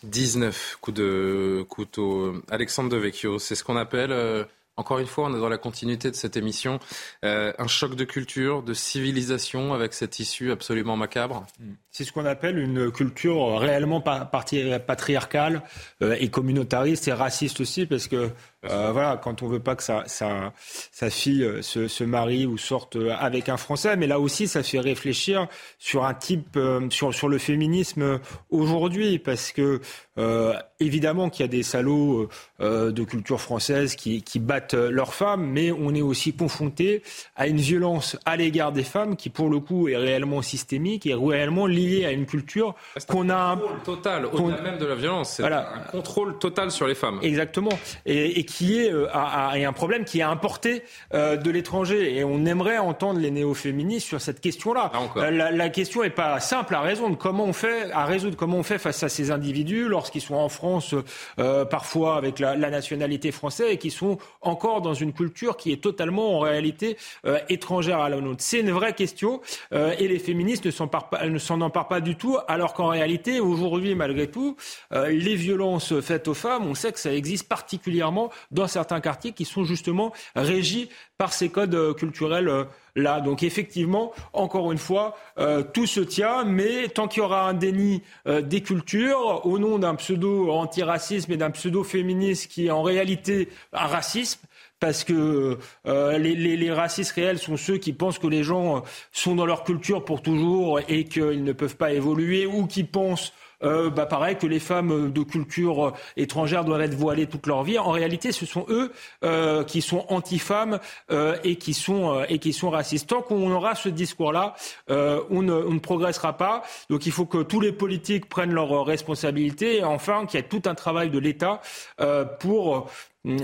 19 0.03 0.77
coups 0.81 0.97
de 0.97 1.65
couteau. 1.69 2.33
Alexandre 2.49 2.89
Devecchio, 2.89 3.39
c'est 3.39 3.55
ce 3.55 3.63
qu'on 3.63 3.77
appelle, 3.77 4.11
euh, 4.11 4.43
encore 4.75 4.97
une 4.99 5.05
fois, 5.07 5.25
on 5.25 5.35
est 5.35 5.39
dans 5.39 5.49
la 5.49 5.57
continuité 5.57 6.09
de 6.09 6.15
cette 6.15 6.35
émission, 6.35 6.79
euh, 7.23 7.53
un 7.59 7.67
choc 7.67 7.95
de 7.95 8.03
culture, 8.05 8.63
de 8.63 8.73
civilisation 8.73 9.73
avec 9.73 9.93
cette 9.93 10.19
issue 10.19 10.51
absolument 10.51 10.97
macabre. 10.97 11.45
C'est 11.91 12.03
ce 12.03 12.11
qu'on 12.11 12.25
appelle 12.25 12.57
une 12.57 12.91
culture 12.91 13.59
réellement 13.59 14.01
patriarcale 14.01 15.61
euh, 16.01 16.17
et 16.19 16.29
communautariste 16.29 17.07
et 17.07 17.13
raciste 17.13 17.61
aussi, 17.61 17.85
parce 17.85 18.07
que 18.07 18.31
Euh, 18.65 18.91
voilà, 18.91 19.17
quand 19.17 19.41
on 19.41 19.47
veut 19.47 19.59
pas 19.59 19.75
que 19.75 19.83
sa, 19.83 20.03
sa, 20.05 20.53
sa 20.91 21.09
fille 21.09 21.43
euh, 21.43 21.61
se, 21.61 21.87
se, 21.87 22.03
marie 22.03 22.45
ou 22.45 22.57
sorte 22.57 22.95
euh, 22.95 23.13
avec 23.19 23.49
un 23.49 23.57
Français, 23.57 23.97
mais 23.97 24.07
là 24.07 24.19
aussi, 24.19 24.47
ça 24.47 24.63
fait 24.63 24.79
réfléchir 24.79 25.47
sur 25.79 26.05
un 26.05 26.13
type, 26.13 26.57
sur, 26.89 27.13
sur 27.13 27.27
le 27.27 27.37
féminisme 27.37 28.19
aujourd'hui, 28.49 29.19
parce 29.19 29.51
que 29.51 29.81
euh, 30.17 30.53
évidemment 30.79 31.29
qu'il 31.29 31.43
y 31.43 31.49
a 31.49 31.51
des 31.51 31.63
salauds 31.63 32.29
de 32.59 33.03
culture 33.03 33.41
française 33.41 33.95
qui, 33.95 34.21
qui, 34.21 34.39
battent 34.39 34.73
leurs 34.73 35.13
femmes, 35.13 35.45
mais 35.45 35.71
on 35.71 35.93
est 35.93 36.01
aussi 36.01 36.33
confronté 36.33 37.03
à 37.35 37.47
une 37.47 37.57
violence 37.57 38.17
à 38.25 38.37
l'égard 38.37 38.71
des 38.71 38.83
femmes 38.83 39.17
qui, 39.17 39.29
pour 39.29 39.49
le 39.49 39.59
coup, 39.59 39.89
est 39.89 39.97
réellement 39.97 40.41
systémique 40.41 41.05
et 41.05 41.13
réellement 41.13 41.67
liée 41.67 42.05
à 42.05 42.11
une 42.11 42.25
culture 42.25 42.75
qu'on 43.07 43.29
a 43.29 43.35
un 43.35 43.57
contrôle 43.57 43.83
total, 43.83 44.25
au-delà 44.27 44.61
même 44.61 44.77
de 44.77 44.85
la 44.85 44.95
violence, 44.95 45.33
c'est 45.33 45.43
voilà. 45.43 45.73
un 45.73 45.79
contrôle 45.79 46.37
total 46.37 46.71
sur 46.71 46.87
les 46.87 46.95
femmes. 46.95 47.19
Exactement, 47.21 47.77
et, 48.05 48.39
et 48.39 48.45
qui 48.45 48.52
est 48.61 48.91
euh, 48.91 49.07
un 49.13 49.73
problème 49.73 50.05
qui 50.05 50.19
est 50.19 50.23
importé 50.23 50.83
euh, 51.13 51.37
de 51.37 51.49
l'étranger, 51.51 52.17
et 52.17 52.23
on 52.23 52.45
aimerait 52.45 52.77
entendre 52.77 53.19
les 53.19 53.31
néo-féministes 53.31 54.07
sur 54.07 54.21
cette 54.21 54.41
question-là. 54.41 54.91
Euh, 55.17 55.31
la, 55.31 55.51
la, 55.51 55.69
question 55.69 56.03
n'est 56.03 56.09
pas 56.09 56.39
simple 56.39 56.75
à 56.75 56.81
résoudre. 56.81 57.17
Comment 57.17 57.45
on 57.45 57.53
fait 57.53 57.91
à 57.91 58.05
résoudre 58.05 58.37
Comment 58.37 58.57
on 58.57 58.63
fait 58.63 58.77
face 58.77 59.03
à 59.03 59.09
ces 59.09 59.31
individus 59.31 59.87
lorsqu'ils 59.87 60.21
sont 60.21 60.35
en 60.35 60.49
France, 60.49 60.95
euh, 61.39 61.65
parfois 61.65 62.17
avec 62.17 62.39
la, 62.39 62.55
la, 62.55 62.69
nationalité 62.69 63.31
française, 63.31 63.67
et 63.69 63.77
qui 63.77 63.91
sont 63.91 64.17
encore 64.41 64.81
dans 64.81 64.93
une 64.93 65.13
culture 65.13 65.57
qui 65.57 65.71
est 65.71 65.81
totalement 65.81 66.37
en 66.37 66.39
réalité 66.39 66.97
euh, 67.25 67.39
étrangère 67.49 67.99
à 67.99 68.09
la 68.09 68.19
nôtre? 68.21 68.43
C'est 68.43 68.59
une 68.59 68.71
vraie 68.71 68.93
question, 68.93 69.41
euh, 69.73 69.93
et 69.97 70.07
les 70.07 70.19
féministes 70.19 70.65
ne 70.65 70.71
s'en, 70.71 70.87
pas, 70.87 71.09
ne 71.27 71.39
s'en 71.39 71.61
emparent 71.61 71.87
pas 71.87 72.01
du 72.01 72.15
tout, 72.15 72.37
alors 72.47 72.73
qu'en 72.73 72.87
réalité, 72.87 73.39
aujourd'hui, 73.39 73.95
malgré 73.95 74.27
tout, 74.27 74.55
les 74.91 75.35
violences 75.35 75.99
faites 76.01 76.27
aux 76.27 76.33
femmes, 76.33 76.65
on 76.67 76.75
sait 76.75 76.91
que 76.91 76.99
ça 76.99 77.13
existe 77.13 77.47
particulièrement 77.47 78.29
dans 78.51 78.67
certains 78.67 79.01
quartiers 79.01 79.31
qui 79.31 79.45
sont 79.45 79.63
justement 79.63 80.13
régis 80.35 80.87
par 81.17 81.33
ces 81.33 81.49
codes 81.49 81.95
culturels 81.95 82.67
là. 82.95 83.21
Donc 83.21 83.43
effectivement, 83.43 84.11
encore 84.33 84.71
une 84.71 84.77
fois, 84.77 85.15
euh, 85.37 85.63
tout 85.63 85.85
se 85.85 85.99
tient, 85.99 86.43
mais 86.43 86.87
tant 86.89 87.07
qu'il 87.07 87.21
y 87.21 87.25
aura 87.25 87.47
un 87.47 87.53
déni 87.53 88.01
euh, 88.27 88.41
des 88.41 88.61
cultures, 88.61 89.45
au 89.45 89.59
nom 89.59 89.79
d'un 89.79 89.95
pseudo 89.95 90.51
antiracisme 90.51 91.31
et 91.31 91.37
d'un 91.37 91.51
pseudo 91.51 91.83
féminisme 91.83 92.49
qui 92.49 92.67
est 92.67 92.71
en 92.71 92.83
réalité 92.83 93.49
un 93.71 93.87
racisme, 93.87 94.41
parce 94.79 95.03
que 95.03 95.57
euh, 95.87 96.17
les, 96.17 96.35
les, 96.35 96.57
les, 96.57 96.71
racistes 96.71 97.13
réels 97.13 97.39
sont 97.39 97.55
ceux 97.55 97.77
qui 97.77 97.93
pensent 97.93 98.19
que 98.19 98.27
les 98.27 98.43
gens 98.43 98.83
sont 99.13 99.35
dans 99.35 99.45
leur 99.45 99.63
culture 99.63 100.03
pour 100.03 100.21
toujours 100.21 100.81
et 100.89 101.05
qu'ils 101.05 101.43
ne 101.43 101.53
peuvent 101.53 101.77
pas 101.77 101.93
évoluer, 101.93 102.45
ou 102.45 102.67
qui 102.67 102.83
pensent 102.83 103.33
euh, 103.63 103.89
bah 103.89 104.05
pareil 104.05 104.37
que 104.37 104.47
les 104.47 104.59
femmes 104.59 105.11
de 105.11 105.23
culture 105.23 105.93
étrangère 106.17 106.65
doivent 106.65 106.81
être 106.81 106.95
voilées 106.95 107.27
toute 107.27 107.47
leur 107.47 107.63
vie. 107.63 107.79
En 107.79 107.91
réalité, 107.91 108.31
ce 108.31 108.45
sont 108.45 108.65
eux 108.69 108.91
euh, 109.23 109.63
qui 109.63 109.81
sont 109.81 110.05
anti-femmes 110.09 110.79
euh, 111.11 111.37
et 111.43 111.55
qui 111.55 111.73
sont 111.73 112.17
euh, 112.17 112.25
et 112.29 112.39
qui 112.39 112.53
sont 112.53 112.69
racistes. 112.69 113.07
Tant 113.07 113.21
qu'on 113.21 113.51
aura 113.51 113.75
ce 113.75 113.89
discours-là, 113.89 114.55
euh, 114.89 115.21
on 115.29 115.41
ne, 115.41 115.53
on, 115.53 115.73
ne, 115.73 115.79
progressera 115.79 116.33
pas. 116.33 116.63
Donc, 116.89 117.05
il 117.05 117.11
faut 117.11 117.25
que 117.25 117.43
tous 117.43 117.59
les 117.59 117.71
politiques 117.71 118.29
prennent 118.29 118.53
leurs 118.53 118.85
responsabilités 118.85 119.77
et 119.77 119.83
enfin 119.83 120.25
qu'il 120.25 120.39
y 120.39 120.43
ait 120.43 120.47
tout 120.47 120.63
un 120.65 120.75
travail 120.75 121.09
de 121.09 121.19
l'État 121.19 121.61
euh, 122.01 122.25
pour 122.25 122.89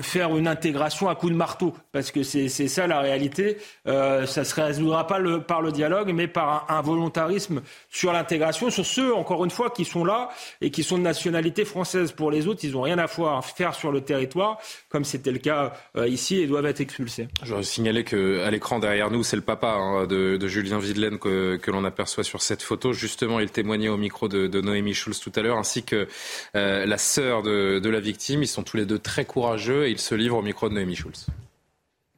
faire 0.02 0.36
une 0.36 0.48
intégration 0.48 1.08
à 1.08 1.16
coup 1.16 1.30
de 1.30 1.36
marteau, 1.36 1.74
parce 1.94 2.12
que 2.12 2.22
c'est 2.24 2.50
ça 2.50 2.86
la 2.86 3.00
réalité. 3.00 3.58
Euh, 3.88 4.26
ça 4.26 4.42
ne 4.42 4.46
se 4.46 4.60
résoudra 4.60 5.08
pas 5.08 5.20
le, 5.20 5.42
par 5.42 5.62
le 5.62 5.72
dialogue, 5.72 6.12
mais 6.14 6.28
par 6.28 6.66
un, 6.70 6.78
un 6.78 6.82
volontarisme 6.82 7.62
sur 7.90 8.12
l'intégration, 8.12 8.70
sur 8.70 8.86
ceux, 8.86 9.16
encore 9.16 9.46
une 9.46 9.52
fois, 9.52 9.70
qui 9.70 9.86
sont 9.86 10.04
là 10.04 10.30
et 10.60 10.70
qui 10.70 10.84
sont 10.84 10.98
de 10.98 11.04
nationalité 11.04 11.64
française. 11.64 12.12
Pour 12.12 12.30
les 12.30 12.48
autres, 12.48 12.60
ils 12.64 12.74
n'ont 12.74 12.82
rien 12.82 12.98
à 12.98 13.08
faire 13.08 13.74
sur 13.74 13.94
le 13.94 14.02
territoire, 14.02 14.58
comme 14.90 15.06
c'était 15.06 15.32
le 15.32 15.40
cas 15.40 15.74
euh, 15.96 16.08
ici, 16.10 16.42
et 16.42 16.48
doivent 16.48 16.66
être 16.66 16.82
expulsés. 16.82 17.30
Je 17.44 17.62
signaler 17.62 18.04
qu'à 18.04 18.50
l'écran 18.52 18.80
derrière 18.80 19.12
nous, 19.12 19.24
c'est 19.24 19.38
le 19.38 19.42
papa 19.42 19.70
hein, 19.70 20.08
de, 20.08 20.36
de, 20.38 20.48
Julien 20.48 20.80
Videlaine 20.80 21.20
que, 21.20 21.56
que 21.56 21.72
l'on 21.72 21.86
aperçoit 21.86 22.24
sur 22.24 22.42
cette 22.42 22.64
photo. 22.64 22.92
Justement, 22.92 23.40
il 23.40 23.50
témoignait 23.50 23.90
au 23.90 23.98
micro 23.98 24.28
de, 24.28 24.48
de 24.48 24.62
Noémie 24.62 24.94
Schulz 24.94 25.20
tout 25.20 25.32
à 25.36 25.42
l'heure, 25.42 25.58
ainsi 25.58 25.84
que 25.84 26.08
euh, 26.56 26.86
la 26.86 26.98
sœur 26.98 27.44
de, 27.44 27.80
de 27.80 27.90
la 27.90 28.00
victime. 28.00 28.44
Ils 28.44 28.48
sont 28.48 28.64
tous 28.64 28.76
les 28.76 28.86
deux 28.86 29.00
très 29.00 29.24
courageux 29.26 29.69
et 29.70 29.92
il 29.92 30.00
se 30.00 30.16
livre 30.16 30.38
au 30.38 30.42
micro 30.42 30.70
de 30.70 30.74
Noémie 30.74 30.96
Schulz. 30.96 31.28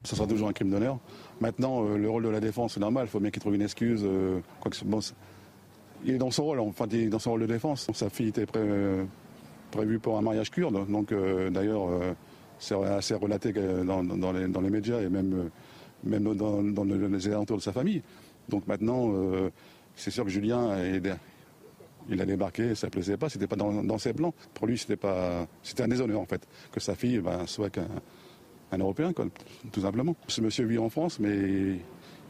Ça 0.03 0.15
sera 0.15 0.27
toujours 0.27 0.47
un 0.47 0.53
crime 0.53 0.71
d'honneur. 0.71 0.97
Maintenant, 1.39 1.85
euh, 1.85 1.97
le 1.97 2.09
rôle 2.09 2.23
de 2.23 2.29
la 2.29 2.39
défense, 2.39 2.73
c'est 2.73 2.79
normal, 2.79 3.05
il 3.05 3.09
faut 3.09 3.19
bien 3.19 3.29
qu'il 3.29 3.41
trouve 3.41 3.55
une 3.55 3.61
excuse. 3.61 4.01
Euh, 4.03 4.39
il 6.03 6.15
est 6.15 6.17
dans 6.17 6.31
son 6.31 6.43
rôle, 6.43 6.59
enfin, 6.59 6.87
dans 6.87 7.19
son 7.19 7.31
rôle 7.31 7.41
de 7.41 7.45
défense. 7.45 7.87
Sa 7.93 8.09
fille 8.09 8.29
était 8.29 8.47
euh, 8.55 9.03
prévue 9.69 9.99
pour 9.99 10.17
un 10.17 10.21
mariage 10.21 10.49
kurde, 10.49 10.89
donc 10.89 11.13
d'ailleurs, 11.51 11.87
c'est 12.57 12.75
assez 12.75 13.13
relaté 13.13 13.53
dans, 13.53 14.31
les, 14.31 14.69
médias 14.69 14.99
et 14.99 15.09
même, 15.09 15.49
même 16.03 16.35
dans, 16.35 16.63
dans, 16.63 16.83
les 16.83 17.27
alentours 17.27 17.57
de 17.57 17.61
sa 17.61 17.71
famille. 17.71 18.01
Donc 18.49 18.67
maintenant, 18.67 19.13
c'est 19.95 20.11
sûr 20.11 20.25
que 20.25 20.31
Julien 20.31 20.75
est, 20.77 21.01
il 22.09 22.21
a 22.21 22.25
débarqué, 22.25 22.75
ça 22.75 22.87
ne 22.87 22.91
plaisait 22.91 23.17
pas, 23.17 23.29
c'était 23.29 23.47
pas 23.47 23.55
dans, 23.55 23.97
ses 23.97 24.13
plans. 24.13 24.33
Pour 24.53 24.67
lui, 24.67 24.77
c'était 24.77 24.95
pas, 24.95 25.47
c'était 25.63 25.83
un 25.83 25.87
déshonneur 25.87 26.19
en 26.19 26.25
fait, 26.25 26.47
que 26.71 26.79
sa 26.79 26.95
fille 26.95 27.19
ben, 27.19 27.45
soit 27.47 27.69
qu'un 27.69 27.87
un 28.71 28.77
Européen, 28.77 29.13
tout 29.71 29.81
simplement. 29.81 30.15
Ce 30.27 30.41
monsieur 30.41 30.65
vit 30.65 30.77
en 30.77 30.89
France, 30.89 31.19
mais 31.19 31.77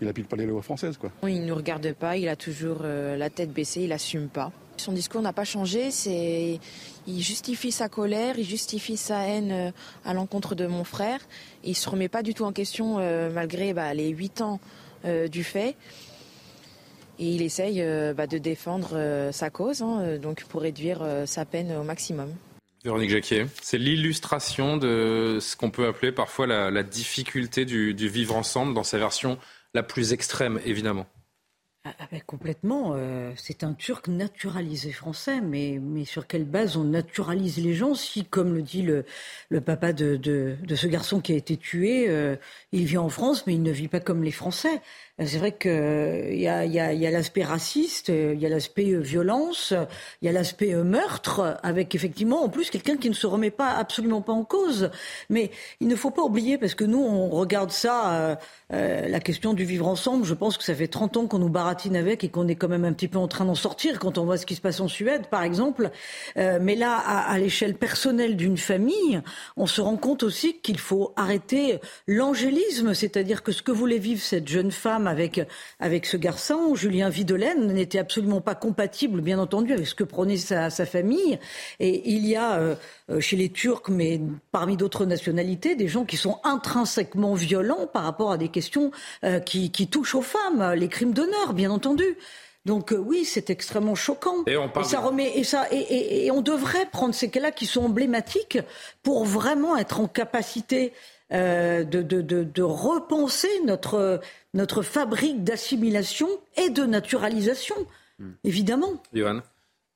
il 0.02 0.08
n'applique 0.08 0.28
pas 0.28 0.36
les 0.36 0.46
lois 0.46 0.62
françaises. 0.62 0.98
Quoi. 0.98 1.12
Il 1.24 1.42
ne 1.42 1.48
nous 1.48 1.56
regarde 1.56 1.94
pas, 1.94 2.18
il 2.18 2.28
a 2.28 2.36
toujours 2.36 2.80
euh, 2.84 3.16
la 3.16 3.30
tête 3.30 3.52
baissée, 3.52 3.82
il 3.82 3.90
n'assume 3.90 4.28
pas. 4.28 4.52
Son 4.78 4.94
discours 4.94 5.22
n'a 5.22 5.34
pas 5.34 5.44
changé, 5.44 5.92
c'est 5.92 6.60
il 7.06 7.22
justifie 7.22 7.72
sa 7.72 7.88
colère, 7.88 8.40
il 8.40 8.46
justifie 8.46 8.98
sa 8.98 9.28
haine 9.28 9.52
euh, 9.52 9.72
à 10.04 10.14
l'encontre 10.14 10.56
de 10.56 10.66
mon 10.66 10.84
frère. 10.84 11.20
Il 11.64 11.76
se 11.76 11.88
remet 11.88 12.10
pas 12.10 12.24
du 12.24 12.34
tout 12.34 12.46
en 12.46 12.52
question 12.52 12.98
euh, 12.98 13.30
malgré 13.32 13.74
bah, 13.74 13.94
les 13.94 14.10
huit 14.10 14.42
ans 14.42 14.60
du 15.32 15.44
fait. 15.44 15.76
Et 17.22 17.36
il 17.36 17.44
essaye 17.44 17.84
euh, 17.84 18.16
bah, 18.16 18.26
de 18.26 18.40
défendre 18.40 18.94
euh, 18.96 19.32
sa 19.32 19.52
cause, 19.52 19.84
hein, 19.84 20.18
donc 20.18 20.44
pour 20.46 20.62
réduire 20.62 21.06
sa 21.26 21.46
peine 21.46 21.72
au 21.72 21.84
maximum. 21.84 22.34
Véronique 22.84 23.12
Jacquier, 23.12 23.46
c'est 23.62 23.78
l'illustration 23.78 24.76
de 24.76 25.38
ce 25.40 25.56
qu'on 25.56 25.70
peut 25.70 25.86
appeler 25.86 26.12
parfois 26.12 26.48
la, 26.48 26.72
la 26.72 26.82
difficulté 26.82 27.64
du, 27.64 27.94
du, 27.94 28.10
vivre 28.10 28.36
ensemble 28.36 28.74
dans 28.74 28.84
sa 28.84 28.98
version 28.98 29.38
la 29.76 29.84
plus 29.84 30.14
extrême, 30.14 30.60
évidemment. 30.66 31.06
Ah, 31.84 31.96
ah 31.98 32.08
ben 32.12 32.22
complètement. 32.22 32.94
Euh, 32.96 33.32
c'est 33.38 33.64
un 33.64 33.74
Turc 33.74 34.08
naturalisé 34.08 34.92
français, 34.92 35.42
mais, 35.42 35.80
mais 35.82 36.06
sur 36.06 36.28
quelle 36.28 36.46
base 36.46 36.78
on 36.78 36.84
naturalise 36.84 37.58
les 37.58 37.74
gens 37.74 37.96
si, 37.96 38.24
comme 38.24 38.54
le 38.54 38.62
dit 38.62 38.84
le, 38.84 39.04
le 39.50 39.62
papa 39.62 39.92
de, 39.92 40.16
de, 40.16 40.58
de, 40.62 40.76
ce 40.76 40.86
garçon 40.86 41.22
qui 41.22 41.34
a 41.34 41.36
été 41.36 41.58
tué, 41.58 42.08
euh, 42.08 42.36
il 42.72 42.86
vit 42.86 43.00
en 43.00 43.10
France, 43.10 43.48
mais 43.48 43.56
il 43.56 43.64
ne 43.64 43.72
vit 43.72 43.88
pas 43.88 44.00
comme 44.00 44.24
les 44.24 44.32
Français 44.32 44.80
c'est 45.26 45.38
vrai 45.38 45.52
qu'il 45.52 45.72
euh, 45.72 46.34
y 46.34 46.48
a, 46.48 46.66
y 46.66 46.80
a, 46.80 47.12
l'aspect 47.12 47.44
raciste, 47.44 48.10
il 48.10 48.40
y 48.40 48.46
a 48.46 48.50
l'aspect 48.50 48.92
euh, 48.92 49.00
violence, 49.00 49.74
il 50.22 50.26
y 50.26 50.30
a 50.30 50.32
l'aspect 50.32 50.74
euh, 50.74 50.84
meurtre, 50.84 51.58
avec 51.64 51.94
effectivement 51.96 52.44
en 52.44 52.50
plus 52.50 52.70
quelqu'un 52.70 52.98
qui 52.98 53.10
ne 53.10 53.14
se 53.14 53.28
remet 53.28 53.52
pas 53.52 53.72
absolument 53.72 54.22
pas 54.22 54.34
en 54.34 54.44
cause. 54.44 54.90
Mais 55.30 55.52
il 55.80 55.88
ne 55.88 55.96
faut 55.96 56.12
pas 56.12 56.24
oublier, 56.24 56.58
parce 56.58 56.76
que 56.76 56.84
nous 56.84 57.04
on 57.04 57.30
regarde 57.30 57.72
ça, 57.72 58.14
euh, 58.14 58.36
euh, 58.74 59.08
la 59.08 59.20
question 59.20 59.54
du 59.54 59.66
vivre 59.66 59.88
ensemble, 59.88 60.24
je 60.24 60.34
pense 60.34 60.58
que 60.58 60.64
ça 60.64 60.74
fait 60.74 60.88
30 60.88 61.18
ans 61.18 61.28
qu'on 61.28 61.40
nous 61.40 61.50
baratine 61.50 61.96
avec 61.96 62.24
et 62.24 62.30
qu'on 62.30 62.48
est 62.48 62.56
quand 62.56 62.70
même 62.70 62.86
un 62.86 62.94
petit 62.94 63.10
peu 63.10 63.18
en 63.18 63.28
train 63.28 63.44
d'en 63.44 63.56
sortir 63.56 64.00
quand 64.00 64.18
on 64.18 64.24
voit 64.24 64.38
ce 64.38 64.46
qui 64.46 64.56
se 64.56 64.62
passe 64.62 64.80
en 64.80 64.88
Suède, 64.88 65.28
par 65.28 65.44
exemple. 65.44 65.92
Euh, 66.38 66.60
mais 66.62 66.76
là, 66.76 66.96
à 66.98 67.38
l'échelle 67.38 67.76
personnelle 67.76 68.38
d'une 68.38 68.58
famille, 68.58 69.22
on 69.58 69.68
se 69.68 69.82
rend 69.82 69.98
compte 69.98 70.24
aussi 70.24 70.60
qu'il 70.60 70.80
faut 70.80 71.14
arrêter 71.18 71.80
l'angélisme, 72.08 72.94
c'est-à-dire 72.94 73.44
que 73.44 73.52
ce 73.52 73.62
que 73.62 73.72
voulait 73.72 73.98
vivre 73.98 74.22
cette 74.22 74.48
jeune 74.48 74.72
femme 74.72 75.08
avec, 75.12 75.42
avec 75.80 76.06
ce 76.06 76.18
garçon, 76.18 76.74
Julien 76.74 77.10
Videlaine, 77.10 77.68
n'était 77.72 78.00
absolument 78.00 78.42
pas 78.42 78.56
compatible, 78.56 79.22
bien 79.22 79.38
entendu, 79.38 79.74
avec 79.74 79.86
ce 79.86 79.94
que 79.94 80.04
prenait 80.04 80.38
sa, 80.38 80.70
sa 80.70 80.86
famille. 80.86 81.38
Et 81.80 82.10
il 82.12 82.26
y 82.26 82.36
a 82.36 82.58
euh, 82.58 82.76
chez 83.20 83.36
les 83.36 83.50
Turcs, 83.50 83.90
mais 83.90 84.20
parmi 84.52 84.78
d'autres 84.78 85.06
nationalités, 85.06 85.76
des 85.76 85.88
gens 85.88 86.06
qui 86.06 86.18
sont 86.18 86.40
intrinsèquement 86.44 87.36
violents 87.36 87.88
par 87.92 88.04
rapport 88.04 88.32
à 88.32 88.38
des 88.38 88.50
questions 88.50 88.92
euh, 89.24 89.40
qui, 89.40 89.72
qui 89.72 89.88
touchent 89.88 90.16
aux 90.16 90.22
femmes, 90.22 90.74
les 90.76 90.88
crimes 90.88 91.14
d'honneur, 91.14 91.54
bien 91.54 91.70
entendu. 91.70 92.18
Donc 92.66 92.94
euh, 92.94 92.98
oui, 92.98 93.26
c'est 93.26 93.50
extrêmement 93.50 93.96
choquant. 93.96 94.44
Et, 94.46 94.56
on 94.56 94.72
et 94.72 94.84
ça 94.84 95.00
remet 95.00 95.32
et 95.36 95.44
ça 95.44 95.66
et, 95.72 95.78
et, 95.78 96.26
et 96.26 96.32
on 96.32 96.42
devrait 96.42 96.86
prendre 96.92 97.16
ces 97.16 97.30
cas-là 97.30 97.52
qui 97.52 97.66
sont 97.66 97.86
emblématiques 97.86 98.60
pour 99.02 99.26
vraiment 99.26 99.78
être 99.78 100.00
en 100.00 100.08
capacité 100.08 100.94
euh, 101.32 101.84
de, 101.84 102.02
de, 102.02 102.22
de, 102.22 102.44
de, 102.44 102.62
repenser 102.64 103.50
notre, 103.66 104.20
notre 104.54 104.82
fabrique 104.82 105.44
d'assimilation 105.44 106.28
et 106.58 106.70
de 106.70 106.84
naturalisation, 106.84 107.76
hmm. 108.20 108.32
évidemment. 108.44 109.02
Johan 109.14 109.42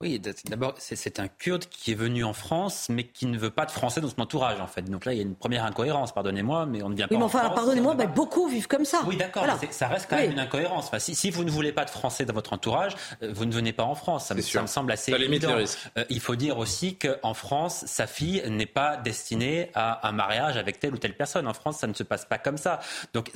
Oui, 0.02 0.20
d'abord, 0.44 0.74
c'est 0.76 1.20
un 1.20 1.28
Kurde 1.28 1.64
qui 1.70 1.92
est 1.92 1.94
venu 1.94 2.22
en 2.22 2.34
France, 2.34 2.88
mais 2.90 3.04
qui 3.04 3.24
ne 3.24 3.38
veut 3.38 3.48
pas 3.48 3.64
de 3.64 3.70
Français 3.70 4.02
dans 4.02 4.10
son 4.10 4.20
entourage, 4.20 4.60
en 4.60 4.66
fait. 4.66 4.82
Donc 4.82 5.06
là, 5.06 5.14
il 5.14 5.16
y 5.16 5.20
a 5.20 5.22
une 5.22 5.34
première 5.34 5.64
incohérence, 5.64 6.12
pardonnez-moi, 6.12 6.66
mais 6.66 6.82
on 6.82 6.90
ne 6.90 6.94
vient 6.94 7.08
pas 7.08 7.14
oui, 7.14 7.18
mais 7.18 7.24
enfin, 7.24 7.48
pardonnez-moi, 7.48 7.94
beaucoup 8.08 8.46
vivent 8.46 8.66
comme 8.66 8.84
ça. 8.84 9.00
Oui, 9.06 9.16
d'accord, 9.16 9.46
ça 9.70 9.88
reste 9.88 10.08
quand 10.10 10.16
même 10.16 10.32
une 10.32 10.38
incohérence. 10.38 10.88
Enfin, 10.88 10.98
si, 10.98 11.14
si, 11.14 11.30
vous 11.30 11.44
ne 11.44 11.50
voulez 11.50 11.72
pas 11.72 11.86
de 11.86 11.90
Français 11.90 12.26
dans 12.26 12.34
votre 12.34 12.52
entourage, 12.52 12.94
euh, 13.22 13.32
vous 13.32 13.46
ne 13.46 13.52
venez 13.52 13.72
pas 13.72 13.84
en 13.84 13.94
France. 13.94 14.26
Ça, 14.26 14.34
me, 14.34 14.42
ça 14.42 14.60
me 14.60 14.66
semble 14.66 14.92
assez 14.92 15.12
ça 15.12 15.18
évident. 15.18 15.56
Euh, 15.96 16.04
il 16.10 16.20
faut 16.20 16.36
dire 16.36 16.58
aussi 16.58 16.96
qu'en 16.96 17.32
France, 17.32 17.84
sa 17.86 18.06
fille 18.06 18.42
n'est 18.50 18.66
pas 18.66 18.98
destinée 18.98 19.70
à 19.74 20.06
un 20.06 20.12
mariage 20.12 20.58
avec 20.58 20.78
telle 20.78 20.92
ou 20.92 20.98
telle 20.98 21.16
personne. 21.16 21.48
En 21.48 21.54
France, 21.54 21.78
ça 21.78 21.86
ne 21.86 21.94
se 21.94 22.02
passe 22.02 22.26
pas 22.26 22.36
comme 22.36 22.58
ça. 22.58 22.80
Donc, 23.14 23.30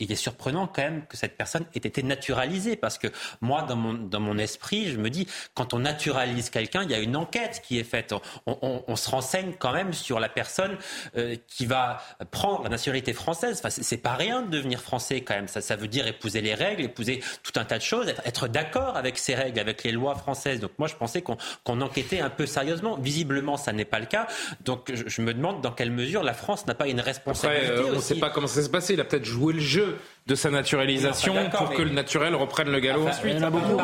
il 0.00 0.10
est 0.10 0.16
surprenant 0.16 0.66
quand 0.66 0.82
même 0.82 1.06
que 1.06 1.16
cette 1.16 1.36
personne 1.36 1.66
ait 1.74 1.78
été 1.78 2.02
naturalisée, 2.02 2.74
parce 2.74 2.98
que 2.98 3.06
moi, 3.40 3.62
dans 3.62 3.76
mon, 3.76 3.94
dans 3.94 4.20
mon 4.20 4.38
esprit, 4.38 4.90
je 4.90 4.98
me 4.98 5.08
dis, 5.08 5.28
quand 5.54 5.72
on 5.72 5.84
naturalise 6.00 6.48
quelqu'un, 6.48 6.82
il 6.82 6.90
y 6.90 6.94
a 6.94 6.98
une 6.98 7.16
enquête 7.16 7.60
qui 7.62 7.78
est 7.78 7.84
faite. 7.84 8.14
On, 8.46 8.96
se 8.96 9.10
renseigne 9.10 9.52
quand 9.58 9.72
même 9.72 9.92
sur 9.92 10.18
la 10.18 10.28
personne 10.28 10.76
euh, 11.16 11.36
qui 11.46 11.66
va 11.66 11.98
prendre 12.30 12.64
la 12.64 12.70
nationalité 12.70 13.12
française. 13.12 13.58
Enfin, 13.58 13.70
c'est 13.70 13.96
pas 13.98 14.14
rien 14.14 14.42
de 14.42 14.48
devenir 14.48 14.80
français 14.80 15.20
quand 15.20 15.34
même. 15.34 15.48
Ça, 15.48 15.60
ça 15.60 15.76
veut 15.76 15.88
dire 15.88 16.06
épouser 16.06 16.40
les 16.40 16.54
règles, 16.54 16.84
épouser 16.84 17.22
tout 17.42 17.52
un 17.56 17.64
tas 17.64 17.78
de 17.78 17.82
choses, 17.82 18.08
être, 18.24 18.48
d'accord 18.48 18.96
avec 18.96 19.18
ces 19.18 19.34
règles, 19.34 19.60
avec 19.60 19.84
les 19.84 19.92
lois 19.92 20.14
françaises. 20.14 20.60
Donc 20.60 20.72
moi, 20.78 20.88
je 20.88 20.96
pensais 20.96 21.22
qu'on 21.22 21.80
enquêtait 21.80 22.20
un 22.20 22.30
peu 22.30 22.46
sérieusement. 22.46 22.96
Visiblement, 22.96 23.56
ça 23.56 23.72
n'est 23.72 23.84
pas 23.84 24.00
le 24.00 24.06
cas. 24.06 24.26
Donc 24.64 24.90
je, 24.92 25.22
me 25.22 25.34
demande 25.34 25.60
dans 25.60 25.72
quelle 25.72 25.90
mesure 25.90 26.22
la 26.22 26.34
France 26.34 26.66
n'a 26.66 26.74
pas 26.74 26.88
une 26.88 27.00
responsabilité. 27.00 27.66
Après, 27.66 27.82
euh, 27.82 27.92
on 27.92 27.96
ne 27.96 28.00
sait 28.00 28.16
pas 28.16 28.30
comment 28.30 28.46
ça 28.46 28.62
s'est 28.62 28.70
passé. 28.70 28.94
Il 28.94 29.00
a 29.00 29.04
peut-être 29.04 29.24
joué 29.24 29.52
le 29.52 29.60
jeu 29.60 29.98
de 30.26 30.34
sa 30.34 30.50
naturalisation 30.50 31.50
pour 31.50 31.70
que 31.70 31.82
le 31.82 31.90
naturel 31.90 32.34
reprenne 32.34 32.70
le 32.70 32.80
galop 32.80 33.08
ensuite. 33.08 33.34
Il 33.34 33.40
y 33.40 33.44
en 33.44 33.48
a 33.48 33.50
beaucoup. 33.50 33.80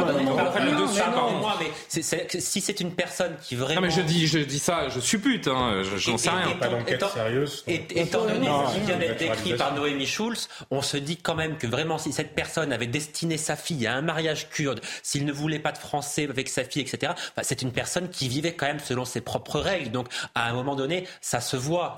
si 1.88 2.60
c'est 2.60 2.80
une 2.80 2.92
personne 2.92 3.36
qui 3.42 3.56
vraiment. 3.56 3.80
Non, 3.80 3.86
mais 3.86 3.92
je 3.92 4.00
dis, 4.00 4.26
je 4.26 4.38
dis 4.38 4.58
ça, 4.58 4.88
je 4.88 5.00
suppute, 5.00 5.48
hein, 5.48 5.82
j'en 5.96 6.18
sais 6.18 6.30
rien. 6.30 6.56
Pas 6.56 6.68
d'enquête 6.68 7.04
sérieuse. 7.12 7.64
Étant 7.66 8.26
donné 8.26 8.46
ce 8.46 8.74
qui 8.74 8.80
vient 8.80 8.96
d'être 8.96 9.18
décrit 9.18 9.54
par 9.54 9.74
Noémie 9.74 10.06
Schulz, 10.06 10.48
on 10.70 10.82
se 10.82 10.96
dit 10.96 11.16
quand 11.16 11.34
même 11.34 11.56
que 11.56 11.66
vraiment, 11.66 11.98
si 11.98 12.12
cette 12.12 12.34
personne 12.34 12.72
avait 12.72 12.86
destiné 12.86 13.36
sa 13.36 13.56
fille 13.56 13.86
à 13.86 13.94
un 13.94 14.02
mariage 14.02 14.48
kurde, 14.50 14.80
s'il 15.02 15.24
ne 15.24 15.32
voulait 15.32 15.58
pas 15.58 15.72
de 15.72 15.78
français 15.78 16.28
avec 16.28 16.48
sa 16.48 16.64
fille, 16.64 16.82
etc., 16.82 17.12
c'est 17.42 17.62
une 17.62 17.72
personne 17.72 18.08
qui 18.08 18.28
vivait 18.28 18.54
quand 18.54 18.66
même 18.66 18.78
selon 18.78 19.04
ses 19.04 19.20
propres 19.20 19.58
règles. 19.58 19.90
Donc, 19.90 20.08
à 20.34 20.48
un 20.48 20.52
moment 20.52 20.76
donné, 20.76 21.06
ça 21.20 21.40
se 21.40 21.56
voit. 21.56 21.94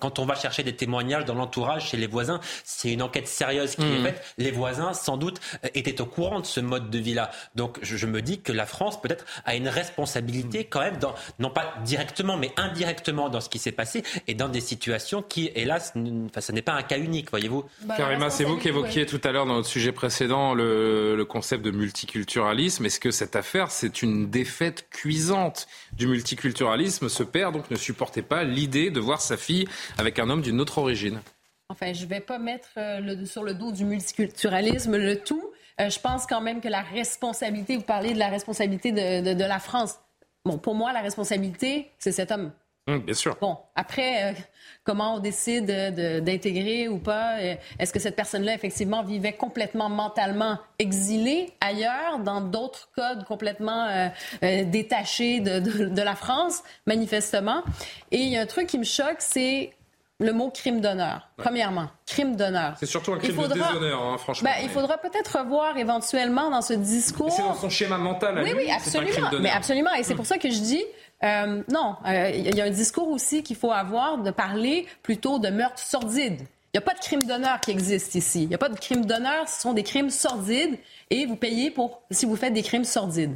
Quand 0.00 0.18
on 0.18 0.24
va 0.24 0.34
chercher 0.34 0.62
des 0.62 0.74
témoignages 0.74 1.24
dans 1.24 1.34
l'entourage, 1.34 1.90
chez 1.90 1.96
les 1.96 2.06
voisins, 2.06 2.40
c'est 2.64 2.92
une 2.92 3.02
enquête 3.02 3.28
sérieuse 3.28 3.57
qui 3.66 3.82
est 3.82 4.02
faite, 4.02 4.22
hmm. 4.38 4.42
les 4.42 4.50
voisins, 4.50 4.92
sans 4.92 5.16
doute, 5.16 5.40
euh, 5.64 5.68
étaient 5.74 6.00
au 6.00 6.06
courant 6.06 6.40
de 6.40 6.46
ce 6.46 6.60
mode 6.60 6.90
de 6.90 6.98
vie-là. 6.98 7.30
Donc 7.54 7.78
je, 7.82 8.06
me 8.06 8.22
dis 8.22 8.40
que 8.40 8.52
la 8.52 8.66
France, 8.66 9.00
peut-être, 9.00 9.24
a 9.44 9.54
une 9.54 9.68
responsabilité 9.68 10.64
quand 10.64 10.80
même, 10.80 10.98
dans, 10.98 11.14
non 11.38 11.50
pas 11.50 11.74
directement, 11.84 12.36
mais 12.36 12.52
indirectement 12.56 13.28
dans 13.28 13.40
ce 13.40 13.48
qui 13.48 13.58
s'est 13.58 13.72
passé 13.72 14.02
et 14.26 14.34
dans 14.34 14.48
des 14.48 14.60
situations 14.60 15.22
qui, 15.22 15.50
hélas, 15.54 15.92
enfin, 15.96 16.40
ce 16.40 16.52
n'est 16.52 16.62
pas 16.62 16.72
un 16.72 16.82
cas 16.82 16.98
unique, 16.98 17.30
voyez-vous. 17.30 17.64
Bah, 17.82 17.94
Karima, 17.96 18.30
c'est 18.30 18.44
vous 18.44 18.56
qui 18.56 18.68
évoquiez 18.68 19.06
tout 19.06 19.20
à 19.24 19.32
l'heure 19.32 19.46
dans 19.46 19.54
notre 19.54 19.68
sujet 19.68 19.92
précédent 19.92 20.54
le, 20.54 21.16
le 21.16 21.24
concept 21.24 21.64
de 21.64 21.70
multiculturalisme. 21.70 22.84
Est-ce 22.86 23.00
que 23.00 23.10
cette 23.10 23.36
affaire, 23.36 23.70
c'est 23.70 24.02
une 24.02 24.30
défaite 24.30 24.88
cuisante 24.90 25.66
du 25.92 26.06
multiculturalisme? 26.06 27.08
Ce 27.08 27.22
père, 27.22 27.52
donc, 27.52 27.70
ne 27.70 27.76
supportait 27.76 28.22
pas 28.22 28.44
l'idée 28.44 28.90
de 28.90 29.00
voir 29.00 29.20
sa 29.20 29.36
fille 29.36 29.66
avec 29.96 30.18
un 30.18 30.30
homme 30.30 30.42
d'une 30.42 30.60
autre 30.60 30.78
origine. 30.78 31.20
Enfin, 31.70 31.92
je 31.92 32.04
ne 32.04 32.08
vais 32.08 32.20
pas 32.20 32.38
mettre 32.38 32.70
euh, 32.78 33.00
le, 33.00 33.26
sur 33.26 33.42
le 33.42 33.52
dos 33.52 33.72
du 33.72 33.84
multiculturalisme 33.84 34.96
le 34.96 35.20
tout. 35.20 35.52
Euh, 35.80 35.90
je 35.90 36.00
pense 36.00 36.24
quand 36.24 36.40
même 36.40 36.62
que 36.62 36.68
la 36.68 36.80
responsabilité, 36.80 37.76
vous 37.76 37.82
parlez 37.82 38.14
de 38.14 38.18
la 38.18 38.28
responsabilité 38.28 38.90
de, 38.90 39.34
de, 39.34 39.44
la 39.44 39.58
France. 39.58 40.00
Bon, 40.46 40.56
pour 40.56 40.74
moi, 40.74 40.94
la 40.94 41.02
responsabilité, 41.02 41.90
c'est 41.98 42.12
cet 42.12 42.32
homme. 42.32 42.52
Hum, 42.86 43.00
bien 43.00 43.12
sûr. 43.12 43.36
Bon, 43.38 43.58
après, 43.76 44.32
euh, 44.32 44.36
comment 44.82 45.16
on 45.16 45.18
décide 45.18 45.66
d'intégrer 45.66 46.88
ou 46.88 46.98
pas 47.00 47.36
Est-ce 47.78 47.92
que 47.92 47.98
cette 47.98 48.16
personne-là, 48.16 48.54
effectivement, 48.54 49.02
vivait 49.02 49.34
complètement 49.34 49.90
mentalement 49.90 50.58
exilée 50.78 51.52
ailleurs, 51.60 52.18
dans 52.20 52.40
d'autres 52.40 52.90
codes 52.96 53.24
complètement 53.24 54.10
détachés 54.40 55.40
de, 55.40 55.58
de, 55.60 56.02
la 56.02 56.14
France, 56.14 56.62
manifestement? 56.86 57.62
Et 58.10 58.20
il 58.20 58.28
y 58.30 58.38
a 58.38 58.40
un 58.40 58.46
truc 58.46 58.68
qui 58.68 58.78
me 58.78 58.84
choque, 58.84 59.18
c'est 59.18 59.74
le 60.20 60.32
mot 60.32 60.50
crime 60.50 60.80
d'honneur. 60.80 61.28
Premièrement, 61.36 61.88
crime 62.06 62.34
d'honneur. 62.34 62.74
C'est 62.78 62.86
surtout 62.86 63.12
un 63.12 63.18
crime 63.18 63.36
de 63.36 63.54
déshonneur, 63.54 64.02
hein, 64.02 64.18
franchement. 64.18 64.50
Ben, 64.50 64.64
il 64.64 64.68
faudra 64.68 64.98
peut-être 64.98 65.38
revoir 65.38 65.76
éventuellement 65.76 66.50
dans 66.50 66.62
ce 66.62 66.72
discours. 66.72 67.30
C'est 67.30 67.42
dans 67.42 67.54
son 67.54 67.70
schéma 67.70 67.98
mental. 67.98 68.38
À 68.38 68.42
oui, 68.42 68.52
oui, 68.56 68.70
absolument. 68.70 69.30
Mais 69.40 69.50
absolument. 69.50 69.94
Et 69.94 70.02
c'est 70.02 70.16
pour 70.16 70.26
ça 70.26 70.38
que 70.38 70.50
je 70.50 70.58
dis. 70.60 70.84
Euh, 71.24 71.62
non, 71.68 71.96
euh, 72.06 72.30
il 72.32 72.54
y 72.54 72.60
a 72.60 72.64
un 72.64 72.70
discours 72.70 73.08
aussi 73.08 73.42
qu'il 73.42 73.56
faut 73.56 73.72
avoir 73.72 74.18
de 74.18 74.30
parler 74.30 74.86
plutôt 75.02 75.38
de 75.38 75.48
meurtre 75.48 75.80
sordide. 75.80 76.40
Il 76.40 76.76
n'y 76.76 76.78
a 76.78 76.82
pas 76.82 76.94
de 76.94 77.00
crime 77.00 77.24
d'honneur 77.24 77.60
qui 77.60 77.70
existe 77.70 78.14
ici. 78.14 78.42
Il 78.42 78.48
n'y 78.48 78.54
a 78.54 78.58
pas 78.58 78.68
de 78.68 78.78
crime 78.78 79.04
d'honneur, 79.04 79.48
ce 79.48 79.60
sont 79.60 79.72
des 79.72 79.82
crimes 79.82 80.10
sordides 80.10 80.78
et 81.10 81.26
vous 81.26 81.34
payez 81.34 81.70
pour 81.70 82.02
si 82.10 82.26
vous 82.26 82.36
faites 82.36 82.52
des 82.52 82.62
crimes 82.62 82.84
sordides. 82.84 83.34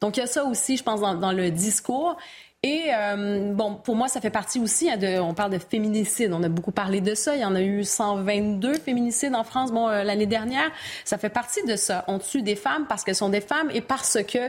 Donc 0.00 0.16
il 0.16 0.20
y 0.20 0.22
a 0.22 0.26
ça 0.26 0.44
aussi, 0.44 0.76
je 0.76 0.82
pense, 0.82 1.00
dans, 1.00 1.14
dans 1.14 1.32
le 1.32 1.50
discours. 1.50 2.16
Et 2.64 2.84
euh, 2.94 3.52
bon, 3.52 3.74
pour 3.74 3.96
moi, 3.96 4.06
ça 4.06 4.20
fait 4.20 4.30
partie 4.30 4.60
aussi 4.60 4.88
hein, 4.88 4.96
de. 4.96 5.18
On 5.18 5.34
parle 5.34 5.50
de 5.50 5.58
féminicide. 5.58 6.32
On 6.32 6.44
a 6.44 6.48
beaucoup 6.48 6.70
parlé 6.70 7.00
de 7.00 7.12
ça. 7.14 7.34
Il 7.34 7.42
y 7.42 7.44
en 7.44 7.56
a 7.56 7.60
eu 7.60 7.82
122 7.82 8.74
féminicides 8.74 9.34
en 9.34 9.42
France. 9.42 9.72
Bon, 9.72 9.88
euh, 9.88 10.04
l'année 10.04 10.26
dernière, 10.26 10.70
ça 11.04 11.18
fait 11.18 11.28
partie 11.28 11.64
de 11.64 11.74
ça. 11.74 12.04
On 12.06 12.20
tue 12.20 12.42
des 12.42 12.54
femmes 12.54 12.86
parce 12.88 13.02
qu'elles 13.02 13.16
sont 13.16 13.30
des 13.30 13.40
femmes 13.40 13.68
et 13.74 13.80
parce 13.80 14.18
que 14.22 14.48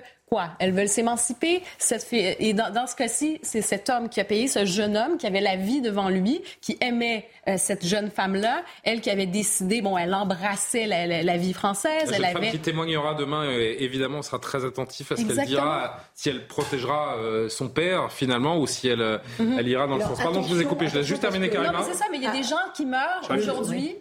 elles 0.59 0.73
veulent 0.73 0.87
s'émanciper. 0.87 1.61
Et 2.11 2.53
dans, 2.53 2.87
ce 2.87 2.95
cas-ci, 2.95 3.39
c'est 3.41 3.61
cet 3.61 3.89
homme 3.89 4.09
qui 4.09 4.19
a 4.19 4.23
payé, 4.23 4.47
ce 4.47 4.65
jeune 4.65 4.97
homme 4.97 5.17
qui 5.17 5.27
avait 5.27 5.41
la 5.41 5.55
vie 5.55 5.81
devant 5.81 6.09
lui, 6.09 6.41
qui 6.61 6.77
aimait 6.81 7.27
euh, 7.47 7.55
cette 7.57 7.85
jeune 7.85 8.09
femme-là, 8.09 8.63
elle 8.83 9.01
qui 9.01 9.09
avait 9.09 9.25
décidé, 9.25 9.81
bon, 9.81 9.97
elle 9.97 10.13
embrassait 10.13 10.85
la, 10.85 11.37
vie 11.37 11.53
française. 11.53 12.11
La 12.11 12.29
elle 12.29 12.33
femme 12.33 12.51
qui 12.51 12.59
témoignera 12.59 13.15
demain, 13.15 13.43
euh, 13.45 13.75
évidemment, 13.79 14.21
sera 14.21 14.39
très 14.39 14.65
attentif 14.65 15.11
à 15.11 15.17
ce 15.17 15.23
qu'elle 15.23 15.45
dira, 15.45 15.97
si 16.13 16.29
elle 16.29 16.47
protégera 16.47 17.15
euh, 17.17 17.49
son 17.49 17.69
père 17.69 18.11
finalement 18.11 18.57
ou 18.57 18.67
si 18.67 18.87
elle, 18.87 19.21
mhm. 19.39 19.57
elle 19.59 19.67
ira 19.67 19.87
dans 19.87 19.97
le 19.97 20.01
sens. 20.01 20.21
Pardon, 20.21 20.41
je 20.41 20.47
vous 20.47 20.61
ai 20.61 20.65
coupé, 20.65 20.87
je 20.87 20.95
laisse 20.95 21.07
juste 21.07 21.21
terminer 21.21 21.49
Karima. 21.49 21.71
Non, 21.71 21.85
c'est 21.85 21.97
ça, 21.97 22.05
mais 22.11 22.17
il 22.17 22.23
y 22.23 22.27
a 22.27 22.31
des 22.31 22.43
gens 22.43 22.55
qui 22.73 22.85
meurent 22.85 23.29
aujourd'hui 23.29 23.97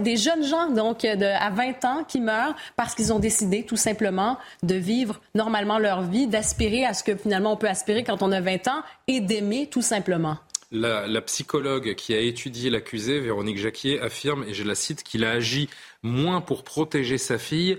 des 0.00 0.16
jeunes 0.16 0.44
gens 0.44 0.70
donc 0.70 1.02
de, 1.02 1.24
à 1.24 1.50
20 1.50 1.84
ans 1.84 2.04
qui 2.04 2.20
meurent 2.20 2.54
parce 2.76 2.94
qu'ils 2.94 3.12
ont 3.12 3.18
décidé 3.18 3.64
tout 3.64 3.76
simplement 3.76 4.38
de 4.62 4.74
vivre 4.74 5.20
normalement 5.34 5.78
leur 5.78 6.02
vie, 6.02 6.26
d'aspirer 6.26 6.84
à 6.84 6.94
ce 6.94 7.04
que 7.04 7.16
finalement 7.16 7.52
on 7.52 7.56
peut 7.56 7.68
aspirer 7.68 8.04
quand 8.04 8.22
on 8.22 8.32
a 8.32 8.40
20 8.40 8.68
ans 8.68 8.82
et 9.06 9.20
d'aimer 9.20 9.68
tout 9.70 9.82
simplement. 9.82 10.38
La, 10.72 11.06
la, 11.06 11.20
psychologue 11.20 11.94
qui 11.94 12.14
a 12.14 12.18
étudié 12.18 12.68
l'accusé, 12.68 13.20
Véronique 13.20 13.58
Jacquier, 13.58 14.00
affirme, 14.00 14.44
et 14.48 14.54
je 14.54 14.64
la 14.64 14.74
cite, 14.74 15.04
qu'il 15.04 15.24
a 15.24 15.30
agi 15.30 15.68
moins 16.02 16.40
pour 16.40 16.64
protéger 16.64 17.16
sa 17.16 17.38
fille 17.38 17.78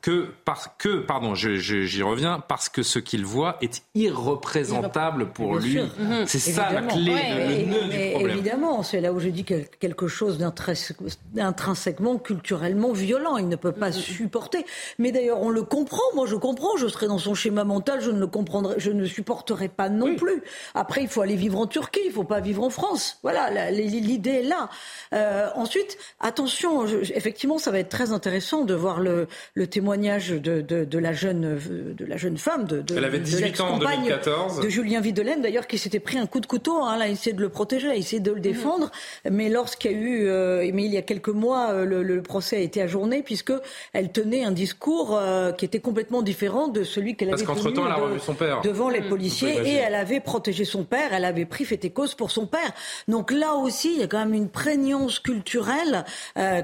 que, 0.00 0.28
parce 0.44 0.68
que 0.78 1.00
pardon, 1.00 1.34
j'y 1.34 2.02
reviens, 2.02 2.42
parce 2.46 2.68
que 2.68 2.82
ce 2.82 2.98
qu'il 2.98 3.24
voit 3.24 3.56
est 3.60 3.82
irreprésentable 3.94 5.30
pour 5.30 5.56
lui. 5.56 5.78
Mhm. 5.78 6.26
C'est 6.26 6.38
ça 6.38 6.72
la 6.72 6.82
clé, 6.82 7.14
le, 7.14 7.66
nœud 7.66 7.88
du 7.88 8.10
problème. 8.10 8.30
Évidemment, 8.30 8.82
c'est 8.82 9.00
là 9.00 9.12
où 9.12 9.20
je 9.20 9.28
dis 9.28 9.44
quelque 9.44 10.08
chose 10.08 10.38
d'intrinsèquement, 10.38 12.18
culturellement 12.18 12.92
violent. 12.92 13.36
Il 13.36 13.48
ne 13.48 13.56
peut 13.56 13.72
pas 13.72 13.88
mhm. 13.88 13.94
supporter. 13.94 14.64
Mais 14.98 15.12
d'ailleurs, 15.12 15.40
on 15.40 15.50
le 15.50 15.62
comprend. 15.62 16.02
Moi, 16.14 16.26
je 16.26 16.36
comprends. 16.36 16.76
Je 16.76 16.88
serais 16.88 17.06
dans 17.06 17.18
son 17.18 17.34
schéma 17.34 17.64
mental. 17.64 18.00
Je 18.00 18.10
ne 18.10 18.18
le 18.18 18.26
comprendrais, 18.26 18.76
je 18.78 18.90
ne 18.90 19.04
supporterais 19.06 19.68
pas 19.68 19.88
non 19.88 20.16
plus. 20.16 20.42
Après, 20.74 21.02
il 21.02 21.08
faut 21.08 21.20
aller 21.20 21.36
vivre 21.36 21.58
en 21.58 21.66
Turquie. 21.66 22.00
Il 22.04 22.08
ne 22.08 22.14
faut 22.14 22.24
pas 22.24 22.40
vivre 22.40 22.62
en 22.62 22.70
France. 22.70 23.18
Voilà, 23.22 23.70
l'idée 23.70 24.30
est 24.30 24.42
là. 24.42 24.68
Euh, 25.14 25.48
ensuite, 25.54 25.98
attention. 26.20 26.86
effectivement, 26.86 27.58
ça 27.58 27.70
va 27.70 27.78
être 27.78 27.88
très 27.88 28.12
intéressant 28.12 28.64
de 28.64 28.74
voir 28.74 29.00
le, 29.00 29.28
le 29.54 29.66
témoignage 29.66 30.30
de, 30.30 30.60
de, 30.60 30.98
la, 30.98 31.12
jeune, 31.12 31.58
de 31.96 32.04
la 32.04 32.16
jeune 32.16 32.38
femme, 32.38 32.64
de, 32.64 32.82
de, 32.82 32.96
Elle 32.96 33.04
avait 33.04 33.20
18 33.20 33.60
ans 33.60 33.74
en 33.74 33.78
2014. 33.78 34.60
de 34.60 34.68
Julien 34.68 35.00
Videlaine, 35.00 35.42
d'ailleurs, 35.42 35.66
qui 35.66 35.78
s'était 35.78 36.00
pris 36.00 36.18
un 36.18 36.26
coup 36.26 36.40
de 36.40 36.46
couteau. 36.46 36.82
Hein, 36.82 36.96
là, 36.96 37.04
a 37.04 37.08
essayé 37.08 37.34
de 37.34 37.40
le 37.40 37.48
protéger, 37.48 37.88
a 37.88 37.96
essayé 37.96 38.20
de 38.20 38.32
le 38.32 38.40
défendre. 38.40 38.90
Mais 39.30 39.48
lorsqu'il 39.48 39.92
y 39.92 39.94
a 39.94 39.96
eu, 39.96 40.26
euh, 40.26 40.70
mais 40.72 40.84
il 40.84 40.92
y 40.92 40.96
a 40.96 41.02
quelques 41.02 41.28
mois, 41.28 41.70
euh, 41.70 41.84
le, 41.84 42.22
procès 42.22 42.56
a 42.56 42.60
été 42.60 42.80
ajourné 42.80 43.22
puisque 43.22 43.52
elle 43.92 44.12
tenait 44.12 44.44
un 44.44 44.52
discours 44.52 45.16
euh, 45.16 45.50
qui 45.52 45.64
était 45.64 45.80
complètement 45.80 46.22
différent 46.22 46.68
de 46.68 46.84
celui 46.84 47.16
qu'elle 47.16 47.32
avait 47.32 47.44
tenu 47.44 47.72
temps, 47.74 47.86
elle 47.86 47.92
a 47.92 47.96
revu 47.96 48.20
son 48.20 48.34
père. 48.34 48.60
devant 48.62 48.88
les 48.88 49.00
mmh. 49.00 49.08
policiers 49.08 49.60
et 49.64 49.74
elle 49.74 49.94
avait 49.94 50.20
protégé 50.20 50.64
son 50.64 50.84
père. 50.84 51.12
Elle 51.12 51.24
avait 51.24 51.46
pris 51.46 51.64
fait 51.64 51.84
et 51.84 51.90
cause 51.90 52.14
pour 52.14 52.30
son 52.30 52.46
père. 52.46 52.72
Donc 53.08 53.32
là 53.32 53.54
aussi, 53.54 53.92
il 53.94 54.00
y 54.00 54.02
a 54.04 54.06
quand 54.06 54.18
même 54.18 54.34
une 54.34 54.48
prégnance 54.48 55.18
culturelle, 55.18 56.04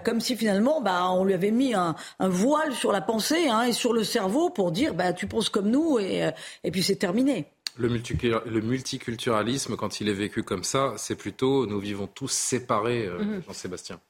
comme 0.04 0.20
si 0.20 0.36
finalement, 0.36 0.80
bah, 0.80 1.10
on 1.10 1.24
lui 1.24 1.34
avait 1.34 1.50
mis 1.50 1.74
un, 1.74 1.96
un 2.20 2.28
voile 2.28 2.57
sur 2.72 2.92
la 2.92 3.00
pensée 3.00 3.48
hein, 3.48 3.64
et 3.64 3.72
sur 3.72 3.92
le 3.92 4.04
cerveau 4.04 4.50
pour 4.50 4.72
dire 4.72 4.94
bah, 4.94 5.12
tu 5.12 5.26
penses 5.26 5.48
comme 5.48 5.70
nous 5.70 5.98
et, 5.98 6.24
euh, 6.24 6.30
et 6.64 6.70
puis 6.70 6.82
c'est 6.82 6.96
terminé. 6.96 7.46
Le, 7.78 7.88
multiculturalisme, 8.60 9.76
quand 9.76 10.00
il 10.00 10.08
est 10.08 10.14
vécu 10.14 10.42
comme 10.42 10.64
ça, 10.64 10.94
c'est 10.96 11.14
plutôt 11.14 11.64
nous 11.66 11.78
vivons 11.78 12.08
tous 12.08 12.32
séparés, 12.32 13.06
euh, 13.06 13.22
mhm. 13.22 13.42
Jean-Sébastien. 13.46 14.00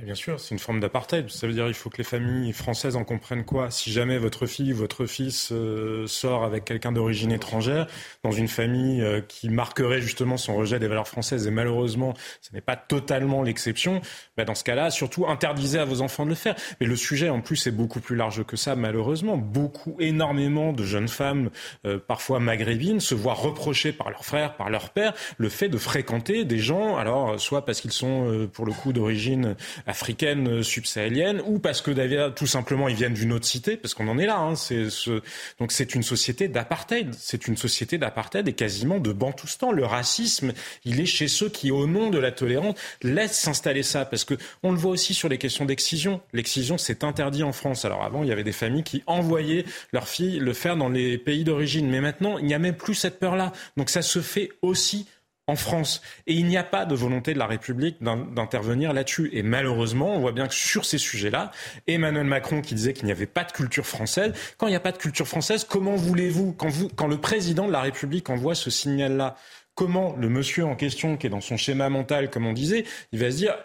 Bien 0.00 0.14
sûr, 0.14 0.38
c'est 0.38 0.54
une 0.54 0.58
forme 0.58 0.80
d'apartheid. 0.80 1.30
Ça 1.30 1.46
veut 1.46 1.52
dire 1.52 1.64
qu'il 1.66 1.74
faut 1.74 1.90
que 1.90 1.98
les 1.98 2.04
familles 2.04 2.52
françaises 2.52 2.96
en 2.96 3.04
comprennent 3.04 3.44
quoi? 3.44 3.70
Si 3.70 3.90
jamais 3.90 4.18
votre 4.18 4.46
fille, 4.46 4.72
votre 4.72 5.06
fils 5.06 5.50
euh, 5.52 6.06
sort 6.06 6.44
avec 6.44 6.64
quelqu'un 6.64 6.92
d'origine 6.92 7.32
étrangère, 7.32 7.86
dans 8.22 8.30
une 8.30 8.48
famille 8.48 9.02
euh, 9.02 9.20
qui 9.20 9.48
marquerait 9.48 10.00
justement 10.00 10.36
son 10.36 10.54
rejet 10.56 10.78
des 10.78 10.88
valeurs 10.88 11.08
françaises, 11.08 11.46
et 11.46 11.50
malheureusement, 11.50 12.14
ce 12.40 12.52
n'est 12.52 12.60
pas 12.60 12.76
totalement 12.76 13.42
l'exception, 13.42 14.00
bah 14.36 14.44
dans 14.44 14.54
ce 14.54 14.64
cas-là, 14.64 14.90
surtout 14.90 15.26
interdisez 15.26 15.78
à 15.78 15.84
vos 15.84 16.02
enfants 16.02 16.24
de 16.24 16.30
le 16.30 16.36
faire. 16.36 16.54
Mais 16.80 16.86
le 16.86 16.96
sujet, 16.96 17.28
en 17.28 17.40
plus, 17.40 17.66
est 17.66 17.72
beaucoup 17.72 18.00
plus 18.00 18.16
large 18.16 18.44
que 18.44 18.56
ça, 18.56 18.76
malheureusement. 18.76 19.36
Beaucoup, 19.36 19.96
énormément 19.98 20.72
de 20.72 20.84
jeunes 20.84 21.08
femmes, 21.08 21.50
euh, 21.84 21.98
parfois 21.98 22.40
maghrébines, 22.40 23.00
se 23.00 23.14
voient 23.14 23.34
reprocher 23.34 23.92
par 23.92 24.10
leurs 24.10 24.24
frères, 24.24 24.56
par 24.56 24.70
leur 24.70 24.90
père, 24.90 25.14
le 25.38 25.48
fait 25.48 25.68
de 25.68 25.78
fréquenter 25.78 26.44
des 26.44 26.58
gens, 26.58 26.96
alors 26.96 27.40
soit 27.40 27.64
parce 27.64 27.80
qu'ils 27.80 27.92
sont, 27.92 28.48
pour 28.52 28.66
le 28.66 28.72
coup, 28.72 28.92
d'origine 28.92 29.56
africaine 29.90 30.48
euh, 30.48 30.62
subsahélienne 30.62 31.42
ou 31.44 31.58
parce 31.58 31.82
que 31.82 31.90
David, 31.90 32.34
tout 32.34 32.46
simplement 32.46 32.88
ils 32.88 32.94
viennent 32.94 33.14
d'une 33.14 33.32
autre 33.32 33.44
cité 33.44 33.76
parce 33.76 33.92
qu'on 33.92 34.08
en 34.08 34.18
est 34.18 34.26
là 34.26 34.38
hein, 34.38 34.54
c'est 34.54 34.88
ce... 34.88 35.20
donc 35.58 35.72
c'est 35.72 35.94
une 35.94 36.02
société 36.02 36.48
d'apartheid. 36.48 37.14
C'est 37.18 37.48
une 37.48 37.56
société 37.56 37.98
d'apartheid 37.98 38.46
et 38.48 38.52
quasiment 38.52 38.98
de 38.98 39.12
bantoustan 39.12 39.72
le 39.72 39.84
racisme 39.84 40.52
il 40.84 41.00
est 41.00 41.06
chez 41.06 41.28
ceux 41.28 41.48
qui 41.48 41.70
au 41.70 41.86
nom 41.86 42.08
de 42.08 42.18
la 42.18 42.32
tolérance 42.32 42.76
laissent 43.02 43.38
s'installer 43.38 43.82
ça. 43.82 44.04
Parce 44.04 44.24
que 44.24 44.34
on 44.62 44.72
le 44.72 44.78
voit 44.78 44.92
aussi 44.92 45.12
sur 45.12 45.28
les 45.28 45.38
questions 45.38 45.64
d'excision. 45.64 46.20
L'excision 46.32 46.78
c'est 46.78 47.04
interdit 47.04 47.42
en 47.42 47.52
France. 47.52 47.84
Alors 47.84 48.04
avant 48.04 48.22
il 48.22 48.28
y 48.28 48.32
avait 48.32 48.44
des 48.44 48.52
familles 48.52 48.84
qui 48.84 49.02
envoyaient 49.06 49.64
leurs 49.92 50.08
filles 50.08 50.38
le 50.38 50.52
faire 50.52 50.76
dans 50.76 50.88
les 50.88 51.18
pays 51.18 51.44
d'origine. 51.44 51.90
Mais 51.90 52.00
maintenant 52.00 52.38
il 52.38 52.46
n'y 52.46 52.54
a 52.54 52.58
même 52.58 52.76
plus 52.76 52.94
cette 52.94 53.18
peur 53.18 53.36
là 53.36 53.52
donc 53.76 53.90
ça 53.90 54.02
se 54.02 54.20
fait 54.20 54.50
aussi 54.62 55.06
en 55.50 55.56
France. 55.56 56.00
Et 56.26 56.34
il 56.34 56.46
n'y 56.46 56.56
a 56.56 56.64
pas 56.64 56.86
de 56.86 56.94
volonté 56.94 57.34
de 57.34 57.38
la 57.38 57.46
République 57.46 57.96
d'intervenir 58.00 58.92
là-dessus. 58.92 59.30
Et 59.32 59.42
malheureusement, 59.42 60.14
on 60.14 60.20
voit 60.20 60.32
bien 60.32 60.48
que 60.48 60.54
sur 60.54 60.84
ces 60.84 60.98
sujets-là, 60.98 61.50
Emmanuel 61.86 62.24
Macron 62.24 62.62
qui 62.62 62.74
disait 62.74 62.92
qu'il 62.92 63.06
n'y 63.06 63.12
avait 63.12 63.26
pas 63.26 63.44
de 63.44 63.52
culture 63.52 63.86
française, 63.86 64.32
quand 64.56 64.66
il 64.66 64.70
n'y 64.70 64.76
a 64.76 64.80
pas 64.80 64.92
de 64.92 64.98
culture 64.98 65.26
française, 65.26 65.64
comment 65.68 65.96
voulez-vous, 65.96 66.52
quand, 66.52 66.68
vous, 66.68 66.88
quand 66.88 67.06
le 67.06 67.18
président 67.18 67.66
de 67.66 67.72
la 67.72 67.80
République 67.80 68.30
envoie 68.30 68.54
ce 68.54 68.70
signal-là, 68.70 69.36
comment 69.74 70.14
le 70.16 70.28
monsieur 70.28 70.64
en 70.66 70.76
question, 70.76 71.16
qui 71.16 71.26
est 71.26 71.30
dans 71.30 71.40
son 71.40 71.56
schéma 71.56 71.88
mental, 71.88 72.30
comme 72.30 72.46
on 72.46 72.52
disait, 72.52 72.84
il 73.12 73.18
va 73.18 73.30
se 73.30 73.36
dire, 73.36 73.56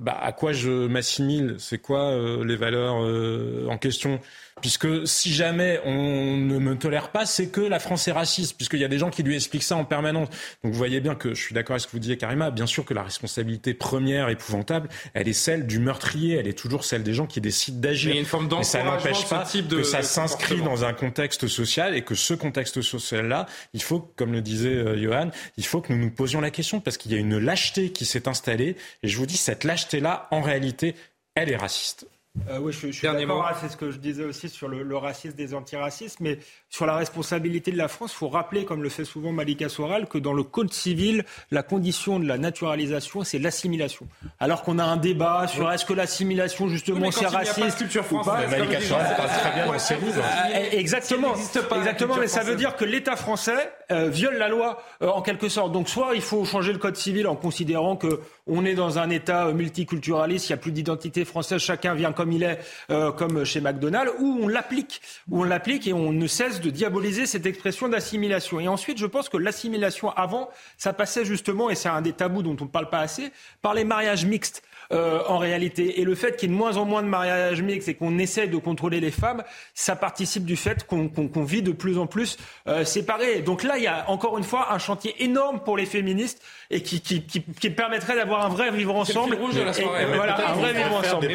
bah, 0.00 0.18
à 0.20 0.32
quoi 0.32 0.52
je 0.52 0.86
m'assimile? 0.88 1.54
C'est 1.58 1.78
quoi 1.78 2.10
euh, 2.10 2.44
les 2.44 2.56
valeurs 2.56 2.96
euh, 3.00 3.68
en 3.68 3.78
question? 3.78 4.20
Puisque 4.60 5.06
si 5.06 5.32
jamais 5.32 5.80
on 5.84 6.36
ne 6.36 6.58
me 6.58 6.76
tolère 6.76 7.10
pas, 7.10 7.26
c'est 7.26 7.48
que 7.48 7.60
la 7.60 7.80
France 7.80 8.06
est 8.06 8.12
raciste, 8.12 8.56
puisqu'il 8.56 8.78
y 8.78 8.84
a 8.84 8.88
des 8.88 8.98
gens 8.98 9.10
qui 9.10 9.22
lui 9.22 9.34
expliquent 9.34 9.64
ça 9.64 9.76
en 9.76 9.84
permanence. 9.84 10.28
Donc 10.62 10.72
vous 10.72 10.78
voyez 10.78 11.00
bien 11.00 11.14
que 11.14 11.34
je 11.34 11.40
suis 11.40 11.54
d'accord 11.54 11.74
avec 11.74 11.82
ce 11.82 11.86
que 11.86 11.92
vous 11.92 11.98
disiez, 11.98 12.16
Karima. 12.16 12.50
Bien 12.50 12.66
sûr 12.66 12.84
que 12.84 12.94
la 12.94 13.02
responsabilité 13.02 13.74
première, 13.74 14.28
épouvantable, 14.28 14.88
elle 15.12 15.28
est 15.28 15.32
celle 15.32 15.66
du 15.66 15.80
meurtrier, 15.80 16.36
elle 16.36 16.46
est 16.46 16.58
toujours 16.58 16.84
celle 16.84 17.02
des 17.02 17.14
gens 17.14 17.26
qui 17.26 17.40
décident 17.40 17.80
d'agir. 17.80 18.14
Mais, 18.14 18.20
une 18.20 18.26
forme 18.26 18.48
Mais 18.56 18.62
ça 18.62 18.82
n'empêche 18.84 19.28
pas 19.28 19.44
que 19.44 19.82
ça 19.82 20.02
s'inscrit 20.02 20.62
dans 20.62 20.84
un 20.84 20.92
contexte 20.92 21.48
social 21.48 21.96
et 21.96 22.02
que 22.02 22.14
ce 22.14 22.34
contexte 22.34 22.80
social-là, 22.80 23.46
il 23.74 23.82
faut, 23.82 24.00
comme 24.16 24.32
le 24.32 24.40
disait 24.40 24.68
euh, 24.68 24.96
Johan, 24.96 25.30
il 25.56 25.66
faut 25.66 25.80
que 25.80 25.92
nous 25.92 25.98
nous 25.98 26.10
posions 26.10 26.40
la 26.40 26.50
question 26.50 26.80
parce 26.80 26.96
qu'il 26.96 27.12
y 27.12 27.16
a 27.16 27.18
une 27.18 27.38
lâcheté 27.38 27.90
qui 27.90 28.04
s'est 28.04 28.28
installée. 28.28 28.76
Et 29.02 29.08
je 29.08 29.18
vous 29.18 29.26
dis, 29.26 29.36
cette 29.36 29.64
lâcheté-là, 29.84 30.28
en 30.30 30.40
réalité, 30.40 30.94
elle 31.34 31.50
est 31.50 31.56
raciste. 31.56 32.06
Euh, 32.50 32.58
oui, 32.60 32.72
je, 32.72 32.88
je 32.88 32.92
suis 32.92 33.06
d'accord, 33.06 33.48
c'est 33.60 33.68
ce 33.68 33.76
que 33.76 33.92
je 33.92 33.98
disais 33.98 34.24
aussi 34.24 34.48
sur 34.48 34.66
le, 34.66 34.82
le 34.82 34.96
racisme 34.96 35.36
des 35.36 35.54
antiracistes, 35.54 36.18
mais 36.18 36.40
sur 36.68 36.84
la 36.84 36.96
responsabilité 36.96 37.70
de 37.70 37.76
la 37.76 37.86
France, 37.86 38.10
il 38.12 38.16
faut 38.16 38.28
rappeler, 38.28 38.64
comme 38.64 38.82
le 38.82 38.88
fait 38.88 39.04
souvent 39.04 39.30
Malika 39.30 39.68
Soral, 39.68 40.08
que 40.08 40.18
dans 40.18 40.32
le 40.32 40.42
Code 40.42 40.72
civil, 40.72 41.24
la 41.52 41.62
condition 41.62 42.18
de 42.18 42.26
la 42.26 42.36
naturalisation, 42.36 43.22
c'est 43.22 43.38
l'assimilation. 43.38 44.08
Alors 44.40 44.64
qu'on 44.64 44.80
a 44.80 44.84
un 44.84 44.96
débat 44.96 45.46
sur 45.46 45.70
est-ce 45.70 45.84
que 45.84 45.92
l'assimilation, 45.92 46.66
justement, 46.66 47.12
c'est 47.12 47.26
raciste 47.26 47.84
ou 48.10 48.20
pas. 48.24 48.44
Malika 48.48 48.80
Soral 48.80 49.14
parle 49.16 49.28
très 49.28 49.52
bien 49.52 49.66
dans 49.66 49.78
ses 49.78 49.94
livres. 49.94 50.24
Exactement, 50.72 51.34
exactement 51.76 52.16
mais 52.18 52.26
ça 52.26 52.42
veut 52.42 52.56
dire 52.56 52.74
que 52.74 52.84
l'État 52.84 53.14
français 53.14 53.72
euh, 53.92 54.08
viole 54.08 54.38
la 54.38 54.48
loi, 54.48 54.82
euh, 55.02 55.08
en 55.08 55.22
quelque 55.22 55.48
sorte. 55.48 55.70
Donc 55.70 55.88
soit 55.88 56.16
il 56.16 56.22
faut 56.22 56.44
changer 56.44 56.72
le 56.72 56.78
Code 56.78 56.96
civil 56.96 57.28
en 57.28 57.36
considérant 57.36 57.94
que 57.94 58.20
on 58.46 58.64
est 58.64 58.74
dans 58.74 58.98
un 58.98 59.10
État 59.10 59.52
multiculturaliste, 59.52 60.48
il 60.48 60.52
n'y 60.52 60.54
a 60.54 60.58
plus 60.58 60.72
d'identité 60.72 61.24
française, 61.24 61.60
chacun 61.60 61.94
vient 61.94 62.12
comme 62.12 62.32
il 62.32 62.42
est, 62.42 62.58
euh, 62.90 63.10
comme 63.10 63.44
chez 63.44 63.60
McDonald's, 63.60 64.12
ou 64.18 64.38
on 64.42 64.48
l'applique, 64.48 65.00
ou 65.30 65.40
on 65.40 65.44
l'applique 65.44 65.86
et 65.86 65.92
on 65.92 66.12
ne 66.12 66.26
cesse 66.26 66.60
de 66.60 66.70
diaboliser 66.70 67.26
cette 67.26 67.46
expression 67.46 67.88
d'assimilation. 67.88 68.60
Et 68.60 68.68
ensuite, 68.68 68.98
je 68.98 69.06
pense 69.06 69.28
que 69.28 69.38
l'assimilation 69.38 70.10
avant, 70.10 70.50
ça 70.76 70.92
passait 70.92 71.24
justement, 71.24 71.70
et 71.70 71.74
c'est 71.74 71.88
un 71.88 72.02
des 72.02 72.12
tabous 72.12 72.42
dont 72.42 72.56
on 72.60 72.64
ne 72.64 72.70
parle 72.70 72.90
pas 72.90 73.00
assez, 73.00 73.30
par 73.62 73.74
les 73.74 73.84
mariages 73.84 74.26
mixtes. 74.26 74.62
Euh, 74.92 75.22
en 75.28 75.38
réalité. 75.38 76.00
Et 76.00 76.04
le 76.04 76.14
fait 76.14 76.36
qu'il 76.36 76.50
y 76.50 76.52
ait 76.52 76.54
de 76.54 76.58
moins 76.58 76.76
en 76.76 76.84
moins 76.84 77.02
de 77.02 77.08
mariages 77.08 77.62
mixtes 77.62 77.88
et 77.88 77.94
qu'on 77.94 78.18
essaie 78.18 78.48
de 78.48 78.58
contrôler 78.58 79.00
les 79.00 79.10
femmes, 79.10 79.42
ça 79.72 79.96
participe 79.96 80.44
du 80.44 80.56
fait 80.56 80.86
qu'on 80.86 81.42
vit 81.42 81.62
de 81.62 81.72
plus 81.72 81.96
en 81.96 82.06
plus 82.06 82.36
euh, 82.68 82.84
séparés. 82.84 83.40
Donc 83.40 83.62
là, 83.62 83.78
il 83.78 83.84
y 83.84 83.86
a 83.86 84.08
encore 84.10 84.36
une 84.36 84.44
fois 84.44 84.74
un 84.74 84.78
chantier 84.78 85.14
énorme 85.24 85.60
pour 85.60 85.78
les 85.78 85.86
féministes 85.86 86.42
et 86.70 86.82
qui, 86.82 87.00
qui, 87.00 87.24
qui 87.24 87.70
permettrait 87.70 88.14
d'avoir 88.14 88.33
un 88.40 88.48
vrai 88.48 88.70
vivre 88.70 88.94
ensemble. 88.94 89.34
Rouge 89.36 89.54
de 89.54 89.62
la 89.62 89.72
soirée. 89.72 90.06
voilà, 90.14 90.50
un 90.50 90.54
vrai 90.54 90.72
vivre 90.72 90.94
ensemble. 90.94 91.28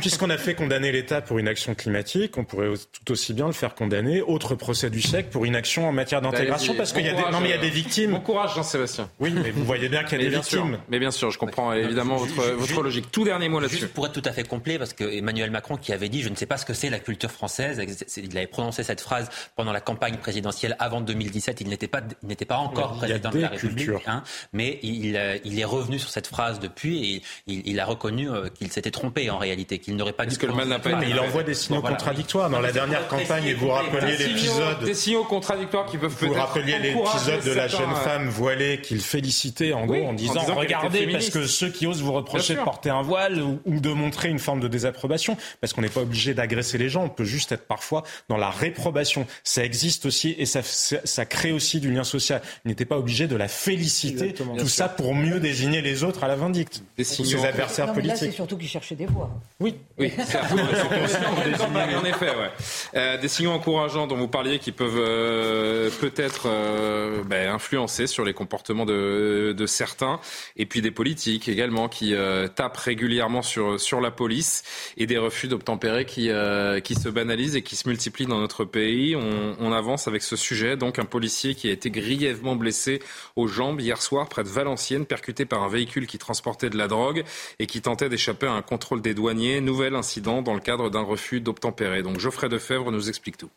Puisqu'on 0.00 0.30
a 0.30 0.38
fait 0.38 0.54
condamner 0.54 0.92
l'État 0.92 1.20
pour 1.20 1.38
une 1.38 1.48
action 1.48 1.74
climatique, 1.74 2.36
on 2.38 2.44
pourrait 2.44 2.70
tout 2.92 3.12
aussi 3.12 3.32
bien 3.32 3.46
le 3.46 3.52
faire 3.52 3.74
condamner, 3.74 4.22
autre 4.22 4.54
procès 4.54 4.90
du 4.90 5.00
siècle, 5.00 5.28
pour 5.30 5.44
une 5.44 5.56
action 5.56 5.88
en 5.88 5.92
matière 5.92 6.20
d'intégration, 6.20 6.74
parce 6.74 6.92
qu'il 6.92 7.04
y 7.04 7.08
a 7.08 7.14
des, 7.14 7.22
non, 7.30 7.40
mais 7.40 7.48
il 7.48 7.50
y 7.50 7.54
a 7.54 7.58
des 7.58 7.70
victimes. 7.70 8.12
Bon 8.12 8.20
courage, 8.20 8.54
Jean-Sébastien. 8.54 9.10
Oui, 9.20 9.30
mais 9.30 9.50
vous 9.50 9.64
voyez 9.64 9.88
bien 9.88 10.04
qu'il 10.04 10.20
y 10.20 10.26
a 10.26 10.30
des 10.30 10.36
victimes. 10.36 10.78
Mais 10.88 10.98
bien 10.98 11.10
sûr, 11.10 11.30
je 11.30 11.38
comprends 11.38 11.72
évidemment 11.72 12.16
votre, 12.16 12.54
votre 12.54 12.82
logique. 12.82 13.10
Tout 13.10 13.24
dernier 13.24 13.48
mot 13.48 13.60
là-dessus. 13.60 13.78
Juste 13.78 13.94
pour 13.94 14.06
être 14.06 14.12
tout 14.12 14.22
à 14.24 14.32
fait 14.32 14.46
complet, 14.46 14.78
parce 14.78 14.92
que 14.92 15.04
Emmanuel 15.04 15.50
Macron 15.50 15.76
qui 15.76 15.92
avait 15.92 16.08
dit, 16.08 16.22
je 16.22 16.28
ne 16.28 16.34
sais 16.34 16.46
pas 16.46 16.56
ce 16.56 16.64
que 16.64 16.74
c'est 16.74 16.90
la 16.90 16.98
culture 16.98 17.30
française, 17.30 17.80
il 18.16 18.36
avait 18.36 18.46
prononcé 18.46 18.82
cette 18.82 19.00
phrase 19.00 19.30
pendant 19.56 19.72
la 19.72 19.80
campagne 19.80 20.16
présidentielle 20.16 20.76
avant 20.78 21.00
2017, 21.00 21.60
il 21.60 21.68
n'était 21.68 21.88
pas, 21.88 22.02
n'était 22.22 22.44
pas 22.44 22.56
encore 22.56 22.96
président 22.96 23.30
de 23.30 23.40
la 23.40 23.48
République, 23.48 23.90
hein, 24.06 24.22
mais 24.58 24.80
il, 24.82 25.16
euh, 25.16 25.38
il, 25.44 25.60
est 25.60 25.64
revenu 25.64 26.00
sur 26.00 26.10
cette 26.10 26.26
phrase 26.26 26.58
depuis 26.58 27.14
et 27.14 27.22
il, 27.46 27.62
il 27.64 27.78
a 27.78 27.84
reconnu 27.84 28.28
euh, 28.28 28.48
qu'il 28.48 28.72
s'était 28.72 28.90
trompé 28.90 29.30
en 29.30 29.38
réalité, 29.38 29.78
qu'il 29.78 29.94
n'aurait 29.94 30.12
pas 30.12 30.26
dû. 30.26 30.36
que 30.36 30.46
le 30.46 30.52
mal 30.52 30.66
n'a 30.66 30.80
pas 30.80 30.90
été. 30.90 31.10
Il 31.10 31.20
envoie 31.20 31.44
des 31.44 31.54
signaux 31.54 31.80
contradictoires. 31.80 32.50
Dans 32.50 32.58
la 32.60 32.72
dernière 32.72 33.06
campagne, 33.06 33.44
et 33.44 33.54
vous 33.54 33.68
rappeliez 33.68 34.16
l'épisode. 34.16 34.82
Des 34.84 34.94
signaux 34.94 35.22
contradictoires 35.22 35.86
qui 35.86 35.96
peuvent 35.96 36.16
Vous 36.20 36.32
rappeliez 36.32 36.76
l'épisode 36.80 37.44
de 37.44 37.52
la 37.52 37.68
jeune 37.68 37.94
femme 38.02 38.28
voilée 38.28 38.80
qu'il 38.80 39.00
félicitait 39.00 39.72
en 39.72 39.86
gros 39.86 40.08
en 40.08 40.12
disant, 40.12 40.42
regardez 40.54 41.06
parce 41.06 41.30
que 41.30 41.46
ceux 41.46 41.70
qui 41.70 41.86
osent 41.86 42.02
vous 42.02 42.12
reprocher 42.12 42.56
de 42.56 42.60
porter 42.60 42.90
un 42.90 43.02
voile 43.02 43.40
ou, 43.40 43.78
de 43.78 43.92
montrer 43.92 44.28
une 44.28 44.40
forme 44.40 44.58
de 44.58 44.66
désapprobation, 44.66 45.36
parce 45.60 45.72
qu'on 45.72 45.82
n'est 45.82 45.88
pas 45.88 46.00
obligé 46.00 46.34
d'agresser 46.34 46.78
les 46.78 46.88
gens, 46.88 47.04
on 47.04 47.08
peut 47.08 47.24
juste 47.24 47.52
être 47.52 47.66
parfois 47.68 48.02
dans 48.28 48.36
la 48.36 48.50
réprobation. 48.50 49.24
Ça 49.44 49.64
existe 49.64 50.04
aussi 50.06 50.34
et 50.36 50.46
ça, 50.46 50.62
ça, 50.64 51.26
crée 51.26 51.52
aussi 51.52 51.78
du 51.78 51.92
lien 51.92 52.02
social. 52.02 52.42
Il 52.64 52.68
n'était 52.68 52.84
pas 52.84 52.98
obligé 52.98 53.28
de 53.28 53.36
la 53.36 53.46
féliciter, 53.46 54.34
tout 54.56 54.68
ça 54.68 54.88
pour 54.88 55.14
mieux 55.14 55.40
désigner 55.40 55.82
les 55.82 56.04
autres 56.04 56.24
à 56.24 56.28
la 56.28 56.36
vindicte, 56.36 56.82
des 56.96 57.04
ses 57.04 57.44
adversaires 57.44 57.92
politiques. 57.92 58.08
Là, 58.08 58.16
c'est 58.16 58.30
surtout 58.32 58.56
qu'il 58.56 58.68
cherchait 58.68 58.94
des 58.94 59.06
voix. 59.06 59.30
Oui, 59.60 59.74
oui. 59.98 60.12
en 60.18 62.04
effet, 62.04 62.26
ouais. 62.26 62.50
Euh, 62.94 63.18
des 63.18 63.28
signaux 63.28 63.50
encourageants 63.50 64.06
dont 64.06 64.16
vous 64.16 64.28
parliez 64.28 64.58
qui 64.58 64.72
peuvent 64.72 64.98
euh, 64.98 65.90
peut-être 66.00 66.46
euh, 66.46 67.22
ben, 67.24 67.52
influencer 67.52 68.06
sur 68.06 68.24
les 68.24 68.34
comportements 68.34 68.86
de, 68.86 69.54
de, 69.56 69.66
certains, 69.66 70.20
et 70.56 70.66
puis 70.66 70.80
des 70.80 70.90
politiques 70.90 71.48
également 71.48 71.88
qui 71.88 72.14
euh, 72.14 72.48
tapent 72.48 72.76
régulièrement 72.76 73.42
sur, 73.42 73.80
sur 73.80 74.00
la 74.00 74.10
police, 74.10 74.62
et 74.96 75.06
des 75.06 75.18
refus 75.18 75.48
d'obtempérer 75.48 76.04
qui, 76.04 76.30
euh, 76.30 76.80
qui 76.80 76.94
se 76.94 77.08
banalisent 77.08 77.56
et 77.56 77.62
qui 77.62 77.76
se 77.76 77.88
multiplient 77.88 78.26
dans 78.26 78.40
notre 78.40 78.64
pays. 78.64 79.16
On, 79.16 79.56
on, 79.58 79.72
avance 79.72 80.08
avec 80.08 80.22
ce 80.22 80.36
sujet, 80.36 80.76
donc 80.76 80.98
un 80.98 81.04
policier 81.04 81.54
qui 81.54 81.68
a 81.68 81.72
été 81.72 81.90
grièvement 81.90 82.56
blessé 82.56 83.00
aux 83.36 83.46
jambes 83.46 83.80
hier 83.80 84.00
soir 84.00 84.28
de 84.42 84.48
Valenciennes, 84.48 85.06
percuté 85.06 85.44
par 85.44 85.62
un 85.62 85.68
véhicule 85.68 86.06
qui 86.06 86.18
transportait 86.18 86.70
de 86.70 86.76
la 86.76 86.88
drogue 86.88 87.24
et 87.58 87.66
qui 87.66 87.80
tentait 87.80 88.08
d'échapper 88.08 88.46
à 88.46 88.52
un 88.52 88.62
contrôle 88.62 89.02
des 89.02 89.14
douaniers. 89.14 89.60
Nouvel 89.60 89.94
incident 89.94 90.42
dans 90.42 90.54
le 90.54 90.60
cadre 90.60 90.90
d'un 90.90 91.02
refus 91.02 91.40
d'obtempérer. 91.40 92.02
Donc 92.02 92.18
Geoffrey 92.18 92.48
Defebvre 92.48 92.90
nous 92.90 93.08
explique 93.08 93.36
tout. 93.36 93.50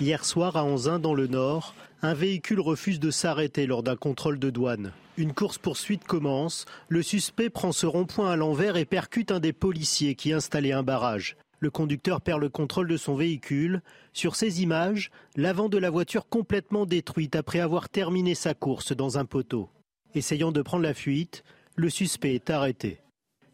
Hier 0.00 0.24
soir 0.24 0.56
à 0.56 0.64
Anzin 0.64 0.98
dans 0.98 1.14
le 1.14 1.26
Nord, 1.26 1.74
un 2.02 2.14
véhicule 2.14 2.60
refuse 2.60 3.00
de 3.00 3.10
s'arrêter 3.10 3.66
lors 3.66 3.82
d'un 3.82 3.96
contrôle 3.96 4.38
de 4.38 4.48
douane. 4.48 4.92
Une 5.18 5.34
course-poursuite 5.34 6.04
commence. 6.04 6.64
Le 6.88 7.02
suspect 7.02 7.50
prend 7.50 7.72
ce 7.72 7.84
rond-point 7.84 8.30
à 8.30 8.36
l'envers 8.36 8.76
et 8.78 8.86
percute 8.86 9.30
un 9.30 9.40
des 9.40 9.52
policiers 9.52 10.14
qui 10.14 10.32
installait 10.32 10.72
un 10.72 10.82
barrage. 10.82 11.36
Le 11.62 11.70
conducteur 11.70 12.22
perd 12.22 12.40
le 12.40 12.48
contrôle 12.48 12.88
de 12.88 12.96
son 12.96 13.14
véhicule. 13.14 13.82
Sur 14.14 14.34
ces 14.34 14.62
images, 14.62 15.10
l'avant 15.36 15.68
de 15.68 15.76
la 15.76 15.90
voiture 15.90 16.26
complètement 16.26 16.86
détruite 16.86 17.36
après 17.36 17.60
avoir 17.60 17.90
terminé 17.90 18.34
sa 18.34 18.54
course 18.54 18.92
dans 18.96 19.18
un 19.18 19.26
poteau. 19.26 19.68
Essayant 20.14 20.52
de 20.52 20.62
prendre 20.62 20.82
la 20.82 20.94
fuite, 20.94 21.44
le 21.76 21.90
suspect 21.90 22.34
est 22.34 22.48
arrêté. 22.48 23.02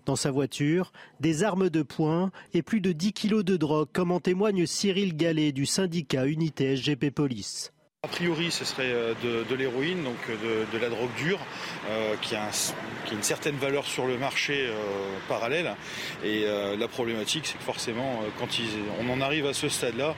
Dans 0.05 0.15
sa 0.15 0.31
voiture, 0.31 0.93
des 1.19 1.43
armes 1.43 1.69
de 1.69 1.83
poing 1.83 2.31
et 2.55 2.63
plus 2.63 2.81
de 2.81 2.93
10 2.93 3.13
kilos 3.13 3.45
de 3.45 3.57
drogue, 3.57 3.89
comme 3.93 4.13
en 4.13 4.21
témoigne 4.21 4.67
Cyril 4.67 5.17
Gallet 5.17 5.51
du 5.51 5.67
syndicat 5.67 6.27
Unité 6.27 6.77
SGP 6.77 7.11
Police. 7.11 7.73
A 8.07 8.09
priori, 8.09 8.53
ce 8.53 8.65
serait 8.65 8.93
euh, 8.93 9.15
de, 9.51 9.55
l'héroïne, 9.57 10.05
donc 10.05 10.15
euh, 10.31 10.65
de, 10.73 10.79
la 10.79 10.89
drogue 10.89 11.13
dure, 11.17 11.41
euh, 11.91 12.15
qui, 12.23 12.37
a 12.37 12.51
une 13.11 13.23
certaine 13.25 13.57
valeur 13.57 13.85
sur 13.85 14.07
le 14.07 14.17
marché 14.17 14.71
parallèle. 15.29 15.75
Et 16.25 16.45
la 16.79 16.89
problématique, 16.89 17.47
c'est 17.47 17.59
que 17.59 17.65
forcément, 17.65 18.21
quand 18.39 18.47
on 19.01 19.11
en 19.11 19.21
arrive 19.21 19.47
à 19.47 19.55
ce 19.55 19.69
stade-là, 19.69 20.15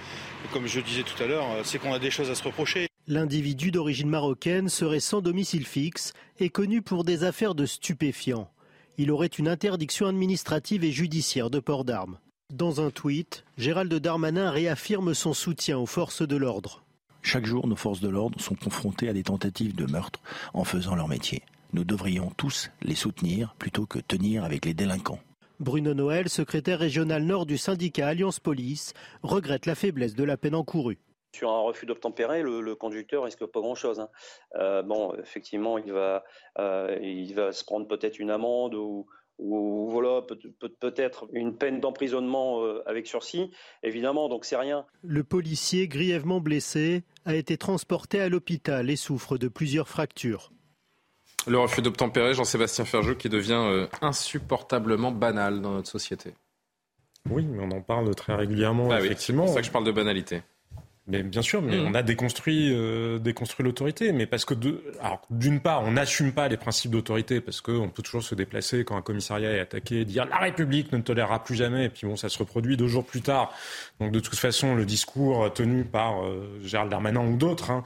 comme 0.53 0.67
je 0.67 0.81
disais 0.81 1.03
tout 1.03 1.23
à 1.23 1.27
l'heure, 1.27 1.47
c'est 1.65 1.79
qu'on 1.79 1.95
a 1.95 1.99
des 1.99 2.11
choses 2.11 2.31
à 2.31 2.35
se 2.35 2.43
reprocher. 2.43 2.89
L'individu 3.07 3.71
d'origine 3.71 4.11
marocaine 4.11 4.69
serait 4.69 5.01
sans 5.01 5.23
domicile 5.23 5.67
fixe 5.67 6.13
et 6.39 6.51
connu 6.51 6.83
pour 6.83 7.05
des 7.05 7.25
affaires 7.25 7.55
de 7.55 7.65
stupéfiants. 7.65 8.51
Il 8.99 9.11
aurait 9.11 9.27
une 9.27 9.49
interdiction 9.49 10.07
administrative 10.07 10.85
et 10.85 10.93
judiciaire 10.93 11.49
de 11.49 11.59
port 11.59 11.85
d'armes. 11.85 12.19
Dans 12.53 12.81
un 12.81 12.91
tweet, 12.91 13.45
Gérald 13.57 13.93
Darmanin 13.95 14.51
réaffirme 14.51 15.15
son 15.15 15.35
soutien 15.35 15.79
aux 15.79 15.87
forces 15.87 16.27
de 16.27 16.37
l'ordre. 16.37 16.85
Chaque 17.31 17.45
jour, 17.45 17.67
nos 17.67 17.77
forces 17.77 18.01
de 18.01 18.09
l'ordre 18.09 18.41
sont 18.41 18.55
confrontées 18.55 19.07
à 19.07 19.13
des 19.13 19.25
tentatives 19.25 19.77
de 19.77 19.85
meurtre 19.85 20.19
en 20.55 20.65
faisant 20.65 20.95
leur 20.95 21.09
métier. 21.09 21.43
Nous 21.75 21.85
devrions 21.85 22.33
tous 22.39 22.71
les 22.81 22.95
soutenir 22.95 23.55
plutôt 23.59 23.85
que 23.85 23.99
tenir 23.99 24.45
avec 24.45 24.65
les 24.65 24.73
délinquants. 24.73 25.19
Bruno 25.61 25.93
Noël, 25.93 26.31
secrétaire 26.31 26.79
régional 26.79 27.25
nord 27.25 27.45
du 27.45 27.59
syndicat 27.59 28.09
Alliance 28.09 28.41
Police, 28.41 28.95
regrette 29.23 29.67
la 29.67 29.75
faiblesse 29.75 30.15
de 30.15 30.25
la 30.25 30.39
peine 30.39 30.55
encourue. 30.55 30.97
Sur 31.35 31.51
un 31.51 31.61
refus 31.61 31.85
d'obtempérer, 31.85 32.41
le, 32.43 32.75
conducteur 32.75 33.25
risque 33.25 33.45
pas 33.45 33.61
grand-chose. 33.61 34.01
Hein. 34.01 34.09
Euh, 34.55 34.81
bon, 34.81 35.15
effectivement, 35.17 35.77
il 35.77 35.93
va, 35.93 36.25
euh, 36.59 36.97
il 37.03 37.35
va 37.35 37.53
se 37.53 37.63
prendre 37.63 37.87
peut-être 37.87 38.19
une 38.19 38.31
amende 38.31 38.75
ou, 38.75 39.07
ou 39.39 39.89
voilà 39.91 40.23
peut-être 40.81 41.29
une 41.33 41.57
peine 41.57 41.81
d'emprisonnement 41.81 42.63
euh, 42.65 42.83
avec 42.87 43.07
sursis, 43.07 43.51
évidemment, 43.83 44.29
donc 44.29 44.45
c'est 44.45 44.57
rien. 44.57 44.85
Le 45.03 45.23
policier 45.23 45.89
grièvement 45.89 46.41
blessé 46.41 47.05
a 47.25 47.35
été 47.35 47.57
transporté 47.57 48.21
à 48.21 48.29
l'hôpital 48.29 48.91
et 48.91 48.97
souffre 48.97 49.39
de 49.39 49.49
plusieurs 49.49 49.89
fractures. 49.89 50.53
Le 51.47 51.59
refus 51.59 51.83
d'obtempérer, 51.83 52.35
Jean-Sébastien 52.35 52.85
Ferjou, 52.85 53.15
qui 53.15 53.29
devient 53.29 53.53
euh, 53.55 53.87
insupportablement 54.03 55.13
banal 55.13 55.63
dans 55.63 55.73
notre 55.73 55.89
société. 55.89 56.35
Oui, 57.31 57.47
mais 57.47 57.63
on 57.63 57.71
en 57.71 57.81
parle 57.81 58.15
très 58.15 58.35
régulièrement, 58.35 58.91
ah 58.91 59.01
effectivement. 59.01 59.43
c'est 59.43 59.47
pour 59.47 59.55
ça 59.55 59.61
que 59.61 59.67
je 59.67 59.73
parle 59.73 59.85
de 59.85 59.93
banalité. 59.93 60.43
Mais 61.09 61.23
bien 61.23 61.41
sûr, 61.41 61.63
mais 61.63 61.79
mmh. 61.79 61.87
on 61.87 61.95
a 61.95 62.03
déconstruit, 62.03 62.71
euh, 62.73 63.19
déconstruit 63.19 63.65
l'autorité. 63.65 64.13
Mais 64.13 64.27
parce 64.27 64.45
que, 64.45 64.55
d'une 65.31 65.61
part, 65.61 65.83
on 65.83 65.93
n'assume 65.93 66.33
pas 66.33 66.49
les 66.49 66.59
principes 66.59 66.91
d'autorité, 66.91 67.41
parce 67.41 67.63
qu'on 67.63 67.89
peut 67.89 68.03
toujours 68.03 68.23
se 68.23 68.35
déplacer 68.35 68.85
quand 68.85 68.97
un 68.97 69.03
commissariat 69.03 69.53
est 69.53 69.61
attaqué, 69.61 70.05
dire 70.05 70.27
la 70.27 70.37
République 70.37 70.93
ne 70.93 70.99
tolérera 70.99 71.43
plus 71.43 71.55
jamais, 71.55 71.87
et 71.87 71.89
puis 71.89 72.07
bon, 72.07 72.17
ça 72.17 72.29
se 72.29 72.39
reproduit 72.39 72.77
deux 72.77 72.89
jours 72.89 73.05
plus 73.05 73.23
tard. 73.23 73.53
Donc 74.01 74.13
de 74.13 74.21
toute 74.21 74.39
façon, 74.39 74.75
le 74.75 74.85
discours 74.85 75.53
tenu 75.53 75.85
par 75.85 76.25
euh, 76.25 76.61
Gérald 76.63 76.91
Darmanin 76.91 77.27
ou 77.27 77.37
d'autres, 77.37 77.71
hein, 77.71 77.85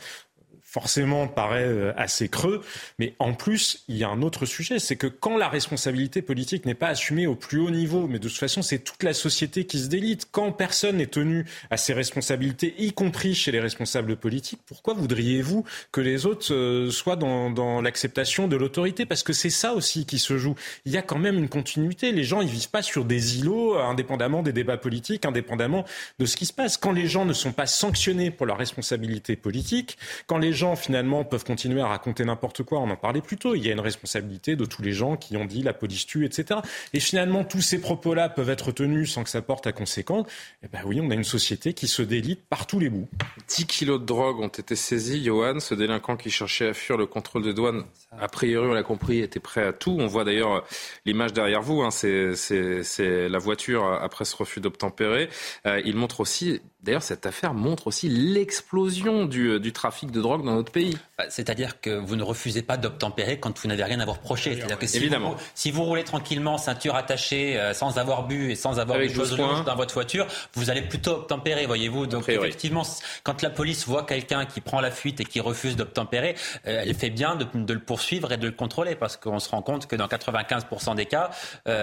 forcément 0.72 1.28
paraît 1.28 1.68
euh, 1.68 1.92
assez 1.98 2.30
creux. 2.30 2.62
Mais 2.98 3.14
en 3.18 3.34
plus, 3.34 3.84
il 3.88 3.98
y 3.98 4.04
a 4.04 4.08
un 4.08 4.22
autre 4.22 4.46
sujet, 4.46 4.78
c'est 4.78 4.96
que 4.96 5.06
quand 5.06 5.36
la 5.36 5.50
responsabilité 5.50 6.22
politique 6.22 6.64
n'est 6.64 6.74
pas 6.74 6.88
assumée 6.88 7.26
au 7.26 7.34
plus 7.34 7.58
haut 7.58 7.70
niveau, 7.70 8.06
mais 8.08 8.18
de 8.18 8.26
toute 8.26 8.38
façon, 8.38 8.62
c'est 8.62 8.78
toute 8.78 9.02
la 9.02 9.12
société 9.12 9.66
qui 9.66 9.78
se 9.78 9.88
délite. 9.88 10.28
Quand 10.32 10.50
personne 10.50 10.96
n'est 10.96 11.08
tenu 11.08 11.44
à 11.70 11.76
ses 11.76 11.92
responsabilités, 11.92 12.74
y 12.78 12.92
compris 12.92 13.34
chez 13.34 13.52
les 13.52 13.60
responsables 13.60 14.16
politiques, 14.16 14.60
pourquoi 14.64 14.94
voudriez-vous 14.94 15.66
que 15.92 16.00
les 16.00 16.24
autres 16.24 16.54
euh, 16.54 16.90
soient 16.90 17.16
dans, 17.16 17.82
l'acceptation 17.82 18.48
de 18.48 18.56
l'autorité? 18.56 19.04
Parce 19.04 19.22
que 19.22 19.34
c'est 19.34 19.50
ça 19.50 19.74
aussi 19.74 20.06
qui 20.06 20.18
se 20.18 20.38
joue. 20.38 20.54
Il 20.86 20.92
y 20.92 20.96
a 20.96 21.02
quand 21.02 21.18
même 21.18 21.36
une 21.36 21.50
continuité. 21.50 22.12
Les 22.12 22.24
gens, 22.24 22.40
ils 22.40 22.48
vivent 22.48 22.70
pas 22.70 22.82
sur 22.82 23.04
des 23.04 23.40
îlots, 23.40 23.76
indépendamment 23.76 24.42
des 24.42 24.54
débats 24.54 24.78
politiques, 24.78 25.26
indépendamment 25.26 25.84
de 26.18 26.24
ce 26.24 26.34
qui 26.34 26.46
se 26.46 26.52
passe. 26.54 26.78
Quand 26.78 26.92
les 26.92 27.08
gens 27.08 27.26
ne 27.26 27.34
sont 27.34 27.52
pas 27.52 27.66
sanctionnés 27.66 28.30
pour 28.30 28.46
leur 28.46 28.56
responsabilité 28.56 29.36
politique, 29.36 29.98
quand 30.26 30.38
les 30.38 30.61
gens, 30.62 30.76
finalement, 30.76 31.24
peuvent 31.24 31.44
continuer 31.44 31.80
à 31.80 31.88
raconter 31.88 32.24
n'importe 32.24 32.62
quoi. 32.62 32.78
On 32.78 32.88
en 32.88 32.96
parlait 32.96 33.20
plus 33.20 33.36
tôt. 33.36 33.56
Il 33.56 33.66
y 33.66 33.68
a 33.68 33.72
une 33.72 33.80
responsabilité 33.80 34.54
de 34.54 34.64
tous 34.64 34.80
les 34.80 34.92
gens 34.92 35.16
qui 35.16 35.36
ont 35.36 35.44
dit 35.44 35.60
la 35.60 35.72
police 35.72 36.06
tue, 36.06 36.24
etc. 36.24 36.60
Et 36.92 37.00
finalement, 37.00 37.42
tous 37.42 37.60
ces 37.60 37.80
propos-là 37.80 38.28
peuvent 38.28 38.48
être 38.48 38.70
tenus 38.70 39.12
sans 39.12 39.24
que 39.24 39.30
ça 39.30 39.42
porte 39.42 39.66
à 39.66 39.72
conséquence. 39.72 40.26
Eh 40.62 40.68
ben 40.68 40.78
oui, 40.86 41.00
on 41.02 41.10
a 41.10 41.14
une 41.14 41.24
société 41.24 41.74
qui 41.74 41.88
se 41.88 42.00
délite 42.02 42.44
par 42.48 42.68
tous 42.68 42.78
les 42.78 42.90
bouts. 42.90 43.08
10 43.48 43.66
kilos 43.66 44.00
de 44.00 44.06
drogue 44.06 44.38
ont 44.38 44.46
été 44.46 44.76
saisis, 44.76 45.24
Johan. 45.24 45.58
Ce 45.58 45.74
délinquant 45.74 46.16
qui 46.16 46.30
cherchait 46.30 46.68
à 46.68 46.74
fuir 46.74 46.96
le 46.96 47.06
contrôle 47.06 47.42
de 47.42 47.50
douane, 47.50 47.82
a 48.16 48.28
priori, 48.28 48.68
on 48.68 48.72
l'a 48.72 48.84
compris, 48.84 49.18
était 49.18 49.40
prêt 49.40 49.66
à 49.66 49.72
tout. 49.72 49.96
On 49.98 50.06
voit 50.06 50.22
d'ailleurs 50.22 50.64
l'image 51.04 51.32
derrière 51.32 51.62
vous. 51.62 51.82
Hein. 51.82 51.90
C'est 51.90 53.28
la 53.28 53.38
voiture 53.38 53.84
après 54.00 54.24
ce 54.24 54.36
refus 54.36 54.60
d'obtempérer. 54.60 55.28
Euh, 55.66 55.82
il 55.84 55.96
montre 55.96 56.20
aussi 56.20 56.60
D'ailleurs, 56.82 57.02
cette 57.02 57.26
affaire 57.26 57.54
montre 57.54 57.86
aussi 57.86 58.08
l'explosion 58.08 59.24
du, 59.24 59.50
euh, 59.50 59.60
du, 59.60 59.72
trafic 59.72 60.10
de 60.10 60.20
drogue 60.20 60.44
dans 60.44 60.56
notre 60.56 60.72
pays. 60.72 60.98
Bah, 61.16 61.26
c'est-à-dire 61.28 61.80
que 61.80 61.90
vous 61.90 62.16
ne 62.16 62.24
refusez 62.24 62.62
pas 62.62 62.76
d'obtempérer 62.76 63.38
quand 63.38 63.56
vous 63.56 63.68
n'avez 63.68 63.84
rien 63.84 64.00
à 64.00 64.04
vous 64.04 64.14
reprocher. 64.14 64.56
C'est-à-dire 64.56 64.80
que 64.80 64.86
si 64.88 64.96
Évidemment. 64.96 65.30
Vous, 65.30 65.36
si 65.54 65.70
vous 65.70 65.84
roulez 65.84 66.02
tranquillement, 66.02 66.58
ceinture 66.58 66.96
attachée, 66.96 67.56
euh, 67.56 67.72
sans 67.72 67.98
avoir 67.98 68.26
bu 68.26 68.50
et 68.50 68.56
sans 68.56 68.80
avoir 68.80 68.98
des 68.98 69.08
choses 69.08 69.36
dans 69.36 69.76
votre 69.76 69.94
voiture, 69.94 70.26
vous 70.54 70.70
allez 70.70 70.82
plutôt 70.82 71.12
obtempérer, 71.12 71.66
voyez-vous. 71.66 72.06
Donc 72.08 72.28
effectivement, 72.28 72.82
quand 73.22 73.42
la 73.42 73.50
police 73.50 73.86
voit 73.86 74.02
quelqu'un 74.02 74.44
qui 74.44 74.60
prend 74.60 74.80
la 74.80 74.90
fuite 74.90 75.20
et 75.20 75.24
qui 75.24 75.38
refuse 75.38 75.76
d'obtempérer, 75.76 76.34
euh, 76.66 76.82
elle 76.84 76.94
fait 76.94 77.10
bien 77.10 77.36
de, 77.36 77.46
de, 77.54 77.74
le 77.74 77.80
poursuivre 77.80 78.32
et 78.32 78.36
de 78.38 78.46
le 78.46 78.52
contrôler 78.52 78.96
parce 78.96 79.16
qu'on 79.16 79.38
se 79.38 79.48
rend 79.48 79.62
compte 79.62 79.86
que 79.86 79.94
dans 79.94 80.08
95% 80.08 80.96
des 80.96 81.06
cas, 81.06 81.30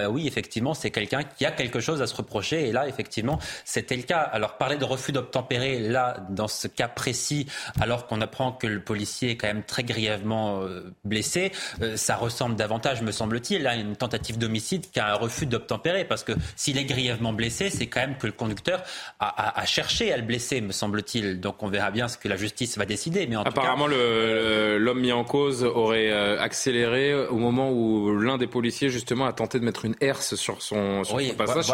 oui, 0.09 0.27
effectivement, 0.27 0.73
c'est 0.73 0.91
quelqu'un 0.91 1.23
qui 1.23 1.45
a 1.45 1.51
quelque 1.51 1.79
chose 1.79 2.01
à 2.01 2.07
se 2.07 2.15
reprocher. 2.15 2.67
Et 2.67 2.73
là, 2.73 2.87
effectivement, 2.87 3.39
c'était 3.63 3.95
le 3.95 4.03
cas. 4.03 4.19
Alors 4.19 4.57
parler 4.57 4.75
de 4.75 4.88
refus 4.89 5.11
d'obtempérer, 5.11 5.79
là, 5.79 6.17
dans 6.29 6.47
ce 6.47 6.67
cas 6.67 6.87
précis, 6.87 7.47
alors 7.79 8.07
qu'on 8.07 8.21
apprend 8.21 8.51
que 8.51 8.67
le 8.67 8.81
policier 8.81 9.31
est 9.31 9.35
quand 9.37 9.47
même 9.47 9.63
très 9.63 9.83
grièvement 9.83 10.61
euh, 10.61 10.93
blessé, 11.03 11.51
euh, 11.81 11.97
ça 11.97 12.15
ressemble 12.15 12.55
davantage, 12.55 13.01
me 13.01 13.11
semble-t-il, 13.11 13.65
à 13.67 13.75
une 13.75 13.95
tentative 13.95 14.37
d'homicide 14.37 14.89
qu'à 14.91 15.13
un 15.13 15.15
refus 15.15 15.45
d'obtempérer. 15.45 16.05
Parce 16.05 16.23
que 16.23 16.33
s'il 16.55 16.77
est 16.77 16.85
grièvement 16.85 17.33
blessé, 17.33 17.69
c'est 17.69 17.87
quand 17.87 18.01
même 18.01 18.17
que 18.17 18.27
le 18.27 18.33
conducteur 18.33 18.83
a, 19.19 19.65
cherché 19.65 20.11
à 20.11 20.17
le 20.17 20.23
blesser, 20.23 20.61
me 20.61 20.71
semble-t-il. 20.71 21.39
Donc 21.39 21.61
on 21.63 21.69
verra 21.69 21.91
bien 21.91 22.07
ce 22.07 22.17
que 22.17 22.27
la 22.27 22.35
justice 22.35 22.77
va 22.77 22.85
décider. 22.85 23.27
Mais 23.27 23.35
en 23.35 23.43
Apparemment, 23.43 23.87
l'homme 23.87 24.99
mis 24.99 25.11
en 25.11 25.23
cause 25.23 25.63
aurait 25.63 26.11
euh, 26.11 26.39
accéléré 26.39 27.13
au 27.13 27.37
moment 27.37 27.71
où 27.71 28.17
l'un 28.17 28.37
des 28.37 28.47
policiers, 28.47 28.89
justement, 28.89 29.25
a 29.25 29.33
tenté 29.33 29.59
de 29.59 29.65
mettre 29.65 29.85
une 29.85 29.95
herse 30.01 30.35
sur 30.35 30.61
son, 30.61 31.03
sur 31.03 31.19
son 31.19 31.35
passage. 31.35 31.71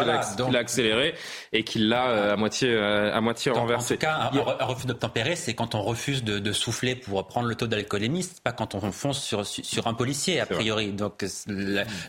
il, 0.48 0.56
a, 0.56 0.58
accéléré 0.58 1.14
et 1.52 1.64
qu'il 1.64 1.88
l'a 1.88 2.32
à 2.32 2.36
moitié 2.36 2.68
à 3.12 3.20
moitié 3.20 3.52
renversé. 3.52 3.94
En 3.94 3.96
tout 3.96 4.00
cas, 4.00 4.30
un, 4.60 4.64
refus 4.64 4.86
d'obtempérer, 4.86 5.36
c'est 5.36 5.54
quand 5.54 5.74
on 5.74 5.82
refuse 5.82 6.24
de, 6.24 6.52
souffler 6.52 6.94
pour 6.94 7.26
prendre 7.26 7.48
le 7.48 7.54
taux 7.54 7.66
d'alcoolémie, 7.66 8.26
pas 8.42 8.52
quand 8.52 8.74
on 8.74 8.80
fonce 8.92 9.22
sur, 9.22 9.46
sur 9.46 9.86
un 9.86 9.94
policier, 9.94 10.40
a 10.40 10.46
priori. 10.46 10.92
Donc 10.92 11.24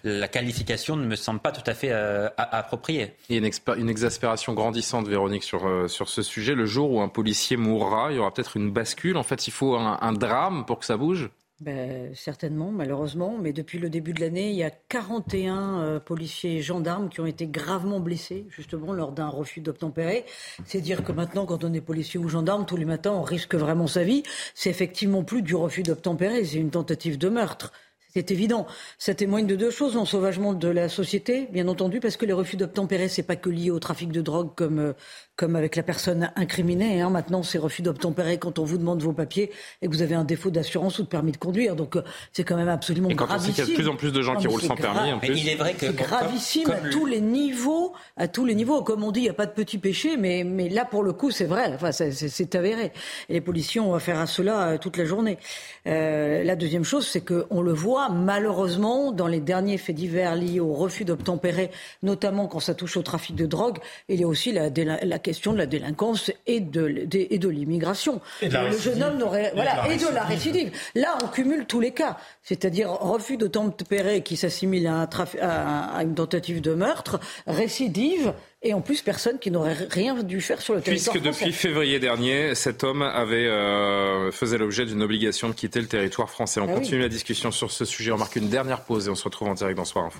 la, 0.04 0.28
qualification 0.28 0.96
ne 0.96 1.06
me 1.06 1.16
semble 1.16 1.40
pas 1.40 1.52
tout 1.52 1.70
à 1.70 1.74
fait 1.74 1.90
euh, 1.92 2.30
appropriée. 2.38 3.14
Il 3.30 3.36
y 3.36 3.40
a 3.40 3.76
une, 3.76 3.90
exaspération 3.90 4.54
grandissante, 4.54 5.08
Véronique, 5.08 5.44
sur, 5.44 5.68
euh, 5.68 5.88
sur 5.88 6.10
ce 6.10 6.22
sujet. 6.22 6.56
Le 6.56 6.66
jour 6.66 6.92
où 6.92 7.02
un 7.02 7.10
policier 7.10 7.58
mourra, 7.58 8.12
il 8.12 8.18
y 8.18 8.20
aura 8.20 8.34
peut-être 8.34 8.58
une 8.58 8.72
bascule. 8.72 9.18
En 9.18 9.24
fait, 9.24 9.48
il 9.48 9.52
faut 9.52 9.76
un 9.76 10.14
drame 10.14 10.66
pour 10.66 10.80
que 10.80 10.86
ça 10.86 10.98
bouge 10.98 11.30
ben, 11.60 12.14
certainement, 12.14 12.70
malheureusement, 12.72 13.38
mais 13.42 13.52
depuis 13.52 13.80
le 13.80 13.90
début 13.90 14.14
de 14.14 14.22
l'année, 14.22 14.52
il 14.52 14.56
y 14.56 14.64
a 14.64 14.70
41 14.70 15.80
euh, 15.80 16.00
policiers 16.00 16.58
et 16.58 16.62
gendarmes 16.62 17.10
qui 17.10 17.20
ont 17.20 17.26
été 17.26 17.48
gravement 17.48 18.00
blessés, 18.00 18.46
justement, 18.50 18.94
lors 18.94 19.12
d'un 19.12 19.28
refus 19.28 19.62
d'obtempérer. 19.62 20.24
C'est 20.66 20.82
dire 20.82 21.04
que 21.04 21.12
maintenant, 21.12 21.48
quand 21.48 21.64
on 21.64 21.74
est 21.74 21.82
policier 21.82 22.20
ou 22.20 22.30
gendarme, 22.30 22.68
tous 22.68 22.78
les 22.78 22.86
matins, 22.86 23.12
on 23.12 23.24
risque 23.24 23.56
vraiment 23.56 23.88
sa 23.88 24.04
vie. 24.04 24.22
C'est 24.54 24.70
effectivement 24.70 25.24
plus 25.24 25.42
du 25.42 25.56
refus 25.56 25.82
d'obtempérer, 25.82 26.46
c'est 26.46 26.58
une 26.58 26.70
tentative 26.70 27.18
de 27.18 27.30
meurtre. 27.30 27.72
C'est 28.14 28.32
évident. 28.32 28.66
Ça 28.98 29.14
témoigne 29.14 29.46
de 29.46 29.56
deux 29.56 29.70
choses 29.70 29.96
l'ensauvagement 29.96 30.54
de 30.54 30.68
la 30.68 30.90
société, 30.90 31.48
bien 31.52 31.68
entendu, 31.68 32.00
parce 32.00 32.18
que 32.18 32.26
les 32.26 32.34
refus 32.34 32.56
d'obtempérer, 32.56 33.10
c'est 33.10 33.24
pas 33.24 33.36
que 33.36 33.50
lié 33.50 33.70
au 33.70 33.80
trafic 33.80 34.12
de 34.12 34.22
drogue 34.22 34.56
comme 34.56 34.80
euh, 34.80 34.94
comme 35.38 35.56
avec 35.56 35.76
la 35.76 35.84
personne 35.84 36.32
incriminée. 36.36 37.00
Hein. 37.00 37.12
Maintenant, 37.12 37.44
c'est 37.44 37.60
refus 37.60 37.84
d'obtempérer 37.84 38.40
quand 38.40 38.58
on 38.58 38.64
vous 38.64 38.80
demande 38.80 39.04
vos 39.04 39.14
papiers 39.14 39.52
et 39.82 39.88
que 39.88 39.92
vous 39.92 40.02
avez 40.02 40.16
un 40.16 40.24
défaut 40.24 40.50
d'assurance 40.50 40.98
ou 40.98 41.04
de 41.04 41.08
permis 41.08 41.32
de 41.32 41.38
conduire. 41.38 41.76
Donc, 41.76 41.96
euh, 41.96 42.02
c'est 42.34 42.44
quand 42.44 42.58
même 42.58 42.68
absolument 42.68 43.10
et 43.10 43.16
quand 43.16 43.26
gravissime. 43.28 43.52
On 43.52 43.56
sait 43.56 43.62
qu'il 43.62 43.74
y 43.74 43.76
a 43.76 43.78
de 43.78 43.84
plus 43.84 43.88
en 43.88 43.96
plus 43.96 44.12
de 44.12 44.22
gens 44.24 44.36
qui 44.36 44.48
roulent 44.48 44.62
sans 44.62 44.76
permis. 44.76 45.14
En 45.14 45.20
plus. 45.20 45.40
il 45.40 45.48
est 45.48 45.56
vrai 45.56 45.76
que 45.76 45.86
c'est 45.86 45.96
gravissime 45.96 46.72
à 46.72 46.90
tous 46.90 47.06
les 47.06 47.22
niveaux. 47.22 47.94
À 48.18 48.28
tous 48.28 48.46
les 48.46 48.56
niveaux, 48.56 48.82
comme 48.82 49.04
on 49.04 49.12
dit, 49.12 49.20
il 49.20 49.24
n'y 49.24 49.30
a 49.30 49.34
pas 49.34 49.46
de 49.46 49.52
petit 49.52 49.78
péché, 49.78 50.18
mais 50.18 50.44
mais 50.44 50.70
là 50.70 50.86
pour 50.86 51.04
le 51.04 51.14
coup, 51.14 51.30
c'est 51.30 51.46
vrai. 51.46 51.72
Enfin, 51.76 51.92
c'est 51.92 52.56
avéré. 52.56 52.92
Et 53.30 53.34
les 53.34 53.42
policiers 53.42 53.80
ont 53.80 53.94
affaire 53.94 54.20
à 54.20 54.26
cela 54.26 54.70
euh, 54.70 54.78
toute 54.80 54.98
la 54.98 55.06
journée. 55.06 55.38
Euh, 55.86 56.44
la 56.44 56.56
deuxième 56.56 56.84
chose, 56.84 57.08
c'est 57.08 57.22
qu'on 57.22 57.62
le 57.62 57.74
voit 57.74 58.10
malheureusement 58.10 59.12
dans 59.12 59.28
les 59.28 59.40
derniers 59.40 59.78
faits 59.78 59.96
divers 59.96 60.36
liés 60.36 60.60
au 60.60 60.74
refus 60.74 61.06
d'obtempérer, 61.06 61.70
notamment 62.02 62.48
quand 62.48 62.60
ça 62.60 62.74
touche 62.74 62.98
au 62.98 63.04
trafic 63.04 63.36
de 63.36 63.46
drogue. 63.46 63.78
Il 64.10 64.20
y 64.20 64.24
a 64.24 64.28
aussi 64.28 64.52
la, 64.52 64.70
la 64.70 65.20
question 65.28 65.52
de 65.52 65.58
la 65.58 65.66
délinquance 65.66 66.32
et 66.46 66.62
de, 66.62 67.06
et 67.14 67.38
de 67.38 67.50
l'immigration. 67.50 68.22
Le 68.42 68.78
jeune 68.78 69.04
homme 69.04 69.18
n'aurait. 69.18 69.52
Voilà, 69.54 69.92
et 69.92 69.98
de 69.98 70.08
la 70.14 70.24
récidive. 70.24 70.72
Là, 70.96 71.18
on 71.22 71.28
cumule 71.28 71.66
tous 71.66 71.82
les 71.82 71.92
cas. 71.92 72.16
C'est-à-dire 72.44 72.90
refus 72.92 73.36
de 73.36 73.48
tempérer 73.48 74.22
qui 74.22 74.38
s'assimile 74.38 74.88
à, 74.88 75.10
à, 75.42 76.04
une 76.04 76.16
tentative 76.16 76.62
de 76.62 76.74
meurtre, 76.74 77.20
récidive 77.46 78.34
et 78.62 78.74
en 78.74 78.80
plus 78.80 79.02
personne 79.02 79.38
qui 79.38 79.52
n'aurait 79.52 79.76
rien 79.90 80.24
dû 80.24 80.40
faire 80.40 80.62
sur 80.62 80.76
le 80.76 80.82
territoire 80.82 81.14
Puisque 81.14 81.26
depuis 81.26 81.52
février 81.52 82.00
dernier, 82.00 82.56
cet 82.56 82.86
homme 82.86 83.02
avait 83.02 83.48
euh, 83.48 84.32
faisait 84.32 84.58
l'objet 84.58 84.86
d'une 84.86 85.02
obligation 85.02 85.50
de 85.50 85.54
quitter 85.54 85.82
le 85.82 85.88
territoire 85.88 86.30
français. 86.30 86.62
On 86.62 86.70
ah 86.70 86.74
continue 86.74 87.02
la 87.02 87.10
discussion 87.10 87.52
sur 87.52 87.70
ce 87.70 87.84
sujet. 87.84 88.14
On 88.14 88.18
marque 88.18 88.38
une 88.38 88.50
dernière 88.50 88.82
pause 88.82 89.08
et 89.08 89.12
on 89.12 89.16
se 89.16 89.26
retrouve 89.26 89.50
en 89.50 89.56
direct 89.56 89.76
dans 89.76 89.86
Soir 89.86 90.06
Info. 90.06 90.20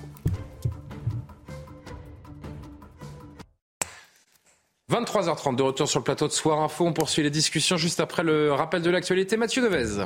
23h30 4.90 5.56
de 5.56 5.62
retour 5.62 5.88
sur 5.88 6.00
le 6.00 6.04
plateau 6.04 6.26
de 6.26 6.32
Soir 6.32 6.60
Info. 6.60 6.86
On 6.86 6.92
poursuit 6.92 7.22
les 7.22 7.30
discussions 7.30 7.76
juste 7.76 8.00
après 8.00 8.22
le 8.22 8.52
rappel 8.52 8.82
de 8.82 8.90
l'actualité. 8.90 9.36
Mathieu 9.36 9.62
Devez. 9.62 10.04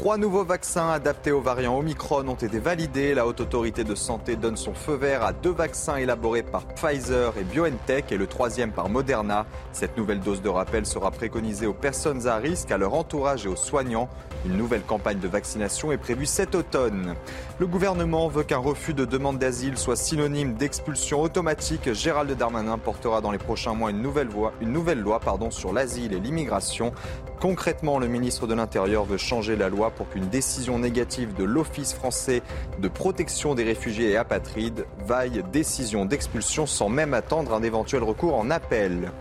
Trois 0.00 0.16
nouveaux 0.16 0.44
vaccins 0.44 0.88
adaptés 0.88 1.30
aux 1.30 1.42
variants 1.42 1.76
Omicron 1.76 2.26
ont 2.26 2.34
été 2.34 2.58
validés. 2.58 3.12
La 3.12 3.26
Haute 3.26 3.42
Autorité 3.42 3.84
de 3.84 3.94
Santé 3.94 4.34
donne 4.34 4.56
son 4.56 4.72
feu 4.72 4.94
vert 4.94 5.22
à 5.22 5.34
deux 5.34 5.50
vaccins 5.50 5.96
élaborés 5.96 6.42
par 6.42 6.64
Pfizer 6.64 7.34
et 7.36 7.44
BioNTech 7.44 8.10
et 8.10 8.16
le 8.16 8.26
troisième 8.26 8.72
par 8.72 8.88
Moderna. 8.88 9.44
Cette 9.72 9.98
nouvelle 9.98 10.20
dose 10.20 10.40
de 10.40 10.48
rappel 10.48 10.86
sera 10.86 11.10
préconisée 11.10 11.66
aux 11.66 11.74
personnes 11.74 12.26
à 12.28 12.36
risque, 12.36 12.70
à 12.70 12.78
leur 12.78 12.94
entourage 12.94 13.44
et 13.44 13.50
aux 13.50 13.56
soignants. 13.56 14.08
Une 14.46 14.56
nouvelle 14.56 14.80
campagne 14.80 15.18
de 15.18 15.28
vaccination 15.28 15.92
est 15.92 15.98
prévue 15.98 16.24
cet 16.24 16.54
automne. 16.54 17.14
Le 17.58 17.66
gouvernement 17.66 18.28
veut 18.28 18.42
qu'un 18.42 18.56
refus 18.56 18.94
de 18.94 19.04
demande 19.04 19.36
d'asile 19.36 19.76
soit 19.76 19.96
synonyme 19.96 20.54
d'expulsion 20.54 21.20
automatique. 21.20 21.92
Gérald 21.92 22.34
Darmanin 22.38 22.78
portera 22.78 23.20
dans 23.20 23.32
les 23.32 23.36
prochains 23.38 23.74
mois 23.74 23.90
une 23.90 24.00
nouvelle, 24.00 24.30
une 24.62 24.72
nouvelle 24.72 25.00
loi 25.00 25.20
pardon, 25.20 25.50
sur 25.50 25.74
l'asile 25.74 26.14
et 26.14 26.20
l'immigration. 26.20 26.94
Concrètement, 27.38 27.98
le 27.98 28.06
ministre 28.06 28.46
de 28.46 28.54
l'Intérieur 28.54 29.04
veut 29.04 29.18
changer 29.18 29.56
la 29.56 29.68
loi 29.68 29.89
pour 29.90 30.08
qu'une 30.08 30.28
décision 30.28 30.78
négative 30.78 31.34
de 31.34 31.44
l'Office 31.44 31.92
français 31.92 32.42
de 32.78 32.88
protection 32.88 33.54
des 33.54 33.64
réfugiés 33.64 34.10
et 34.10 34.16
apatrides 34.16 34.86
vaille 35.06 35.42
décision 35.52 36.04
d'expulsion 36.04 36.66
sans 36.66 36.88
même 36.88 37.14
attendre 37.14 37.54
un 37.54 37.62
éventuel 37.62 38.02
recours 38.02 38.36
en 38.36 38.50
appel. 38.50 39.12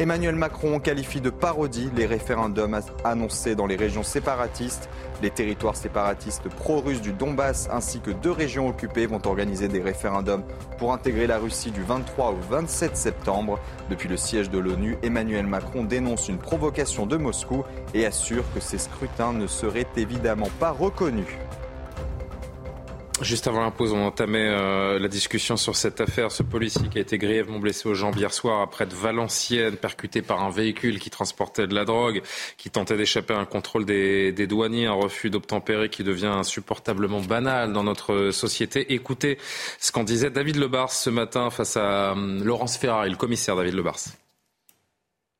Emmanuel 0.00 0.36
Macron 0.36 0.78
qualifie 0.78 1.20
de 1.20 1.28
parodie 1.28 1.90
les 1.96 2.06
référendums 2.06 2.80
annoncés 3.02 3.56
dans 3.56 3.66
les 3.66 3.74
régions 3.74 4.04
séparatistes. 4.04 4.88
Les 5.22 5.30
territoires 5.30 5.74
séparatistes 5.74 6.48
pro-russes 6.48 7.00
du 7.00 7.12
Donbass 7.12 7.68
ainsi 7.72 7.98
que 7.98 8.12
deux 8.12 8.30
régions 8.30 8.68
occupées 8.68 9.06
vont 9.06 9.20
organiser 9.26 9.66
des 9.66 9.80
référendums 9.80 10.44
pour 10.78 10.92
intégrer 10.92 11.26
la 11.26 11.38
Russie 11.38 11.72
du 11.72 11.82
23 11.82 12.30
au 12.30 12.36
27 12.48 12.96
septembre. 12.96 13.58
Depuis 13.90 14.08
le 14.08 14.16
siège 14.16 14.50
de 14.50 14.58
l'ONU, 14.58 14.96
Emmanuel 15.02 15.48
Macron 15.48 15.82
dénonce 15.82 16.28
une 16.28 16.38
provocation 16.38 17.04
de 17.04 17.16
Moscou 17.16 17.64
et 17.92 18.06
assure 18.06 18.44
que 18.54 18.60
ces 18.60 18.78
scrutins 18.78 19.32
ne 19.32 19.48
seraient 19.48 19.88
évidemment 19.96 20.50
pas 20.60 20.70
reconnus. 20.70 21.26
Juste 23.20 23.48
avant 23.48 23.62
la 23.62 23.72
pause, 23.72 23.92
on 23.92 24.06
entamait 24.06 24.48
euh, 24.48 25.00
la 25.00 25.08
discussion 25.08 25.56
sur 25.56 25.74
cette 25.74 26.00
affaire. 26.00 26.30
Ce 26.30 26.44
policier 26.44 26.88
qui 26.88 26.98
a 26.98 27.00
été 27.00 27.18
grièvement 27.18 27.58
blessé 27.58 27.88
aux 27.88 27.94
jambes 27.94 28.16
hier 28.16 28.32
soir 28.32 28.60
après 28.60 28.86
de 28.86 28.94
Valenciennes, 28.94 29.76
percuté 29.76 30.22
par 30.22 30.44
un 30.44 30.50
véhicule 30.50 31.00
qui 31.00 31.10
transportait 31.10 31.66
de 31.66 31.74
la 31.74 31.84
drogue, 31.84 32.22
qui 32.56 32.70
tentait 32.70 32.96
d'échapper 32.96 33.34
à 33.34 33.38
un 33.38 33.44
contrôle 33.44 33.84
des, 33.84 34.30
des 34.30 34.46
douaniers, 34.46 34.86
un 34.86 34.92
refus 34.92 35.30
d'obtempérer 35.30 35.88
qui 35.88 36.04
devient 36.04 36.26
insupportablement 36.26 37.20
banal 37.20 37.72
dans 37.72 37.82
notre 37.82 38.30
société. 38.30 38.94
Écoutez 38.94 39.38
ce 39.80 39.90
qu'en 39.90 40.04
disait 40.04 40.30
David 40.30 40.56
Lebars 40.56 40.92
ce 40.92 41.10
matin 41.10 41.50
face 41.50 41.76
à 41.76 42.12
euh, 42.12 42.44
Laurence 42.44 42.76
Ferrari, 42.76 43.10
le 43.10 43.16
commissaire 43.16 43.56
David 43.56 43.74
Lebars. 43.74 43.98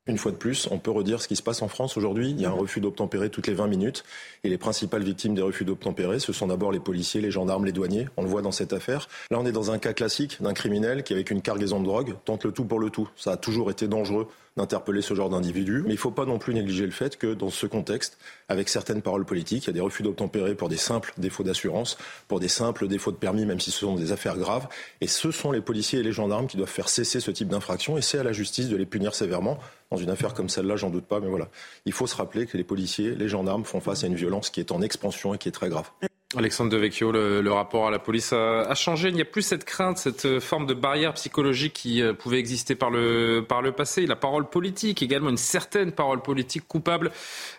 Une 0.09 0.17
fois 0.17 0.31
de 0.31 0.37
plus, 0.37 0.67
on 0.71 0.79
peut 0.79 0.89
redire 0.89 1.21
ce 1.21 1.27
qui 1.27 1.35
se 1.35 1.43
passe 1.43 1.61
en 1.61 1.67
France 1.67 1.95
aujourd'hui. 1.95 2.31
Il 2.31 2.41
y 2.41 2.45
a 2.45 2.49
un 2.49 2.53
refus 2.53 2.81
d'obtempérer 2.81 3.29
toutes 3.29 3.45
les 3.45 3.53
20 3.53 3.67
minutes. 3.67 4.03
Et 4.43 4.49
les 4.49 4.57
principales 4.57 5.03
victimes 5.03 5.35
des 5.35 5.43
refus 5.43 5.65
d'obtempérer, 5.65 6.17
ce 6.17 6.33
sont 6.33 6.47
d'abord 6.47 6.71
les 6.71 6.79
policiers, 6.79 7.21
les 7.21 7.29
gendarmes, 7.29 7.63
les 7.63 7.71
douaniers. 7.71 8.07
On 8.17 8.23
le 8.23 8.27
voit 8.27 8.41
dans 8.41 8.51
cette 8.51 8.73
affaire. 8.73 9.07
Là, 9.29 9.37
on 9.39 9.45
est 9.45 9.51
dans 9.51 9.69
un 9.69 9.77
cas 9.77 9.93
classique 9.93 10.41
d'un 10.41 10.55
criminel 10.55 11.03
qui, 11.03 11.13
avec 11.13 11.29
une 11.29 11.43
cargaison 11.43 11.79
de 11.79 11.85
drogue, 11.85 12.15
tente 12.25 12.43
le 12.43 12.51
tout 12.51 12.65
pour 12.65 12.79
le 12.79 12.89
tout. 12.89 13.07
Ça 13.17 13.33
a 13.33 13.37
toujours 13.37 13.69
été 13.69 13.87
dangereux 13.87 14.27
d'interpeller 14.59 15.01
ce 15.01 15.13
genre 15.13 15.29
d'individu. 15.29 15.81
Mais 15.83 15.91
il 15.91 15.93
ne 15.93 15.99
faut 15.99 16.11
pas 16.11 16.25
non 16.25 16.37
plus 16.37 16.53
négliger 16.53 16.85
le 16.85 16.91
fait 16.91 17.17
que 17.17 17.33
dans 17.33 17.49
ce 17.49 17.65
contexte, 17.65 18.17
avec 18.49 18.69
certaines 18.69 19.01
paroles 19.01 19.25
politiques, 19.25 19.65
il 19.65 19.67
y 19.67 19.69
a 19.71 19.73
des 19.73 19.81
refus 19.81 20.03
d'obtempérer 20.03 20.53
pour 20.55 20.69
des 20.69 20.77
simples 20.77 21.13
défauts 21.17 21.43
d'assurance, 21.43 21.97
pour 22.27 22.39
des 22.39 22.47
simples 22.47 22.87
défauts 22.87 23.11
de 23.11 23.17
permis, 23.17 23.45
même 23.45 23.59
si 23.59 23.71
ce 23.71 23.79
sont 23.79 23.95
des 23.95 24.11
affaires 24.11 24.37
graves. 24.37 24.67
Et 25.01 25.07
ce 25.07 25.31
sont 25.31 25.51
les 25.51 25.61
policiers 25.61 25.99
et 25.99 26.03
les 26.03 26.11
gendarmes 26.11 26.47
qui 26.47 26.57
doivent 26.57 26.69
faire 26.69 26.89
cesser 26.89 27.19
ce 27.19 27.31
type 27.31 27.47
d'infraction. 27.47 27.97
Et 27.97 28.01
c'est 28.01 28.19
à 28.19 28.23
la 28.23 28.33
justice 28.33 28.69
de 28.69 28.75
les 28.75 28.85
punir 28.85 29.15
sévèrement. 29.15 29.57
Dans 29.91 29.97
une 29.97 30.09
affaire 30.09 30.33
comme 30.33 30.49
celle-là, 30.49 30.75
j'en 30.75 30.89
doute 30.89 31.05
pas, 31.05 31.19
mais 31.19 31.29
voilà. 31.29 31.49
Il 31.85 31.93
faut 31.93 32.05
se 32.05 32.15
rappeler 32.15 32.45
que 32.45 32.57
les 32.57 32.63
policiers, 32.63 33.15
les 33.15 33.27
gendarmes 33.27 33.65
font 33.65 33.79
face 33.79 34.03
à 34.03 34.07
une 34.07 34.15
violence 34.15 34.49
qui 34.49 34.59
est 34.59 34.71
en 34.71 34.81
expansion 34.81 35.33
et 35.33 35.37
qui 35.37 35.49
est 35.49 35.53
très 35.53 35.69
grave. 35.69 35.89
Alexandre 36.37 36.69
Devecchio, 36.69 37.11
le, 37.11 37.41
le 37.41 37.51
rapport 37.51 37.87
à 37.87 37.91
la 37.91 37.97
police 37.97 38.33
a, 38.33 38.75
changé. 38.75 39.09
Il 39.09 39.15
n'y 39.15 39.21
a 39.21 39.25
plus 39.25 39.41
cette 39.41 39.65
crainte, 39.65 39.97
cette 39.97 40.39
forme 40.39 40.67
de 40.67 40.75
barrière 40.75 41.13
psychologique 41.15 41.73
qui 41.73 42.03
euh, 42.03 42.13
pouvait 42.13 42.37
exister 42.37 42.75
par 42.75 42.91
le, 42.91 43.43
par 43.47 43.63
le 43.63 43.71
passé. 43.71 44.05
La 44.05 44.15
parole 44.15 44.47
politique, 44.47 45.01
également 45.01 45.31
une 45.31 45.37
certaine 45.37 45.91
parole 45.91 46.21
politique 46.21 46.67
coupable 46.67 47.11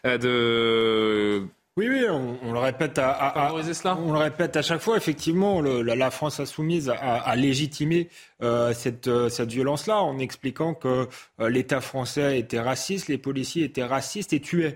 euh, 0.07 0.19
de 0.19 1.49
oui, 1.77 1.89
oui, 1.89 2.05
on, 2.11 2.53
le 2.53 2.59
répète 2.59 2.99
à, 2.99 3.55
on 3.97 4.13
le 4.13 4.19
répète 4.19 4.57
à 4.57 4.63
chaque 4.63 4.81
fois. 4.81 4.97
Effectivement, 4.97 5.63
la, 5.63 6.11
France 6.11 6.41
insoumise 6.41 6.91
a, 6.91 7.37
légitimé 7.37 8.09
euh, 8.43 8.73
cette, 8.75 9.07
euh, 9.07 9.29
cette 9.29 9.53
violence-là 9.53 10.03
en 10.03 10.19
expliquant 10.19 10.75
que 10.75 11.07
euh, 11.41 11.49
l'État 11.49 11.81
français 11.81 12.41
était 12.41 12.59
raciste, 12.59 13.07
les 13.07 13.19
policiers 13.19 13.65
étaient 13.65 13.85
racistes 13.85 14.33
et 14.33 14.41
tuaient. 14.41 14.75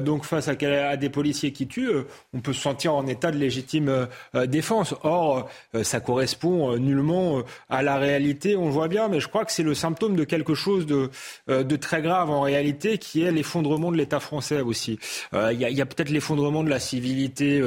donc 0.00 0.24
face 0.24 0.48
à, 0.48 0.96
des 0.96 1.08
policiers 1.08 1.52
qui 1.52 1.66
tuent, 1.66 2.04
on 2.34 2.40
peut 2.40 2.52
se 2.52 2.60
sentir 2.60 2.94
en 2.94 3.06
état 3.06 3.30
de 3.30 3.38
légitime 3.38 4.06
défense. 4.46 4.94
Or, 5.02 5.48
ça 5.82 6.00
correspond 6.00 6.76
nullement 6.76 7.42
à 7.70 7.82
la 7.82 7.96
réalité, 7.96 8.56
on 8.56 8.66
le 8.66 8.72
voit 8.72 8.88
bien, 8.88 9.08
mais 9.08 9.20
je 9.20 9.28
crois 9.28 9.44
que 9.46 9.52
c'est 9.52 9.62
le 9.62 9.74
symptôme 9.74 10.14
de 10.14 10.24
quelque 10.24 10.54
chose 10.54 10.86
de, 10.86 11.10
de 11.48 11.76
très 11.76 12.02
grave 12.02 12.30
en 12.30 12.42
réalité, 12.42 12.98
qui 12.98 13.22
est 13.22 13.32
l'effondrement 13.32 13.90
de 13.90 13.96
l'État 13.96 14.20
français 14.20 14.60
aussi. 14.60 14.98
Il 15.32 15.58
y 15.58 15.80
a, 15.80 15.82
a 15.82 15.86
peut-être 15.86 16.10
l'effondrement 16.10 16.33
de 16.34 16.68
la 16.68 16.80
civilité 16.80 17.62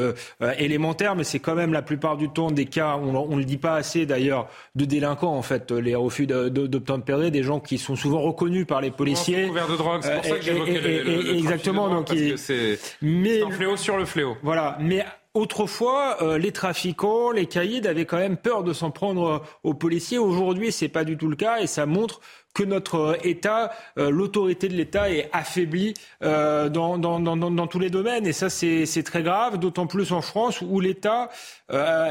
élémentaire, 0.58 1.16
mais 1.16 1.24
c'est 1.24 1.40
quand 1.40 1.56
même 1.56 1.74
la 1.74 1.82
plupart 1.82 2.18
du 2.18 2.30
temps 2.30 2.52
des 2.52 2.66
cas, 2.66 2.98
on 2.98 3.28
ne 3.28 3.38
le 3.38 3.46
dit 3.46 3.58
pas 3.58 3.76
assez 3.76 4.06
d'ailleurs, 4.06 4.48
de 4.76 4.86
délinquants 4.86 5.36
en 5.36 5.42
fait 5.42 5.72
les 5.72 5.96
refus 5.96 6.28
d'obtempérer, 6.28 7.32
des 7.32 7.44
gens 7.44 7.60
qui 7.60 7.78
sont 7.78 7.96
souvent 7.96 8.22
reconnus 8.22 8.66
par 8.68 8.82
les 8.82 8.92
policiers. 8.92 9.48
Couvert 9.48 9.68
de 9.68 9.78
drogue, 9.78 10.02
c'est 10.04 10.16
pour 10.16 10.26
ça 10.26 10.36
que 10.36 10.42
j'évoquais 10.42 10.82
le, 10.82 11.36
Exactement, 11.38 11.90
donc 11.90 12.14
c'est 12.38 12.80
un 13.02 13.52
fléau 13.52 13.78
sur 13.78 13.98
le 13.98 14.06
fléau. 14.06 14.38
Voilà, 14.44 14.78
mais 14.80 15.06
Autrefois, 15.38 16.18
euh, 16.24 16.40
les 16.40 16.52
trafiquants, 16.52 17.30
les 17.30 17.46
caïds 17.46 17.88
avaient 17.88 18.06
quand 18.06 18.18
même 18.18 18.38
peur 18.38 18.64
de 18.64 18.74
s'en 18.74 18.90
prendre 18.90 19.28
euh, 19.28 19.38
aux 19.62 19.76
policiers. 19.76 20.18
Aujourd'hui, 20.18 20.72
c'est 20.72 20.88
pas 20.88 21.04
du 21.04 21.16
tout 21.16 21.28
le 21.28 21.36
cas 21.36 21.60
et 21.60 21.68
ça 21.68 21.86
montre 21.86 22.22
que 22.56 22.64
notre 22.64 22.96
euh, 22.96 23.18
État, 23.24 23.72
l'autorité 23.98 24.68
de 24.68 24.74
l'État 24.74 25.12
est 25.12 25.30
affaiblie 25.34 25.94
dans, 26.22 27.68
tous 27.70 27.78
les 27.78 27.92
domaines. 27.92 28.26
Et 28.26 28.34
ça, 28.34 28.50
c'est 28.50 29.04
très 29.04 29.22
grave, 29.22 29.60
d'autant 29.60 29.86
plus 29.86 30.12
en 30.12 30.22
France 30.22 30.62
où 30.62 30.80
l'État 30.80 31.30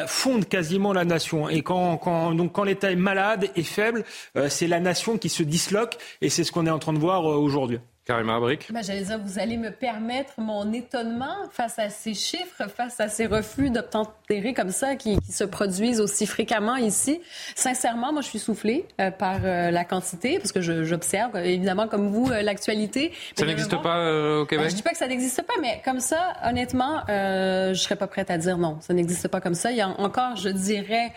fonde 0.06 0.46
quasiment 0.48 0.92
la 0.92 1.04
nation. 1.04 1.48
Et 1.48 1.62
quand, 1.62 1.96
quand 1.96 2.64
l'État 2.64 2.92
est 2.92 2.96
malade 2.96 3.50
et 3.56 3.64
faible, 3.64 4.04
c'est 4.48 4.68
la 4.68 4.78
nation 4.78 5.18
qui 5.18 5.30
se 5.30 5.42
disloque. 5.42 5.96
Et 6.20 6.30
c'est 6.30 6.44
ce 6.44 6.52
qu'on 6.52 6.66
est 6.66 6.70
en 6.70 6.78
train 6.78 6.92
de 6.92 7.00
voir 7.00 7.24
aujourd'hui. 7.24 7.80
Karima 8.06 8.36
Abric. 8.36 8.72
Ben, 8.72 8.84
J'allais 8.84 9.02
dire, 9.02 9.18
vous 9.18 9.40
allez 9.40 9.56
me 9.56 9.72
permettre 9.72 10.34
mon 10.38 10.72
étonnement 10.72 11.34
face 11.50 11.76
à 11.80 11.88
ces 11.88 12.14
chiffres, 12.14 12.68
face 12.68 13.00
à 13.00 13.08
ces 13.08 13.26
refus 13.26 13.68
d'obtempérer 13.68 14.54
comme 14.54 14.70
ça 14.70 14.94
qui, 14.94 15.18
qui, 15.18 15.32
se 15.32 15.42
produisent 15.42 16.00
aussi 16.00 16.24
fréquemment 16.24 16.76
ici. 16.76 17.20
Sincèrement, 17.56 18.12
moi, 18.12 18.22
je 18.22 18.28
suis 18.28 18.38
soufflée 18.38 18.86
euh, 19.00 19.10
par 19.10 19.40
euh, 19.42 19.72
la 19.72 19.84
quantité, 19.84 20.38
parce 20.38 20.52
que 20.52 20.60
j'observe, 20.60 21.36
évidemment, 21.38 21.88
comme 21.88 22.08
vous, 22.08 22.30
euh, 22.30 22.42
l'actualité. 22.42 23.12
Ça 23.36 23.44
n'existe 23.44 23.76
pas 23.82 24.40
au 24.40 24.46
Québec? 24.46 24.70
je 24.70 24.76
dis 24.76 24.82
pas 24.82 24.90
que 24.90 24.98
ça 24.98 25.08
n'existe 25.08 25.42
pas, 25.42 25.54
mais 25.60 25.82
comme 25.84 26.00
ça, 26.00 26.34
honnêtement, 26.44 27.02
je 27.08 27.74
serais 27.74 27.96
pas 27.96 28.06
prête 28.06 28.30
à 28.30 28.38
dire 28.38 28.56
non. 28.56 28.78
Ça 28.82 28.94
n'existe 28.94 29.26
pas 29.26 29.40
comme 29.40 29.54
ça. 29.54 29.72
Il 29.72 29.78
y 29.78 29.80
a 29.80 29.88
encore, 29.88 30.36
je 30.36 30.48
dirais, 30.48 31.12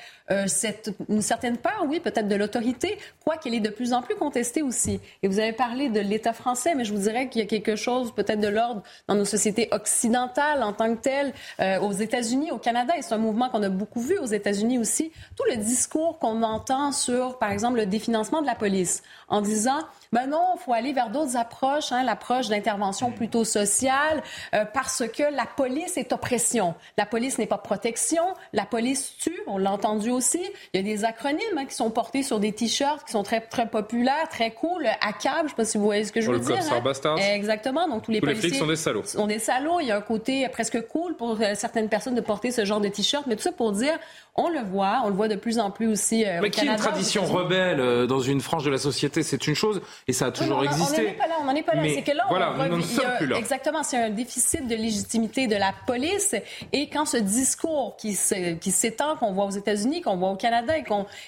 cette, 0.48 0.92
une 1.08 1.22
certaine 1.22 1.58
part, 1.58 1.86
oui, 1.88 2.00
peut-être 2.00 2.28
de 2.28 2.36
l'autorité, 2.36 2.98
quoiqu'elle 3.24 3.54
est 3.54 3.60
de 3.60 3.70
plus 3.70 3.94
en 3.94 4.02
plus 4.02 4.16
contestée 4.16 4.64
aussi. 4.64 5.00
Et 5.22 5.28
vous 5.28 5.40
avez 5.40 5.54
parlé 5.54 5.90
de 5.90 6.00
l'État 6.00 6.34
français, 6.34 6.74
mais 6.80 6.86
je 6.86 6.94
vous 6.94 7.02
dirais 7.02 7.28
qu'il 7.28 7.42
y 7.42 7.44
a 7.44 7.48
quelque 7.48 7.76
chose 7.76 8.14
peut-être 8.16 8.40
de 8.40 8.48
l'ordre 8.48 8.84
dans 9.10 9.16
nos 9.16 9.26
sociétés 9.26 9.68
occidentales 9.72 10.64
en 10.64 10.72
tant 10.72 10.96
que 10.96 11.02
telles, 11.02 11.34
euh, 11.60 11.78
aux 11.82 11.92
États-Unis, 11.92 12.52
au 12.52 12.58
Canada, 12.58 12.94
et 12.98 13.02
c'est 13.02 13.14
un 13.14 13.18
mouvement 13.18 13.50
qu'on 13.50 13.64
a 13.64 13.70
beaucoup 13.70 14.00
vu 14.00 14.18
aux 14.18 14.26
États-Unis 14.26 14.80
aussi, 14.80 15.12
tout 15.36 15.44
le 15.50 15.58
discours 15.58 16.20
qu'on 16.20 16.42
entend 16.42 16.94
sur, 16.94 17.38
par 17.38 17.52
exemple, 17.52 17.80
le 17.80 17.86
définancement 17.86 18.42
de 18.42 18.48
la 18.48 18.56
police, 18.56 19.04
en 19.28 19.42
disant 19.42 19.82
ben 20.12 20.26
non, 20.28 20.56
il 20.56 20.60
faut 20.60 20.74
aller 20.74 20.92
vers 20.92 21.12
d'autres 21.12 21.38
approches, 21.38 21.92
hein, 21.92 22.04
l'approche 22.04 22.48
d'intervention 22.48 23.12
plutôt 23.12 23.44
sociale, 23.44 24.24
euh, 24.56 24.66
parce 24.66 25.04
que 25.08 25.24
la 25.24 25.46
police 25.46 25.98
est 25.98 26.14
oppression. 26.14 26.74
La 26.98 27.06
police 27.06 27.38
n'est 27.38 27.46
pas 27.46 27.60
protection. 27.60 28.24
La 28.54 28.66
police 28.66 29.16
tue, 29.18 29.40
on 29.46 29.60
l'a 29.60 29.72
entendu 29.72 30.10
aussi. 30.10 30.42
Il 30.74 30.78
y 30.78 30.80
a 30.80 30.84
des 30.84 31.06
acronymes 31.06 31.58
hein, 31.58 31.66
qui 31.66 31.76
sont 31.76 31.92
portés 31.92 32.24
sur 32.24 32.40
des 32.40 32.54
t-shirts 32.54 33.06
qui 33.06 33.12
sont 33.12 33.24
très, 33.24 33.42
très 33.42 33.68
populaires, 33.68 34.28
très 34.30 34.52
cool. 34.52 34.88
À 35.02 35.14
câble, 35.14 35.42
je 35.42 35.44
ne 35.44 35.50
sais 35.50 35.56
pas 35.56 35.66
si 35.66 35.78
vous 35.78 35.84
voyez 35.84 36.06
ce 36.06 36.12
que 36.12 36.22
je 36.22 36.32
veux 36.32 36.40
dire. 36.40 36.60
Chasseurs 36.70 36.84
bastards. 36.84 37.20
Exactement. 37.20 37.88
Donc 37.88 38.04
tous 38.04 38.12
les 38.12 38.20
tous 38.20 38.26
policiers 38.28 38.50
les 38.50 38.56
flics 38.56 38.62
sont 38.62 38.68
des 38.68 38.76
salauds. 38.76 39.04
Sont 39.04 39.28
des 39.28 39.40
salauds. 39.40 39.80
Il 39.80 39.88
y 39.88 39.92
a 39.92 39.98
un 39.98 40.02
côté 40.02 40.48
presque 40.50 40.88
cool 40.88 41.16
pour 41.16 41.38
euh, 41.42 41.54
certaines 41.56 41.90
personnes 41.90 42.16
de 42.16 42.22
porter 42.22 42.52
ce 42.52 42.66
genre 42.66 42.82
de 42.82 42.88
t-shirt. 42.88 43.26
Mais 43.28 43.36
tout 43.36 43.42
ça 43.42 43.52
pour 43.52 43.72
dire, 43.72 43.98
on 44.40 44.50
le 44.50 44.62
voit, 44.62 45.02
on 45.06 45.10
le 45.10 45.16
voit 45.16 45.28
de 45.28 45.36
plus 45.36 45.60
en 45.60 45.70
plus 45.72 45.88
aussi 45.88 46.26
euh, 46.26 46.40
Mais 46.42 46.50
qui 46.50 46.62
est 46.62 46.70
une 46.70 46.76
tradition 46.76 47.26
rebelle 47.26 47.80
euh, 47.80 48.08
dans 48.08 48.20
une 48.22 48.42
frange 48.42 48.64
de 48.66 48.70
la 48.72 48.78
société, 48.78 49.22
c'est 49.24 49.46
une 49.48 49.56
chose, 49.56 49.82
et 50.08 50.14
ça 50.14 50.28
a 50.28 50.32
toujours 50.32 50.60
Oui, 50.60 50.68
mais 50.68 50.74
on- 50.74 50.78
existé. 50.78 51.02
On 51.02 51.04
n'en 51.04 51.10
est 51.10 51.14
pas 51.18 51.28
là, 51.28 51.36
on 51.42 51.44
n'en 51.46 51.56
est 51.56 51.64
pas 51.64 51.76
là. 51.76 51.84
C'est 51.94 52.02
que 52.04 52.12
là, 52.12 52.24
on 52.26 52.30
voilà, 52.30 52.50
voit- 52.52 52.68
nous 52.70 52.78
n'en 52.78 52.84
il 52.84 52.88
y 52.96 53.00
a- 53.00 53.02
sommes 53.02 53.18
plus 53.18 53.28
là. 53.28 53.38
Exactement, 53.38 53.84
c'est 53.84 53.98
un 53.98 54.10
déficit 54.10 54.68
de 54.68 54.76
légitimité 54.76 55.48
de 55.48 55.56
la 55.56 55.74
police. 55.86 56.36
Et 56.74 56.90
quand 56.90 57.06
ce 57.06 57.18
discours 57.18 57.96
qui 57.98 58.14
s'étend, 58.16 59.16
qu'on 59.18 59.34
voit 59.34 59.46
aux 59.46 59.50
États-Unis, 59.52 60.02
qu'on 60.02 60.18
voit 60.18 60.30
au 60.30 60.36
Canada, 60.36 60.78
et, 60.78 60.84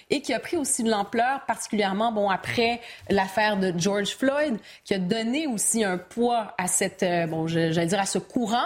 et 0.09 0.21
qui 0.21 0.33
a 0.33 0.39
pris 0.39 0.57
aussi 0.57 0.83
de 0.83 0.89
l'ampleur, 0.89 1.41
particulièrement 1.47 2.11
bon 2.11 2.29
après 2.29 2.79
l'affaire 3.09 3.57
de 3.57 3.73
George 3.77 4.15
Floyd, 4.15 4.57
qui 4.85 4.93
a 4.93 4.99
donné 4.99 5.47
aussi 5.47 5.83
un 5.83 5.97
poids 5.97 6.53
à 6.57 6.67
cette, 6.67 7.03
euh, 7.03 7.27
bon, 7.27 7.47
j'allais 7.47 7.85
dire 7.85 7.99
à 7.99 8.05
ce 8.05 8.17
courant. 8.19 8.57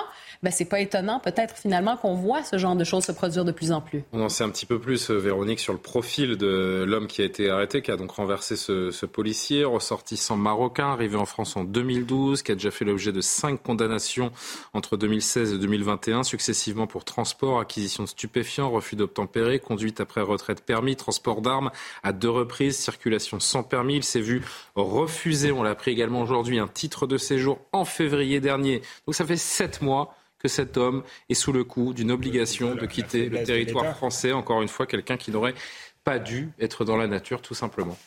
Ben, 0.43 0.51
c'est 0.51 0.65
pas 0.65 0.79
étonnant 0.79 1.19
peut-être 1.19 1.55
finalement 1.57 1.97
qu'on 1.97 2.15
voit 2.15 2.43
ce 2.43 2.57
genre 2.57 2.75
de 2.75 2.83
choses 2.83 3.05
se 3.05 3.11
produire 3.11 3.45
de 3.45 3.51
plus 3.51 3.71
en 3.71 3.81
plus. 3.81 4.03
On 4.13 4.21
en 4.21 4.29
sait 4.29 4.43
un 4.43 4.49
petit 4.49 4.65
peu 4.65 4.79
plus, 4.79 5.09
euh, 5.09 5.17
Véronique, 5.17 5.59
sur 5.59 5.73
le 5.73 5.79
profil 5.79 6.37
de 6.37 6.83
l'homme 6.87 7.07
qui 7.07 7.21
a 7.21 7.25
été 7.25 7.49
arrêté, 7.49 7.81
qui 7.81 7.91
a 7.91 7.97
donc 7.97 8.11
renversé 8.11 8.55
ce, 8.55 9.05
policier, 9.05 9.63
ressortissant 9.63 10.35
marocain, 10.35 10.87
arrivé 10.87 11.15
en 11.15 11.25
France 11.25 11.55
en 11.55 11.63
2012, 11.63 12.41
qui 12.41 12.51
a 12.51 12.55
déjà 12.55 12.71
fait 12.71 12.85
l'objet 12.85 13.11
de 13.11 13.21
cinq 13.21 13.61
condamnations 13.61 14.31
entre 14.73 14.97
2016 14.97 15.53
et 15.53 15.57
2021, 15.57 16.23
successivement 16.23 16.87
pour 16.87 17.05
transport, 17.05 17.59
acquisition 17.59 18.03
de 18.03 18.09
stupéfiants, 18.09 18.69
refus 18.69 18.95
d'obtempérer, 18.95 19.59
conduite 19.59 20.01
après 20.01 20.21
retraite 20.21 20.61
permis, 20.61 20.95
transport 20.95 21.41
d'armes 21.41 21.71
à 22.03 22.13
deux 22.13 22.29
reprises, 22.29 22.77
circulation 22.77 23.39
sans 23.39 23.63
permis. 23.63 23.97
Il 23.97 24.03
s'est 24.03 24.19
vu 24.19 24.41
refuser, 24.75 25.51
on 25.51 25.63
l'a 25.63 25.71
appris 25.71 25.91
également 25.91 26.21
aujourd'hui, 26.21 26.59
un 26.59 26.67
titre 26.67 27.07
de 27.07 27.17
séjour 27.17 27.59
en 27.71 27.85
février 27.85 28.39
dernier. 28.39 28.81
Donc 29.05 29.15
ça 29.15 29.25
fait 29.25 29.37
sept 29.37 29.81
mois 29.81 30.15
que 30.45 30.51
cet 30.51 30.77
homme 30.77 31.01
est 31.27 31.33
sous 31.33 31.51
le 31.51 31.63
coup 31.63 31.95
d'une 31.95 32.11
obligation 32.11 32.75
de 32.75 32.85
quitter 32.85 33.29
le 33.29 33.43
territoire 33.43 33.95
français. 33.95 34.31
Encore 34.31 34.61
une 34.61 34.67
fois, 34.67 34.85
quelqu'un 34.85 35.17
qui 35.17 35.31
n'aurait 35.31 35.55
pas 36.03 36.19
dû 36.19 36.51
être 36.59 36.85
dans 36.85 36.97
la 36.97 37.07
nature, 37.07 37.41
tout 37.41 37.55
simplement. 37.55 37.97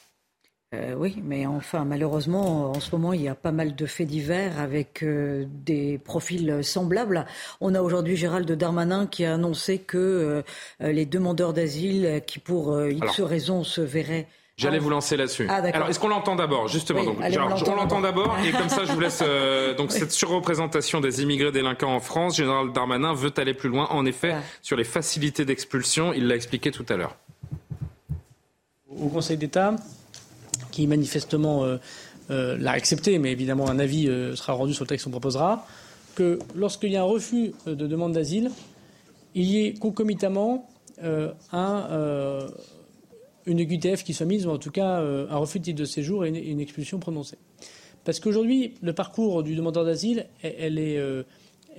Euh, 0.72 0.94
oui, 0.96 1.20
mais 1.24 1.46
enfin, 1.46 1.84
malheureusement, 1.84 2.70
en 2.70 2.78
ce 2.78 2.94
moment, 2.94 3.12
il 3.12 3.22
y 3.22 3.28
a 3.28 3.34
pas 3.34 3.50
mal 3.50 3.74
de 3.74 3.86
faits 3.86 4.06
divers 4.06 4.60
avec 4.60 5.02
euh, 5.02 5.46
des 5.48 5.98
profils 5.98 6.62
semblables. 6.62 7.26
On 7.60 7.74
a 7.74 7.82
aujourd'hui 7.82 8.14
Gérald 8.16 8.52
Darmanin 8.52 9.06
qui 9.08 9.24
a 9.24 9.34
annoncé 9.34 9.78
que 9.78 9.96
euh, 9.98 10.92
les 10.92 11.06
demandeurs 11.06 11.54
d'asile 11.54 12.22
qui, 12.24 12.38
pour 12.38 12.72
euh, 12.72 12.92
X 12.92 13.18
Alors. 13.18 13.28
raisons, 13.28 13.64
se 13.64 13.80
verraient. 13.80 14.28
J'allais 14.58 14.78
vous 14.80 14.90
lancer 14.90 15.16
là-dessus. 15.16 15.46
Ah. 15.48 15.62
Alors, 15.72 15.88
est-ce 15.88 15.98
qu'on 16.00 16.08
l'entend 16.08 16.34
d'abord, 16.34 16.68
justement? 16.68 17.00
Oui, 17.00 17.06
donc, 17.06 17.16
allez, 17.22 17.38
on 17.38 17.48
l'entend 17.48 17.72
On 17.72 17.76
l'entend 17.76 18.00
d'abord, 18.00 18.36
et 18.44 18.50
comme 18.50 18.68
ça, 18.68 18.84
je 18.84 18.92
vous 18.92 19.00
laisse. 19.00 19.22
euh, 19.24 19.74
donc, 19.78 19.92
cette 19.92 20.10
surreprésentation 20.12 21.00
des 21.00 21.22
immigrés 21.22 21.52
délinquants 21.52 21.94
en 21.94 22.00
France, 22.00 22.36
Général 22.36 22.72
Darmanin 22.72 23.14
veut 23.14 23.32
aller 23.36 23.54
plus 23.54 23.68
loin, 23.68 23.86
en 23.90 24.04
effet, 24.04 24.34
sur 24.60 24.76
les 24.76 24.84
facilités 24.84 25.44
d'expulsion. 25.44 26.12
Il 26.12 26.26
l'a 26.26 26.34
expliqué 26.34 26.70
tout 26.72 26.84
à 26.88 26.96
l'heure. 26.96 27.16
au 28.90 29.08
Conseil 29.08 29.36
d'État, 29.36 29.76
qui 30.72 30.86
manifestement 30.86 31.64
euh, 31.64 31.76
euh, 32.30 32.56
l'a 32.58 32.72
accepté, 32.72 33.18
mais 33.18 33.30
évidemment 33.32 33.68
un 33.70 33.78
avis 33.78 34.08
euh, 34.08 34.34
sera 34.36 34.52
rendu 34.54 34.74
sur 34.74 34.84
le 34.84 34.88
texte 34.88 35.04
qu'on 35.04 35.10
proposera, 35.12 35.66
que 36.14 36.38
lorsqu'il 36.56 36.90
y 36.90 36.96
a 36.96 37.00
un 37.00 37.04
refus 37.04 37.52
de 37.66 37.86
demande 37.86 38.12
d'asile, 38.12 38.50
il 39.34 39.44
y 39.44 39.66
ait 39.66 39.74
concomitamment 39.74 40.68
euh, 41.04 41.30
un, 41.52 41.86
euh, 41.90 42.48
une 43.48 43.66
QTF 43.66 44.04
qui 44.04 44.14
soit 44.14 44.26
mise, 44.26 44.46
ou 44.46 44.50
en 44.50 44.58
tout 44.58 44.70
cas 44.70 45.00
euh, 45.00 45.26
un 45.30 45.38
refus 45.38 45.58
de 45.58 45.64
titre 45.64 45.80
de 45.80 45.84
séjour 45.84 46.24
et 46.24 46.28
une, 46.28 46.60
expulsion 46.60 46.98
prononcée. 46.98 47.38
Parce 48.04 48.20
qu'aujourd'hui, 48.20 48.74
le 48.82 48.92
parcours 48.92 49.42
du 49.42 49.56
demandeur 49.56 49.84
d'asile, 49.84 50.26
elle, 50.42 50.78
est 50.78 50.98
euh, 50.98 51.24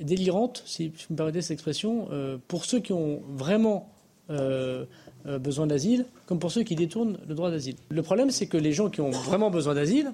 délirante, 0.01 0.63
si 0.65 0.89
vous 0.89 0.95
me 1.11 1.15
permettez 1.15 1.41
cette 1.41 1.51
expression, 1.51 2.07
euh, 2.11 2.37
pour 2.47 2.65
ceux 2.65 2.79
qui 2.79 2.91
ont 2.93 3.21
vraiment 3.29 3.89
besoin 5.25 5.65
d'asile, 5.65 6.05
comme 6.27 6.37
pour 6.37 6.51
ceux 6.51 6.61
qui 6.61 6.75
détournent 6.75 7.17
le 7.27 7.33
droit 7.33 7.49
d'asile. 7.49 7.77
Le 7.89 8.03
problème, 8.03 8.29
c'est 8.29 8.45
que 8.45 8.57
les 8.57 8.73
gens 8.73 8.91
qui 8.91 9.01
ont 9.01 9.09
vraiment 9.09 9.49
besoin 9.49 9.73
d'asile, 9.73 10.13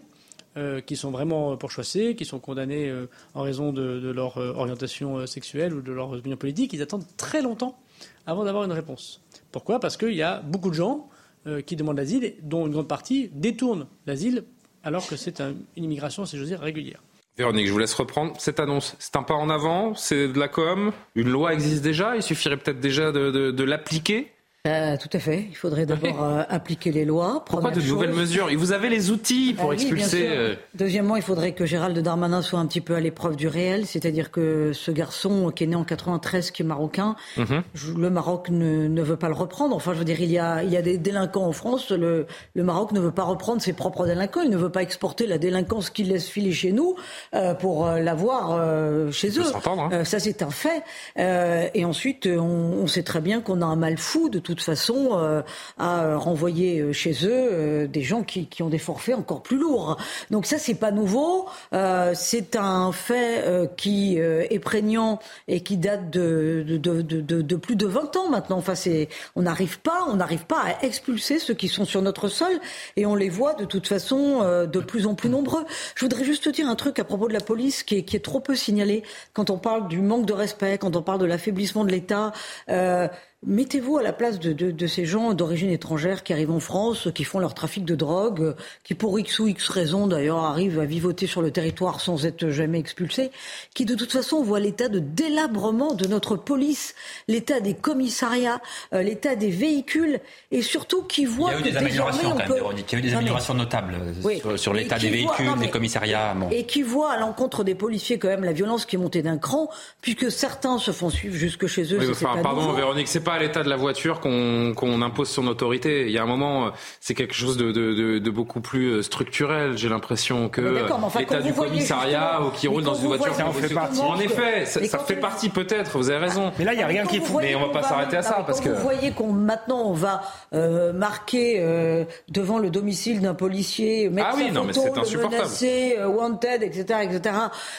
qui 0.86 0.96
sont 0.96 1.12
vraiment 1.12 1.58
pourchassés, 1.58 2.16
qui 2.16 2.24
sont 2.24 2.40
condamnés 2.40 2.94
en 3.34 3.42
raison 3.42 3.74
de, 3.74 4.10
leur 4.12 4.38
orientation 4.38 5.28
sexuelle 5.28 5.74
ou 5.74 5.82
de 5.82 5.92
leur 5.92 6.12
opinion 6.12 6.38
politique, 6.38 6.72
ils 6.72 6.82
attendent 6.82 7.04
très 7.18 7.42
longtemps 7.42 7.78
avant 8.26 8.46
d'avoir 8.46 8.64
une 8.64 8.72
réponse. 8.72 9.22
Pourquoi? 9.52 9.82
Parce 9.82 9.98
qu'il 9.98 10.16
y 10.16 10.24
a 10.24 10.40
beaucoup 10.40 10.70
de 10.70 10.76
gens 10.76 11.10
euh, 11.48 11.62
qui 11.62 11.76
demandent 11.76 11.98
l'asile, 11.98 12.36
dont 12.42 12.66
une 12.68 12.74
grande 12.74 12.88
partie 12.88 13.30
détournent 13.34 13.88
l'asile, 14.06 14.44
alors 14.84 15.08
que 15.08 15.16
c'est 15.16 15.42
un- 15.42 15.54
une 15.78 15.84
immigration, 15.84 16.26
si 16.26 16.38
j'ose 16.38 16.48
dire, 16.48 16.60
régulière. 16.60 17.02
Véronique, 17.38 17.68
je 17.68 17.72
vous 17.72 17.80
laisse 17.80 17.94
reprendre 17.94 18.34
cette 18.40 18.60
annonce. 18.62 18.96
C'est 19.00 19.16
un 19.18 19.24
pas 19.24 19.34
en 19.34 19.50
avant, 19.50 19.94
c'est 19.96 20.28
de 20.30 20.40
la 20.40 20.48
com, 20.48 20.92
une 21.16 21.30
loi 21.30 21.54
existe 21.54 21.84
déjà, 21.84 22.16
il 22.16 22.24
suffirait 22.24 22.56
peut-être 22.58 22.80
déjà 22.80 23.12
de 23.12 23.64
l'appliquer. 23.64 24.32
Euh, 24.66 24.98
tout 24.98 25.10
à 25.14 25.20
fait. 25.20 25.46
Il 25.50 25.56
faudrait 25.56 25.86
d'abord 25.86 26.24
euh, 26.24 26.44
appliquer 26.50 26.92
les 26.92 27.06
lois. 27.06 27.44
Pourquoi 27.46 27.72
de 27.72 27.82
nouvelles 27.82 28.10
chose. 28.10 28.20
mesures 28.20 28.50
Et 28.50 28.56
vous 28.56 28.72
avez 28.72 28.90
les 28.90 29.12
outils 29.12 29.54
pour 29.54 29.66
Ah 29.66 29.70
oui, 29.70 29.76
expulser. 29.76 30.28
euh, 30.30 30.56
Deuxièmement, 30.74 31.16
il 31.16 31.22
faudrait 31.22 31.54
que 31.54 31.66
Gérald 31.66 31.98
Darmanin 32.00 32.42
soit 32.42 32.60
un 32.60 32.66
petit 32.66 32.82
peu 32.82 32.96
à 32.96 33.00
l'épreuve 33.00 33.36
du 33.36 33.48
réel, 33.48 33.86
c'est-à-dire 33.86 34.32
que 34.32 34.72
ce 34.74 34.92
garçon 34.92 35.52
qui 35.56 35.64
est 35.64 35.68
né 35.68 35.76
en 35.76 35.84
93, 35.84 36.52
qui 36.52 36.62
est 36.64 36.66
marocain, 36.66 37.16
mhm. 37.38 37.62
le 37.98 38.10
Maroc 38.10 38.50
ne, 38.50 38.88
ne 38.88 39.02
veut 39.02 39.18
pas 39.18 39.28
le 39.28 39.36
reprendre. 39.36 39.76
Enfin, 39.76 39.94
je 39.94 40.00
veux 40.00 40.06
dire, 40.06 40.20
il 40.22 40.32
y 40.32 40.40
a, 40.40 40.64
il 40.64 40.70
y 40.72 40.78
a 40.78 40.82
des 40.82 40.98
délinquants 40.98 41.46
en 41.46 41.52
France. 41.52 41.92
Le, 41.92 42.26
le 42.56 42.64
Maroc 42.64 42.92
ne 42.92 43.00
veut 43.00 43.12
pas 43.12 43.24
reprendre 43.24 43.62
ses 43.62 43.74
propres 43.74 44.06
délinquants. 44.06 44.42
Il 44.42 44.50
ne 44.50 44.58
veut 44.58 44.72
pas 44.72 44.82
exporter 44.82 45.28
la 45.28 45.38
délinquance 45.38 45.90
qu'il 45.90 46.10
laisse 46.10 46.28
filer 46.28 46.52
chez 46.52 46.72
nous 46.72 46.96
euh, 47.34 47.54
pour 47.54 47.88
l'avoir 47.88 48.52
euh, 48.52 49.12
chez 49.12 49.30
eux. 49.40 49.44
hein. 49.66 49.90
Euh, 49.92 50.04
ça, 50.04 50.20
c'est 50.20 50.42
un 50.42 50.50
fait. 50.50 50.82
Euh, 51.20 51.68
et 51.74 51.86
ensuite, 51.86 52.28
on, 52.28 52.40
on 52.82 52.88
sait 52.88 53.04
très 53.04 53.22
bien 53.22 53.42
qu'on 53.42 53.62
a 53.62 53.66
un 53.66 53.76
mal 53.76 53.98
fou, 53.98 54.30
de 54.30 54.40
toute 54.56 54.66
façon, 54.66 55.10
euh, 55.14 55.42
à 55.78 56.04
euh, 56.04 56.18
renvoyer 56.18 56.80
euh, 56.80 56.94
chez 56.94 57.12
eux 57.26 57.30
euh, 57.32 57.88
des 57.88 58.02
gens 58.02 58.24
qui, 58.24 58.48
qui 58.48 58.64
ont 58.64 58.70
des 58.70 58.78
forfaits 58.78 59.16
encore 59.16 59.44
plus 59.44 59.58
lourds. 59.58 59.98
Donc 60.32 60.46
ça, 60.46 60.58
c'est 60.58 60.76
pas 60.76 60.92
nouveau. 60.92 61.48
Euh, 61.74 62.14
c'est 62.16 62.56
un 62.56 62.92
fait 62.92 63.44
euh, 63.46 63.68
qui 63.68 64.18
est 64.18 64.60
prégnant 64.60 65.20
et 65.48 65.62
qui 65.62 65.78
date 65.78 66.10
de, 66.10 66.64
de, 66.68 66.78
de, 66.78 67.22
de, 67.22 67.56
plus 67.56 67.76
de 67.76 67.86
20 67.86 68.16
ans 68.16 68.30
maintenant. 68.30 68.58
Enfin, 68.58 68.76
c'est, 68.76 69.10
on 69.36 69.44
n'arrive 69.44 69.80
pas, 69.80 70.06
on 70.10 70.16
n'arrive 70.16 70.46
pas 70.46 70.62
à 70.62 70.86
expulser 70.86 71.40
ceux 71.40 71.54
qui 71.54 71.68
sont 71.68 71.86
sur 71.86 72.02
notre 72.02 72.28
sol 72.28 72.54
et 72.96 73.06
on 73.06 73.16
les 73.16 73.30
voit 73.30 73.54
de 73.54 73.66
toute 73.66 73.88
façon 73.88 74.42
de 74.66 74.80
plus 74.80 75.08
en 75.08 75.16
plus 75.16 75.30
nombreux. 75.30 75.66
Je 75.96 76.06
voudrais 76.06 76.24
juste 76.24 76.44
te 76.46 76.50
dire 76.50 76.68
un 76.68 76.76
truc 76.76 77.00
à 77.00 77.04
propos 77.04 77.28
de 77.28 77.34
la 77.34 77.42
police 77.42 77.84
qui 77.84 77.98
est, 77.98 78.04
qui 78.04 78.16
est 78.16 78.24
trop 78.24 78.40
peu 78.40 78.56
signalé 78.56 79.04
quand 79.34 79.50
on 79.50 79.58
parle 79.58 79.88
du 79.88 80.00
manque 80.02 80.26
de 80.26 80.34
respect, 80.34 80.78
quand 80.78 80.96
on 80.96 81.02
parle 81.02 81.20
de 81.20 81.26
l'affaiblissement 81.26 81.84
de 81.84 81.92
l'État. 81.92 82.32
Euh, 82.70 83.08
Mettez-vous 83.48 83.98
à 83.98 84.02
la 84.02 84.12
place 84.12 84.40
de, 84.40 84.54
de, 84.54 84.72
de 84.72 84.88
ces 84.88 85.06
gens 85.06 85.34
d'origine 85.34 85.70
étrangère 85.70 86.24
qui 86.24 86.34
arrivent 86.34 86.50
en 86.50 86.60
France, 86.60 87.10
qui 87.14 87.24
font 87.24 87.38
leur 87.38 87.54
trafic 87.54 87.86
de 87.86 87.94
drogue, 87.94 88.56
qui 88.84 88.96
pour 88.96 89.20
X 89.20 89.38
ou 89.40 89.48
X 89.48 89.70
raisons 89.70 90.08
d'ailleurs 90.08 90.40
arrivent 90.44 90.80
à 90.80 90.86
vivoter 90.86 91.28
sur 91.28 91.44
le 91.44 91.52
territoire 91.52 92.02
sans 92.02 92.26
être 92.26 92.50
jamais 92.50 92.80
expulsés, 92.80 93.30
qui 93.76 93.86
de 93.86 93.94
toute 93.94 94.12
façon 94.12 94.42
voient 94.42 94.60
l'état 94.60 94.88
de 94.88 94.98
délabrement 94.98 95.94
de 95.94 96.08
notre 96.08 96.36
police, 96.38 96.96
l'état 97.28 97.60
des 97.60 97.76
commissariats, 97.76 98.62
euh, 98.94 99.04
l'état 99.04 99.36
des 99.36 99.52
véhicules 99.52 100.20
et 100.52 100.64
surtout 100.64 101.04
qui 101.04 101.22
Il 101.22 101.30
y 101.30 101.32
voient 101.32 101.52
a 101.52 101.54
eu 101.54 101.58
que 101.60 101.64
des 101.66 101.70
désormais 101.72 101.88
améliorations 101.90 102.28
on 102.30 102.32
quand 102.32 102.38
même, 102.40 102.48
peut... 102.48 102.56
Il 102.56 102.92
y 102.92 102.96
a 102.96 102.98
eu 102.98 103.02
des 103.02 103.08
Non, 103.10 103.12
mais- 103.12 103.18
améliorations 103.18 103.54
notables 103.54 103.94
euh, 104.02 104.14
Oui. 104.24 104.42
sur, 104.58 104.74
l'état 104.74 104.98
des 104.98 105.08
voit- 105.10 105.16
véhicules, 105.18 105.46
non, 105.46 105.56
mais- 105.56 105.66
des 105.66 105.72
commissariats. 105.72 106.34
Bon. 106.34 106.50
Et 106.50 106.66
qui 106.66 106.82
voit 106.82 107.12
à 107.12 107.20
l'encontre 107.20 107.64
des 107.64 107.76
policiers 107.76 108.18
quand 108.18 108.28
même 108.30 108.44
la 108.44 108.54
violence 108.54 108.88
qui 108.88 108.96
est 108.96 109.00
montée 109.00 109.22
d'un 109.22 109.38
cran, 109.38 109.70
puisque 110.02 110.32
certains 110.32 110.80
se 110.80 110.90
font 110.90 111.12
suivre 111.12 111.36
jusque 111.36 111.68
chez 111.68 111.84
eux. 111.94 112.00
Oui, 112.00 112.08
enfin, 112.10 112.36
pas 112.38 112.42
pardon, 112.42 112.62
nouveau. 112.64 112.74
Véronique, 112.76 113.08
c'est 113.08 113.20
pas 113.20 113.35
à 113.36 113.40
l'état 113.40 113.64
de 113.64 113.70
la 113.70 113.76
voiture 113.76 114.20
qu'on 114.20 114.74
qu'on 114.76 115.02
impose 115.02 115.30
son 115.30 115.48
autorité. 115.48 116.06
Il 116.08 116.12
y 116.12 116.18
a 116.18 116.24
un 116.24 116.28
moment, 116.28 116.68
euh, 116.68 116.70
c'est 117.00 117.14
quelque 117.14 117.34
chose 117.34 117.58
de, 117.58 117.72
de, 117.72 117.94
de, 117.94 118.20
de 118.20 118.30
beaucoup 118.32 118.62
plus 118.62 118.88
euh, 118.94 119.02
structurel. 119.02 119.78
J'ai 119.78 119.90
l'impression 119.90 120.50
que 120.50 120.62
Mais 120.62 120.82
d'accord, 120.82 121.00
mais 121.00 121.06
enfin, 121.06 121.20
l'état 121.20 121.38
quand 121.38 121.44
du 121.44 121.54
commissariat 121.54 122.42
ou 122.42 122.50
qui 122.52 122.68
mais 122.68 122.74
roule 122.74 122.84
dans 122.84 122.96
une 122.96 123.08
voiture. 123.08 123.34
voyez 123.34 123.36
qui 123.36 123.42
roule 123.44 123.62
justement 123.62 123.88
dessus. 123.90 124.02
En 124.02 124.20
effet, 124.20 124.66
ça, 124.66 124.80
Mais 124.82 124.88
ça 124.88 125.00
fait 125.00 125.16
partie 125.16 125.50
peut-être. 125.50 125.98
Vous 125.98 126.10
avez 126.10 126.20
raison. 126.26 126.52
Mais 126.60 126.66
là, 126.66 126.74
il 126.74 126.78
n'y 126.78 126.84
a 126.84 126.88
rien 126.88 127.06
qui 127.06 127.18
est 127.18 127.22
fou. 127.22 127.40
Mais 127.42 127.56
on 127.56 127.60
va 127.60 127.66
qu'on 127.68 127.74
pas 127.74 127.84
s'arrêter 127.84 128.18
à 128.18 128.22
ça 128.22 128.36
mais 128.40 128.46
parce 128.46 128.62
que. 128.62 128.70
vous 128.70 128.82
voyez 128.82 129.12
qu'on 129.12 129.32
maintenant 129.34 129.84
on 129.86 129.94
va 129.94 130.22
euh, 130.54 130.94
marquer 130.94 131.58
euh, 131.60 132.06
devant 132.30 132.58
le 132.60 132.70
domicile 132.70 133.22
d'un 133.22 133.34
policier, 133.34 134.10
mettre 134.10 134.30
Ah 134.32 134.36
oui, 134.38 134.46
sa 134.48 134.52
non, 134.54 134.64
mais 134.64 134.74
photo, 134.74 135.04
c'est 135.04 135.16
le 135.16 135.24
menacer, 135.30 135.96
euh, 136.00 136.08
wanted, 136.08 136.64
etc., 136.64 137.00
etc., 137.04 137.36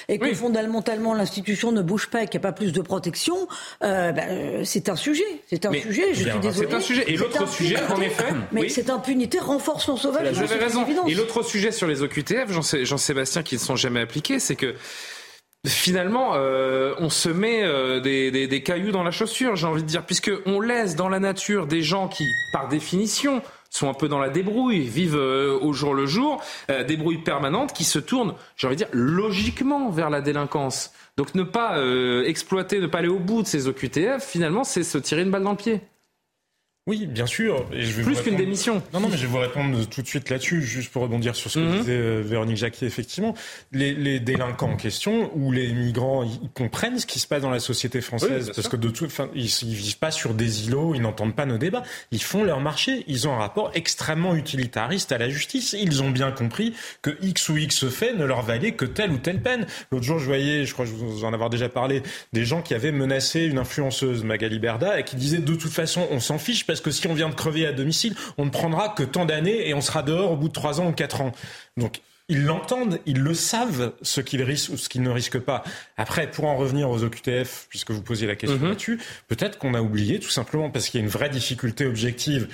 et 0.08 0.18
que 0.18 0.24
Oui. 0.24 0.34
fondamentalement 0.34 1.14
l'institution 1.14 1.72
ne 1.72 1.82
bouge 1.82 2.08
pas 2.10 2.22
et 2.22 2.26
qu'il 2.26 2.38
n'y 2.40 2.46
a 2.46 2.48
pas 2.48 2.52
plus 2.52 2.72
de 2.72 2.80
protection, 2.80 3.48
euh, 3.82 4.12
ben, 4.12 4.28
euh, 4.30 4.60
c'est 4.64 4.88
un 4.88 4.96
sujet. 4.96 5.24
C'est 5.48 5.64
un 5.66 5.70
Mais- 5.70 5.82
sujet. 5.82 6.14
Je 6.14 6.22
suis 6.28 6.38
désolé. 6.40 6.68
c'est 6.68 6.74
un 6.74 6.80
sujet. 6.80 7.04
Et 7.10 7.16
l'autre 7.16 7.48
sujet, 7.48 7.76
en 7.90 8.00
effet, 8.00 8.24
mais 8.52 8.62
oui. 8.62 8.70
cette 8.70 8.90
impunité 8.90 9.38
renforce 9.38 9.84
son 9.86 9.96
sauvage. 9.96 10.32
Vous 10.32 10.52
avez 10.52 10.64
raison. 10.64 10.84
Et 11.06 11.14
l'autre 11.14 11.42
sujet 11.42 11.70
sur 11.72 11.86
les 11.86 12.02
OQTF, 12.02 12.50
Jean- 12.52 12.84
Jean-Sébastien, 12.84 13.42
qui 13.42 13.54
ne 13.56 13.60
sont 13.60 13.76
jamais 13.76 14.00
appliqués, 14.00 14.38
c'est 14.40 14.56
que 14.56 14.74
finalement, 15.66 16.32
euh, 16.34 16.94
on 16.98 17.10
se 17.10 17.28
met 17.28 17.62
euh, 17.64 17.98
des, 18.00 18.30
des- 18.30 18.46
des 18.46 18.62
cailloux 18.62 18.92
dans 18.92 19.02
la 19.02 19.10
chaussure, 19.10 19.56
j'ai 19.56 19.66
envie 19.66 19.82
de 19.82 19.88
dire, 19.88 20.04
puisque 20.06 20.30
on 20.46 20.60
laisse 20.60 20.94
dans 20.94 21.08
la 21.08 21.18
nature 21.18 21.66
des 21.66 21.82
gens 21.82 22.06
qui, 22.08 22.24
par 22.52 22.68
définition, 22.68 23.42
sont 23.76 23.88
un 23.88 23.94
peu 23.94 24.08
dans 24.08 24.18
la 24.18 24.30
débrouille, 24.30 24.80
vivent 24.80 25.16
euh, 25.16 25.58
au 25.60 25.72
jour 25.72 25.94
le 25.94 26.06
jour, 26.06 26.42
euh, 26.70 26.84
débrouille 26.84 27.18
permanente 27.18 27.72
qui 27.72 27.84
se 27.84 27.98
tourne, 27.98 28.34
j'ai 28.56 28.66
envie 28.66 28.76
de 28.76 28.84
dire, 28.84 28.88
logiquement 28.92 29.90
vers 29.90 30.10
la 30.10 30.20
délinquance. 30.20 30.92
Donc 31.16 31.34
ne 31.34 31.42
pas 31.42 31.78
euh, 31.78 32.24
exploiter, 32.24 32.80
ne 32.80 32.86
pas 32.86 32.98
aller 32.98 33.08
au 33.08 33.18
bout 33.18 33.42
de 33.42 33.46
ces 33.46 33.68
OQTF, 33.68 34.24
finalement, 34.24 34.64
c'est 34.64 34.82
se 34.82 34.98
tirer 34.98 35.22
une 35.22 35.30
balle 35.30 35.42
dans 35.42 35.52
le 35.52 35.56
pied. 35.56 35.80
Oui, 36.88 37.06
bien 37.06 37.26
sûr. 37.26 37.66
Et 37.72 37.82
je 37.82 37.92
vais 37.94 38.04
Plus 38.04 38.20
qu'une 38.20 38.36
démission. 38.36 38.80
Non, 38.94 39.00
non, 39.00 39.08
mais 39.08 39.16
je 39.16 39.22
vais 39.22 39.32
vous 39.32 39.38
répondre 39.38 39.84
tout 39.86 40.02
de 40.02 40.06
suite 40.06 40.30
là-dessus, 40.30 40.62
juste 40.62 40.92
pour 40.92 41.02
rebondir 41.02 41.34
sur 41.34 41.50
ce 41.50 41.58
que 41.58 41.64
mhm. 41.64 41.78
disait 41.78 41.96
euh, 41.96 42.22
Véronique 42.24 42.58
Jacquier. 42.58 42.86
Effectivement, 42.86 43.34
les, 43.72 43.92
les, 43.92 44.20
délinquants 44.20 44.70
en 44.70 44.76
question 44.76 45.32
ou 45.34 45.50
les 45.50 45.72
migrants, 45.72 46.22
ils 46.22 46.48
comprennent 46.50 47.00
ce 47.00 47.06
qui 47.06 47.18
se 47.18 47.26
passe 47.26 47.42
dans 47.42 47.50
la 47.50 47.58
société 47.58 48.00
française 48.00 48.52
parce 48.54 48.68
que 48.68 48.76
de 48.76 48.88
toute, 48.88 49.10
fin, 49.10 49.28
ils, 49.34 49.50
ils 49.64 49.74
vivent 49.74 49.98
pas 49.98 50.12
sur 50.12 50.32
des 50.32 50.68
îlots, 50.68 50.94
ils 50.94 51.02
n'entendent 51.02 51.34
pas 51.34 51.44
nos 51.44 51.58
débats. 51.58 51.82
Ils 52.12 52.22
font 52.22 52.44
leur 52.44 52.60
marché. 52.60 53.02
Ils 53.08 53.26
ont 53.26 53.32
un 53.32 53.38
rapport 53.38 53.72
extrêmement 53.74 54.36
utilitariste 54.36 55.10
à 55.10 55.18
la 55.18 55.28
justice. 55.28 55.74
Ils 55.76 56.04
ont 56.04 56.10
bien 56.10 56.30
compris 56.30 56.72
que 57.02 57.18
X 57.20 57.48
ou 57.48 57.56
X 57.56 57.88
fait 57.88 58.14
ne 58.14 58.24
leur 58.24 58.42
valait 58.42 58.72
que 58.72 58.84
telle 58.84 59.10
ou 59.10 59.18
telle 59.18 59.42
peine. 59.42 59.66
L'autre 59.90 60.04
jour, 60.04 60.20
je 60.20 60.26
voyais, 60.26 60.64
je 60.64 60.72
crois 60.72 60.84
que 60.84 60.90
vous 60.90 61.24
en 61.24 61.32
avoir 61.32 61.50
déjà 61.50 61.68
parlé, 61.68 62.04
des 62.32 62.44
gens 62.44 62.62
qui 62.62 62.74
avaient 62.74 62.92
menacé 62.92 63.44
une 63.44 63.58
influenceuse, 63.58 64.22
Magali 64.22 64.60
Berda, 64.60 65.00
et 65.00 65.02
qui 65.02 65.16
disaient 65.16 65.38
de 65.38 65.54
toute 65.56 65.72
façon, 65.72 66.06
on 66.12 66.20
s'en 66.20 66.38
fiche 66.38 66.64
parce 66.64 66.75
que 66.80 66.90
si 66.90 67.06
on 67.06 67.14
vient 67.14 67.28
de 67.28 67.34
crever 67.34 67.66
à 67.66 67.72
domicile, 67.72 68.14
on 68.38 68.44
ne 68.44 68.50
prendra 68.50 68.88
que 68.90 69.02
tant 69.02 69.24
d'années 69.24 69.68
et 69.68 69.74
on 69.74 69.80
sera 69.80 70.02
dehors 70.02 70.32
au 70.32 70.36
bout 70.36 70.48
de 70.48 70.52
trois 70.52 70.80
ans 70.80 70.88
ou 70.88 70.92
quatre 70.92 71.20
ans. 71.20 71.32
Donc 71.76 72.00
ils 72.28 72.44
l'entendent, 72.44 72.98
ils 73.06 73.20
le 73.20 73.34
savent, 73.34 73.92
ce 74.02 74.20
qu'ils 74.20 74.42
risquent 74.42 74.72
ou 74.72 74.76
ce 74.76 74.88
qu'ils 74.88 75.02
ne 75.02 75.10
risquent 75.10 75.38
pas. 75.38 75.62
Après, 75.96 76.28
pour 76.28 76.46
en 76.46 76.56
revenir 76.56 76.90
aux 76.90 77.04
OQTF, 77.04 77.66
puisque 77.68 77.92
vous 77.92 78.02
posiez 78.02 78.26
la 78.26 78.34
question 78.34 78.58
mhm. 78.58 78.68
là-dessus, 78.68 79.00
peut-être 79.28 79.58
qu'on 79.58 79.74
a 79.74 79.80
oublié 79.80 80.18
tout 80.18 80.30
simplement 80.30 80.70
parce 80.70 80.88
qu'il 80.88 80.98
y 81.00 81.02
a 81.02 81.04
une 81.04 81.12
vraie 81.12 81.28
difficulté 81.28 81.86
objective 81.86 82.48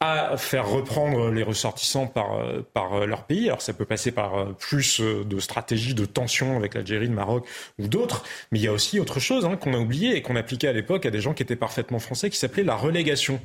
à 0.00 0.36
faire 0.36 0.68
reprendre 0.68 1.30
les 1.30 1.42
ressortissants 1.42 2.06
par, 2.06 2.40
par 2.72 3.06
leur 3.06 3.24
pays. 3.24 3.48
Alors 3.48 3.60
ça 3.60 3.72
peut 3.72 3.84
passer 3.84 4.12
par 4.12 4.54
plus 4.54 5.00
de 5.00 5.40
stratégies 5.40 5.94
de 5.94 6.04
tension 6.04 6.56
avec 6.56 6.74
l'Algérie, 6.74 7.08
le 7.08 7.14
Maroc 7.14 7.46
ou 7.78 7.88
d'autres, 7.88 8.24
mais 8.52 8.60
il 8.60 8.64
y 8.64 8.68
a 8.68 8.72
aussi 8.72 9.00
autre 9.00 9.18
chose 9.18 9.44
hein, 9.44 9.56
qu'on 9.56 9.74
a 9.74 9.78
oublié 9.78 10.16
et 10.16 10.22
qu'on 10.22 10.36
appliquait 10.36 10.68
à 10.68 10.72
l'époque 10.72 11.06
à 11.06 11.10
des 11.10 11.20
gens 11.20 11.34
qui 11.34 11.42
étaient 11.42 11.56
parfaitement 11.56 11.98
français, 11.98 12.30
qui 12.30 12.38
s'appelait 12.38 12.62
la 12.62 12.76
relégation. 12.76 13.40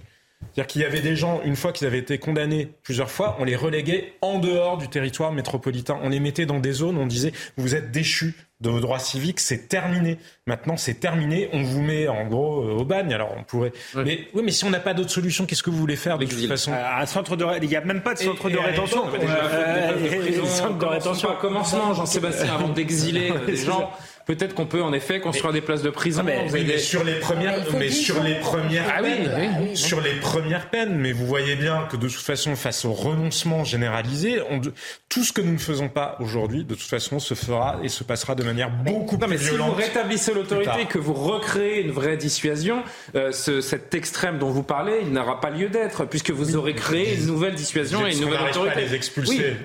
C'est-à-dire 0.51 0.67
qu'il 0.67 0.81
y 0.81 0.85
avait 0.85 1.01
des 1.01 1.15
gens, 1.15 1.41
une 1.43 1.55
fois 1.55 1.71
qu'ils 1.71 1.87
avaient 1.87 1.99
été 1.99 2.17
condamnés 2.17 2.69
plusieurs 2.83 3.09
fois, 3.09 3.37
on 3.39 3.43
les 3.43 3.55
reléguait 3.55 4.13
en 4.21 4.39
dehors 4.39 4.77
du 4.77 4.87
territoire 4.87 5.31
métropolitain. 5.31 5.99
On 6.03 6.09
les 6.09 6.19
mettait 6.19 6.45
dans 6.45 6.59
des 6.59 6.73
zones, 6.73 6.97
on 6.97 7.05
disait, 7.05 7.33
vous 7.57 7.75
êtes 7.75 7.91
déchus 7.91 8.35
de 8.63 8.69
vos 8.69 8.79
droits 8.79 8.99
civiques, 8.99 9.41
c'est 9.41 9.67
terminé. 9.67 10.17
Maintenant, 10.47 10.77
c'est 10.77 10.95
terminé. 10.95 11.49
On 11.51 11.61
vous 11.61 11.81
met 11.81 12.07
en 12.07 12.25
gros 12.27 12.63
euh, 12.63 12.79
au 12.79 12.85
bagne. 12.85 13.13
Alors, 13.13 13.35
on 13.37 13.43
pourrait. 13.43 13.73
Mais 13.93 14.27
oui, 14.33 14.41
mais 14.43 14.51
si 14.51 14.63
on 14.63 14.69
n'a 14.69 14.79
pas 14.79 14.93
d'autre 14.93 15.11
solution, 15.11 15.45
qu'est-ce 15.45 15.61
que 15.61 15.69
vous 15.69 15.77
voulez 15.77 15.97
faire 15.97 16.17
de 16.17 16.25
toute 16.25 16.47
façon 16.47 16.71
Un 16.73 17.05
centre 17.05 17.35
de, 17.35 17.45
il 17.61 17.67
n'y 17.69 17.75
a 17.75 17.81
même 17.81 18.01
pas 18.01 18.13
de 18.13 18.19
centre 18.19 18.49
de 18.49 18.57
rétention. 18.57 19.03
centre 19.03 20.77
de 20.77 20.85
rétention. 20.85 21.27
Commencement, 21.39 21.93
Jean-Sébastien, 21.93 22.53
avant 22.53 22.69
d'exiler 22.69 23.33
des 23.45 23.57
gens 23.57 23.91
peut-être 24.25 24.53
qu'on 24.53 24.65
peut 24.65 24.81
en 24.81 24.93
effet 24.93 25.19
construire 25.19 25.53
des 25.53 25.61
places 25.61 25.81
de 25.81 25.89
prison. 25.89 26.23
Ah, 26.27 26.31
mais, 26.51 26.77
sur 26.77 27.03
les 27.03 27.15
premières, 27.15 27.55
mais 27.77 27.89
sur 27.89 28.21
les 28.23 28.35
premières 28.35 28.85
ah 28.97 29.01
peines, 29.01 29.75
sur 29.75 30.01
les 30.01 30.15
premières 30.15 30.69
peines. 30.69 30.95
Mais 30.95 31.11
vous 31.11 31.25
voyez 31.25 31.55
bien 31.55 31.87
que 31.91 31.97
de 31.97 32.07
toute 32.07 32.21
façon, 32.21 32.55
face 32.55 32.85
au 32.85 32.93
renoncement 32.93 33.63
généralisé, 33.63 34.41
on, 34.49 34.61
tout 35.09 35.23
ce 35.23 35.33
que 35.33 35.41
nous 35.41 35.53
ne 35.53 35.57
faisons 35.57 35.89
pas 35.89 36.17
aujourd'hui, 36.19 36.63
de 36.63 36.75
toute 36.75 36.89
façon, 36.89 37.19
se 37.19 37.33
fera 37.33 37.79
et 37.83 37.89
se 37.89 38.03
passera 38.03 38.35
de 38.35 38.43
manière 38.43 38.69
beaucoup 38.69 39.17
non, 39.17 39.27
mais 39.27 39.37
Si 39.37 39.49
vous 39.49 39.71
rétablissez 39.71 40.33
l'autorité, 40.33 40.85
que 40.89 40.97
vous 40.97 41.13
recréez 41.13 41.81
une 41.81 41.91
vraie 41.91 42.17
dissuasion, 42.17 42.83
euh, 43.15 43.31
ce, 43.31 43.61
cet 43.61 43.93
extrême 43.93 44.39
dont 44.39 44.49
vous 44.49 44.63
parlez, 44.63 44.99
il 45.01 45.11
n'aura 45.11 45.39
pas 45.39 45.49
lieu 45.49 45.69
d'être, 45.69 46.05
puisque 46.05 46.31
vous 46.31 46.55
aurez 46.55 46.75
créé 46.75 47.15
une 47.15 47.25
nouvelle 47.27 47.55
dissuasion 47.55 48.05
et 48.05 48.13
une 48.13 48.21
nouvelle 48.21 48.41
autorité. 48.41 48.73
Pas 48.73 48.81
les 48.81 48.95
expulser. 48.95 49.55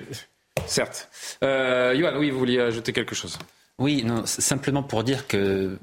Certes. 0.65 1.09
Euh, 1.43 1.95
Johan, 1.97 2.13
oui, 2.17 2.29
vous 2.29 2.39
vouliez 2.39 2.59
ajouter 2.59 2.93
quelque 2.93 3.15
chose 3.15 3.37
oui, 3.79 4.03
non, 4.03 4.25
simplement 4.25 4.83
pour 4.83 5.03
dire 5.03 5.27
que 5.27 5.77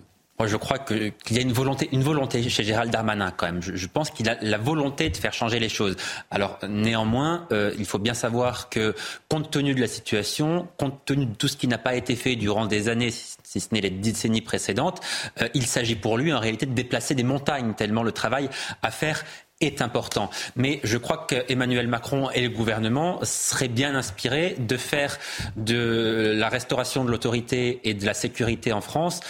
je 0.44 0.56
crois 0.56 0.78
qu'il 0.78 1.12
y 1.30 1.38
a 1.38 1.40
une 1.40 1.52
volonté, 1.52 1.88
une 1.92 2.02
volonté 2.02 2.46
chez 2.50 2.62
Gérald 2.62 2.92
Darmanin 2.92 3.30
quand 3.30 3.46
même. 3.46 3.62
Je, 3.62 3.86
pense 3.86 4.10
qu'il 4.10 4.28
a 4.28 4.36
la 4.42 4.58
volonté 4.58 5.08
de 5.08 5.16
faire 5.16 5.32
changer 5.32 5.58
les 5.58 5.70
choses. 5.70 5.96
Alors 6.30 6.58
néanmoins, 6.68 7.46
euh, 7.52 7.72
il 7.78 7.86
faut 7.86 7.98
bien 7.98 8.12
savoir 8.12 8.68
que 8.68 8.94
compte 9.30 9.50
tenu 9.50 9.74
de 9.74 9.80
la 9.80 9.86
situation, 9.86 10.68
compte 10.76 11.02
tenu 11.06 11.24
de 11.24 11.34
tout 11.34 11.48
ce 11.48 11.56
qui 11.56 11.68
n'a 11.68 11.78
pas 11.78 11.94
été 11.94 12.16
fait 12.16 12.36
durant 12.36 12.66
des 12.66 12.88
années, 12.88 13.10
si 13.10 13.60
ce 13.60 13.68
n'est 13.72 13.80
les 13.80 13.90
décennies 13.90 14.42
précédentes, 14.42 15.00
euh, 15.40 15.48
il 15.54 15.66
s'agit 15.66 15.96
pour 15.96 16.18
lui 16.18 16.34
en 16.34 16.38
réalité 16.38 16.66
de 16.66 16.74
déplacer 16.74 17.14
des 17.14 17.22
montagnes 17.22 17.72
tellement 17.72 18.02
le 18.02 18.12
travail 18.12 18.50
à 18.82 18.90
faire 18.90 19.24
est 19.60 19.80
important. 19.80 20.30
Mais 20.54 20.80
je 20.84 20.98
crois 20.98 21.26
qu'Emmanuel 21.26 21.88
Macron 21.88 22.28
et 22.30 22.42
le 22.42 22.50
gouvernement 22.50 23.20
seraient 23.22 23.68
bien 23.68 23.94
inspirés 23.94 24.54
de 24.58 24.76
faire 24.76 25.18
de 25.56 26.34
la 26.36 26.50
restauration 26.50 27.04
de 27.06 27.10
l'autorité 27.10 27.80
et 27.84 27.94
de 27.94 28.04
la 28.04 28.12
sécurité 28.12 28.72
en 28.72 28.82
France 28.82 29.20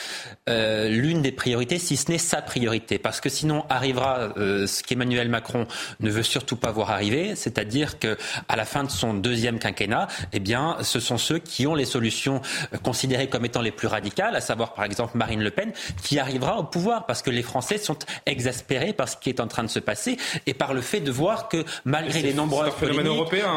euh, 0.49 0.89
l'une 0.89 1.23
des 1.23 1.31
priorités, 1.31 1.79
si 1.79 1.97
ce 1.97 2.11
n'est 2.11 2.19
sa 2.19 2.43
priorité. 2.43 2.99
Parce 2.99 3.21
que 3.21 3.29
sinon 3.29 3.65
arrivera 3.69 4.33
euh, 4.37 4.67
ce 4.67 4.83
qu'Emmanuel 4.83 5.29
Macron 5.29 5.67
ne 6.01 6.11
veut 6.11 6.25
surtout 6.25 6.57
pas 6.57 6.73
voir 6.73 6.91
arriver, 6.91 7.37
c'est-à-dire 7.37 8.01
que 8.01 8.17
la 8.55 8.65
fin 8.65 8.83
de 8.83 8.91
son 8.91 9.15
deuxième 9.15 9.59
quinquennat, 9.59 10.09
eh 10.33 10.41
bien, 10.41 10.77
ce 10.83 10.99
sont 10.99 11.19
ceux 11.19 11.39
qui 11.39 11.67
ont 11.67 11.75
les 11.75 11.85
solutions 11.85 12.41
euh, 12.73 12.79
considérées 12.79 13.29
comme 13.29 13.45
étant 13.45 13.61
les 13.61 13.71
plus 13.71 13.87
radicales, 13.87 14.35
à 14.35 14.41
savoir 14.41 14.75
par 14.75 14.85
exemple 14.85 15.17
Marine 15.17 15.43
Le 15.43 15.51
Pen, 15.51 15.73
qui 16.03 16.19
arrivera 16.19 16.59
au 16.59 16.65
pouvoir 16.65 17.07
parce 17.07 17.23
que 17.23 17.31
les 17.31 17.43
Français 17.43 17.79
sont 17.79 17.99
exaspérés 18.25 18.93
par 18.93 19.09
ce 19.09 19.17
qui 19.17 19.29
est 19.29 19.41
en 19.41 19.47
train 19.47 19.63
de 19.63 19.69
se 19.69 19.79
passer 19.79 20.16
et 20.47 20.55
par 20.55 20.75
le 20.75 20.81
fait 20.81 21.01
de 21.01 21.11
voir 21.11 21.49
que 21.49 21.65
malgré 21.85 22.23
les 22.23 22.35
nombreux 22.35 22.67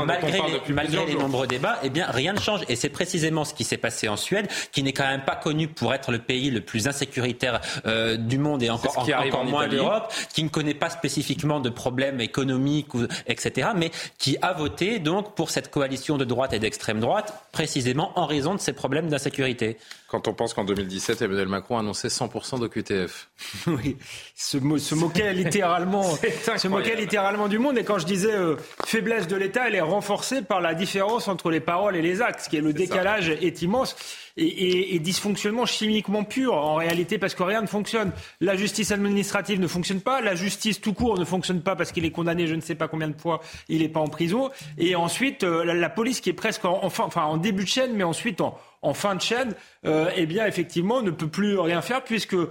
malgré, 0.05 0.31
les, 0.31 0.73
malgré 0.73 1.05
les 1.05 1.15
nombreux 1.15 1.47
débats, 1.47 1.79
eh 1.83 1.89
bien 1.89 2.07
rien 2.09 2.33
ne 2.33 2.39
change. 2.39 2.61
Et 2.69 2.75
c'est 2.75 2.89
précisément 2.89 3.45
ce 3.45 3.53
qui 3.53 3.63
s'est 3.63 3.77
passé 3.77 4.07
en 4.07 4.17
Suède, 4.17 4.47
qui 4.71 4.83
n'est 4.83 4.93
quand 4.93 5.07
même 5.07 5.25
pas 5.25 5.35
connu 5.35 5.67
pour 5.67 5.93
être 5.93 6.11
le 6.11 6.19
pays 6.19 6.51
le 6.51 6.61
plus 6.61 6.87
insécuritaire 6.87 7.61
euh, 7.85 8.17
du 8.17 8.37
monde 8.37 8.63
et 8.63 8.69
encore, 8.69 8.97
encore 8.97 9.45
moins 9.45 9.67
d'Europe, 9.67 10.13
qui 10.33 10.43
ne 10.43 10.49
connaît 10.49 10.73
pas 10.73 10.89
spécifiquement 10.89 11.59
de 11.59 11.69
problèmes 11.69 12.21
économiques, 12.21 12.93
ou, 12.93 13.05
etc., 13.27 13.69
mais 13.75 13.91
qui 14.17 14.37
a 14.41 14.53
voté 14.53 14.99
donc 14.99 15.35
pour 15.35 15.49
cette 15.49 15.71
coalition 15.71 16.17
de 16.17 16.25
droite 16.25 16.53
et 16.53 16.59
d'extrême 16.59 16.99
droite, 16.99 17.33
précisément 17.51 18.11
en 18.15 18.25
raison 18.25 18.55
de 18.55 18.59
ces 18.59 18.73
problèmes 18.73 19.09
d'insécurité. 19.09 19.77
Quand 20.09 20.27
on 20.27 20.33
pense 20.33 20.55
qu'en 20.55 20.63
2017, 20.63 21.21
Emmanuel 21.21 21.47
Macron 21.47 21.77
a 21.77 21.81
annoncé 21.81 22.07
100% 22.07 22.59
de 22.59 22.67
QTF. 22.67 23.29
oui, 23.67 23.95
se, 24.35 24.57
moquait 24.95 25.33
littéralement, 25.33 26.03
se 26.57 26.67
moquait 26.67 26.95
littéralement 26.95 27.47
du 27.47 27.59
monde. 27.59 27.77
Et 27.77 27.83
quand 27.83 27.99
je 27.99 28.07
disais 28.07 28.33
euh, 28.33 28.55
faiblesse 28.85 29.27
de 29.27 29.35
l'État, 29.35 29.67
elle 29.67 29.75
est 29.75 29.81
renforcée 29.81 30.41
par 30.41 30.61
la 30.61 30.73
différence 30.73 31.27
entre 31.27 31.51
les 31.51 31.59
paroles 31.59 31.95
et 31.95 32.01
les 32.01 32.23
actes, 32.23 32.47
qui 32.49 32.57
est 32.57 32.61
le 32.61 32.73
décalage 32.73 33.29
est 33.29 33.61
immense. 33.61 33.95
Et, 34.37 34.95
et, 34.95 34.99
dysfonctionnement 34.99 35.65
chimiquement 35.65 36.23
pur 36.23 36.53
en 36.53 36.75
réalité 36.75 37.17
parce 37.17 37.35
que 37.35 37.43
rien 37.43 37.61
ne 37.61 37.67
fonctionne. 37.67 38.11
La 38.41 38.55
justice 38.55 38.91
administrative 38.91 39.59
ne 39.59 39.67
fonctionne 39.67 40.01
pas, 40.01 40.21
la 40.21 40.35
justice 40.35 40.81
tout 40.81 40.93
court 40.93 41.17
ne 41.17 41.25
fonctionne 41.25 41.61
pas 41.61 41.75
parce 41.75 41.91
qu'il 41.91 42.05
est 42.05 42.11
condamné 42.11 42.47
je 42.47 42.55
ne 42.55 42.61
sais 42.61 42.75
pas 42.75 42.87
combien 42.87 43.07
de 43.07 43.19
fois, 43.19 43.41
il 43.67 43.79
n'est 43.79 43.89
pas 43.89 43.99
en 43.99 44.07
prison. 44.07 44.49
Et 44.77 44.95
ensuite 44.95 45.43
euh, 45.43 45.63
la, 45.63 45.89
police 45.89 46.21
qui 46.21 46.29
est 46.29 46.33
presque 46.33 46.65
en, 46.65 46.79
enfin, 46.83 47.09
en 47.23 47.37
début 47.37 47.63
de 47.63 47.69
chaîne 47.69 47.93
mais 47.93 48.03
ensuite 48.03 48.41
en, 48.41 48.93
fin 48.93 49.15
de 49.15 49.21
chaîne, 49.21 49.53
euh, 49.85 50.09
eh 50.15 50.25
bien 50.25 50.45
effectivement 50.45 51.01
ne 51.01 51.11
peut 51.11 51.27
plus 51.27 51.59
rien 51.59 51.81
faire 51.81 52.03
puisque 52.03 52.33
euh, 52.33 52.47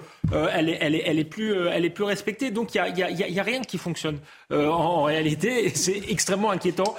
elle, 0.53 0.69
est, 0.69 0.79
elle, 0.81 0.95
est, 0.95 1.03
elle, 1.07 1.19
est 1.19 1.25
plus, 1.25 1.55
euh, 1.55 1.71
elle 1.73 1.85
est 1.85 1.91
plus 1.91 2.05
respectée. 2.05 2.51
Donc 2.51 2.75
il 2.75 2.83
n'y 2.83 3.03
a, 3.03 3.11
y 3.11 3.23
a, 3.23 3.29
y 3.29 3.41
a, 3.41 3.43
rien 3.43 3.63
qui 3.63 3.79
fonctionne 3.79 4.19
en, 4.51 4.57
en, 4.57 5.03
réalité. 5.05 5.69
C'est 5.75 6.11
extrêmement 6.11 6.51
inquiétant 6.51 6.95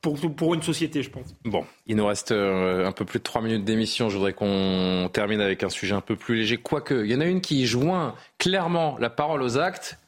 pour, 0.00 0.18
pour 0.36 0.54
une 0.54 0.62
société, 0.62 1.02
je 1.02 1.10
pense. 1.10 1.34
Bon, 1.44 1.64
il 1.86 1.96
nous 1.96 2.06
reste 2.06 2.32
un 2.32 2.92
peu 2.92 3.04
plus 3.04 3.18
de 3.18 3.24
trois 3.24 3.42
minutes 3.42 3.64
d'émission. 3.64 4.08
Je 4.08 4.16
voudrais 4.16 4.32
qu'on 4.32 5.08
termine 5.12 5.40
avec 5.40 5.62
un 5.62 5.70
sujet 5.70 5.94
un 5.94 6.00
peu 6.00 6.16
plus 6.16 6.36
léger. 6.36 6.56
Quoique, 6.56 7.04
il 7.04 7.10
y 7.10 7.14
en 7.14 7.20
a 7.20 7.26
une 7.26 7.40
qui 7.40 7.66
joint 7.66 8.14
clairement 8.38 8.96
la 8.98 9.10
parole 9.10 9.42
aux 9.42 9.58
actes. 9.58 9.98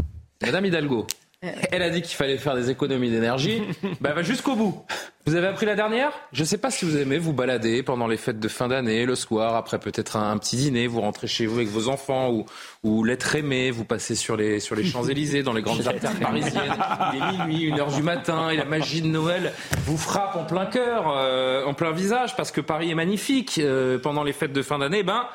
Madame 0.43 0.67
Hidalgo. 0.67 1.07
Elle 1.71 1.83
a 1.83 1.91
dit 1.91 2.03
qu'il 2.03 2.17
fallait 2.17 2.39
faire 2.39 2.55
des 2.55 2.71
économies 2.71 3.11
d'énergie. 3.11 3.63
bah, 4.01 4.13
va 4.13 4.23
jusqu'au 4.23 4.57
bout. 4.57 4.83
Vous 5.27 5.35
avez 5.35 5.49
appris 5.49 5.67
la 5.67 5.75
dernière? 5.75 6.13
Je 6.33 6.43
ne 6.43 6.47
sais 6.47 6.57
pas 6.57 6.71
si 6.71 6.85
vous 6.85 6.97
aimez 6.97 7.19
vous 7.19 7.33
balader 7.33 7.83
pendant 7.83 8.07
les 8.07 8.17
fêtes 8.17 8.39
de 8.39 8.49
fin 8.49 8.69
d'année, 8.69 9.05
le 9.05 9.17
soir, 9.17 9.57
après 9.57 9.79
peut-être 9.79 10.17
un, 10.17 10.39
petit 10.39 10.57
dîner, 10.57 10.87
vous 10.87 11.01
rentrez 11.01 11.27
chez 11.27 11.47
vous 11.47 11.57
avec 11.57 11.69
vos 11.69 11.89
enfants 11.89 12.31
ou, 12.31 12.47
ou 12.85 13.03
l'être 13.03 13.35
aimé, 13.35 13.73
vous 13.73 13.85
passez 13.85 14.15
sur 14.15 14.37
les, 14.37 14.61
sur 14.61 14.77
les 14.77 14.85
Champs-Élysées, 14.85 15.43
dans 15.43 15.53
les 15.53 15.63
grandes 15.63 15.87
artères 15.89 16.15
parisiennes. 16.15 16.77
Il 17.13 17.23
est 17.23 17.39
minuit, 17.39 17.63
une 17.65 17.81
heure 17.81 17.93
du 17.93 18.03
matin, 18.03 18.51
et 18.51 18.57
la 18.57 18.65
magie 18.65 19.03
de 19.03 19.09
Noël 19.09 19.53
vous 19.85 19.99
frappe 19.99 20.37
en 20.37 20.45
plein 20.45 20.67
cœur, 20.67 21.07
euh, 21.09 21.65
en 21.65 21.75
plein 21.75 21.91
visage, 21.91 22.37
parce 22.37 22.53
que 22.53 22.61
Paris 22.61 22.91
est 22.91 22.95
magnifique. 22.95 23.59
Euh, 23.59 23.99
pendant 23.99 24.23
les 24.23 24.33
fêtes 24.33 24.53
de 24.53 24.63
fin 24.63 24.79
d'année, 24.79 25.03
ben 25.03 25.27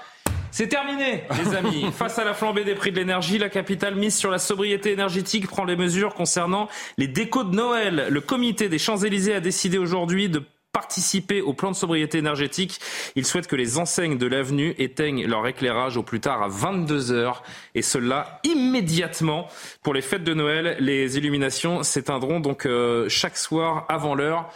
c'est 0.52 0.68
terminé, 0.68 1.24
les 1.44 1.56
amis. 1.56 1.86
Face 1.94 2.20
à 2.20 2.26
la 2.26 2.34
flambée 2.34 2.64
des 2.64 2.76
prix 2.76 2.92
de 2.92 2.98
l'énergie, 2.98 3.38
la 3.38 3.50
capitale 3.50 3.96
mise 3.96 4.16
sur 4.16 4.30
la 4.30 4.40
sobriété 4.40 4.92
énergétique 4.92 5.48
prend 5.48 5.64
les 5.64 5.76
mesures 5.76 6.14
concernant 6.14 6.68
les 6.98 7.08
décos 7.08 7.44
de 7.44 7.56
Noël. 7.56 8.08
Le 8.10 8.22
comité 8.22 8.70
des 8.70 8.78
Champs-Élysées 8.78 9.36
a 9.36 9.40
décidé 9.40 9.78
aujourd'hui 9.78 10.30
de 10.30 10.44
participer 10.74 11.42
au 11.42 11.54
plan 11.54 11.72
de 11.72 11.76
sobriété 11.76 12.18
énergétique. 12.18 12.80
Il 13.16 13.26
souhaite 13.26 13.48
que 13.48 13.56
les 13.56 13.78
enseignes 13.78 14.18
de 14.18 14.28
l'avenue 14.28 14.74
éteignent 14.78 15.26
leur 15.26 15.46
éclairage 15.48 15.98
au 15.98 16.04
plus 16.04 16.20
tard 16.20 16.44
à 16.44 16.48
22 16.48 17.12
heures 17.12 17.44
et 17.76 17.82
cela 17.82 18.40
immédiatement. 18.44 19.48
Pour 19.84 19.94
les 19.94 20.02
fêtes 20.02 20.24
de 20.24 20.34
Noël, 20.34 20.78
les 20.80 21.18
illuminations 21.18 21.84
s'éteindront 21.84 22.40
donc 22.40 22.66
euh, 22.66 23.10
chaque 23.10 23.38
soir 23.38 23.86
avant 23.90 24.16
l'heure. 24.16 24.50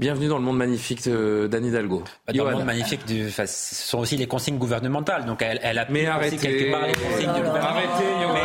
Bienvenue 0.00 0.28
dans 0.28 0.38
le 0.38 0.44
monde 0.44 0.58
magnifique 0.58 1.08
d'Anne 1.08 1.64
Hidalgo. 1.64 2.04
Bah, 2.24 2.32
dans 2.32 2.44
le 2.44 2.52
monde 2.52 2.64
magnifique, 2.64 3.04
du, 3.04 3.32
ce 3.32 3.46
sont 3.46 3.98
aussi 3.98 4.16
les 4.16 4.28
consignes 4.28 4.56
gouvernementales. 4.56 5.24
Donc 5.24 5.42
elle, 5.42 5.58
elle 5.60 5.76
a 5.76 5.86
mais 5.90 6.06
arrêtez, 6.06 6.36
quelque 6.36 6.70
part 6.70 6.86
les 6.86 6.94
consignes 6.94 7.34
du 7.34 7.40
gouvernement. 7.40 7.66
Arrêtez, 7.66 8.04
Johan. 8.22 8.36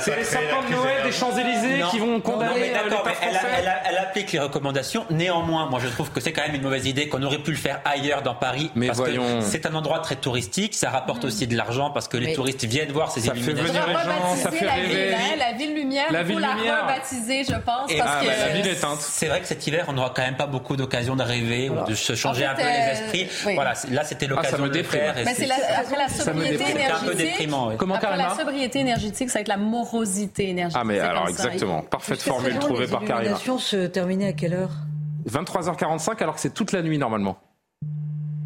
C'est 0.00 0.16
les 0.16 0.24
sapins 0.24 0.68
de 0.68 0.74
Noël 0.74 0.91
des 1.12 1.18
Champs-Élysées 1.18 1.82
qui 1.90 1.98
vont 1.98 2.20
condamner 2.20 2.72
non, 2.72 2.90
non, 2.90 3.02
mais 3.04 3.12
elle, 3.22 3.38
elle, 3.58 3.72
elle, 3.88 3.98
applique 3.98 4.32
les 4.32 4.38
recommandations. 4.38 5.04
Néanmoins, 5.10 5.68
moi 5.68 5.80
je 5.82 5.88
trouve 5.88 6.10
que 6.10 6.20
c'est 6.20 6.32
quand 6.32 6.42
même 6.42 6.54
une 6.54 6.62
mauvaise 6.62 6.86
idée 6.86 7.08
qu'on 7.08 7.22
aurait 7.22 7.38
pu 7.38 7.50
le 7.50 7.56
faire 7.56 7.80
ailleurs 7.84 8.22
dans 8.22 8.34
Paris. 8.34 8.70
Mais 8.74 8.88
parce 8.88 8.98
voyons. 8.98 9.40
que 9.40 9.44
c'est 9.44 9.66
un 9.66 9.74
endroit 9.74 10.00
très 10.00 10.16
touristique. 10.16 10.74
Ça 10.74 10.90
rapporte 10.90 11.24
aussi 11.24 11.46
de 11.46 11.56
l'argent 11.56 11.90
parce 11.90 12.08
que 12.08 12.16
les 12.16 12.28
mais 12.28 12.32
touristes 12.34 12.64
viennent 12.64 12.92
voir 12.92 13.10
ces 13.10 13.20
ça 13.20 13.34
illuminations. 13.34 13.72
Fait 13.72 13.72
venir 13.72 13.86
les 13.86 13.94
gens, 13.94 14.36
ça 14.36 14.50
fait 14.50 14.64
la 14.64 14.72
rêver. 14.72 14.88
Ville, 14.88 15.14
hein, 15.14 15.36
la 15.38 15.52
ville 15.52 15.74
lumière, 15.74 16.12
la 16.12 16.20
il 16.20 16.26
ville 16.26 16.34
faut 16.34 16.40
la 16.40 16.54
lumière. 16.54 16.82
rebaptiser, 16.82 17.44
je 17.44 17.54
pense. 17.54 17.90
Et 17.90 17.98
parce 17.98 18.10
ah, 18.16 18.20
que 18.22 18.26
bah, 18.26 18.32
la 18.46 18.48
ville 18.48 18.66
éteinte. 18.68 19.00
C'est 19.00 19.26
vrai 19.26 19.40
que 19.40 19.46
cet 19.46 19.66
hiver, 19.66 19.84
on 19.88 19.92
n'aura 19.92 20.12
quand 20.14 20.22
même 20.22 20.36
pas 20.36 20.46
beaucoup 20.46 20.76
d'occasions 20.76 21.16
de 21.16 21.22
rêver 21.22 21.68
voilà. 21.68 21.84
ou 21.84 21.86
de 21.88 21.94
se 21.94 22.14
changer 22.14 22.46
en 22.46 22.56
fait, 22.56 22.62
un 22.62 22.66
peu 22.66 22.70
euh, 22.70 22.92
les 22.92 23.00
esprits. 23.00 23.28
Oui. 23.46 23.54
Voilà, 23.54 23.74
là 23.90 24.04
c'était 24.04 24.26
l'occasion 24.26 24.58
ah, 24.64 24.68
de 24.68 24.78
le 24.78 24.84
faire. 24.84 25.14
Mais 25.24 25.34
c'est 25.34 25.46
la, 25.46 25.56
après 25.78 25.96
la 25.96 26.08
sobriété 26.08 26.70
énergétique. 26.70 26.90
un 26.90 27.06
peu 27.06 27.14
déprimant. 27.14 27.68
Oui. 27.68 27.74
Comment 27.76 27.94
après 27.94 28.16
la 28.16 28.36
sobriété 28.36 28.80
énergétique, 28.80 29.30
ça 29.30 29.38
va 29.38 29.40
être 29.42 29.48
la 29.48 29.56
morosité 29.56 30.48
énergétique. 30.48 30.80
Ah 30.80 30.84
mais 30.84 31.00
alors 31.02 31.28
exactement, 31.28 31.82
parfaite 31.82 32.22
formule 32.22 32.58
trouvée 32.58 32.86
par 32.86 33.00
Karima. 33.00 33.20
illuminations 33.20 33.58
se 33.58 33.86
terminaient 33.86 34.28
à 34.28 34.32
quelle 34.32 34.54
heure? 34.54 34.70
23h45 35.28 36.22
alors 36.22 36.34
que 36.34 36.40
c'est 36.40 36.54
toute 36.54 36.72
la 36.72 36.82
nuit 36.82 36.98
normalement. 36.98 37.38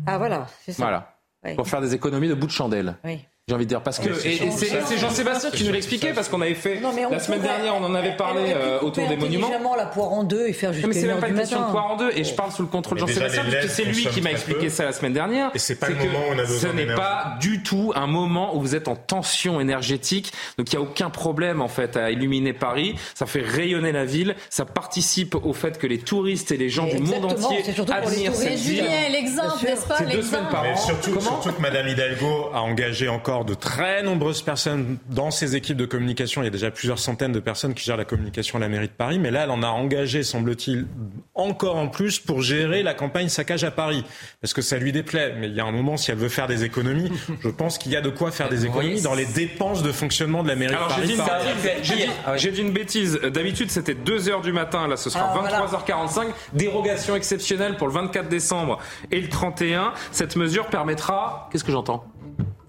Ah 0.07 0.19
voilà, 0.19 0.47
c'est 0.63 0.73
ça. 0.73 0.83
Voilà. 0.83 1.19
Oui. 1.45 1.55
Pour 1.55 1.69
faire 1.69 1.81
des 1.81 1.95
économies 1.95 2.29
de 2.29 2.35
bout 2.35 2.47
de 2.47 2.53
chandelle. 2.53 2.97
Oui. 3.05 3.25
J'ai 3.49 3.55
envie 3.55 3.65
de 3.65 3.69
dire 3.69 3.81
parce 3.81 4.01
que 4.01 4.13
c'est 4.13 4.29
et, 4.29 4.43
et 4.43 4.99
Jean-Sébastien 4.99 5.53
qui 5.53 5.63
nous 5.63 5.71
l'expliquait 5.73 6.13
parce 6.13 6.29
qu'on 6.29 6.41
avait 6.41 6.55
fait 6.57 6.81
Non, 6.81 6.91
la 7.09 7.21
semaine 7.21 7.39
pourrait- 7.39 7.53
dernière, 7.55 7.77
on 7.81 7.85
en 7.85 7.95
avait 7.95 8.17
parlé 8.17 8.53
euh, 8.53 8.81
autour 8.81 9.07
des 9.07 9.17
monuments. 9.17 9.49
la 9.77 9.87
poire 9.87 10.13
en 10.15 10.25
deux 10.25 10.49
et 10.49 10.53
faire 10.53 10.73
jusqu'à 10.73 10.89
Mais 10.89 10.95
c'est 10.95 11.07
même 11.07 11.21
pas 11.21 11.27
du 11.27 11.33
une 11.35 11.39
question 11.39 11.65
de 11.65 11.71
poire 11.71 11.93
en 11.93 11.97
deux 11.97 12.11
et 12.17 12.25
je 12.25 12.35
parle 12.35 12.51
sous 12.51 12.63
le 12.63 12.67
contrôle 12.69 12.99
de 12.99 13.07
Jean-Sébastien 13.07 13.45
les 13.45 13.51
puisque 13.59 13.71
c'est 13.73 13.85
lui 13.85 14.05
qui 14.07 14.21
m'a 14.21 14.33
expliqué 14.33 14.69
ça 14.69 14.85
la 14.85 14.91
semaine 14.93 15.13
dernière. 15.13 15.53
Et 15.55 15.61
c'est 15.61 15.77
pas 15.77 15.89
le 15.91 15.95
que 15.95 16.03
moment 16.07 16.19
où 16.29 16.33
on 16.35 16.39
a 16.41 16.45
Ce 16.45 16.51
besoin 16.55 16.73
n'est 16.73 16.79
d'énergie. 16.87 17.01
pas 17.01 17.37
du 17.39 17.63
tout 17.63 17.93
un 17.95 18.09
moment 18.09 18.57
où 18.57 18.61
vous 18.61 18.75
êtes 18.75 18.89
en 18.89 18.97
tension 18.97 19.61
énergétique. 19.61 20.33
Donc 20.59 20.73
il 20.73 20.77
n'y 20.77 20.85
a 20.85 20.89
aucun 20.89 21.11
problème 21.11 21.63
en 21.63 21.69
fait 21.69 21.97
à 21.97 22.11
illuminer 22.11 22.53
Paris. 22.53 22.97
Ça 23.15 23.27
fait 23.27 23.43
rayonner 23.43 23.93
la 23.93 24.05
ville. 24.07 24.35
Ça 24.51 24.65
participe 24.65 25.37
au 25.37 25.53
fait 25.53 25.79
que 25.79 25.87
les 25.87 25.99
touristes 25.99 26.51
et 26.51 26.57
les 26.57 26.69
gens 26.69 26.87
du 26.89 26.99
monde 26.99 27.27
entier 27.27 27.63
c'est 27.65 27.75
surtout 27.75 27.93
pour 27.93 28.11
les 28.11 28.17
admirent 28.17 28.35
cette 28.35 28.55
ville. 28.55 28.77
Julien, 28.79 29.09
l'exemple, 29.13 29.65
n'est-ce 29.67 29.87
pas 29.87 29.99
C'est 29.99 30.07
deux 30.11 30.23
semaines 30.23 30.49
par 30.51 30.65
Mais 30.65 30.73
an. 30.73 30.77
surtout, 30.79 31.11
Comment 31.11 31.21
surtout 31.43 31.53
que 31.53 31.63
Madame 31.63 31.87
Hidalgo 31.87 32.51
a 32.53 32.63
engagé 32.63 33.09
encore 33.09 33.36
de 33.45 33.55
très 33.55 34.03
nombreuses 34.03 34.43
personnes 34.43 34.99
dans 35.11 35.31
ses 35.31 35.57
équipes 35.57 35.77
de 35.77 35.87
communication. 35.87 36.43
Il 36.43 36.47
y 36.47 36.49
a 36.49 36.51
déjà 36.51 36.71
plusieurs 36.71 36.99
centaines 36.99 37.33
de 37.33 37.41
personnes 37.41 37.75
qui 37.75 37.85
gèrent 37.85 37.97
la 37.97 38.05
communication 38.05 38.57
à 38.59 38.61
la 38.61 38.69
mairie 38.69 38.89
de 38.89 38.93
Paris. 38.93 39.19
Mais 39.19 39.31
là, 39.31 39.45
elle 39.45 39.51
en 39.51 39.63
a 39.63 39.69
engagé, 39.69 40.23
semble-t-il, 40.23 40.87
encore 41.35 41.77
en 41.77 41.89
plus 41.89 42.19
pour 42.19 42.43
gérer 42.43 42.83
la 42.83 42.95
campagne 42.95 43.29
saccage 43.29 43.65
à 43.65 43.71
Paris. 43.71 44.05
Parce 44.41 44.55
que 44.55 44.63
ça 44.63 44.79
lui 44.79 44.93
déplaît. 44.93 45.35
Mais 45.39 45.49
il 45.49 45.55
y 45.55 45.61
a 45.61 45.65
un 45.65 45.73
moment, 45.73 45.97
si 45.97 46.11
elle 46.11 46.17
veut 46.19 46.29
faire 46.29 46.47
des 46.47 46.65
économies, 46.65 47.11
je 47.41 47.49
pense 47.49 47.79
qu'il 47.79 47.93
y 47.93 47.97
a 47.97 48.01
de 48.01 48.11
quoi 48.11 48.31
faire 48.31 48.49
des 48.49 48.65
économies 48.67 49.03
dans 49.03 49.15
les 49.15 49.27
dépenses 49.27 49.83
de 49.83 49.93
fonctionnement 49.93 50.43
de 50.43 50.49
la 50.49 50.57
mairie 50.57 50.75
Alors 50.75 50.89
de 50.97 51.07
j'ai 51.07 51.17
Paris. 51.17 51.17
dit, 51.17 51.19
une 51.19 51.25
par- 51.27 51.63
bêtise. 51.63 51.83
J'ai 51.83 51.97
dit- 52.07 52.11
Ah 52.27 52.37
j'ai 52.37 52.51
dit 52.53 52.61
une 52.63 52.73
bêtise. 52.73 53.21
D'habitude 53.23 53.71
c'était 53.71 53.95
2h 53.95 54.43
du 54.43 54.53
matin, 54.53 54.87
là 54.89 54.97
ce 54.97 55.11
sera 55.11 55.33
Ah, 55.35 55.39
voilà. 55.39 55.67
23h45. 55.67 56.27
Dérogation 56.53 57.17
exceptionnelle 57.17 57.77
pour 57.77 57.87
le 57.89 57.93
24 57.95 58.29
décembre 58.29 58.79
et 59.11 59.21
le 59.21 59.29
31. 59.29 59.93
Cette 60.13 60.37
mesure 60.37 60.67
permettra... 60.67 61.49
Qu'est-ce 61.51 61.65
que 61.65 61.73
j'entends? 61.73 62.05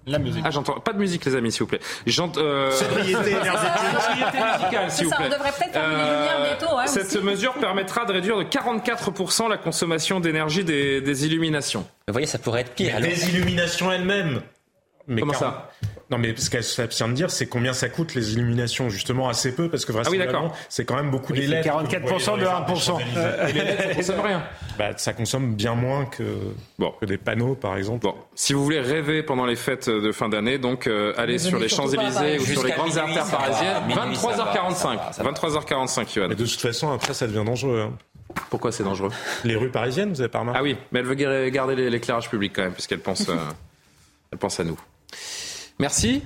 La 0.07 0.19
musique. 0.19 0.41
Ah 0.45 0.51
j'entends 0.51 0.79
pas 0.79 0.93
de 0.93 0.97
musique 0.99 1.25
les 1.25 1.35
amis 1.35 1.51
s'il 1.51 1.61
vous 1.61 1.67
plaît. 1.67 1.79
J'entends... 2.05 2.39
Euh... 2.41 2.71
Sobriété 2.71 3.31
énergétique. 3.31 3.69
Sobriété 4.01 4.37
musicale 4.37 4.91
s'il 4.91 5.05
vous 5.05 5.11
ça, 5.11 5.17
plaît. 5.17 5.25
on 5.27 5.33
devrait 5.33 5.51
peut-être 5.51 5.73
fermer 5.73 5.95
les 5.95 6.03
lumières 6.03 6.57
bientôt, 6.57 6.77
hein, 6.77 6.87
Cette 6.87 7.05
aussi. 7.07 7.19
mesure 7.19 7.53
permettra 7.55 8.05
de 8.05 8.13
réduire 8.13 8.37
de 8.37 8.43
44% 8.43 9.49
la 9.49 9.57
consommation 9.57 10.19
d'énergie 10.19 10.63
des, 10.63 11.01
des 11.01 11.25
illuminations. 11.25 11.85
Vous 12.07 12.13
voyez, 12.13 12.27
ça 12.27 12.37
pourrait 12.39 12.61
être 12.61 12.73
pire. 12.73 12.91
Mais 12.99 13.05
Alors, 13.05 13.09
des 13.09 13.29
illuminations 13.29 13.91
elles-mêmes. 13.91 14.41
Mais 15.07 15.21
Comment 15.21 15.33
40 15.33 15.53
ça 15.53 15.71
Non, 16.09 16.17
mais 16.17 16.33
ce 16.37 16.49
qu'elle 16.49 16.63
s'abstient 16.63 17.09
de 17.09 17.13
dire, 17.13 17.29
c'est 17.29 17.47
combien 17.47 17.73
ça 17.73 17.89
coûte 17.89 18.15
les 18.15 18.31
illuminations? 18.33 18.87
Justement, 18.89 19.27
assez 19.27 19.53
peu, 19.53 19.67
parce 19.69 19.83
que 19.83 19.91
Ah 19.91 19.95
oui, 19.97 20.03
vraisemblablement, 20.17 20.41
d'accord. 20.43 20.57
c'est 20.69 20.85
quand 20.85 20.95
même 20.95 21.11
beaucoup 21.11 21.33
Oui, 21.33 21.41
d'élèves. 21.41 21.63
c'est 21.65 21.69
que 21.69 21.75
vous 21.75 21.85
44% 21.85 22.07
voyez 22.07 22.23
de 22.23 22.25
dans 22.29 22.35
les 22.37 22.45
arbres 22.47 22.73
1%. 22.73 22.97
des 22.97 23.49
Et 23.49 23.53
les 23.53 23.63
LED 23.65 23.77
ça 23.77 23.93
consomme 24.13 24.19
rien. 24.21 24.43
Bah, 24.79 24.89
ça 24.95 25.11
consomme 25.13 25.55
bien 25.55 25.75
moins 25.75 26.05
que, 26.05 26.23
Bon. 26.79 26.93
que 27.01 27.05
des 27.05 27.17
panneaux, 27.17 27.55
par 27.55 27.75
exemple. 27.75 28.03
Bon, 28.05 28.15
si 28.35 28.53
vous 28.53 28.63
voulez 28.63 28.79
rêver 28.79 29.21
pendant 29.21 29.45
les 29.45 29.57
fêtes 29.57 29.89
de 29.89 30.11
fin 30.13 30.29
d'année, 30.29 30.57
donc 30.59 30.87
euh, 30.87 31.13
allez 31.17 31.39
sur 31.39 31.59
les 31.59 31.67
Champs-Élysées 31.67 32.13
Paris. 32.15 32.39
ou 32.39 32.45
sur 32.45 32.63
les 32.63 32.71
grandes 32.71 32.87
minuit, 32.95 32.99
artères 33.17 33.25
parisiennes. 33.37 33.83
Minuit, 33.87 34.15
ça 34.15 34.27
va, 34.29 34.53
23h45. 34.53 34.73
ça 34.75 34.87
va, 34.95 35.11
ça 35.11 35.23
va. 35.23 35.31
23h45, 35.31 36.15
Yoann. 36.15 36.29
Mais 36.29 36.35
de 36.35 36.45
toute 36.45 36.61
façon, 36.61 36.89
après, 36.91 37.13
ça 37.13 37.27
devient 37.27 37.43
dangereux. 37.45 37.81
hein. 37.81 37.93
Pourquoi 38.49 38.71
c'est 38.71 38.83
dangereux? 38.83 39.11
Les 39.43 39.55
rues 39.57 39.71
parisiennes, 39.71 40.13
vous 40.13 40.21
avez 40.21 40.29
pas 40.29 40.39
remarqué? 40.39 40.59
Ah 40.59 40.63
oui, 40.63 40.77
mais 40.93 40.99
elle 40.99 41.05
veut 41.05 41.15
gar- 41.15 41.49
garder 41.49 41.75
l'é- 41.75 41.89
l'éclairage 41.89 42.29
public 42.29 42.53
quand 42.55 42.61
même, 42.63 42.73
puisqu'elle 42.73 42.99
pense, 42.99 43.27
euh, 43.27 43.35
elle 44.31 44.37
pense 44.37 44.57
à 44.59 44.63
nous. 44.63 44.79
Merci 45.79 46.21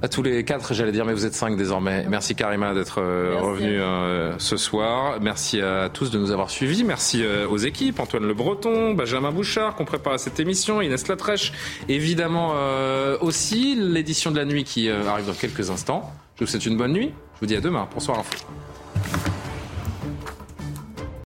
à 0.00 0.08
tous 0.08 0.22
les 0.22 0.44
quatre, 0.44 0.74
j'allais 0.74 0.92
dire, 0.92 1.04
mais 1.04 1.12
vous 1.12 1.26
êtes 1.26 1.34
cinq 1.34 1.56
désormais. 1.56 2.06
Merci 2.08 2.36
Karima 2.36 2.72
d'être 2.72 3.00
euh, 3.00 3.36
revenu 3.40 3.80
euh, 3.80 4.38
ce 4.38 4.56
soir. 4.56 5.18
Merci 5.20 5.60
à 5.60 5.88
tous 5.88 6.12
de 6.12 6.18
nous 6.18 6.30
avoir 6.30 6.50
suivis. 6.50 6.84
Merci 6.84 7.24
euh, 7.24 7.48
aux 7.48 7.56
équipes, 7.56 7.98
Antoine 7.98 8.26
Le 8.26 8.34
Breton, 8.34 8.94
Benjamin 8.94 9.32
Bouchard, 9.32 9.74
qu'on 9.74 9.84
prépare 9.84 10.12
à 10.12 10.18
cette 10.18 10.38
émission, 10.38 10.80
Inès 10.80 11.08
Latrèche, 11.08 11.52
évidemment 11.88 12.52
euh, 12.54 13.18
aussi 13.20 13.74
l'édition 13.76 14.30
de 14.30 14.36
la 14.36 14.44
nuit 14.44 14.62
qui 14.62 14.88
arrive 14.88 15.26
dans 15.26 15.32
quelques 15.32 15.70
instants. 15.70 16.12
Je 16.36 16.44
vous 16.44 16.50
souhaite 16.50 16.66
une 16.66 16.76
bonne 16.76 16.92
nuit. 16.92 17.10
Je 17.34 17.40
vous 17.40 17.46
dis 17.46 17.56
à 17.56 17.60
demain. 17.60 17.88
Bonsoir 17.92 18.20
Info. 18.20 18.36